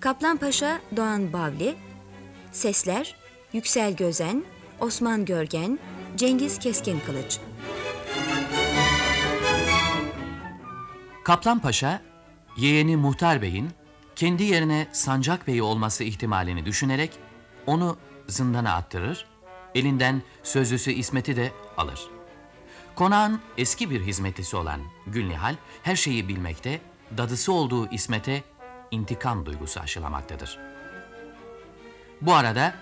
Kaplan 0.00 0.36
Paşa 0.36 0.80
Doğan 0.96 1.32
Bavli. 1.32 1.74
Sesler 2.52 3.16
Yüksel 3.52 3.96
Gözen 3.96 4.44
Osman 4.80 5.24
Görgen 5.24 5.78
Cengiz 6.16 6.58
Keskin 6.58 7.00
Kılıç. 7.06 7.38
Kaplan 11.24 11.58
Paşa, 11.58 12.02
yeğeni 12.56 12.96
Muhtar 12.96 13.42
Bey'in 13.42 13.70
kendi 14.16 14.42
yerine 14.42 14.86
Sancak 14.92 15.46
Bey 15.46 15.62
olması 15.62 16.04
ihtimalini 16.04 16.66
düşünerek 16.66 17.10
onu 17.66 17.96
zindana 18.28 18.74
attırır, 18.74 19.31
elinden 19.74 20.22
sözlüsü 20.42 20.92
İsmet'i 20.92 21.36
de 21.36 21.52
alır. 21.76 22.00
Konağın 22.94 23.40
eski 23.58 23.90
bir 23.90 24.00
hizmetlisi 24.00 24.56
olan 24.56 24.80
Gülnihal 25.06 25.54
her 25.82 25.96
şeyi 25.96 26.28
bilmekte, 26.28 26.80
dadısı 27.16 27.52
olduğu 27.52 27.90
İsmet'e 27.90 28.42
intikam 28.90 29.46
duygusu 29.46 29.80
aşılamaktadır. 29.80 30.58
Bu 32.20 32.34
arada 32.34 32.74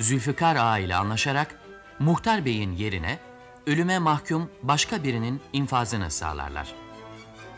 Zülfikar 0.00 0.56
Ağa 0.56 0.78
ile 0.78 0.96
anlaşarak 0.96 1.60
Muhtar 1.98 2.44
Bey'in 2.44 2.72
yerine 2.72 3.18
ölüme 3.66 3.98
mahkum 3.98 4.50
başka 4.62 5.04
birinin 5.04 5.40
infazını 5.52 6.10
sağlarlar. 6.10 6.74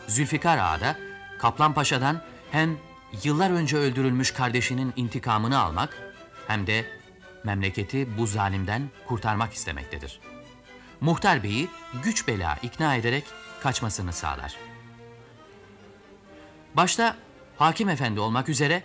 Zülfikar 0.06 0.58
Ağa 0.58 0.80
da 0.80 0.96
Kaplan 1.38 1.74
Paşa'dan 1.74 2.22
hem 2.50 2.78
yıllar 3.24 3.50
önce 3.50 3.76
öldürülmüş 3.76 4.30
kardeşinin 4.30 4.92
intikamını 4.96 5.58
almak 5.58 6.12
hem 6.46 6.66
de 6.66 6.95
memleketi 7.44 8.18
bu 8.18 8.26
zalimden 8.26 8.90
kurtarmak 9.06 9.52
istemektedir. 9.52 10.20
Muhtar 11.00 11.42
Bey'i 11.42 11.68
güç 12.02 12.28
bela 12.28 12.58
ikna 12.62 12.96
ederek 12.96 13.24
kaçmasını 13.62 14.12
sağlar. 14.12 14.56
Başta 16.74 17.16
hakim 17.56 17.88
efendi 17.88 18.20
olmak 18.20 18.48
üzere 18.48 18.82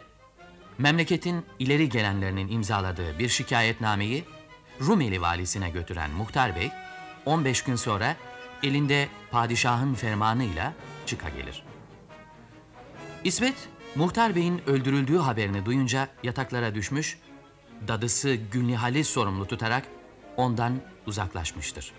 memleketin 0.78 1.46
ileri 1.60 1.90
gelenlerinin 1.90 2.48
imzaladığı 2.48 3.20
bir 3.20 3.30
şikayetnameyi 3.30 4.26
Rumeli 4.82 5.22
valisine 5.22 5.70
götüren 5.70 6.12
Muhtar 6.12 6.56
Bey 6.56 6.72
15 7.26 7.64
gün 7.64 7.76
sonra 7.76 8.16
elinde 8.64 9.08
padişahın 9.32 9.94
fermanıyla 9.94 10.74
çıka 11.06 11.30
gelir. 11.30 11.64
İsmet, 13.24 13.56
Muhtar 13.96 14.36
Bey'in 14.36 14.62
öldürüldüğü 14.70 15.18
haberini 15.18 15.66
duyunca 15.66 16.08
yataklara 16.24 16.76
düşmüş, 16.76 17.18
dadısı 17.88 18.36
Gülnihal'i 18.36 19.04
sorumlu 19.04 19.48
tutarak 19.48 19.84
ondan 20.38 20.82
uzaklaşmıştır. 21.08 21.92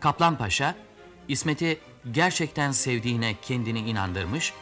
Kaplan 0.00 0.38
Paşa, 0.38 0.74
İsmet'i 1.28 1.78
gerçekten 2.12 2.72
sevdiğine 2.72 3.34
kendini 3.42 3.78
inandırmış, 3.78 4.52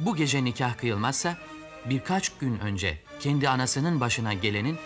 bu 0.00 0.16
gece 0.16 0.44
nikah 0.44 0.78
kıyılmazsa 0.78 1.36
birkaç 1.84 2.38
gün 2.38 2.58
önce 2.58 2.98
kendi 3.20 3.48
anasının 3.48 4.00
başına 4.00 4.32
gelenin 4.32 4.78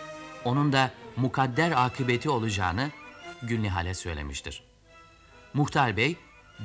onun 0.45 0.73
da 0.73 0.91
mukadder 1.15 1.85
akıbeti 1.85 2.29
olacağını 2.29 2.89
Gülnihal'e 3.43 3.93
söylemiştir. 3.93 4.63
Muhtar 5.53 5.97
Bey, 5.97 6.15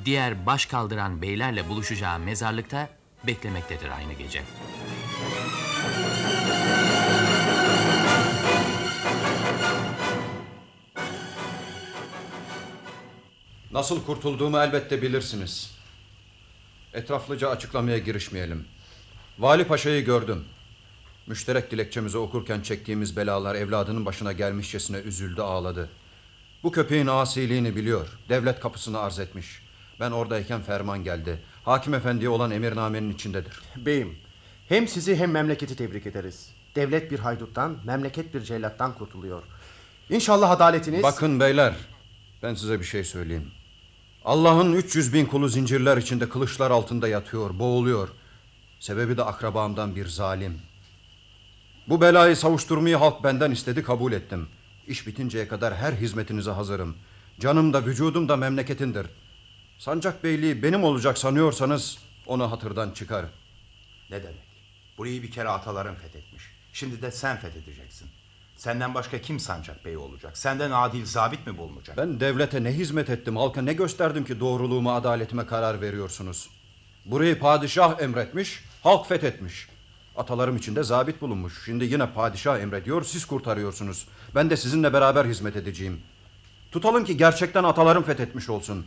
diğer 0.05 0.47
baş 0.47 0.66
kaldıran 0.66 1.23
beylerle 1.23 1.69
buluşacağı 1.69 2.19
mezarlıkta 2.19 2.89
beklemektedir 3.27 3.90
aynı 3.90 4.12
gece. 4.12 4.43
Nasıl 13.73 14.05
kurtulduğumu 14.05 14.59
elbette 14.59 15.03
bilirsiniz. 15.03 15.74
Etraflıca 16.94 17.51
açıklamaya 17.51 17.99
girişmeyelim. 17.99 18.65
Vali 19.39 19.65
Paşa'yı 19.65 20.05
gördüm. 20.05 20.44
Müşterek 21.27 21.70
dilekçemizi 21.70 22.19
okurken 22.19 22.61
çektiğimiz 22.61 23.16
belalar 23.16 23.55
evladının 23.55 24.07
başına 24.07 24.32
gelmişçesine 24.32 24.97
üzüldü 24.97 25.43
ağladı. 25.43 25.89
Bu 26.62 26.73
köpeğin 26.73 27.07
asiliğini 27.07 27.77
biliyor. 27.77 28.19
Devlet 28.28 28.61
kapısını 28.61 28.99
arz 28.99 29.19
etmiş. 29.19 29.62
Ben 30.01 30.11
oradayken 30.11 30.62
ferman 30.62 31.05
geldi. 31.05 31.39
Hakim 31.65 31.94
efendiye 31.94 32.31
olan 32.31 32.51
emirnamenin 32.51 33.11
içindedir. 33.11 33.61
Beyim, 33.77 34.19
hem 34.69 34.89
sizi 34.89 35.16
hem 35.16 35.31
memleketi 35.31 35.77
tebrik 35.77 36.07
ederiz. 36.07 36.51
Devlet 36.74 37.11
bir 37.11 37.19
hayduttan, 37.19 37.78
memleket 37.85 38.35
bir 38.35 38.40
cellattan 38.40 38.94
kurtuluyor. 38.94 39.43
İnşallah 40.11 40.51
adaletiniz... 40.51 41.03
Bakın 41.03 41.40
beyler, 41.40 41.74
ben 42.43 42.55
size 42.55 42.81
bir 42.81 42.85
şey 42.85 43.05
söyleyeyim. 43.05 43.51
Allah'ın 44.24 44.73
300 44.73 45.15
bin 45.15 45.27
kulu 45.27 45.49
zincirler 45.49 45.97
içinde 45.97 46.28
kılıçlar 46.28 46.70
altında 46.70 47.09
yatıyor, 47.09 47.59
boğuluyor. 47.59 48.09
Sebebi 48.81 49.16
de 49.16 49.24
akrabamdan 49.24 49.97
bir 49.97 50.07
zalim. 50.07 50.61
Bu 51.89 52.01
belayı 52.01 52.36
savuşturmayı 52.36 52.97
halk 52.97 53.24
benden 53.24 53.51
istedi, 53.51 53.82
kabul 53.82 54.12
ettim. 54.12 54.49
İş 54.86 55.07
bitinceye 55.07 55.49
kadar 55.49 55.74
her 55.74 55.93
hizmetinize 55.93 56.51
hazırım. 56.51 56.97
Canım 57.40 57.73
da 57.73 57.86
vücudum 57.86 58.28
da 58.28 58.36
memleketindir. 58.36 59.07
Sancak 59.78 60.24
Beyliği 60.24 60.62
benim 60.62 60.85
olacak 60.85 61.19
sanıyorsanız 61.19 61.99
onu 62.27 62.51
hatırdan 62.51 62.90
çıkar. 62.90 63.24
Ne 64.11 64.23
demek? 64.23 64.53
Burayı 64.99 65.23
bir 65.23 65.31
kere 65.31 65.49
ataların 65.49 65.94
fethetmiş. 65.94 66.44
Şimdi 66.73 67.03
de 67.03 67.11
sen 67.11 67.36
fethedeceksin. 67.36 68.09
Senden 68.63 68.95
başka 68.95 69.21
kim 69.21 69.41
sancak 69.41 69.85
bey 69.85 69.97
olacak? 69.97 70.39
Senden 70.39 70.71
adil 70.71 71.07
zabit 71.07 71.47
mi 71.47 71.59
bulunacak? 71.59 71.97
Ben 71.97 72.21
devlete 72.21 72.65
ne 72.65 72.73
hizmet 72.73 73.11
ettim, 73.11 73.37
halka 73.37 73.63
ne 73.63 73.73
gösterdim 73.73 74.25
ki 74.25 74.41
doğruluğuma, 74.41 74.95
adaletime 74.95 75.47
karar 75.47 75.81
veriyorsunuz. 75.81 76.51
Burayı 77.05 77.39
padişah 77.39 78.01
emretmiş, 78.01 78.65
halk 78.83 79.09
fethetmiş. 79.09 79.69
Atalarım 80.17 80.57
içinde 80.57 80.83
zabit 80.83 81.21
bulunmuş. 81.21 81.65
Şimdi 81.65 81.85
yine 81.85 82.11
padişah 82.11 82.61
emrediyor, 82.61 83.05
siz 83.05 83.25
kurtarıyorsunuz. 83.25 84.07
Ben 84.35 84.51
de 84.51 84.57
sizinle 84.57 84.93
beraber 84.93 85.25
hizmet 85.25 85.57
edeceğim. 85.57 86.01
Tutalım 86.73 87.05
ki 87.05 87.17
gerçekten 87.17 87.65
atalarım 87.65 88.03
fethetmiş 88.03 88.49
olsun. 88.49 88.87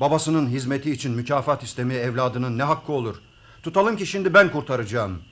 Babasının 0.00 0.48
hizmeti 0.48 0.90
için 0.90 1.12
mükafat 1.12 1.62
istemeye 1.62 2.00
evladının 2.00 2.58
ne 2.58 2.62
hakkı 2.62 2.92
olur? 2.92 3.16
Tutalım 3.62 3.96
ki 3.96 4.06
şimdi 4.06 4.34
ben 4.34 4.52
kurtaracağım. 4.52 5.22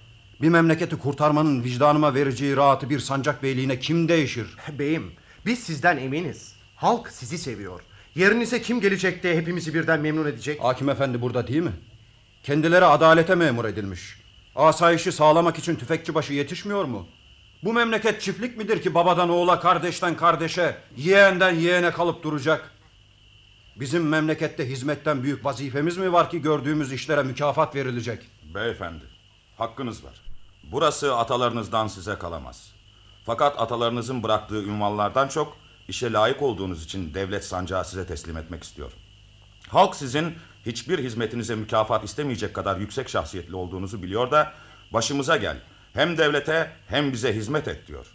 Bir 0.41 0.49
memleketi 0.49 0.97
kurtarmanın 0.99 1.65
vicdanıma 1.65 2.15
vereceği 2.15 2.57
rahatı 2.57 2.91
bir 2.91 2.99
sancak 2.99 3.43
beyliğine 3.43 3.79
kim 3.79 4.09
değişir? 4.09 4.47
Beyim, 4.79 5.13
biz 5.47 5.59
sizden 5.59 5.97
eminiz. 5.97 6.55
Halk 6.77 7.09
sizi 7.09 7.39
seviyor. 7.39 7.81
Yerinize 8.15 8.63
kim 8.63 8.81
gelecek 8.81 9.23
de 9.23 9.37
hepimizi 9.37 9.75
birden 9.75 10.01
memnun 10.01 10.27
edecek? 10.27 10.65
Hakim 10.65 10.89
efendi 10.89 11.23
burada 11.23 11.47
değil 11.47 11.63
mi? 11.63 11.73
Kendileri 12.43 12.85
adalete 12.85 13.35
memur 13.35 13.65
edilmiş. 13.65 14.21
Asayişi 14.57 15.13
sağlamak 15.13 15.59
için 15.59 15.77
tüfekçi 15.77 16.15
başı 16.15 16.33
yetişmiyor 16.33 16.85
mu? 16.85 17.07
Bu 17.65 17.73
memleket 17.73 18.21
çiftlik 18.21 18.57
midir 18.57 18.83
ki 18.83 18.95
babadan 18.95 19.29
oğula, 19.29 19.61
kardeşten 19.61 20.17
kardeşe, 20.17 20.77
yeğenden 20.97 21.55
yeğene 21.55 21.91
kalıp 21.91 22.23
duracak? 22.23 22.71
Bizim 23.77 24.09
memlekette 24.09 24.69
hizmetten 24.69 25.23
büyük 25.23 25.45
vazifemiz 25.45 25.97
mi 25.97 26.13
var 26.13 26.31
ki 26.31 26.43
gördüğümüz 26.43 26.93
işlere 26.93 27.23
mükafat 27.23 27.75
verilecek? 27.75 28.31
Beyefendi, 28.55 29.05
hakkınız 29.59 30.05
var. 30.05 30.24
Burası 30.73 31.17
atalarınızdan 31.17 31.87
size 31.87 32.15
kalamaz. 32.19 32.73
Fakat 33.25 33.61
atalarınızın 33.61 34.23
bıraktığı 34.23 34.63
ünvanlardan 34.63 35.29
çok 35.29 35.57
işe 35.89 36.13
layık 36.13 36.43
olduğunuz 36.43 36.85
için 36.85 37.15
devlet 37.15 37.45
sancağı 37.45 37.85
size 37.85 38.07
teslim 38.07 38.37
etmek 38.37 38.63
istiyor. 38.65 38.93
Halk 39.69 39.97
sizin 39.97 40.35
hiçbir 40.67 40.99
hizmetinize 40.99 41.55
mükafat 41.55 42.05
istemeyecek 42.05 42.55
kadar 42.55 42.77
yüksek 42.77 43.09
şahsiyetli 43.09 43.57
olduğunuzu 43.57 44.03
biliyor 44.03 44.31
da 44.31 44.53
başımıza 44.93 45.37
gel. 45.37 45.57
Hem 45.93 46.19
devlete 46.19 46.73
hem 46.89 47.13
bize 47.13 47.37
hizmet 47.37 47.69
et 47.69 47.87
diyor. 47.87 48.07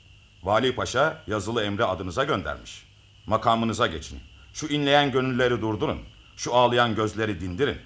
Vali 0.44 0.76
Paşa 0.76 1.24
yazılı 1.28 1.64
emri 1.64 1.86
adınıza 1.86 2.24
göndermiş. 2.24 2.88
Makamınıza 3.26 3.88
geçin. 3.88 4.20
Şu 4.54 4.68
inleyen 4.68 5.12
gönülleri 5.12 5.62
durdurun. 5.62 6.00
Şu 6.36 6.56
ağlayan 6.56 6.96
gözleri 6.96 7.40
dindirin. 7.42 7.78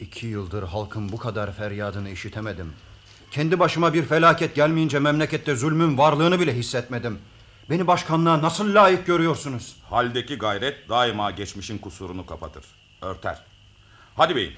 İki 0.00 0.26
yıldır 0.26 0.62
halkın 0.62 1.12
bu 1.12 1.16
kadar 1.16 1.52
feryadını 1.52 2.10
işitemedim. 2.10 2.72
Kendi 3.30 3.58
başıma 3.58 3.94
bir 3.94 4.04
felaket 4.04 4.54
gelmeyince 4.54 4.98
memlekette 4.98 5.54
zulmün 5.56 5.98
varlığını 5.98 6.40
bile 6.40 6.54
hissetmedim. 6.54 7.18
Beni 7.70 7.86
başkanlığa 7.86 8.42
nasıl 8.42 8.74
layık 8.74 9.06
görüyorsunuz? 9.06 9.76
Haldeki 9.90 10.38
gayret 10.38 10.88
daima 10.88 11.30
geçmişin 11.30 11.78
kusurunu 11.78 12.26
kapatır, 12.26 12.64
örter. 13.02 13.38
Hadi 14.16 14.36
beyim, 14.36 14.52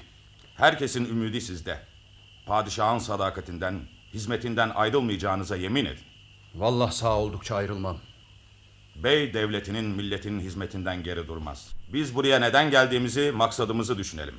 herkesin 0.55 1.05
ümidi 1.05 1.41
sizde. 1.41 1.79
Padişahın 2.45 2.99
sadakatinden, 2.99 3.79
hizmetinden 4.13 4.69
ayrılmayacağınıza 4.69 5.55
yemin 5.55 5.85
edin. 5.85 6.03
Vallahi 6.55 6.95
sağ 6.95 7.17
oldukça 7.19 7.55
ayrılmam. 7.55 7.97
Bey 8.95 9.33
devletinin 9.33 9.85
milletinin 9.85 10.39
hizmetinden 10.39 11.03
geri 11.03 11.27
durmaz. 11.27 11.73
Biz 11.93 12.15
buraya 12.15 12.39
neden 12.39 12.71
geldiğimizi, 12.71 13.31
maksadımızı 13.31 13.97
düşünelim. 13.97 14.35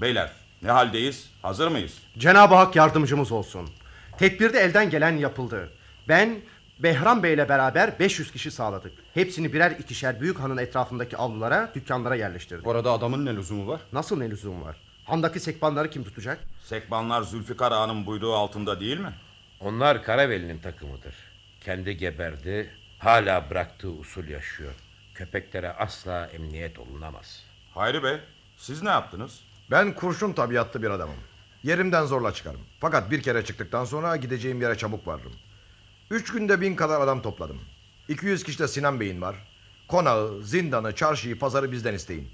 Beyler, 0.00 0.32
ne 0.62 0.70
haldeyiz? 0.70 1.30
Hazır 1.42 1.68
mıyız? 1.68 1.98
Cenab-ı 2.18 2.54
Hak 2.54 2.76
yardımcımız 2.76 3.32
olsun. 3.32 3.70
Tedbirde 4.18 4.60
elden 4.60 4.90
gelen 4.90 5.16
yapıldı. 5.16 5.70
Ben 6.08 6.40
Behram 6.78 7.22
Bey 7.22 7.34
ile 7.34 7.48
beraber 7.48 7.98
500 7.98 8.32
kişi 8.32 8.50
sağladık. 8.50 8.92
Hepsini 9.14 9.52
birer 9.52 9.70
ikişer 9.70 10.20
büyük 10.20 10.40
hanın 10.40 10.56
etrafındaki 10.56 11.16
avlulara, 11.16 11.70
dükkanlara 11.74 12.14
yerleştirdik. 12.14 12.66
Orada 12.66 12.92
adamın 12.92 13.26
ne 13.26 13.36
lüzumu 13.36 13.68
var? 13.68 13.80
Nasıl 13.92 14.18
ne 14.18 14.30
lüzumu 14.30 14.64
var? 14.64 14.76
Handaki 15.04 15.40
sekbanları 15.40 15.90
kim 15.90 16.04
tutacak? 16.04 16.38
Sekbanlar 16.64 17.22
Zülfikar 17.22 17.72
Ağa'nın 17.72 18.06
buyruğu 18.06 18.32
altında 18.32 18.80
değil 18.80 18.98
mi? 18.98 19.12
Onlar 19.60 20.02
Karaveli'nin 20.04 20.58
takımıdır. 20.58 21.14
Kendi 21.60 21.96
geberdi, 21.96 22.70
hala 22.98 23.50
bıraktığı 23.50 23.90
usul 23.90 24.28
yaşıyor. 24.28 24.72
Köpeklere 25.14 25.72
asla 25.72 26.26
emniyet 26.26 26.78
olunamaz. 26.78 27.42
Hayri 27.74 28.02
Bey, 28.02 28.16
siz 28.56 28.82
ne 28.82 28.90
yaptınız? 28.90 29.40
Ben 29.72 29.94
kurşun 29.94 30.32
tabiatlı 30.32 30.82
bir 30.82 30.90
adamım. 30.90 31.16
Yerimden 31.62 32.04
zorla 32.04 32.32
çıkarım. 32.32 32.60
Fakat 32.80 33.10
bir 33.10 33.22
kere 33.22 33.44
çıktıktan 33.44 33.84
sonra 33.84 34.16
gideceğim 34.16 34.62
yere 34.62 34.76
çabuk 34.78 35.06
varırım. 35.06 35.32
Üç 36.10 36.32
günde 36.32 36.60
bin 36.60 36.76
kadar 36.76 37.00
adam 37.00 37.22
topladım. 37.22 37.60
200 38.08 38.44
kişi 38.44 38.58
de 38.58 38.68
Sinan 38.68 39.00
Bey'in 39.00 39.20
var. 39.20 39.36
Konağı, 39.88 40.42
zindanı, 40.42 40.94
çarşıyı, 40.94 41.38
pazarı 41.38 41.72
bizden 41.72 41.94
isteyin. 41.94 42.30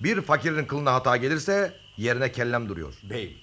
Bir 0.00 0.20
fakirin 0.20 0.64
kılına 0.64 0.94
hata 0.94 1.16
gelirse 1.16 1.72
yerine 1.96 2.32
kellem 2.32 2.68
duruyor. 2.68 2.94
Beyim, 3.02 3.38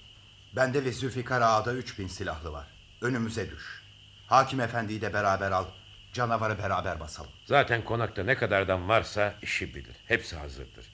bende 0.56 0.84
ve 0.84 0.92
Zülfikar 0.92 1.40
Ağa'da 1.40 1.74
üç 1.74 1.98
bin 1.98 2.06
silahlı 2.06 2.52
var. 2.52 2.66
Önümüze 3.00 3.50
düş. 3.50 3.82
Hakim 4.26 4.60
efendiyi 4.60 5.00
de 5.00 5.14
beraber 5.14 5.50
al. 5.50 5.64
Canavarı 6.12 6.58
beraber 6.58 7.00
basalım. 7.00 7.30
Zaten 7.44 7.84
konakta 7.84 8.24
ne 8.24 8.34
kadardan 8.36 8.88
varsa 8.88 9.34
işi 9.42 9.74
bilir. 9.74 9.96
Hepsi 10.06 10.36
hazırdır. 10.36 10.91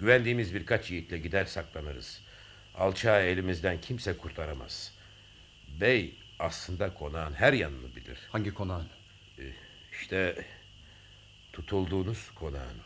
Güvendiğimiz 0.00 0.54
birkaç 0.54 0.90
yiğitle 0.90 1.18
gider 1.18 1.44
saklanırız. 1.44 2.20
Alçağı 2.74 3.22
elimizden 3.22 3.80
kimse 3.80 4.16
kurtaramaz. 4.16 4.92
Bey 5.80 6.14
aslında 6.38 6.94
konağın 6.94 7.32
her 7.32 7.52
yanını 7.52 7.96
bilir. 7.96 8.18
Hangi 8.32 8.54
konağın? 8.54 8.88
İşte 9.92 10.46
tutulduğunuz 11.52 12.30
konağın. 12.34 12.78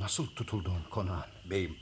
Nasıl 0.00 0.26
tutulduğun 0.26 0.82
konağın? 0.90 1.24
Beyim, 1.44 1.78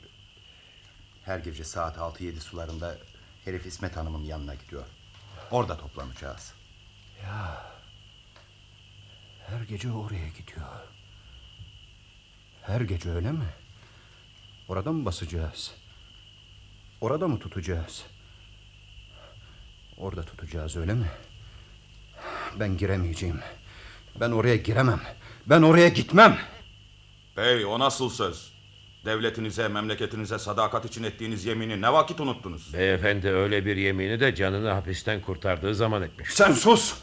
her 1.25 1.39
gece 1.39 1.63
saat 1.63 1.97
6-7 1.97 2.39
sularında 2.39 2.97
herif 3.45 3.65
İsmet 3.65 3.97
Hanım'ın 3.97 4.23
yanına 4.23 4.55
gidiyor. 4.55 4.85
Orada 5.51 5.77
toplanacağız. 5.77 6.53
Ya. 7.23 7.71
Her 9.47 9.61
gece 9.61 9.91
oraya 9.91 10.27
gidiyor. 10.27 10.67
Her 12.61 12.81
gece 12.81 13.09
öyle 13.09 13.31
mi? 13.31 13.45
Orada 14.67 14.91
mı 14.91 15.05
basacağız? 15.05 15.71
Orada 17.01 17.27
mı 17.27 17.39
tutacağız? 17.39 18.05
Orada 19.97 20.23
tutacağız 20.23 20.77
öyle 20.77 20.93
mi? 20.93 21.07
Ben 22.59 22.77
giremeyeceğim. 22.77 23.39
Ben 24.19 24.31
oraya 24.31 24.55
giremem. 24.55 25.01
Ben 25.45 25.61
oraya 25.61 25.87
gitmem. 25.87 26.37
Bey 27.37 27.65
o 27.65 27.79
nasıl 27.79 28.09
söz? 28.09 28.51
Devletinize, 29.05 29.67
memleketinize 29.67 30.39
sadakat 30.39 30.85
için 30.85 31.03
ettiğiniz 31.03 31.45
yemini 31.45 31.81
ne 31.81 31.93
vakit 31.93 32.19
unuttunuz? 32.19 32.73
Beyefendi 32.73 33.29
öyle 33.29 33.65
bir 33.65 33.77
yemini 33.77 34.19
de 34.19 34.35
canını 34.35 34.69
hapisten 34.69 35.21
kurtardığı 35.21 35.75
zaman 35.75 36.01
etmiş. 36.01 36.29
Sen 36.29 36.51
sus! 36.53 36.93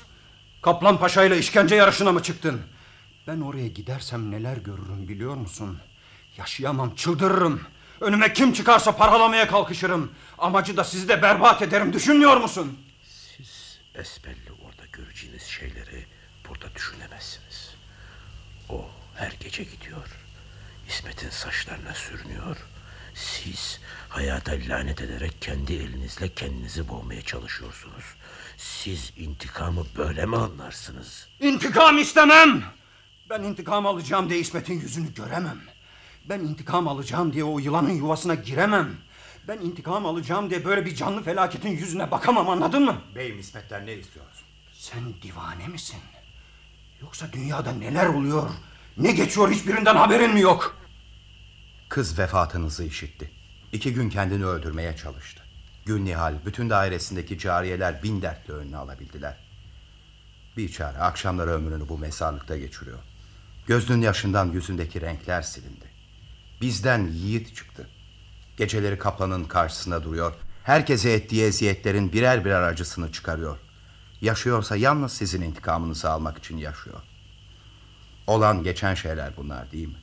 Kaplan 0.63 0.99
Paşa 0.99 1.25
ile 1.25 1.39
işkence 1.39 1.75
yarışına 1.75 2.13
mı 2.13 2.23
çıktın? 2.23 2.61
Ben 3.27 3.41
oraya 3.41 3.69
gidersem 3.69 4.31
neler 4.31 4.57
görürüm 4.57 5.09
biliyor 5.09 5.35
musun? 5.35 5.79
Yaşayamam, 6.39 6.95
çıldırırım. 6.95 7.61
Önüme 8.01 8.33
kim 8.33 8.53
çıkarsa 8.53 8.97
paralamaya 8.97 9.49
kalkışırım. 9.49 10.13
Amacı 10.39 10.77
da 10.77 10.85
sizi 10.85 11.09
de 11.09 11.23
berbat 11.23 11.63
ederim, 11.63 11.93
düşünmüyor 11.93 12.37
musun? 12.37 12.79
Siz 13.03 13.79
besbelli 13.95 14.53
orada 14.65 14.87
göreceğiniz 14.93 15.43
şeyleri 15.43 16.07
burada 16.49 16.75
düşünemezsiniz. 16.75 17.75
O 18.69 18.85
her 19.15 19.33
gece 19.41 19.65
gidiyor. 19.65 20.07
İsmet'in 20.89 21.31
saçlarına 21.31 21.95
sürünüyor. 21.95 22.57
Siz 23.15 23.81
hayata 24.09 24.53
lanet 24.69 25.01
ederek 25.01 25.43
kendi 25.43 25.73
elinizle 25.75 26.29
kendinizi 26.35 26.89
boğmaya 26.89 27.23
çalışıyorsunuz. 27.23 28.05
Siz 28.57 29.13
intikamı 29.17 29.87
böyle 29.97 30.27
mi 30.27 30.37
anlarsınız? 30.37 31.29
İntikam 31.41 31.99
istemem! 31.99 32.63
Ben 33.31 33.43
intikam 33.43 33.87
alacağım 33.87 34.31
diye 34.31 34.41
İsmet'in 34.41 34.81
yüzünü 34.81 35.15
göremem. 35.15 35.59
Ben 36.29 36.41
intikam 36.41 36.89
alacağım 36.89 37.33
diye 37.33 37.45
o 37.45 37.59
yılanın 37.59 37.91
yuvasına 37.91 38.35
giremem. 38.35 38.89
Ben 39.49 39.59
intikam 39.59 40.07
alacağım 40.07 40.51
diye 40.51 40.65
böyle 40.65 40.87
bir 40.87 40.95
canlı 40.95 41.23
felaketin 41.23 41.69
yüzüne 41.69 42.11
bakamam 42.11 42.49
anladın 42.49 42.85
mı? 42.85 42.97
Beyim 43.15 43.39
İsmet'ten 43.39 43.87
ne 43.87 43.95
istiyorsun? 43.95 44.47
Sen 44.73 45.01
divane 45.23 45.69
misin? 45.69 46.01
Yoksa 47.03 47.33
dünyada 47.33 47.73
neler 47.73 48.07
oluyor? 48.07 48.51
Ne 48.97 49.13
geçiyor 49.13 49.51
hiçbirinden 49.51 49.97
haberin 49.97 50.35
mi 50.35 50.41
yok? 50.41 50.77
Kız 51.89 52.19
vefatınızı 52.19 52.85
işitti. 52.85 53.31
İki 53.73 53.95
gün 53.95 54.11
kendini 54.11 54.45
öldürmeye 54.47 54.97
çalıştı. 54.97 55.43
Gülnihal, 55.87 56.35
bütün 56.47 56.71
dairesindeki 56.71 57.39
cariyeler 57.39 58.03
bin 58.03 58.23
dertle 58.23 58.55
önüne 58.55 58.77
alabildiler. 58.77 59.37
Biçare 60.57 60.99
akşamları 60.99 61.51
ömrünü 61.51 61.89
bu 61.89 61.99
mezarlıkta 61.99 62.59
geçiriyor. 62.59 62.99
Gözünün 63.67 64.03
yaşından 64.03 64.53
yüzündeki 64.53 65.01
renkler 65.01 65.43
silindi. 65.43 65.88
Bizden 66.61 67.07
yiğit 67.07 67.57
çıktı. 67.57 67.89
Geceleri 68.57 68.99
kaplanın 68.99 69.45
karşısında 69.45 70.05
duruyor. 70.05 70.35
Herkese 70.65 71.13
ettiği 71.13 71.45
eziyetlerin 71.45 72.13
birer 72.13 72.45
birer 72.45 72.63
acısını 72.63 73.13
çıkarıyor. 73.13 73.59
Yaşıyorsa 74.21 74.77
yalnız 74.77 75.13
sizin 75.13 75.43
intikamınızı 75.43 76.11
almak 76.11 76.39
için 76.39 76.57
yaşıyor. 76.57 77.01
Olan 78.27 78.63
geçen 78.63 78.95
şeyler 78.95 79.37
bunlar 79.37 79.73
değil 79.73 79.89
mi? 79.89 79.99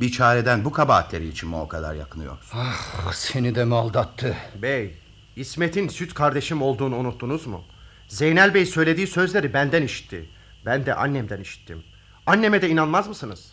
Bir 0.00 0.12
çareden 0.12 0.64
bu 0.64 0.72
kabahatleri 0.72 1.28
için 1.28 1.48
mi 1.48 1.56
o 1.56 1.68
kadar 1.68 1.94
yakınıyorsun? 1.94 2.58
Ah, 2.58 3.12
seni 3.12 3.54
de 3.54 3.64
mi 3.64 3.74
aldattı? 3.74 4.36
Bey, 4.62 4.98
İsmet'in 5.36 5.88
süt 5.88 6.14
kardeşim 6.14 6.62
olduğunu 6.62 6.96
unuttunuz 6.96 7.46
mu? 7.46 7.64
Zeynel 8.08 8.54
Bey 8.54 8.66
söylediği 8.66 9.06
sözleri 9.06 9.54
benden 9.54 9.82
işitti. 9.82 10.28
Ben 10.66 10.86
de 10.86 10.94
annemden 10.94 11.40
işittim. 11.40 11.82
Anneme 12.26 12.62
de 12.62 12.68
inanmaz 12.68 13.08
mısınız? 13.08 13.52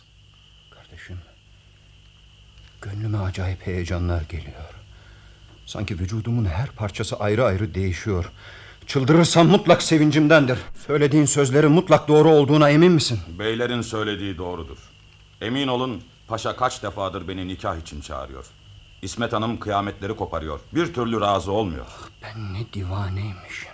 Gönlüme 2.82 3.18
acayip 3.18 3.66
heyecanlar 3.66 4.22
geliyor. 4.22 4.74
Sanki 5.66 5.98
vücudumun 5.98 6.44
her 6.44 6.70
parçası 6.70 7.16
ayrı 7.16 7.44
ayrı 7.44 7.74
değişiyor. 7.74 8.32
Çıldırırsam 8.86 9.46
mutlak 9.48 9.82
sevincimdendir. 9.82 10.58
Söylediğin 10.86 11.24
sözlerin 11.24 11.72
mutlak 11.72 12.08
doğru 12.08 12.28
olduğuna 12.30 12.70
emin 12.70 12.92
misin? 12.92 13.20
Beylerin 13.38 13.80
söylediği 13.82 14.38
doğrudur. 14.38 14.78
Emin 15.40 15.68
olun 15.68 16.02
paşa 16.28 16.56
kaç 16.56 16.82
defadır 16.82 17.28
beni 17.28 17.48
nikah 17.48 17.76
için 17.76 18.00
çağırıyor. 18.00 18.46
İsmet 19.02 19.32
Hanım 19.32 19.60
kıyametleri 19.60 20.16
koparıyor. 20.16 20.60
Bir 20.74 20.94
türlü 20.94 21.20
razı 21.20 21.52
olmuyor. 21.52 21.86
Ben 22.22 22.54
ne 22.54 22.72
divaneymişim. 22.72 23.72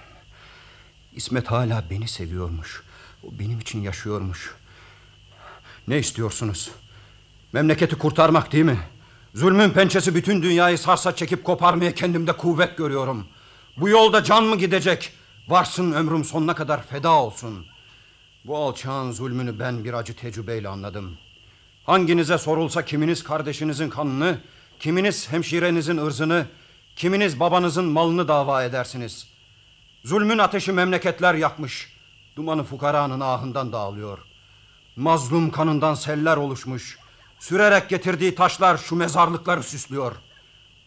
İsmet 1.13 1.47
hala 1.51 1.85
beni 1.91 2.09
seviyormuş. 2.09 2.83
O 3.23 3.39
benim 3.39 3.61
için 3.61 3.83
yaşıyormuş. 3.83 4.55
Ne 5.89 5.99
istiyorsunuz? 5.99 6.71
Memleketi 7.53 7.97
kurtarmak 7.99 8.53
değil 8.53 8.65
mi? 8.65 8.79
Zulmün 9.35 9.71
pençesi 9.71 10.15
bütün 10.15 10.43
dünyayı 10.43 10.79
sarsa 10.79 11.17
çekip 11.17 11.45
koparmaya 11.45 11.95
kendimde 11.95 12.33
kuvvet 12.33 12.77
görüyorum. 12.77 13.27
Bu 13.77 13.89
yolda 13.89 14.25
can 14.25 14.45
mı 14.45 14.57
gidecek? 14.57 15.13
Varsın 15.49 15.93
ömrüm 15.93 16.25
sonuna 16.25 16.55
kadar 16.55 16.87
feda 16.87 17.11
olsun. 17.11 17.67
Bu 18.45 18.57
alçağın 18.57 19.13
zulmünü 19.13 19.59
ben 19.59 19.85
bir 19.85 19.93
acı 19.93 20.17
tecrübeyle 20.17 20.69
anladım. 20.69 21.19
Hanginize 21.85 22.39
sorulsa 22.39 22.85
kiminiz 22.85 23.25
kardeşinizin 23.25 23.91
kanını, 23.91 24.39
kiminiz 24.81 25.33
hemşirenizin 25.33 25.97
ırzını, 25.97 26.47
kiminiz 26.97 27.41
babanızın 27.41 27.85
malını 27.85 28.29
dava 28.29 28.65
edersiniz. 28.65 29.29
Zulmün 30.05 30.39
ateşi 30.39 30.73
memleketler 30.73 31.35
yakmış. 31.35 31.93
Dumanı 32.37 32.65
fukaranın 32.65 33.21
ahından 33.21 33.73
dağılıyor. 33.73 34.19
Mazlum 34.97 35.51
kanından 35.51 35.95
seller 35.95 36.37
oluşmuş. 36.37 37.04
Sürerek 37.45 37.89
getirdiği 37.89 38.35
taşlar 38.35 38.77
şu 38.77 38.97
mezarlıkları 38.97 39.63
süslüyor. 39.63 40.17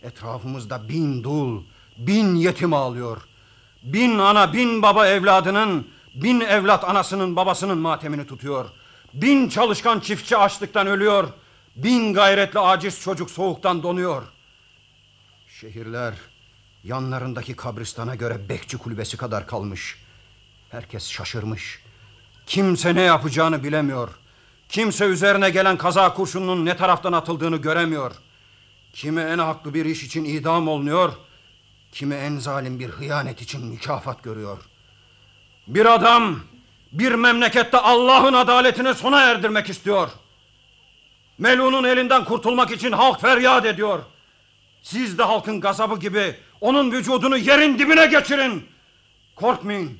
Etrafımızda 0.03 0.89
bin 0.89 1.23
dul, 1.23 1.63
bin 1.97 2.35
yetim 2.35 2.73
ağlıyor. 2.73 3.21
Bin 3.83 4.19
ana, 4.19 4.53
bin 4.53 4.81
baba 4.81 5.07
evladının, 5.07 5.87
bin 6.15 6.39
evlat 6.39 6.83
anasının 6.83 7.35
babasının 7.35 7.77
matemini 7.77 8.27
tutuyor. 8.27 8.69
Bin 9.13 9.49
çalışkan 9.49 9.99
çiftçi 9.99 10.37
açlıktan 10.37 10.87
ölüyor. 10.87 11.27
Bin 11.75 12.13
gayretli 12.13 12.59
aciz 12.59 13.01
çocuk 13.01 13.31
soğuktan 13.31 13.83
donuyor. 13.83 14.23
Şehirler 15.47 16.13
yanlarındaki 16.83 17.55
kabristana 17.55 18.15
göre 18.15 18.49
bekçi 18.49 18.77
kulübesi 18.77 19.17
kadar 19.17 19.47
kalmış. 19.47 19.95
Herkes 20.69 21.09
şaşırmış. 21.09 21.81
Kimse 22.47 22.95
ne 22.95 23.01
yapacağını 23.01 23.63
bilemiyor. 23.63 24.09
Kimse 24.69 25.05
üzerine 25.05 25.49
gelen 25.49 25.77
kaza 25.77 26.13
kurşununun 26.13 26.65
ne 26.65 26.77
taraftan 26.77 27.13
atıldığını 27.13 27.57
göremiyor. 27.57 28.11
Kimi 28.93 29.21
en 29.21 29.37
haklı 29.37 29.73
bir 29.73 29.85
iş 29.85 30.03
için 30.03 30.25
idam 30.25 30.67
olunuyor. 30.67 31.13
Kimi 31.91 32.15
en 32.15 32.37
zalim 32.37 32.79
bir 32.79 32.89
hıyanet 32.89 33.41
için 33.41 33.65
mükafat 33.65 34.23
görüyor. 34.23 34.57
Bir 35.67 35.85
adam 35.85 36.39
bir 36.91 37.11
memlekette 37.11 37.77
Allah'ın 37.77 38.33
adaletini 38.33 38.93
sona 38.93 39.21
erdirmek 39.21 39.69
istiyor. 39.69 40.09
Melun'un 41.37 41.83
elinden 41.83 42.25
kurtulmak 42.25 42.71
için 42.71 42.91
halk 42.91 43.21
feryat 43.21 43.65
ediyor. 43.65 43.99
Siz 44.81 45.17
de 45.17 45.23
halkın 45.23 45.61
gazabı 45.61 45.99
gibi 45.99 46.35
onun 46.61 46.91
vücudunu 46.91 47.37
yerin 47.37 47.79
dibine 47.79 48.05
geçirin. 48.05 48.65
Korkmayın. 49.35 49.99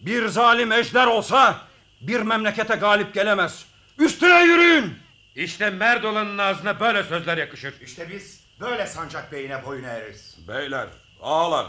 Bir 0.00 0.28
zalim 0.28 0.72
ejder 0.72 1.06
olsa 1.06 1.58
bir 2.00 2.20
memlekete 2.20 2.74
galip 2.74 3.14
gelemez. 3.14 3.69
Üstüne 4.00 4.42
yürüyün. 4.42 4.94
İşte 5.34 5.70
merd 5.70 6.04
olanın 6.04 6.38
ağzına 6.38 6.80
böyle 6.80 7.04
sözler 7.04 7.38
yakışır. 7.38 7.74
İşte 7.82 8.10
biz 8.10 8.40
böyle 8.60 8.86
sancak 8.86 9.32
beyine 9.32 9.64
boyun 9.64 9.84
eğeriz. 9.84 10.38
Beyler, 10.48 10.88
ağalar, 11.22 11.66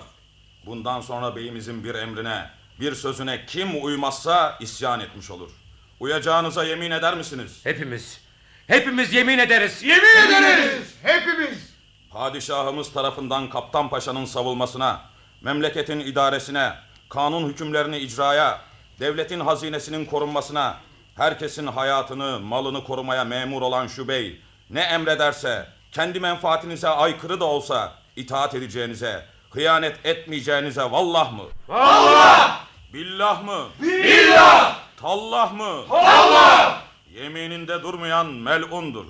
Bundan 0.66 1.02
sonra 1.02 1.36
beyimizin 1.36 1.84
bir 1.84 1.96
emrine, 1.96 2.50
bir 2.80 2.96
sözüne 2.96 3.46
kim 3.46 3.84
uymazsa 3.86 4.58
isyan 4.60 5.00
etmiş 5.00 5.32
olur. 5.32 5.52
Uyacağınıza 6.00 6.64
yemin 6.64 6.92
eder 6.92 7.18
misiniz? 7.18 7.60
Hepimiz. 7.64 8.22
Hepimiz 8.68 9.14
yemin 9.14 9.38
ederiz. 9.38 9.84
Yemin 9.84 10.36
ederiz. 10.36 10.96
Hepimiz. 11.04 11.74
Padişahımız 12.12 12.94
tarafından 12.94 13.50
Kaptan 13.50 13.90
Paşa'nın 13.90 14.26
savulmasına, 14.26 15.02
memleketin 15.42 16.00
idaresine, 16.00 16.74
kanun 17.10 17.50
hükümlerini 17.50 17.98
icraya, 17.98 18.62
devletin 19.00 19.40
hazinesinin 19.40 20.06
korunmasına, 20.06 20.78
herkesin 21.16 21.68
hayatını, 21.68 22.40
malını 22.40 22.84
korumaya 22.84 23.24
memur 23.24 23.62
olan 23.62 23.88
şu 23.88 24.08
bey, 24.08 24.42
ne 24.70 24.82
emrederse, 24.82 25.68
kendi 25.92 26.20
menfaatinize 26.20 26.88
aykırı 26.88 27.40
da 27.40 27.46
olsa 27.46 27.94
itaat 28.16 28.56
edeceğinize, 28.56 29.26
hıyanet 29.50 30.06
etmeyeceğinize 30.06 30.84
vallah 30.84 31.34
mı? 31.34 31.44
Vallah! 31.68 32.62
Billah 32.94 33.44
mı? 33.44 33.68
Billah! 33.82 34.80
Tallah 34.98 35.54
mı? 35.54 35.88
Tallah! 35.90 36.82
Yemininde 37.14 37.84
durmayan 37.84 38.28
melundur. 38.28 39.06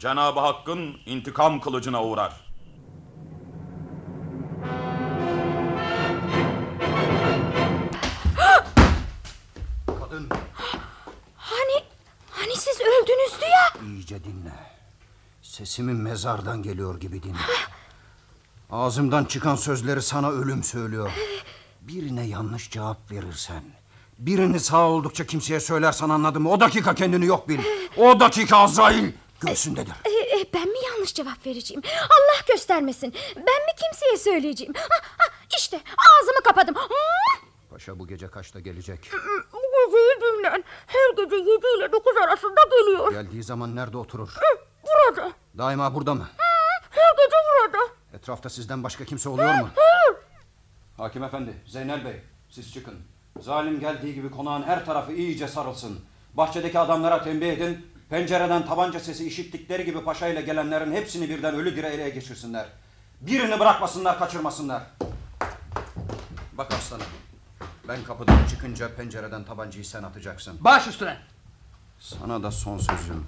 Cenab-ı 0.00 0.40
Hakk'ın 0.40 0.96
intikam 1.06 1.60
kılıcına 1.60 2.04
uğrar. 2.04 2.32
Siz 12.76 12.86
öldünüzdü 12.86 13.44
ya. 13.44 13.88
iyice 13.88 14.24
dinle. 14.24 14.52
Sesimin 15.42 15.96
mezardan 15.96 16.62
geliyor 16.62 17.00
gibi 17.00 17.22
dinle. 17.22 17.36
Ağzımdan 18.70 19.24
çıkan 19.24 19.56
sözleri 19.56 20.02
sana 20.02 20.30
ölüm 20.30 20.62
söylüyor. 20.62 21.10
Birine 21.80 22.26
yanlış 22.26 22.70
cevap 22.70 23.10
verirsen... 23.10 23.62
...birini 24.18 24.60
sağ 24.60 24.88
oldukça 24.88 25.26
kimseye 25.26 25.60
söylersen 25.60 26.08
anladın 26.08 26.42
mı? 26.42 26.50
O 26.50 26.60
dakika 26.60 26.94
kendini 26.94 27.26
yok 27.26 27.48
bil. 27.48 27.58
O 27.96 28.20
dakika 28.20 28.56
Azrail 28.56 29.12
göğsündedir. 29.40 29.92
Ee, 30.04 30.40
e, 30.40 30.44
ben 30.54 30.68
mi 30.68 30.78
yanlış 30.92 31.14
cevap 31.14 31.46
vereceğim? 31.46 31.82
Allah 31.94 32.44
göstermesin. 32.48 33.14
Ben 33.36 33.42
mi 33.44 33.72
kimseye 33.82 34.16
söyleyeceğim? 34.16 34.74
Ha, 34.76 34.86
ha, 35.18 35.24
işte 35.58 35.76
ağzımı 35.76 36.40
kapadım. 36.44 36.74
Paşa 37.76 37.98
bu 37.98 38.06
gece 38.06 38.28
kaçta 38.28 38.60
gelecek? 38.60 39.00
Geceyi 39.02 40.20
dinlen. 40.20 40.64
Her 40.86 41.24
gece 41.24 41.36
yedi 41.36 41.66
ile 41.78 41.92
dokuz 41.92 42.16
arasında 42.16 42.60
geliyor. 42.70 43.12
Geldiği 43.12 43.42
zaman 43.42 43.76
nerede 43.76 43.96
oturur? 43.96 44.34
Burada. 44.84 45.32
Daima 45.58 45.94
burada 45.94 46.14
mı? 46.14 46.28
Her 46.90 47.12
gece 47.16 47.36
burada. 47.46 47.78
Etrafta 48.12 48.48
sizden 48.48 48.84
başka 48.84 49.04
kimse 49.04 49.28
oluyor 49.28 49.54
mu? 49.54 49.68
Hakim 50.96 51.22
efendi, 51.24 51.54
Zeynel 51.66 52.04
Bey, 52.04 52.20
siz 52.50 52.72
çıkın. 52.72 52.94
Zalim 53.40 53.80
geldiği 53.80 54.14
gibi 54.14 54.30
konağın 54.30 54.62
her 54.62 54.86
tarafı 54.86 55.12
iyice 55.12 55.48
sarılsın. 55.48 55.98
Bahçedeki 56.34 56.78
adamlara 56.78 57.24
tembih 57.24 57.52
edin. 57.52 57.86
Pencereden 58.10 58.66
tabanca 58.66 59.00
sesi 59.00 59.26
işittikleri 59.26 59.84
gibi 59.84 60.04
paşayla 60.04 60.40
gelenlerin 60.40 60.92
hepsini 60.92 61.28
birden 61.28 61.54
ölü 61.54 61.76
diri 61.76 61.86
ele 61.86 62.10
geçirsinler. 62.10 62.66
Birini 63.20 63.60
bırakmasınlar, 63.60 64.18
kaçırmasınlar. 64.18 64.82
Bak 66.52 66.72
aslanım, 66.74 67.06
ben 67.88 68.04
kapıdan 68.04 68.46
çıkınca 68.50 68.94
pencereden 68.94 69.44
tabancayı 69.44 69.84
sen 69.84 70.02
atacaksın. 70.02 70.56
Baş 70.60 70.86
üstüne. 70.86 71.18
Sana 72.00 72.42
da 72.42 72.50
son 72.50 72.78
sözüm. 72.78 73.26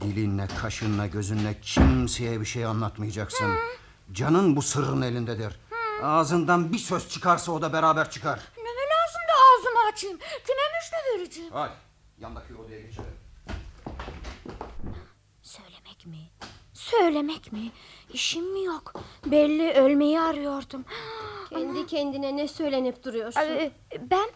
Dilinle, 0.00 0.46
kaşınla, 0.60 1.06
gözünle 1.06 1.60
kimseye 1.62 2.40
bir 2.40 2.46
şey 2.46 2.64
anlatmayacaksın. 2.64 3.48
Canın 4.12 4.56
bu 4.56 4.62
sırrın 4.62 5.02
elindedir. 5.02 5.60
Ağzından 6.02 6.72
bir 6.72 6.78
söz 6.78 7.08
çıkarsa 7.08 7.52
o 7.52 7.62
da 7.62 7.72
beraber 7.72 8.10
çıkar. 8.10 8.40
Ne 8.56 8.62
lazım 8.64 9.22
da 9.28 9.34
ağzımı 9.58 9.92
açayım? 9.92 10.18
Kime 10.18 10.62
müjde 10.74 11.18
vereceğim? 11.18 11.52
Hay, 11.52 11.70
yandaki 12.20 12.54
odaya 12.54 12.80
geçelim. 12.80 13.14
Söylemek 15.42 16.06
mi? 16.06 16.30
Söylemek 16.72 17.52
mi? 17.52 17.72
İşim 18.12 18.52
mi 18.52 18.64
yok? 18.64 18.92
Belli 19.26 19.72
ölmeyi 19.72 20.20
arıyordum. 20.20 20.84
Kendi 21.50 21.86
kendine 21.86 22.36
ne 22.36 22.48
söylenip 22.48 23.04
duruyorsun? 23.04 23.42
ben 24.00 24.30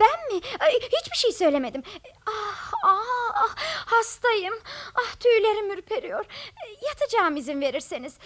ben 0.00 0.34
mi? 0.34 0.40
Ay, 0.60 0.72
Hiçbir 0.72 1.16
şey 1.16 1.32
söylemedim. 1.32 1.82
Ah, 2.26 2.72
ah, 2.84 3.30
ah, 3.34 3.54
hastayım. 3.86 4.54
Ah 4.94 5.14
tüylerim 5.20 5.70
ürperiyor. 5.70 6.24
Yatacağım 6.82 7.36
izin 7.36 7.60
verirseniz. 7.60 8.18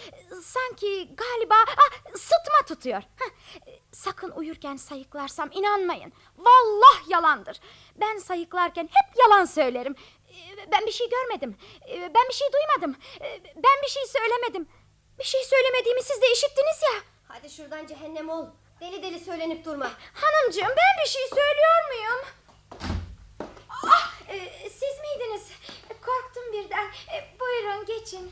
Sanki 0.43 1.09
galiba 1.17 1.55
ah, 1.77 2.15
sıtma 2.17 2.67
tutuyor. 2.69 3.03
Heh, 3.17 3.31
Sakın 3.93 4.31
uyurken 4.31 4.77
sayıklarsam 4.77 5.51
inanmayın. 5.53 6.13
Vallah 6.37 7.09
yalandır. 7.09 7.61
Ben 7.97 8.19
sayıklarken 8.19 8.85
hep 8.93 9.17
yalan 9.19 9.45
söylerim. 9.45 9.95
Ben 10.73 10.87
bir 10.87 10.93
şey 10.93 11.09
görmedim. 11.11 11.57
Ben 11.91 12.29
bir 12.29 12.35
şey 12.35 12.49
duymadım. 12.53 13.01
Ben 13.57 13.83
bir 13.83 13.89
şey 13.89 14.07
söylemedim. 14.07 14.69
Bir 15.19 15.25
şey 15.25 15.45
söylemediğimi 15.45 16.03
siz 16.03 16.23
de 16.23 16.33
işittiniz 16.33 16.83
ya. 16.83 17.01
Hadi 17.29 17.51
şuradan 17.51 17.87
cehennem 17.87 18.29
ol. 18.29 18.47
Deli 18.81 19.03
deli 19.03 19.21
söylenip 19.21 19.65
durma. 19.65 19.91
Hanımcığım 20.15 20.69
ben 20.69 21.05
bir 21.05 21.09
şey 21.09 21.23
söylüyor 21.29 21.89
muyum? 21.89 22.25
Ah, 23.69 24.21
e, 24.29 24.39
siz 24.71 24.97
miydiniz? 25.01 25.49
Korktum 25.89 26.53
birden. 26.53 26.85
E, 26.85 27.39
buyurun 27.41 27.87
geçin. 27.87 28.31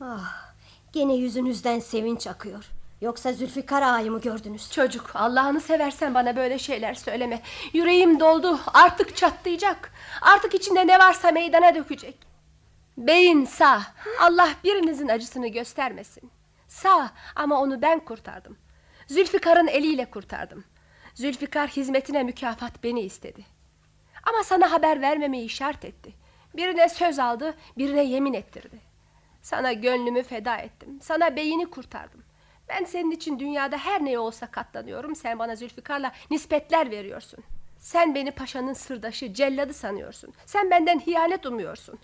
Ah, 0.00 0.52
gene 0.92 1.14
yüzünüzden 1.14 1.78
sevinç 1.78 2.26
akıyor. 2.26 2.64
Yoksa 3.00 3.32
Zülfikar 3.32 3.82
ağayı 3.82 4.10
mı 4.10 4.20
gördünüz? 4.20 4.72
Çocuk 4.72 5.10
Allah'ını 5.14 5.60
seversen 5.60 6.14
bana 6.14 6.36
böyle 6.36 6.58
şeyler 6.58 6.94
söyleme. 6.94 7.42
Yüreğim 7.72 8.20
doldu 8.20 8.60
artık 8.74 9.16
çatlayacak. 9.16 9.92
Artık 10.22 10.54
içinde 10.54 10.86
ne 10.86 10.98
varsa 10.98 11.30
meydana 11.30 11.74
dökecek. 11.74 12.29
Beyin 13.00 13.44
sağ. 13.44 13.82
Allah 14.20 14.48
birinizin 14.64 15.08
acısını 15.08 15.48
göstermesin. 15.48 16.30
Sağ 16.68 17.10
ama 17.36 17.60
onu 17.60 17.82
ben 17.82 18.00
kurtardım. 18.00 18.58
Zülfikar'ın 19.06 19.66
eliyle 19.66 20.04
kurtardım. 20.04 20.64
Zülfikar 21.14 21.68
hizmetine 21.68 22.22
mükafat 22.22 22.84
beni 22.84 23.00
istedi. 23.00 23.44
Ama 24.26 24.44
sana 24.44 24.72
haber 24.72 25.00
vermemeyi 25.00 25.48
şart 25.48 25.84
etti. 25.84 26.12
Birine 26.56 26.88
söz 26.88 27.18
aldı, 27.18 27.54
birine 27.78 28.04
yemin 28.04 28.34
ettirdi. 28.34 28.78
Sana 29.42 29.72
gönlümü 29.72 30.22
feda 30.22 30.56
ettim. 30.56 30.98
Sana 31.02 31.36
beyini 31.36 31.70
kurtardım. 31.70 32.22
Ben 32.68 32.84
senin 32.84 33.10
için 33.10 33.38
dünyada 33.38 33.76
her 33.76 34.04
ne 34.04 34.18
olsa 34.18 34.46
katlanıyorum. 34.46 35.16
Sen 35.16 35.38
bana 35.38 35.56
Zülfikar'la 35.56 36.12
nispetler 36.30 36.90
veriyorsun. 36.90 37.44
Sen 37.78 38.14
beni 38.14 38.30
paşanın 38.30 38.72
sırdaşı, 38.72 39.34
celladı 39.34 39.72
sanıyorsun. 39.72 40.34
Sen 40.46 40.70
benden 40.70 41.00
hiyanet 41.00 41.46
umuyorsun. 41.46 41.98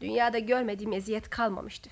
Dünyada 0.00 0.38
görmediğim 0.38 0.92
eziyet 0.92 1.30
kalmamıştı. 1.30 1.90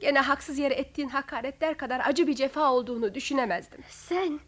Gene 0.00 0.20
haksız 0.20 0.58
yere 0.58 0.74
ettiğin 0.74 1.08
hakaretler 1.08 1.76
kadar 1.76 2.02
acı 2.04 2.26
bir 2.26 2.34
cefa 2.34 2.72
olduğunu 2.72 3.14
düşünemezdim. 3.14 3.80
Sen, 3.88 4.40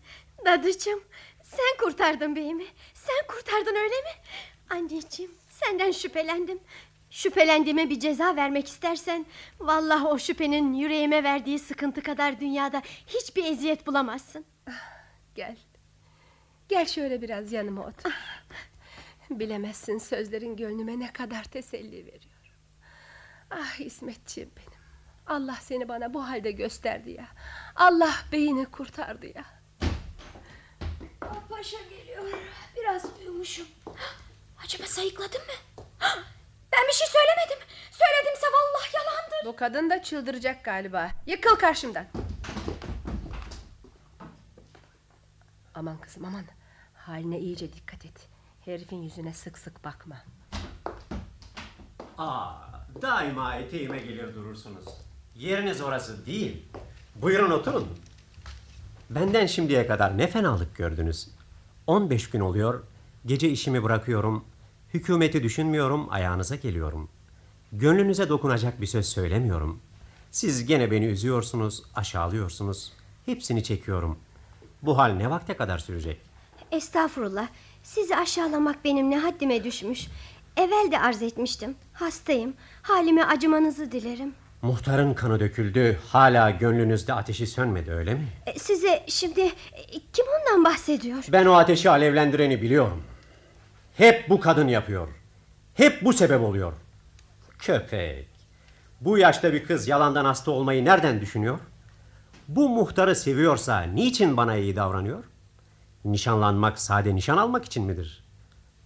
dadıcığım, 0.46 1.02
sen 1.42 1.84
kurtardın 1.84 2.36
beyimi. 2.36 2.64
Sen 2.94 3.26
kurtardın 3.28 3.74
öyle 3.74 3.94
mi? 3.94 4.10
Anneciğim, 4.70 5.32
senden 5.50 5.90
şüphelendim. 5.90 6.60
Şüphelendiğime 7.10 7.90
bir 7.90 8.00
ceza 8.00 8.36
vermek 8.36 8.68
istersen... 8.68 9.26
...vallahi 9.60 10.06
o 10.06 10.18
şüphenin 10.18 10.74
yüreğime 10.74 11.24
verdiği 11.24 11.58
sıkıntı 11.58 12.02
kadar 12.02 12.40
dünyada 12.40 12.82
hiçbir 13.06 13.44
eziyet 13.44 13.86
bulamazsın. 13.86 14.44
Gel. 15.34 15.56
Gel 16.68 16.86
şöyle 16.86 17.22
biraz 17.22 17.52
yanıma 17.52 17.86
otur. 17.86 18.12
Bilemezsin 19.30 19.98
sözlerin 19.98 20.56
gönlüme 20.56 20.98
ne 20.98 21.12
kadar 21.12 21.44
teselli 21.44 22.06
veriyor. 22.06 22.35
Ah 23.50 23.80
İsmetciğim 23.80 24.50
benim. 24.56 24.78
Allah 25.26 25.58
seni 25.60 25.88
bana 25.88 26.14
bu 26.14 26.28
halde 26.28 26.50
gösterdi 26.52 27.10
ya. 27.10 27.28
Allah 27.76 28.14
beyini 28.32 28.66
kurtardı 28.66 29.26
ya. 29.26 29.44
Ah, 31.22 31.34
Paşa 31.50 31.76
geliyor. 31.90 32.24
Biraz 32.76 33.04
uyumuşum. 33.20 33.66
Acaba 34.64 34.86
sayıkladın 34.86 35.40
mı? 35.40 35.82
Ben 36.72 36.80
bir 36.88 36.92
şey 36.92 37.06
söylemedim. 37.06 37.66
Söyledimse 37.90 38.46
vallahi 38.46 38.96
yalandır. 38.96 39.46
Bu 39.46 39.56
kadın 39.56 39.90
da 39.90 40.02
çıldıracak 40.02 40.64
galiba. 40.64 41.10
Yıkıl 41.26 41.56
karşımdan. 41.56 42.06
Aman 45.74 45.98
kızım 46.00 46.24
aman. 46.24 46.44
Haline 46.94 47.38
iyice 47.38 47.72
dikkat 47.72 48.04
et. 48.04 48.28
Herifin 48.64 49.02
yüzüne 49.02 49.34
sık 49.34 49.58
sık 49.58 49.84
bakma. 49.84 50.16
Aa, 52.18 52.52
daima 53.02 53.54
eteğime 53.54 53.98
gelir 53.98 54.34
durursunuz. 54.34 54.84
Yeriniz 55.34 55.80
orası 55.80 56.26
değil. 56.26 56.62
Buyurun 57.14 57.50
oturun. 57.50 57.86
Benden 59.10 59.46
şimdiye 59.46 59.86
kadar 59.86 60.18
ne 60.18 60.26
fenalık 60.26 60.76
gördünüz. 60.76 61.28
15 61.86 62.30
gün 62.30 62.40
oluyor. 62.40 62.82
Gece 63.26 63.48
işimi 63.48 63.82
bırakıyorum. 63.82 64.44
Hükümeti 64.94 65.42
düşünmüyorum, 65.42 66.06
ayağınıza 66.10 66.56
geliyorum. 66.56 67.08
Gönlünüze 67.72 68.28
dokunacak 68.28 68.80
bir 68.80 68.86
söz 68.86 69.06
söylemiyorum. 69.06 69.80
Siz 70.30 70.66
gene 70.66 70.90
beni 70.90 71.04
üzüyorsunuz, 71.04 71.82
aşağılıyorsunuz. 71.94 72.92
Hepsini 73.26 73.62
çekiyorum. 73.64 74.18
Bu 74.82 74.98
hal 74.98 75.10
ne 75.10 75.30
vakte 75.30 75.56
kadar 75.56 75.78
sürecek? 75.78 76.20
Estağfurullah. 76.72 77.48
Sizi 77.82 78.16
aşağılamak 78.16 78.84
benim 78.84 79.10
ne 79.10 79.18
haddime 79.18 79.64
düşmüş. 79.64 80.08
Evvel 80.56 80.90
de 80.90 80.98
arz 80.98 81.22
etmiştim. 81.22 81.74
Hastayım. 81.92 82.54
Halime 82.82 83.24
acımanızı 83.24 83.92
dilerim. 83.92 84.34
Muhtarın 84.62 85.14
kanı 85.14 85.40
döküldü. 85.40 85.98
Hala 86.12 86.50
gönlünüzde 86.50 87.14
ateşi 87.14 87.46
sönmedi 87.46 87.92
öyle 87.92 88.14
mi? 88.14 88.28
E, 88.46 88.58
Size 88.58 89.04
şimdi 89.06 89.40
e, 89.40 89.52
kim 90.12 90.24
ondan 90.40 90.64
bahsediyor? 90.64 91.24
Ben 91.32 91.46
o 91.46 91.52
ateşi 91.54 91.90
alevlendireni 91.90 92.62
biliyorum. 92.62 93.02
Hep 93.96 94.30
bu 94.30 94.40
kadın 94.40 94.68
yapıyor. 94.68 95.08
Hep 95.74 96.04
bu 96.04 96.12
sebep 96.12 96.40
oluyor. 96.40 96.72
Köpek. 97.58 98.28
Bu 99.00 99.18
yaşta 99.18 99.52
bir 99.52 99.64
kız 99.64 99.88
yalandan 99.88 100.24
hasta 100.24 100.50
olmayı 100.50 100.84
nereden 100.84 101.20
düşünüyor? 101.20 101.58
Bu 102.48 102.68
muhtarı 102.68 103.16
seviyorsa 103.16 103.80
niçin 103.82 104.36
bana 104.36 104.56
iyi 104.56 104.76
davranıyor? 104.76 105.24
Nişanlanmak 106.04 106.78
sade 106.78 107.14
nişan 107.14 107.36
almak 107.36 107.64
için 107.64 107.84
midir? 107.84 108.24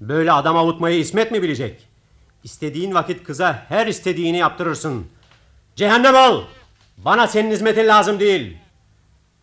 Böyle 0.00 0.32
adam 0.32 0.56
avutmayı 0.56 0.98
İsmet 0.98 1.32
mi 1.32 1.42
bilecek? 1.42 1.88
İstediğin 2.44 2.94
vakit 2.94 3.24
kıza 3.24 3.64
her 3.68 3.86
istediğini 3.86 4.38
yaptırırsın. 4.38 5.06
Cehennem 5.76 6.14
ol! 6.14 6.44
Bana 6.98 7.26
senin 7.26 7.50
hizmetin 7.50 7.88
lazım 7.88 8.20
değil. 8.20 8.58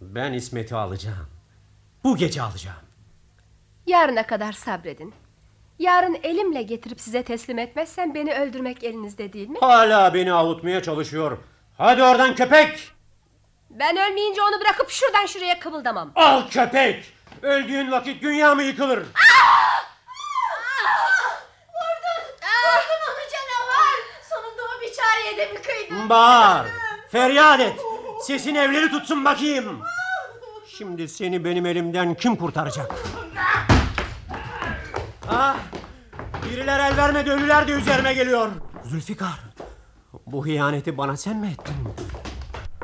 Ben 0.02 0.34
İsmet'i 0.34 0.76
alacağım. 0.76 1.28
Bu 2.04 2.18
gece 2.18 2.42
alacağım. 2.42 2.78
Yarına 3.88 4.28
kadar 4.28 4.52
sabredin. 4.52 5.14
Yarın 5.80 6.18
elimle 6.24 6.62
getirip 6.62 7.02
size 7.02 7.24
teslim 7.24 7.60
etmezsem 7.60 8.16
beni 8.16 8.34
öldürmek 8.34 8.84
elinizde 8.84 9.34
değil 9.34 9.50
mi? 9.50 9.58
Hala 9.60 10.14
beni 10.14 10.34
avutmaya 10.34 10.84
çalışıyor. 10.84 11.38
Hadi 11.78 12.04
oradan 12.04 12.36
köpek! 12.36 12.92
Ben 13.70 13.98
ölmeyince 13.98 14.42
onu 14.42 14.62
bırakıp 14.62 14.90
şuradan 14.90 15.26
şuraya 15.26 15.60
kıvıldamam. 15.60 16.12
Al 16.16 16.50
köpek! 16.50 17.14
Öldüğün 17.42 17.92
vakit 17.92 18.22
dünya 18.24 18.56
mı 18.56 18.64
yıkılır? 18.64 18.98
Vurdun! 18.98 19.08
Vurdun 22.44 23.02
onu 23.10 23.24
canavar! 23.34 23.98
Sonunda 24.30 24.62
o 24.64 24.82
biçareye 25.38 25.50
de 25.50 25.54
mi 25.54 25.60
kıydın? 25.62 26.10
Bağır! 26.10 26.68
Feryat 27.10 27.60
et! 27.60 27.80
Sesin 28.22 28.56
evleri 28.56 28.92
tutsun 28.92 29.26
bakayım! 29.26 29.80
Şimdi 30.78 31.08
seni 31.08 31.44
benim 31.46 31.66
elimden 31.66 32.14
kim 32.14 32.36
kurtaracak? 32.36 32.96
Ah! 35.28 35.58
Biriler 36.46 36.92
el 36.92 36.98
vermedi 36.98 37.32
ölüler 37.32 37.68
de 37.68 37.72
üzerime 37.72 38.14
geliyor. 38.14 38.52
Zülfikar! 38.86 39.40
Bu 40.26 40.48
ihaneti 40.48 40.98
bana 40.98 41.18
sen 41.18 41.38
mi 41.38 41.48
ettin? 41.48 41.76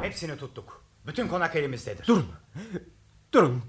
Hepsini 0.01 0.37
tuttuk. 0.37 0.83
Bütün 1.07 1.27
konak 1.27 1.55
elimizdedir. 1.55 2.07
Durun. 2.07 2.25
Durun. 3.33 3.63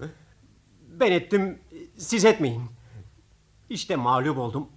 Ben 0.88 1.12
ettim, 1.12 1.62
siz 1.98 2.24
etmeyin. 2.24 2.62
İşte 3.68 3.96
mağlup 3.96 4.38
oldum. 4.38 4.68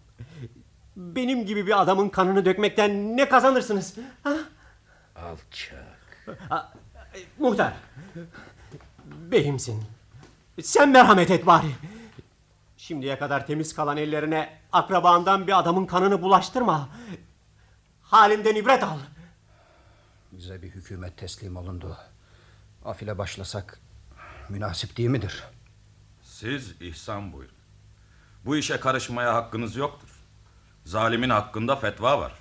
Benim 0.98 1.46
gibi 1.46 1.68
bir 1.68 1.82
adamın 1.82 2.10
kanını 2.10 2.46
dökmekten 2.46 3.18
ne 3.18 3.30
kazanırsınız? 3.30 3.96
Ha? 4.24 4.34
Alçak. 5.16 6.38
Ha, 6.50 6.74
Muhtar. 7.40 7.74
Beyimsin. 9.06 9.84
Sen 10.62 10.90
merhamet 10.90 11.32
et 11.32 11.46
bari. 11.46 11.68
Şimdiye 12.78 13.20
kadar 13.20 13.48
temiz 13.48 13.76
kalan 13.76 13.98
ellerine 13.98 14.60
akrabandan 14.72 15.48
bir 15.48 15.60
adamın 15.60 15.86
kanını 15.86 16.22
bulaştırma. 16.22 16.90
Halimden 18.02 18.56
ibret 18.56 18.84
al. 18.84 18.98
Bize 20.32 20.62
bir 20.62 20.70
hükümet 20.70 21.18
teslim 21.18 21.58
olundu. 21.58 21.98
Afile 22.86 23.18
başlasak 23.18 23.80
münasip 24.50 24.98
değil 24.98 25.10
midir? 25.10 25.44
Siz 26.22 26.82
ihsan 26.82 27.34
buyurun. 27.34 27.56
Bu 28.46 28.58
işe 28.58 28.80
karışmaya 28.80 29.34
hakkınız 29.34 29.76
yoktur. 29.76 30.17
Zalimin 30.88 31.30
hakkında 31.30 31.76
fetva 31.76 32.20
var. 32.20 32.32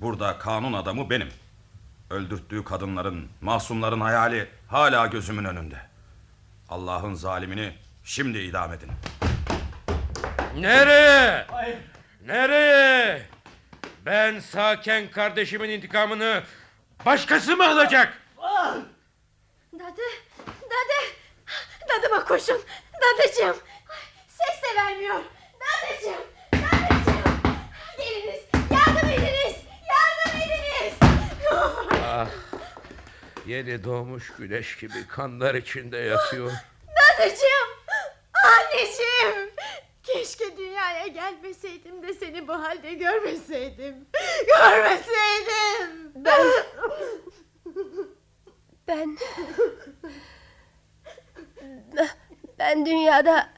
Burada 0.00 0.38
kanun 0.38 0.72
adamı 0.72 1.10
benim. 1.10 1.28
Öldürttüğü 2.10 2.64
kadınların, 2.64 3.28
masumların 3.40 4.00
hayali 4.00 4.48
hala 4.68 5.06
gözümün 5.06 5.44
önünde. 5.44 5.76
Allah'ın 6.68 7.14
zalimini 7.14 7.74
şimdi 8.04 8.38
idam 8.38 8.72
edin. 8.72 8.90
Nereye? 10.56 11.46
Nereye? 12.26 13.22
Ben 14.06 14.40
sağken 14.40 15.10
kardeşimin 15.10 15.70
intikamını 15.70 16.42
başkası 17.06 17.56
mı 17.56 17.66
alacak? 17.68 18.22
Dadı, 19.72 20.02
dadı, 20.62 21.00
dadıma 21.88 22.24
koşun, 22.24 22.60
dadıcığım. 22.94 23.56
Ses 24.28 24.62
de 24.62 24.82
vermiyor. 24.82 25.20
Dadıcığım. 25.60 26.35
Geliniz, 27.98 28.40
yardım 28.54 29.08
ediniz, 29.08 29.56
yardım 29.88 30.40
ediniz. 30.40 30.94
Ah, 32.04 32.28
yeni 33.46 33.84
doğmuş 33.84 34.32
güneş 34.38 34.76
gibi 34.76 35.06
kanlar 35.08 35.54
içinde 35.54 35.96
yatıyor. 35.96 36.52
Dadıcığım, 36.88 37.70
anneciğim. 38.44 39.50
Keşke 40.02 40.56
dünyaya 40.56 41.06
gelmeseydim 41.06 42.02
de 42.02 42.14
seni 42.14 42.48
bu 42.48 42.52
halde 42.52 42.94
görmeseydim. 42.94 43.94
Görmeseydim. 44.46 46.12
Ben... 46.14 46.46
Ben... 48.88 49.18
Ben 52.58 52.86
dünyada 52.86 53.48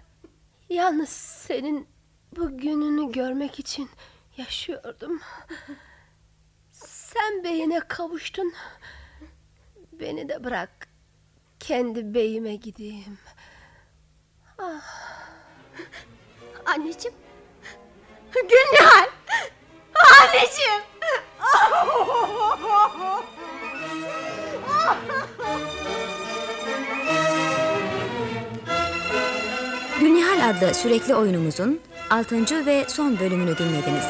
yalnız 0.68 1.08
senin 1.08 1.88
bu 2.36 2.58
gününü 2.58 3.12
görmek 3.12 3.58
için 3.58 3.90
yaşıyordum. 4.38 5.20
Sen 6.72 7.44
beyine 7.44 7.80
kavuştun. 7.80 8.52
Beni 9.92 10.28
de 10.28 10.44
bırak. 10.44 10.88
Kendi 11.60 12.14
beyime 12.14 12.54
gideyim. 12.54 13.18
Ah. 14.58 15.08
Anneciğim. 16.66 17.16
Gülnihal. 18.32 19.08
Anneciğim. 20.20 20.82
Gülnihal 30.00 30.50
adlı 30.50 30.74
sürekli 30.74 31.14
oyunumuzun 31.14 31.80
6. 32.10 32.66
ve 32.66 32.84
son 32.88 33.18
bölümünü 33.18 33.58
dinlediniz. 33.58 34.04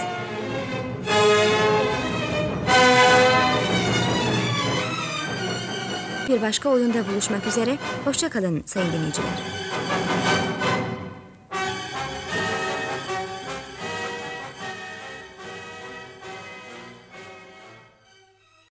Bir 6.28 6.42
başka 6.42 6.68
oyunda 6.68 7.08
buluşmak 7.08 7.46
üzere, 7.46 7.78
hoşçakalın 8.04 8.62
sayın 8.66 8.92
dinleyiciler. 8.92 9.67